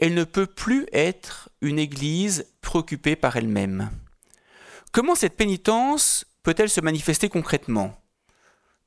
Elle 0.00 0.14
ne 0.14 0.24
peut 0.24 0.48
plus 0.48 0.86
être 0.92 1.48
une 1.60 1.78
Église 1.78 2.52
préoccupée 2.60 3.14
par 3.14 3.36
elle-même. 3.36 3.90
Comment 4.90 5.14
cette 5.14 5.36
pénitence 5.36 6.24
peut-elle 6.42 6.68
se 6.68 6.80
manifester 6.80 7.28
concrètement? 7.28 7.96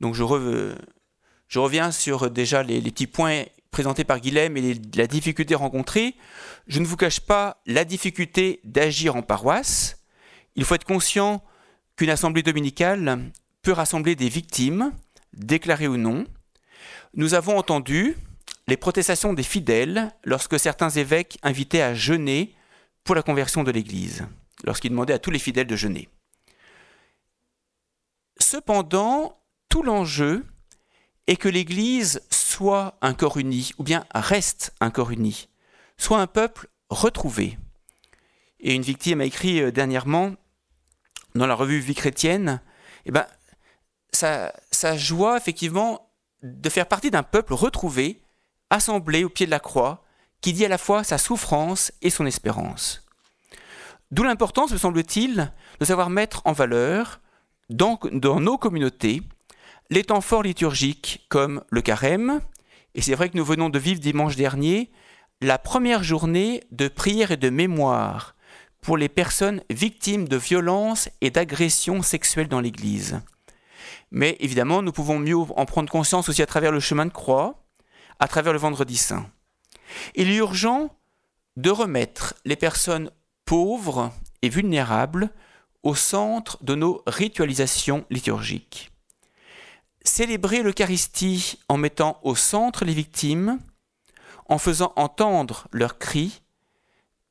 Donc 0.02 0.16
je, 0.16 0.24
reviens 0.24 1.92
sur 1.92 2.30
déjà 2.30 2.64
les, 2.64 2.82
petits 2.82 3.08
points 3.08 3.44
présentés 3.72 4.04
par 4.04 4.20
Guilhem 4.20 4.58
et 4.58 4.76
la 4.96 5.08
difficulté 5.08 5.56
rencontrée. 5.56 6.16
Je 6.68 6.80
ne 6.80 6.86
vous 6.86 6.98
cache 6.98 7.20
pas 7.20 7.62
la 7.66 7.86
difficulté 7.86 8.60
d'agir 8.64 9.16
en 9.16 9.22
paroisse. 9.22 10.04
Il 10.56 10.66
faut 10.66 10.76
être 10.76 10.86
conscient 10.86 11.44
qu'une 11.96 12.10
assemblée 12.10 12.44
dominicale 12.44 13.32
peut 13.62 13.72
rassembler 13.72 14.16
des 14.16 14.30
victimes, 14.30 14.92
déclarées 15.34 15.88
ou 15.88 15.98
non, 15.98 16.26
nous 17.16 17.34
avons 17.34 17.58
entendu 17.58 18.16
les 18.68 18.78
protestations 18.78 19.34
des 19.34 19.44
fidèles 19.44 20.12
lorsque 20.24 20.60
certains 20.60 20.90
évêques 20.90 21.38
invitaient 21.44 21.82
à 21.82 21.94
jeûner 21.94 22.54
pour 23.04 23.16
la 23.16 23.22
conversion 23.22 23.64
de 23.64 23.72
l'Église, 23.72 24.26
lorsqu'ils 24.66 24.90
demandaient 24.90 25.14
à 25.14 25.20
tous 25.20 25.32
les 25.32 25.40
fidèles 25.40 25.68
de 25.68 25.76
jeûner. 25.76 26.10
Cependant, 28.40 29.42
tout 29.70 29.84
l'enjeu 29.84 30.46
est 31.28 31.36
que 31.38 31.50
l'Église 31.50 32.22
soit 32.30 32.98
un 33.02 33.14
corps 33.14 33.38
uni, 33.38 33.72
ou 33.78 33.84
bien 33.84 34.06
reste 34.14 34.74
un 34.80 34.92
corps 34.92 35.12
uni, 35.12 35.50
soit 35.98 36.20
un 36.20 36.28
peuple 36.28 36.68
retrouvé. 36.90 37.58
Et 38.60 38.74
une 38.74 38.82
victime 38.82 39.22
a 39.22 39.26
écrit 39.26 39.62
euh, 39.62 39.72
dernièrement 39.72 40.36
dans 41.34 41.48
la 41.48 41.56
revue 41.56 41.80
Vie 41.80 41.96
chrétienne, 41.96 42.62
eh 43.06 43.12
ben, 43.12 43.26
sa, 44.12 44.54
sa 44.72 44.98
joie, 44.98 45.38
effectivement, 45.38 46.10
de 46.44 46.70
faire 46.70 46.88
partie 46.88 47.12
d'un 47.12 47.24
peuple 47.24 47.54
retrouvé, 47.54 48.22
assemblé 48.70 49.24
au 49.24 49.30
pied 49.30 49.46
de 49.46 49.52
la 49.52 49.60
croix, 49.60 50.04
qui 50.42 50.54
dit 50.54 50.66
à 50.66 50.70
la 50.70 50.78
fois 50.78 51.04
sa 51.04 51.18
souffrance 51.18 51.92
et 52.02 52.10
son 52.10 52.26
espérance. 52.26 53.04
D'où 54.12 54.24
l'importance, 54.24 54.72
me 54.72 54.78
semble-t-il, 54.78 55.52
de 55.80 55.86
savoir 55.86 56.10
mettre 56.10 56.42
en 56.46 56.54
valeur, 56.54 57.20
dans, 57.70 58.00
dans 58.12 58.40
nos 58.40 58.58
communautés, 58.58 59.22
les 59.90 60.04
temps 60.04 60.22
forts 60.22 60.44
liturgiques 60.44 61.26
comme 61.30 61.64
le 61.70 61.82
carême, 61.82 62.42
et 62.96 63.02
c'est 63.02 63.16
vrai 63.16 63.30
que 63.30 63.38
nous 63.38 63.46
venons 63.46 63.70
de 63.70 63.80
vivre 63.80 64.00
dimanche 64.00 64.36
dernier 64.36 64.92
la 65.42 65.58
première 65.58 66.04
journée 66.04 66.64
de 66.72 66.88
prière 66.88 67.32
et 67.32 67.38
de 67.38 67.50
mémoire 67.50 68.36
pour 68.82 68.98
les 68.98 69.10
personnes 69.10 69.62
victimes 69.70 70.28
de 70.28 70.38
violences 70.38 71.10
et 71.22 71.30
d'agressions 71.30 72.02
sexuelles 72.02 72.48
dans 72.48 72.62
l'Église. 72.62 73.22
Mais 74.12 74.38
évidemment, 74.40 74.82
nous 74.82 74.92
pouvons 74.92 75.20
mieux 75.20 75.36
en 75.36 75.66
prendre 75.66 75.90
conscience 75.90 76.30
aussi 76.30 76.42
à 76.42 76.46
travers 76.46 76.72
le 76.72 76.80
chemin 76.80 77.06
de 77.06 77.12
croix, 77.12 77.66
à 78.20 78.28
travers 78.28 78.54
le 78.54 78.60
vendredi 78.60 78.96
saint. 78.96 79.28
Il 80.16 80.30
est 80.30 80.36
urgent 80.36 80.90
de 81.58 81.70
remettre 81.70 82.36
les 82.46 82.56
personnes 82.56 83.12
pauvres 83.46 84.12
et 84.42 84.50
vulnérables 84.50 85.32
au 85.86 85.94
centre 85.94 86.58
de 86.64 86.74
nos 86.76 87.04
ritualisations 87.06 88.06
liturgiques. 88.10 88.92
Célébrer 90.04 90.64
l'Eucharistie 90.64 91.60
en 91.70 91.78
mettant 91.78 92.20
au 92.24 92.36
centre 92.36 92.84
les 92.84 92.94
victimes, 92.94 93.60
en 94.50 94.58
faisant 94.58 94.94
entendre 94.96 95.68
leurs 95.72 96.00
cris, 96.00 96.42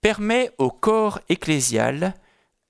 permet 0.00 0.52
au 0.58 0.70
corps 0.70 1.20
ecclésial 1.28 2.14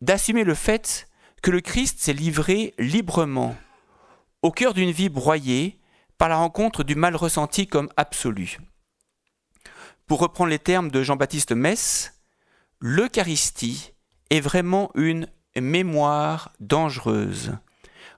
d'assumer 0.01 0.45
le 0.45 0.55
fait 0.55 1.09
que 1.43 1.51
le 1.51 1.61
Christ 1.61 2.01
s'est 2.01 2.13
livré 2.15 2.75
librement 2.79 3.55
au 4.41 4.51
cœur 4.51 4.73
d'une 4.73 4.91
vie 4.91 5.11
broyée 5.11 5.79
par 6.17 6.31
la 6.31 6.37
rencontre 6.37 6.83
du 6.83 6.95
mal 6.95 7.15
ressenti 7.15 7.67
comme 7.67 7.91
absolu. 7.97 8.59
Pour 10.07 10.21
reprendre 10.21 10.51
les 10.51 10.59
termes 10.59 10.91
de 10.91 11.03
Jean-Baptiste 11.03 11.53
Metz, 11.53 12.15
l'Eucharistie 12.81 13.93
est 14.31 14.41
vraiment 14.41 14.91
une 14.95 15.29
mémoire 15.61 16.53
dangereuse, 16.61 17.53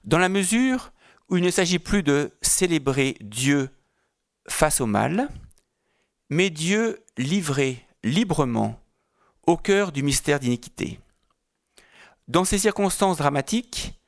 dans 0.04 0.18
la 0.18 0.28
mesure 0.28 0.92
où 1.28 1.36
il 1.36 1.42
ne 1.42 1.50
s'agit 1.50 1.78
plus 1.78 2.02
de 2.02 2.32
célébrer 2.40 3.16
Dieu 3.20 3.70
face 4.48 4.80
au 4.80 4.86
mal, 4.86 5.28
mais 6.30 6.50
Dieu 6.50 7.04
livré 7.16 7.84
librement 8.04 8.80
au 9.46 9.56
cœur 9.56 9.92
du 9.92 10.02
mystère 10.02 10.40
d'iniquité. 10.40 11.00
Dans 12.28 12.44
ces 12.44 12.58
circonstances 12.58 13.18
dramatiques, 13.18 14.00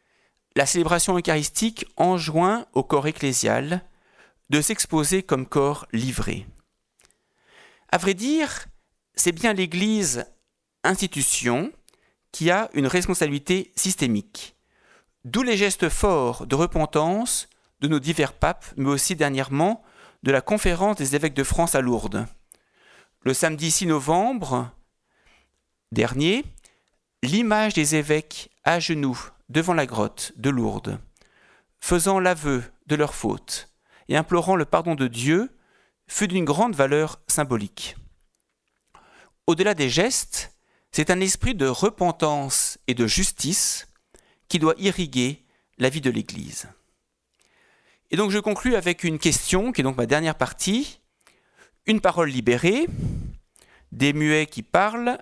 la 0.56 0.66
célébration 0.66 1.16
eucharistique 1.16 1.86
enjoint 1.96 2.66
au 2.72 2.82
corps 2.82 3.06
ecclésial 3.06 3.84
de 4.50 4.60
s'exposer 4.60 5.22
comme 5.22 5.46
corps 5.46 5.86
livré. 5.92 6.46
À 7.90 7.98
vrai 7.98 8.14
dire, 8.14 8.66
c'est 9.14 9.32
bien 9.32 9.52
l'Église 9.52 10.26
institution 10.84 11.72
qui 12.32 12.50
a 12.50 12.70
une 12.74 12.86
responsabilité 12.86 13.72
systémique, 13.76 14.56
d'où 15.24 15.42
les 15.42 15.56
gestes 15.56 15.88
forts 15.88 16.46
de 16.46 16.54
repentance 16.54 17.48
de 17.80 17.88
nos 17.88 18.00
divers 18.00 18.32
papes, 18.32 18.66
mais 18.76 18.90
aussi 18.90 19.16
dernièrement 19.16 19.82
de 20.22 20.32
la 20.32 20.40
conférence 20.40 20.96
des 20.96 21.14
évêques 21.14 21.34
de 21.34 21.44
France 21.44 21.74
à 21.74 21.80
Lourdes. 21.80 22.26
Le 23.22 23.34
samedi 23.34 23.70
6 23.70 23.86
novembre 23.86 24.70
dernier, 25.92 26.44
l'image 27.22 27.74
des 27.74 27.94
évêques 27.94 28.50
à 28.64 28.80
genoux 28.80 29.18
devant 29.48 29.74
la 29.74 29.86
grotte 29.86 30.32
de 30.36 30.50
Lourdes, 30.50 30.98
faisant 31.80 32.20
l'aveu 32.20 32.62
de 32.86 32.96
leur 32.96 33.14
faute 33.14 33.70
et 34.08 34.16
implorant 34.16 34.56
le 34.56 34.64
pardon 34.64 34.94
de 34.94 35.06
Dieu, 35.06 35.50
fut 36.06 36.28
d'une 36.28 36.44
grande 36.44 36.74
valeur 36.74 37.20
symbolique. 37.26 37.96
Au-delà 39.46 39.74
des 39.74 39.88
gestes, 39.88 40.57
C'est 40.98 41.10
un 41.10 41.20
esprit 41.20 41.54
de 41.54 41.68
repentance 41.68 42.76
et 42.88 42.94
de 42.94 43.06
justice 43.06 43.86
qui 44.48 44.58
doit 44.58 44.74
irriguer 44.78 45.44
la 45.78 45.90
vie 45.90 46.00
de 46.00 46.10
l'Église. 46.10 46.66
Et 48.10 48.16
donc 48.16 48.32
je 48.32 48.40
conclus 48.40 48.74
avec 48.74 49.04
une 49.04 49.20
question, 49.20 49.70
qui 49.70 49.80
est 49.80 49.84
donc 49.84 49.96
ma 49.96 50.06
dernière 50.06 50.34
partie. 50.34 50.98
Une 51.86 52.00
parole 52.00 52.30
libérée, 52.30 52.88
des 53.92 54.12
muets 54.12 54.46
qui 54.46 54.64
parlent, 54.64 55.18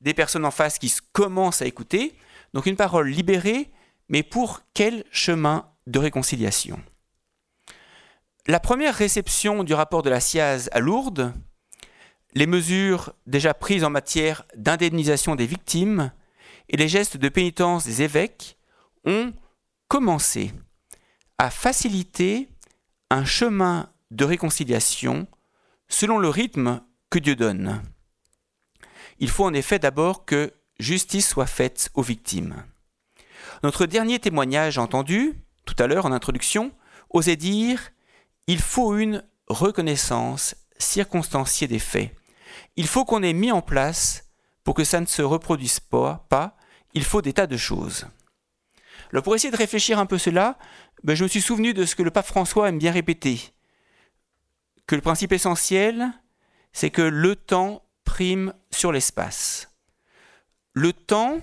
des 0.00 0.12
personnes 0.12 0.44
en 0.44 0.50
face 0.50 0.80
qui 0.80 0.92
commencent 1.12 1.62
à 1.62 1.66
écouter. 1.66 2.16
Donc 2.52 2.66
une 2.66 2.74
parole 2.74 3.08
libérée, 3.08 3.70
mais 4.08 4.24
pour 4.24 4.62
quel 4.74 5.04
chemin 5.12 5.70
de 5.86 6.00
réconciliation? 6.00 6.82
La 8.48 8.58
première 8.58 8.96
réception 8.96 9.62
du 9.62 9.72
rapport 9.72 10.02
de 10.02 10.10
la 10.10 10.18
SIAZ 10.18 10.68
à 10.72 10.80
Lourdes, 10.80 11.32
les 12.34 12.46
mesures 12.46 13.12
déjà 13.26 13.54
prises 13.54 13.84
en 13.84 13.90
matière 13.90 14.44
d'indemnisation 14.56 15.34
des 15.34 15.46
victimes 15.46 16.12
et 16.68 16.76
les 16.76 16.88
gestes 16.88 17.16
de 17.16 17.28
pénitence 17.28 17.84
des 17.84 18.02
évêques 18.02 18.56
ont 19.04 19.32
commencé 19.88 20.52
à 21.38 21.50
faciliter 21.50 22.48
un 23.10 23.24
chemin 23.24 23.90
de 24.10 24.24
réconciliation 24.24 25.26
selon 25.88 26.18
le 26.18 26.28
rythme 26.28 26.82
que 27.10 27.18
Dieu 27.18 27.36
donne. 27.36 27.82
Il 29.18 29.30
faut 29.30 29.44
en 29.44 29.54
effet 29.54 29.78
d'abord 29.78 30.24
que 30.24 30.52
justice 30.78 31.28
soit 31.28 31.46
faite 31.46 31.90
aux 31.94 32.02
victimes. 32.02 32.64
Notre 33.62 33.86
dernier 33.86 34.18
témoignage 34.18 34.78
entendu, 34.78 35.34
tout 35.64 35.74
à 35.78 35.86
l'heure 35.86 36.06
en 36.06 36.12
introduction, 36.12 36.72
osait 37.10 37.36
dire 37.36 37.90
Il 38.46 38.60
faut 38.60 38.96
une 38.96 39.24
reconnaissance 39.48 40.54
circonstanciée 40.78 41.66
des 41.66 41.78
faits. 41.78 42.14
Il 42.78 42.86
faut 42.86 43.04
qu'on 43.04 43.24
ait 43.24 43.32
mis 43.32 43.50
en 43.50 43.60
place, 43.60 44.30
pour 44.62 44.76
que 44.76 44.84
ça 44.84 45.00
ne 45.00 45.06
se 45.06 45.20
reproduise 45.20 45.80
pas, 45.80 46.56
il 46.94 47.02
faut 47.02 47.22
des 47.22 47.32
tas 47.32 47.48
de 47.48 47.56
choses. 47.56 48.06
Alors 49.10 49.24
pour 49.24 49.34
essayer 49.34 49.50
de 49.50 49.56
réfléchir 49.56 49.98
un 49.98 50.06
peu 50.06 50.16
cela, 50.16 50.56
ben, 51.02 51.16
je 51.16 51.24
me 51.24 51.28
suis 51.28 51.40
souvenu 51.40 51.74
de 51.74 51.84
ce 51.84 51.96
que 51.96 52.04
le 52.04 52.12
pape 52.12 52.28
François 52.28 52.68
aime 52.68 52.78
bien 52.78 52.92
répéter, 52.92 53.40
que 54.86 54.94
le 54.94 55.00
principe 55.00 55.32
essentiel, 55.32 56.12
c'est 56.72 56.90
que 56.90 57.02
le 57.02 57.34
temps 57.34 57.82
prime 58.04 58.54
sur 58.70 58.92
l'espace. 58.92 59.72
Le 60.72 60.92
temps 60.92 61.40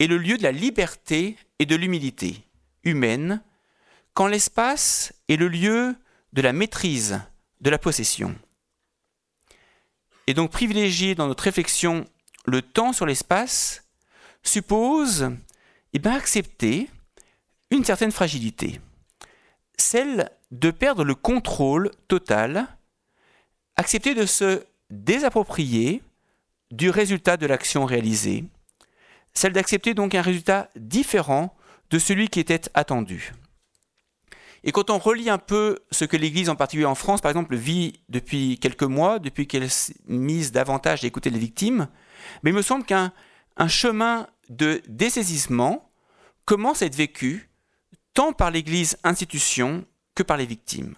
est 0.00 0.06
le 0.06 0.18
lieu 0.18 0.36
de 0.36 0.42
la 0.42 0.52
liberté 0.52 1.38
et 1.58 1.64
de 1.64 1.76
l'humilité 1.76 2.44
humaine, 2.84 3.42
quand 4.12 4.26
l'espace 4.26 5.14
est 5.30 5.36
le 5.36 5.48
lieu 5.48 5.96
de 6.34 6.42
la 6.42 6.52
maîtrise, 6.52 7.22
de 7.62 7.70
la 7.70 7.78
possession. 7.78 8.36
Et 10.28 10.34
donc 10.34 10.50
privilégier 10.50 11.14
dans 11.14 11.26
notre 11.26 11.44
réflexion 11.44 12.04
le 12.44 12.60
temps 12.60 12.92
sur 12.92 13.06
l'espace 13.06 13.88
suppose 14.42 15.30
eh 15.94 15.98
bien, 15.98 16.12
accepter 16.12 16.90
une 17.70 17.82
certaine 17.82 18.12
fragilité, 18.12 18.78
celle 19.78 20.30
de 20.50 20.70
perdre 20.70 21.02
le 21.02 21.14
contrôle 21.14 21.90
total, 22.08 22.68
accepter 23.76 24.14
de 24.14 24.26
se 24.26 24.64
désapproprier 24.90 26.02
du 26.70 26.90
résultat 26.90 27.38
de 27.38 27.46
l'action 27.46 27.86
réalisée, 27.86 28.44
celle 29.32 29.54
d'accepter 29.54 29.94
donc 29.94 30.14
un 30.14 30.20
résultat 30.20 30.68
différent 30.76 31.56
de 31.88 31.98
celui 31.98 32.28
qui 32.28 32.40
était 32.40 32.68
attendu. 32.74 33.32
Et 34.64 34.72
quand 34.72 34.90
on 34.90 34.98
relit 34.98 35.30
un 35.30 35.38
peu 35.38 35.78
ce 35.90 36.04
que 36.04 36.16
l'Église, 36.16 36.48
en 36.48 36.56
particulier 36.56 36.86
en 36.86 36.94
France, 36.94 37.20
par 37.20 37.30
exemple, 37.30 37.54
vit 37.54 38.00
depuis 38.08 38.58
quelques 38.58 38.82
mois, 38.82 39.18
depuis 39.18 39.46
qu'elle 39.46 39.68
mise 40.06 40.52
davantage 40.52 41.04
à 41.04 41.06
écouter 41.06 41.30
les 41.30 41.38
victimes, 41.38 41.88
il 42.44 42.52
me 42.52 42.62
semble 42.62 42.84
qu'un 42.84 43.12
chemin 43.68 44.26
de 44.48 44.82
dessaisissement 44.88 45.90
commence 46.44 46.82
à 46.82 46.86
être 46.86 46.96
vécu 46.96 47.50
tant 48.14 48.32
par 48.32 48.50
l'Église 48.50 48.98
institution 49.04 49.84
que 50.14 50.22
par 50.22 50.36
les 50.36 50.46
victimes. 50.46 50.94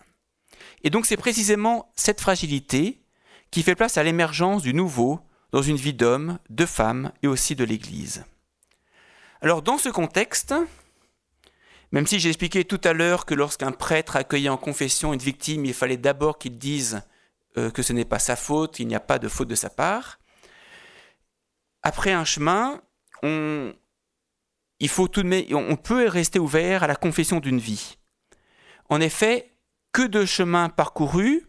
Et 0.82 0.91
donc 0.91 1.07
c'est 1.07 1.16
précisément 1.16 1.93
cette 1.95 2.20
fragilité 2.20 3.03
qui 3.51 3.62
fait 3.62 3.74
place 3.74 3.99
à 3.99 4.03
l'émergence 4.03 4.62
du 4.62 4.73
nouveau 4.73 5.20
dans 5.53 5.62
une 5.62 5.77
vie 5.77 5.93
d'homme, 5.93 6.39
de 6.49 6.65
femme 6.65 7.12
et 7.23 7.27
aussi 7.27 7.57
de 7.57 7.65
l'Église. 7.65 8.24
Alors 9.43 9.62
dans 9.62 9.78
ce 9.78 9.89
contexte, 9.89 10.55
même 11.93 12.07
si 12.07 12.21
j'ai 12.21 12.29
expliqué 12.29 12.65
tout 12.65 12.81
à 12.85 12.93
l'heure 12.93 13.27
que 13.27 13.35
lorsqu'un 13.35 13.73
prêtre 13.73 14.17
accueillait 14.17 14.49
en 14.49 14.57
confession 14.57 15.12
une 15.12 15.21
victime, 15.21 15.65
il 15.65 15.75
fallait 15.75 15.97
d'abord 15.97 16.39
qu'il 16.39 16.57
dise 16.59 17.03
euh, 17.59 17.71
que 17.71 17.83
ce 17.83 17.93
n'est 17.93 18.05
pas 18.05 18.19
sa 18.19 18.37
faute, 18.37 18.79
il 18.79 18.87
n'y 18.87 18.95
a 18.95 19.01
pas 19.01 19.19
de 19.19 19.29
faute 19.29 19.49
de 19.49 19.55
sa 19.55 19.71
part, 19.71 20.21
après 21.83 22.12
un 22.12 22.25
chemin, 22.25 22.83
on, 23.23 23.73
on 24.81 25.77
peut 25.77 26.07
rester 26.07 26.39
ouvert 26.39 26.83
à 26.83 26.87
la 26.87 26.97
confession 26.97 27.41
d'une 27.41 27.59
vie. 27.59 27.97
En 28.89 29.01
effet, 29.01 29.51
que 29.93 30.03
de 30.03 30.25
chemins 30.25 30.69
parcourus 30.69 31.47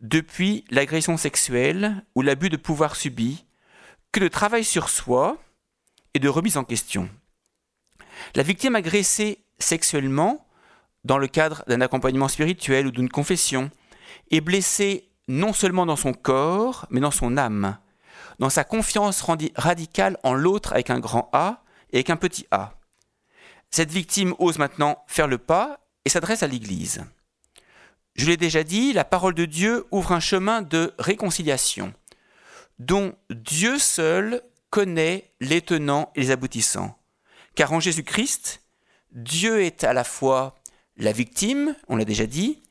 depuis 0.00 0.64
l'agression 0.70 1.16
sexuelle 1.16 2.04
ou 2.14 2.22
l'abus 2.22 2.50
de 2.50 2.56
pouvoir 2.56 2.96
subi, 2.96 3.46
que 4.12 4.20
de 4.20 4.28
travail 4.28 4.62
sur 4.62 4.88
soi 4.88 5.42
et 6.14 6.18
de 6.18 6.28
remise 6.28 6.56
en 6.56 6.64
question. 6.64 7.08
La 8.34 8.42
victime 8.42 8.76
agressée 8.76 9.45
sexuellement, 9.58 10.46
dans 11.04 11.18
le 11.18 11.28
cadre 11.28 11.64
d'un 11.66 11.80
accompagnement 11.80 12.28
spirituel 12.28 12.86
ou 12.86 12.90
d'une 12.90 13.08
confession, 13.08 13.70
est 14.30 14.40
blessée 14.40 15.08
non 15.28 15.52
seulement 15.52 15.86
dans 15.86 15.96
son 15.96 16.12
corps, 16.12 16.86
mais 16.90 17.00
dans 17.00 17.10
son 17.10 17.36
âme 17.36 17.78
dans 18.38 18.50
sa 18.50 18.64
confiance 18.64 19.24
radicale 19.56 20.18
en 20.22 20.34
l'autre 20.34 20.72
avec 20.72 20.90
un 20.90 21.00
grand 21.00 21.30
A 21.32 21.62
et 21.92 21.96
avec 21.96 22.10
un 22.10 22.16
petit 22.16 22.46
a. 22.50 22.78
Cette 23.70 23.90
victime 23.90 24.34
ose 24.38 24.58
maintenant 24.58 25.02
faire 25.06 25.26
le 25.26 25.38
pas 25.38 25.80
et 26.04 26.08
s'adresse 26.08 26.42
à 26.42 26.46
l'Église. 26.46 27.04
Je 28.14 28.26
l'ai 28.26 28.36
déjà 28.36 28.62
dit, 28.62 28.92
la 28.92 29.04
parole 29.04 29.34
de 29.34 29.44
Dieu 29.44 29.86
ouvre 29.90 30.12
un 30.12 30.20
chemin 30.20 30.62
de 30.62 30.94
réconciliation, 30.98 31.92
dont 32.78 33.14
Dieu 33.30 33.78
seul 33.78 34.42
connaît 34.70 35.32
les 35.40 35.60
tenants 35.60 36.10
et 36.14 36.20
les 36.20 36.30
aboutissants. 36.30 36.98
Car 37.54 37.72
en 37.72 37.80
Jésus-Christ, 37.80 38.62
Dieu 39.16 39.62
est 39.62 39.82
à 39.82 39.94
la 39.94 40.04
fois 40.04 40.54
la 40.98 41.10
victime, 41.10 41.74
on 41.88 41.96
l'a 41.96 42.04
déjà 42.04 42.26
dit, 42.26 42.62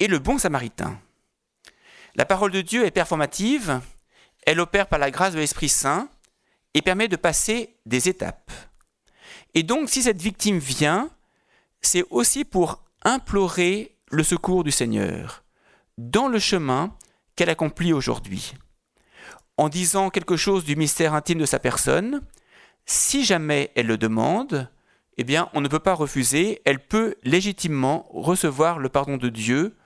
et 0.00 0.06
le 0.06 0.18
bon 0.18 0.38
samaritain. 0.38 0.98
La 2.14 2.24
parole 2.24 2.52
de 2.52 2.62
Dieu 2.62 2.86
est 2.86 2.90
performative, 2.90 3.82
elle 4.46 4.60
opère 4.60 4.86
par 4.86 4.98
la 4.98 5.10
grâce 5.10 5.34
de 5.34 5.38
l'Esprit 5.38 5.68
Saint 5.68 6.08
et 6.72 6.80
permet 6.80 7.06
de 7.06 7.16
passer 7.16 7.76
des 7.84 8.08
étapes. 8.08 8.50
Et 9.52 9.62
donc, 9.62 9.90
si 9.90 10.02
cette 10.02 10.22
victime 10.22 10.58
vient, 10.58 11.10
c'est 11.82 12.04
aussi 12.08 12.46
pour 12.46 12.82
implorer 13.02 13.94
le 14.10 14.22
secours 14.22 14.64
du 14.64 14.70
Seigneur 14.70 15.44
dans 15.98 16.28
le 16.28 16.38
chemin 16.38 16.96
qu'elle 17.36 17.50
accomplit 17.50 17.92
aujourd'hui. 17.92 18.54
En 19.58 19.68
disant 19.68 20.08
quelque 20.08 20.38
chose 20.38 20.64
du 20.64 20.76
mystère 20.76 21.12
intime 21.12 21.38
de 21.38 21.46
sa 21.46 21.58
personne, 21.58 22.22
si 22.86 23.22
jamais 23.22 23.70
elle 23.76 23.86
le 23.86 23.98
demande, 23.98 24.70
eh 25.16 25.24
bien, 25.24 25.48
on 25.54 25.60
ne 25.60 25.68
peut 25.68 25.78
pas 25.78 25.94
refuser, 25.94 26.60
elle 26.64 26.80
peut 26.80 27.16
légitimement 27.22 28.06
recevoir 28.10 28.78
le 28.78 28.88
pardon 28.88 29.16
de 29.16 29.28
Dieu, 29.28 29.76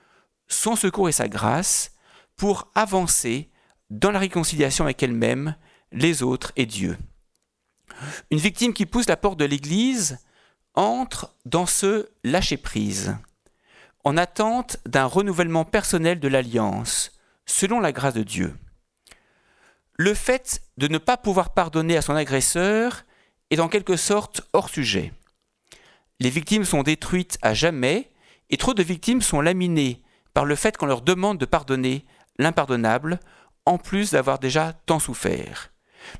son 0.47 0.75
secours 0.75 1.09
et 1.09 1.13
sa 1.13 1.27
grâce, 1.27 1.91
pour 2.35 2.71
avancer 2.73 3.49
dans 3.89 4.11
la 4.11 4.19
réconciliation 4.19 4.85
avec 4.85 5.03
elle-même, 5.03 5.55
les 5.91 6.23
autres 6.23 6.51
et 6.55 6.65
Dieu. 6.65 6.97
Une 8.31 8.39
victime 8.39 8.73
qui 8.73 8.85
pousse 8.85 9.07
la 9.07 9.17
porte 9.17 9.39
de 9.39 9.45
l'Église 9.45 10.19
entre 10.73 11.35
dans 11.45 11.65
ce 11.65 12.09
lâcher-prise, 12.23 13.17
en 14.03 14.17
attente 14.17 14.77
d'un 14.85 15.05
renouvellement 15.05 15.65
personnel 15.65 16.19
de 16.19 16.27
l'alliance, 16.27 17.11
selon 17.45 17.79
la 17.79 17.91
grâce 17.91 18.13
de 18.13 18.23
Dieu. 18.23 18.55
Le 19.97 20.13
fait 20.13 20.61
de 20.77 20.87
ne 20.87 20.97
pas 20.97 21.17
pouvoir 21.17 21.53
pardonner 21.53 21.97
à 21.97 22.01
son 22.01 22.15
agresseur 22.15 23.03
est 23.49 23.59
en 23.59 23.67
quelque 23.67 23.97
sorte 23.97 24.41
hors 24.53 24.69
sujet. 24.69 25.11
Les 26.19 26.29
victimes 26.29 26.65
sont 26.65 26.83
détruites 26.83 27.37
à 27.41 27.53
jamais 27.53 28.11
et 28.49 28.57
trop 28.57 28.73
de 28.73 28.83
victimes 28.83 29.21
sont 29.21 29.41
laminées 29.41 30.01
par 30.33 30.45
le 30.45 30.55
fait 30.55 30.75
qu'on 30.75 30.85
leur 30.85 31.01
demande 31.01 31.37
de 31.37 31.45
pardonner 31.45 32.05
l'impardonnable 32.37 33.19
en 33.65 33.77
plus 33.77 34.11
d'avoir 34.11 34.39
déjà 34.39 34.73
tant 34.85 34.99
souffert. 34.99 35.71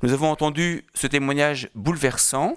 Nous 0.02 0.12
avons 0.12 0.30
entendu 0.30 0.86
ce 0.94 1.06
témoignage 1.06 1.70
bouleversant 1.74 2.56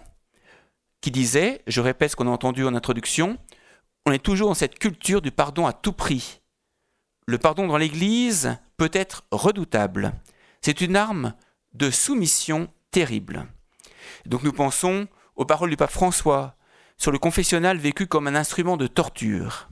qui 1.01 1.11
disait, 1.11 1.61
je 1.67 1.81
répète 1.81 2.11
ce 2.11 2.15
qu'on 2.15 2.27
a 2.27 2.31
entendu 2.31 2.65
en 2.65 2.75
introduction, 2.75 3.37
on 4.05 4.11
est 4.11 4.23
toujours 4.23 4.49
dans 4.49 4.53
cette 4.53 4.79
culture 4.79 5.21
du 5.21 5.31
pardon 5.31 5.65
à 5.65 5.73
tout 5.73 5.93
prix. 5.93 6.41
Le 7.25 7.37
pardon 7.37 7.67
dans 7.67 7.77
l'Église 7.77 8.57
peut 8.77 8.91
être 8.93 9.23
redoutable. 9.31 10.13
C'est 10.61 10.81
une 10.81 10.95
arme 10.95 11.33
de 11.73 11.89
soumission 11.89 12.69
terrible. 12.91 13.47
Donc 14.25 14.43
nous 14.43 14.53
pensons 14.53 15.07
aux 15.35 15.45
paroles 15.45 15.69
du 15.69 15.77
pape 15.77 15.91
François 15.91 16.55
sur 17.03 17.11
le 17.11 17.19
confessionnal 17.19 17.77
vécu 17.79 18.07
comme 18.07 18.27
un 18.27 18.35
instrument 18.35 18.77
de 18.77 18.87
torture. 18.87 19.67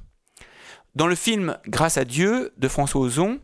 Dans 0.95 1.07
le 1.07 1.15
film 1.15 1.57
Grâce 1.65 1.95
à 1.95 2.03
Dieu 2.03 2.51
de 2.57 2.67
François 2.67 2.99
Ozon, 2.99 3.39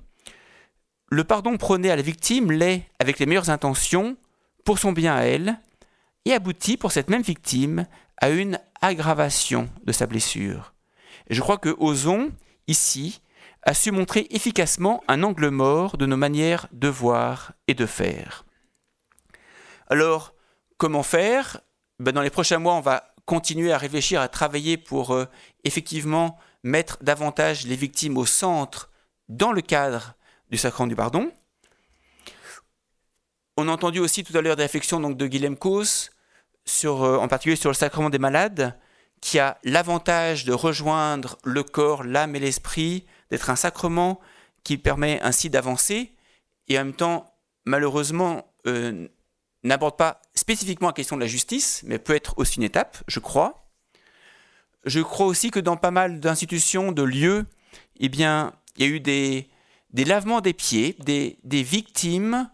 le 1.09 1.23
pardon 1.23 1.55
prôné 1.55 1.89
à 1.89 1.95
la 1.95 2.01
victime 2.01 2.51
l'est 2.51 2.83
avec 2.99 3.17
les 3.17 3.25
meilleures 3.25 3.49
intentions 3.49 4.17
pour 4.65 4.77
son 4.77 4.91
bien 4.91 5.15
à 5.15 5.21
elle 5.21 5.57
et 6.25 6.33
aboutit 6.33 6.75
pour 6.75 6.91
cette 6.91 7.09
même 7.09 7.21
victime 7.21 7.87
à 8.17 8.27
une 8.27 8.59
aggravation 8.81 9.69
de 9.85 9.93
sa 9.93 10.05
blessure. 10.05 10.73
Je 11.29 11.39
crois 11.39 11.57
que 11.57 11.73
Ozon, 11.79 12.33
ici, 12.67 13.21
a 13.63 13.73
su 13.73 13.91
montrer 13.91 14.27
efficacement 14.31 15.01
un 15.07 15.23
angle 15.23 15.47
mort 15.47 15.95
de 15.95 16.05
nos 16.05 16.17
manières 16.17 16.67
de 16.73 16.89
voir 16.89 17.53
et 17.69 17.73
de 17.73 17.85
faire. 17.85 18.43
Alors, 19.89 20.33
comment 20.75 21.03
faire? 21.03 21.61
Ben 21.99 22.11
Dans 22.11 22.21
les 22.21 22.29
prochains 22.29 22.59
mois, 22.59 22.73
on 22.73 22.81
va 22.81 23.13
continuer 23.27 23.73
à 23.73 23.77
réfléchir, 23.77 24.21
à 24.21 24.29
travailler 24.29 24.77
pour 24.77 25.11
euh, 25.11 25.25
effectivement 25.65 26.39
mettre 26.63 26.97
davantage 27.03 27.67
les 27.67 27.75
victimes 27.75 28.17
au 28.17 28.25
centre 28.25 28.89
dans 29.29 29.51
le 29.51 29.61
cadre 29.61 30.15
du 30.49 30.57
sacrement 30.57 30.87
du 30.87 30.95
pardon. 30.95 31.29
On 33.57 33.67
a 33.67 33.71
entendu 33.71 33.99
aussi 33.99 34.23
tout 34.23 34.35
à 34.35 34.41
l'heure 34.41 34.55
des 34.55 34.63
réflexions 34.63 34.99
de 35.01 35.27
Guilhem 35.27 35.57
Kos, 35.57 36.09
sur, 36.65 37.03
euh, 37.03 37.17
en 37.17 37.27
particulier 37.27 37.57
sur 37.57 37.69
le 37.69 37.75
sacrement 37.75 38.09
des 38.09 38.17
malades, 38.17 38.79
qui 39.19 39.39
a 39.39 39.57
l'avantage 39.63 40.45
de 40.45 40.53
rejoindre 40.53 41.37
le 41.43 41.63
corps, 41.63 42.03
l'âme 42.03 42.35
et 42.35 42.39
l'esprit, 42.39 43.05
d'être 43.29 43.49
un 43.49 43.55
sacrement 43.57 44.21
qui 44.63 44.77
permet 44.77 45.19
ainsi 45.21 45.49
d'avancer, 45.49 46.15
et 46.69 46.79
en 46.79 46.85
même 46.85 46.93
temps, 46.93 47.33
malheureusement, 47.65 48.53
euh, 48.67 49.07
n'aborde 49.67 49.97
pas 49.97 50.21
spécifiquement 50.35 50.87
la 50.87 50.93
question 50.93 51.15
de 51.15 51.21
la 51.21 51.27
justice, 51.27 51.81
mais 51.85 51.99
peut 51.99 52.15
être 52.15 52.37
aussi 52.37 52.57
une 52.57 52.63
étape, 52.63 52.97
je 53.07 53.19
crois. 53.19 53.67
Je 54.85 54.99
crois 55.01 55.25
aussi 55.25 55.51
que 55.51 55.59
dans 55.59 55.77
pas 55.77 55.91
mal 55.91 56.19
d'institutions, 56.19 56.91
de 56.91 57.03
lieux, 57.03 57.45
eh 57.99 58.09
bien, 58.09 58.53
il 58.77 58.85
y 58.85 58.89
a 58.89 58.91
eu 58.91 58.99
des, 58.99 59.49
des 59.91 60.05
lavements 60.05 60.41
des 60.41 60.53
pieds, 60.53 60.95
des, 60.99 61.39
des 61.43 61.63
victimes 61.63 62.49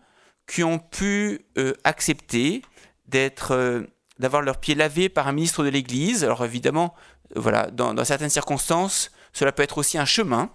qui 0.47 0.63
ont 0.63 0.79
pu 0.79 1.45
euh, 1.57 1.73
accepter 1.83 2.61
d'être, 3.07 3.51
euh, 3.51 3.83
d'avoir 4.19 4.41
leurs 4.41 4.59
pieds 4.59 4.75
lavés 4.75 5.09
par 5.09 5.27
un 5.27 5.31
ministre 5.31 5.63
de 5.63 5.69
l'Église. 5.69 6.23
Alors 6.23 6.43
évidemment, 6.43 6.93
euh, 7.35 7.39
voilà, 7.39 7.69
dans, 7.71 7.93
dans, 7.93 8.05
certaines 8.05 8.29
circonstances, 8.29 9.11
cela 9.31 9.51
peut 9.51 9.63
être 9.63 9.77
aussi 9.77 9.97
un 9.97 10.05
chemin. 10.05 10.49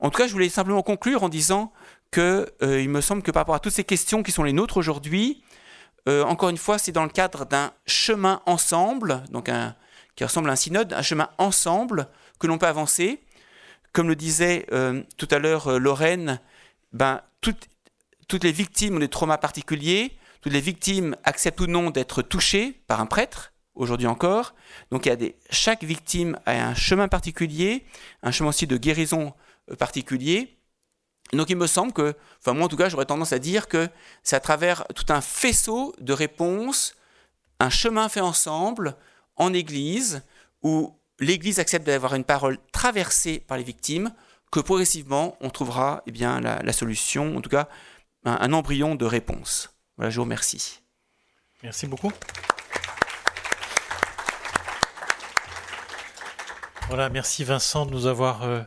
En 0.00 0.10
tout 0.10 0.18
cas, 0.18 0.26
je 0.26 0.32
voulais 0.32 0.48
simplement 0.48 0.82
conclure 0.82 1.22
en 1.22 1.28
disant 1.28 1.72
que 2.10 2.46
il 2.62 2.88
me 2.88 3.00
semble 3.00 3.22
que 3.22 3.30
par 3.30 3.40
rapport 3.42 3.54
à 3.56 3.60
toutes 3.60 3.72
ces 3.72 3.84
questions 3.84 4.22
qui 4.22 4.30
sont 4.30 4.44
les 4.44 4.52
nôtres 4.52 4.76
aujourd'hui, 4.76 5.42
encore 6.06 6.50
une 6.50 6.56
fois, 6.56 6.78
c'est 6.78 6.92
dans 6.92 7.04
le 7.04 7.10
cadre 7.10 7.44
d'un 7.44 7.72
chemin 7.86 8.40
ensemble, 8.46 9.22
qui 10.16 10.24
ressemble 10.24 10.48
à 10.48 10.54
un 10.54 10.56
synode, 10.56 10.92
un 10.92 11.02
chemin 11.02 11.28
ensemble 11.38 12.08
que 12.38 12.46
l'on 12.46 12.58
peut 12.58 12.66
avancer. 12.66 13.20
Comme 13.92 14.08
le 14.08 14.16
disait 14.16 14.66
euh, 14.72 15.02
tout 15.16 15.28
à 15.30 15.38
l'heure 15.38 15.68
euh, 15.68 15.78
Lorraine, 15.78 16.40
ben, 16.92 17.22
toutes, 17.40 18.44
les 18.44 18.52
victimes 18.52 18.98
des 18.98 19.08
traumas 19.08 19.38
particuliers, 19.38 20.12
toutes 20.42 20.52
les 20.52 20.60
victimes 20.60 21.16
acceptent 21.24 21.60
ou 21.60 21.66
non 21.66 21.90
d'être 21.90 22.22
touchées 22.22 22.82
par 22.86 23.00
un 23.00 23.06
prêtre, 23.06 23.52
aujourd'hui 23.74 24.06
encore. 24.06 24.54
Donc 24.90 25.08
chaque 25.50 25.84
victime 25.84 26.38
a 26.44 26.52
un 26.68 26.74
chemin 26.74 27.08
particulier, 27.08 27.84
un 28.22 28.32
chemin 28.32 28.50
aussi 28.50 28.66
de 28.66 28.76
guérison 28.76 29.32
euh, 29.70 29.76
particulier. 29.76 30.55
Donc 31.32 31.50
il 31.50 31.56
me 31.56 31.66
semble 31.66 31.92
que, 31.92 32.14
enfin 32.38 32.52
moi 32.52 32.66
en 32.66 32.68
tout 32.68 32.76
cas 32.76 32.88
j'aurais 32.88 33.06
tendance 33.06 33.32
à 33.32 33.38
dire 33.38 33.68
que 33.68 33.88
c'est 34.22 34.36
à 34.36 34.40
travers 34.40 34.86
tout 34.94 35.06
un 35.08 35.20
faisceau 35.20 35.94
de 36.00 36.12
réponses, 36.12 36.94
un 37.58 37.70
chemin 37.70 38.08
fait 38.08 38.20
ensemble, 38.20 38.96
en 39.36 39.52
Église, 39.52 40.22
où 40.62 40.94
l'Église 41.18 41.58
accepte 41.58 41.86
d'avoir 41.86 42.14
une 42.14 42.24
parole 42.24 42.58
traversée 42.72 43.40
par 43.40 43.58
les 43.58 43.64
victimes, 43.64 44.12
que 44.52 44.60
progressivement 44.60 45.36
on 45.40 45.50
trouvera 45.50 46.02
eh 46.06 46.12
bien, 46.12 46.40
la, 46.40 46.72
solution, 46.72 47.36
en 47.36 47.40
tout 47.40 47.50
cas 47.50 47.68
un, 48.24 48.52
embryon 48.52 48.94
de 48.94 49.04
réponse. 49.04 49.70
Voilà, 49.96 50.10
je 50.10 50.16
vous 50.16 50.24
remercie. 50.24 50.80
Merci 51.62 51.86
beaucoup. 51.86 52.12
Voilà, 56.88 57.08
merci 57.08 57.42
Vincent 57.42 57.84
de 57.84 57.90
nous 57.90 58.06
avoir 58.06 58.44
euh, 58.44 58.62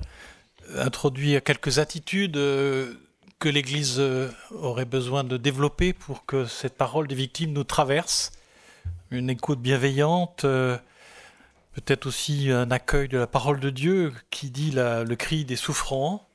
introduit 0.75 1.39
quelques 1.41 1.79
attitudes 1.79 2.37
euh, 2.37 2.93
que 3.39 3.49
l'Église 3.49 3.95
euh, 3.99 4.29
aurait 4.51 4.85
besoin 4.85 5.23
de 5.23 5.37
développer 5.37 5.93
pour 5.93 6.25
que 6.25 6.45
cette 6.45 6.77
parole 6.77 7.07
des 7.07 7.15
victimes 7.15 7.53
nous 7.53 7.63
traverse 7.63 8.31
une 9.11 9.29
écoute 9.29 9.59
bienveillante, 9.59 10.45
euh, 10.45 10.77
peut-être 11.73 12.05
aussi 12.05 12.51
un 12.51 12.69
accueil 12.69 13.07
de 13.07 13.17
la 13.17 13.27
parole 13.27 13.59
de 13.59 13.71
Dieu 13.71 14.13
qui 14.29 14.51
dit 14.51 14.71
le 14.71 15.15
cri 15.15 15.45
des 15.45 15.55
souffrants, 15.55 16.27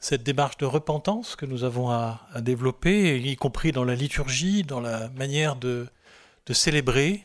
cette 0.00 0.24
démarche 0.24 0.56
de 0.56 0.66
repentance 0.66 1.36
que 1.36 1.46
nous 1.46 1.62
avons 1.62 1.90
à, 1.90 2.20
développer, 2.40 3.20
y 3.20 3.36
compris 3.36 3.70
dans 3.70 3.84
la 3.84 3.94
liturgie, 3.94 4.64
dans 4.64 4.80
la 4.80 5.10
manière 5.10 5.54
de, 5.54 5.86
célébrer, 6.50 7.24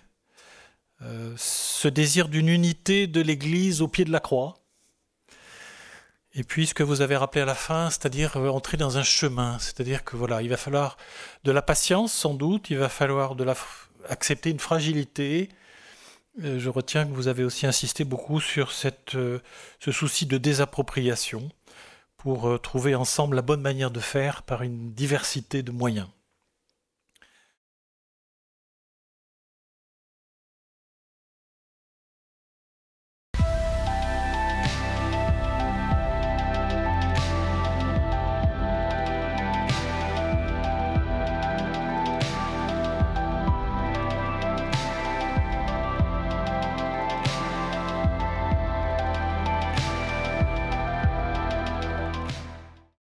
ce 1.37 1.87
désir 1.87 2.27
d'une 2.27 2.49
unité 2.49 3.07
de 3.07 3.21
l'Église 3.21 3.81
au 3.81 3.87
pied 3.87 4.05
de 4.05 4.11
la 4.11 4.19
croix. 4.19 4.66
Et 6.37 6.43
puis 6.43 6.67
ce 6.67 6.75
que 6.75 6.83
vous 6.83 7.01
avez 7.01 7.17
rappelé 7.17 7.41
à 7.41 7.45
la 7.45 7.55
fin, 7.55 7.89
c'est-à-dire 7.89 8.37
euh, 8.37 8.49
entrer 8.49 8.77
dans 8.77 8.99
un 8.99 9.03
chemin, 9.03 9.57
c'est-à-dire 9.57 10.03
que 10.03 10.15
voilà, 10.15 10.43
il 10.43 10.49
va 10.49 10.57
falloir 10.57 10.95
de 11.43 11.51
la 11.51 11.63
patience 11.63 12.13
sans 12.13 12.35
doute, 12.35 12.69
il 12.69 12.77
va 12.77 12.89
falloir 12.89 13.35
accepter 14.07 14.51
une 14.51 14.59
fragilité. 14.59 15.49
Euh, 16.43 16.59
je 16.59 16.69
retiens 16.69 17.07
que 17.07 17.11
vous 17.11 17.27
avez 17.27 17.43
aussi 17.43 17.65
insisté 17.65 18.03
beaucoup 18.03 18.39
sur 18.39 18.71
euh, 19.15 19.39
ce 19.79 19.91
souci 19.91 20.27
de 20.27 20.37
désappropriation 20.37 21.49
pour 22.17 22.61
trouver 22.61 22.93
ensemble 22.93 23.35
la 23.35 23.41
bonne 23.41 23.61
manière 23.61 23.89
de 23.89 23.99
faire 23.99 24.43
par 24.43 24.61
une 24.61 24.91
diversité 24.93 25.63
de 25.63 25.71
moyens. 25.71 26.07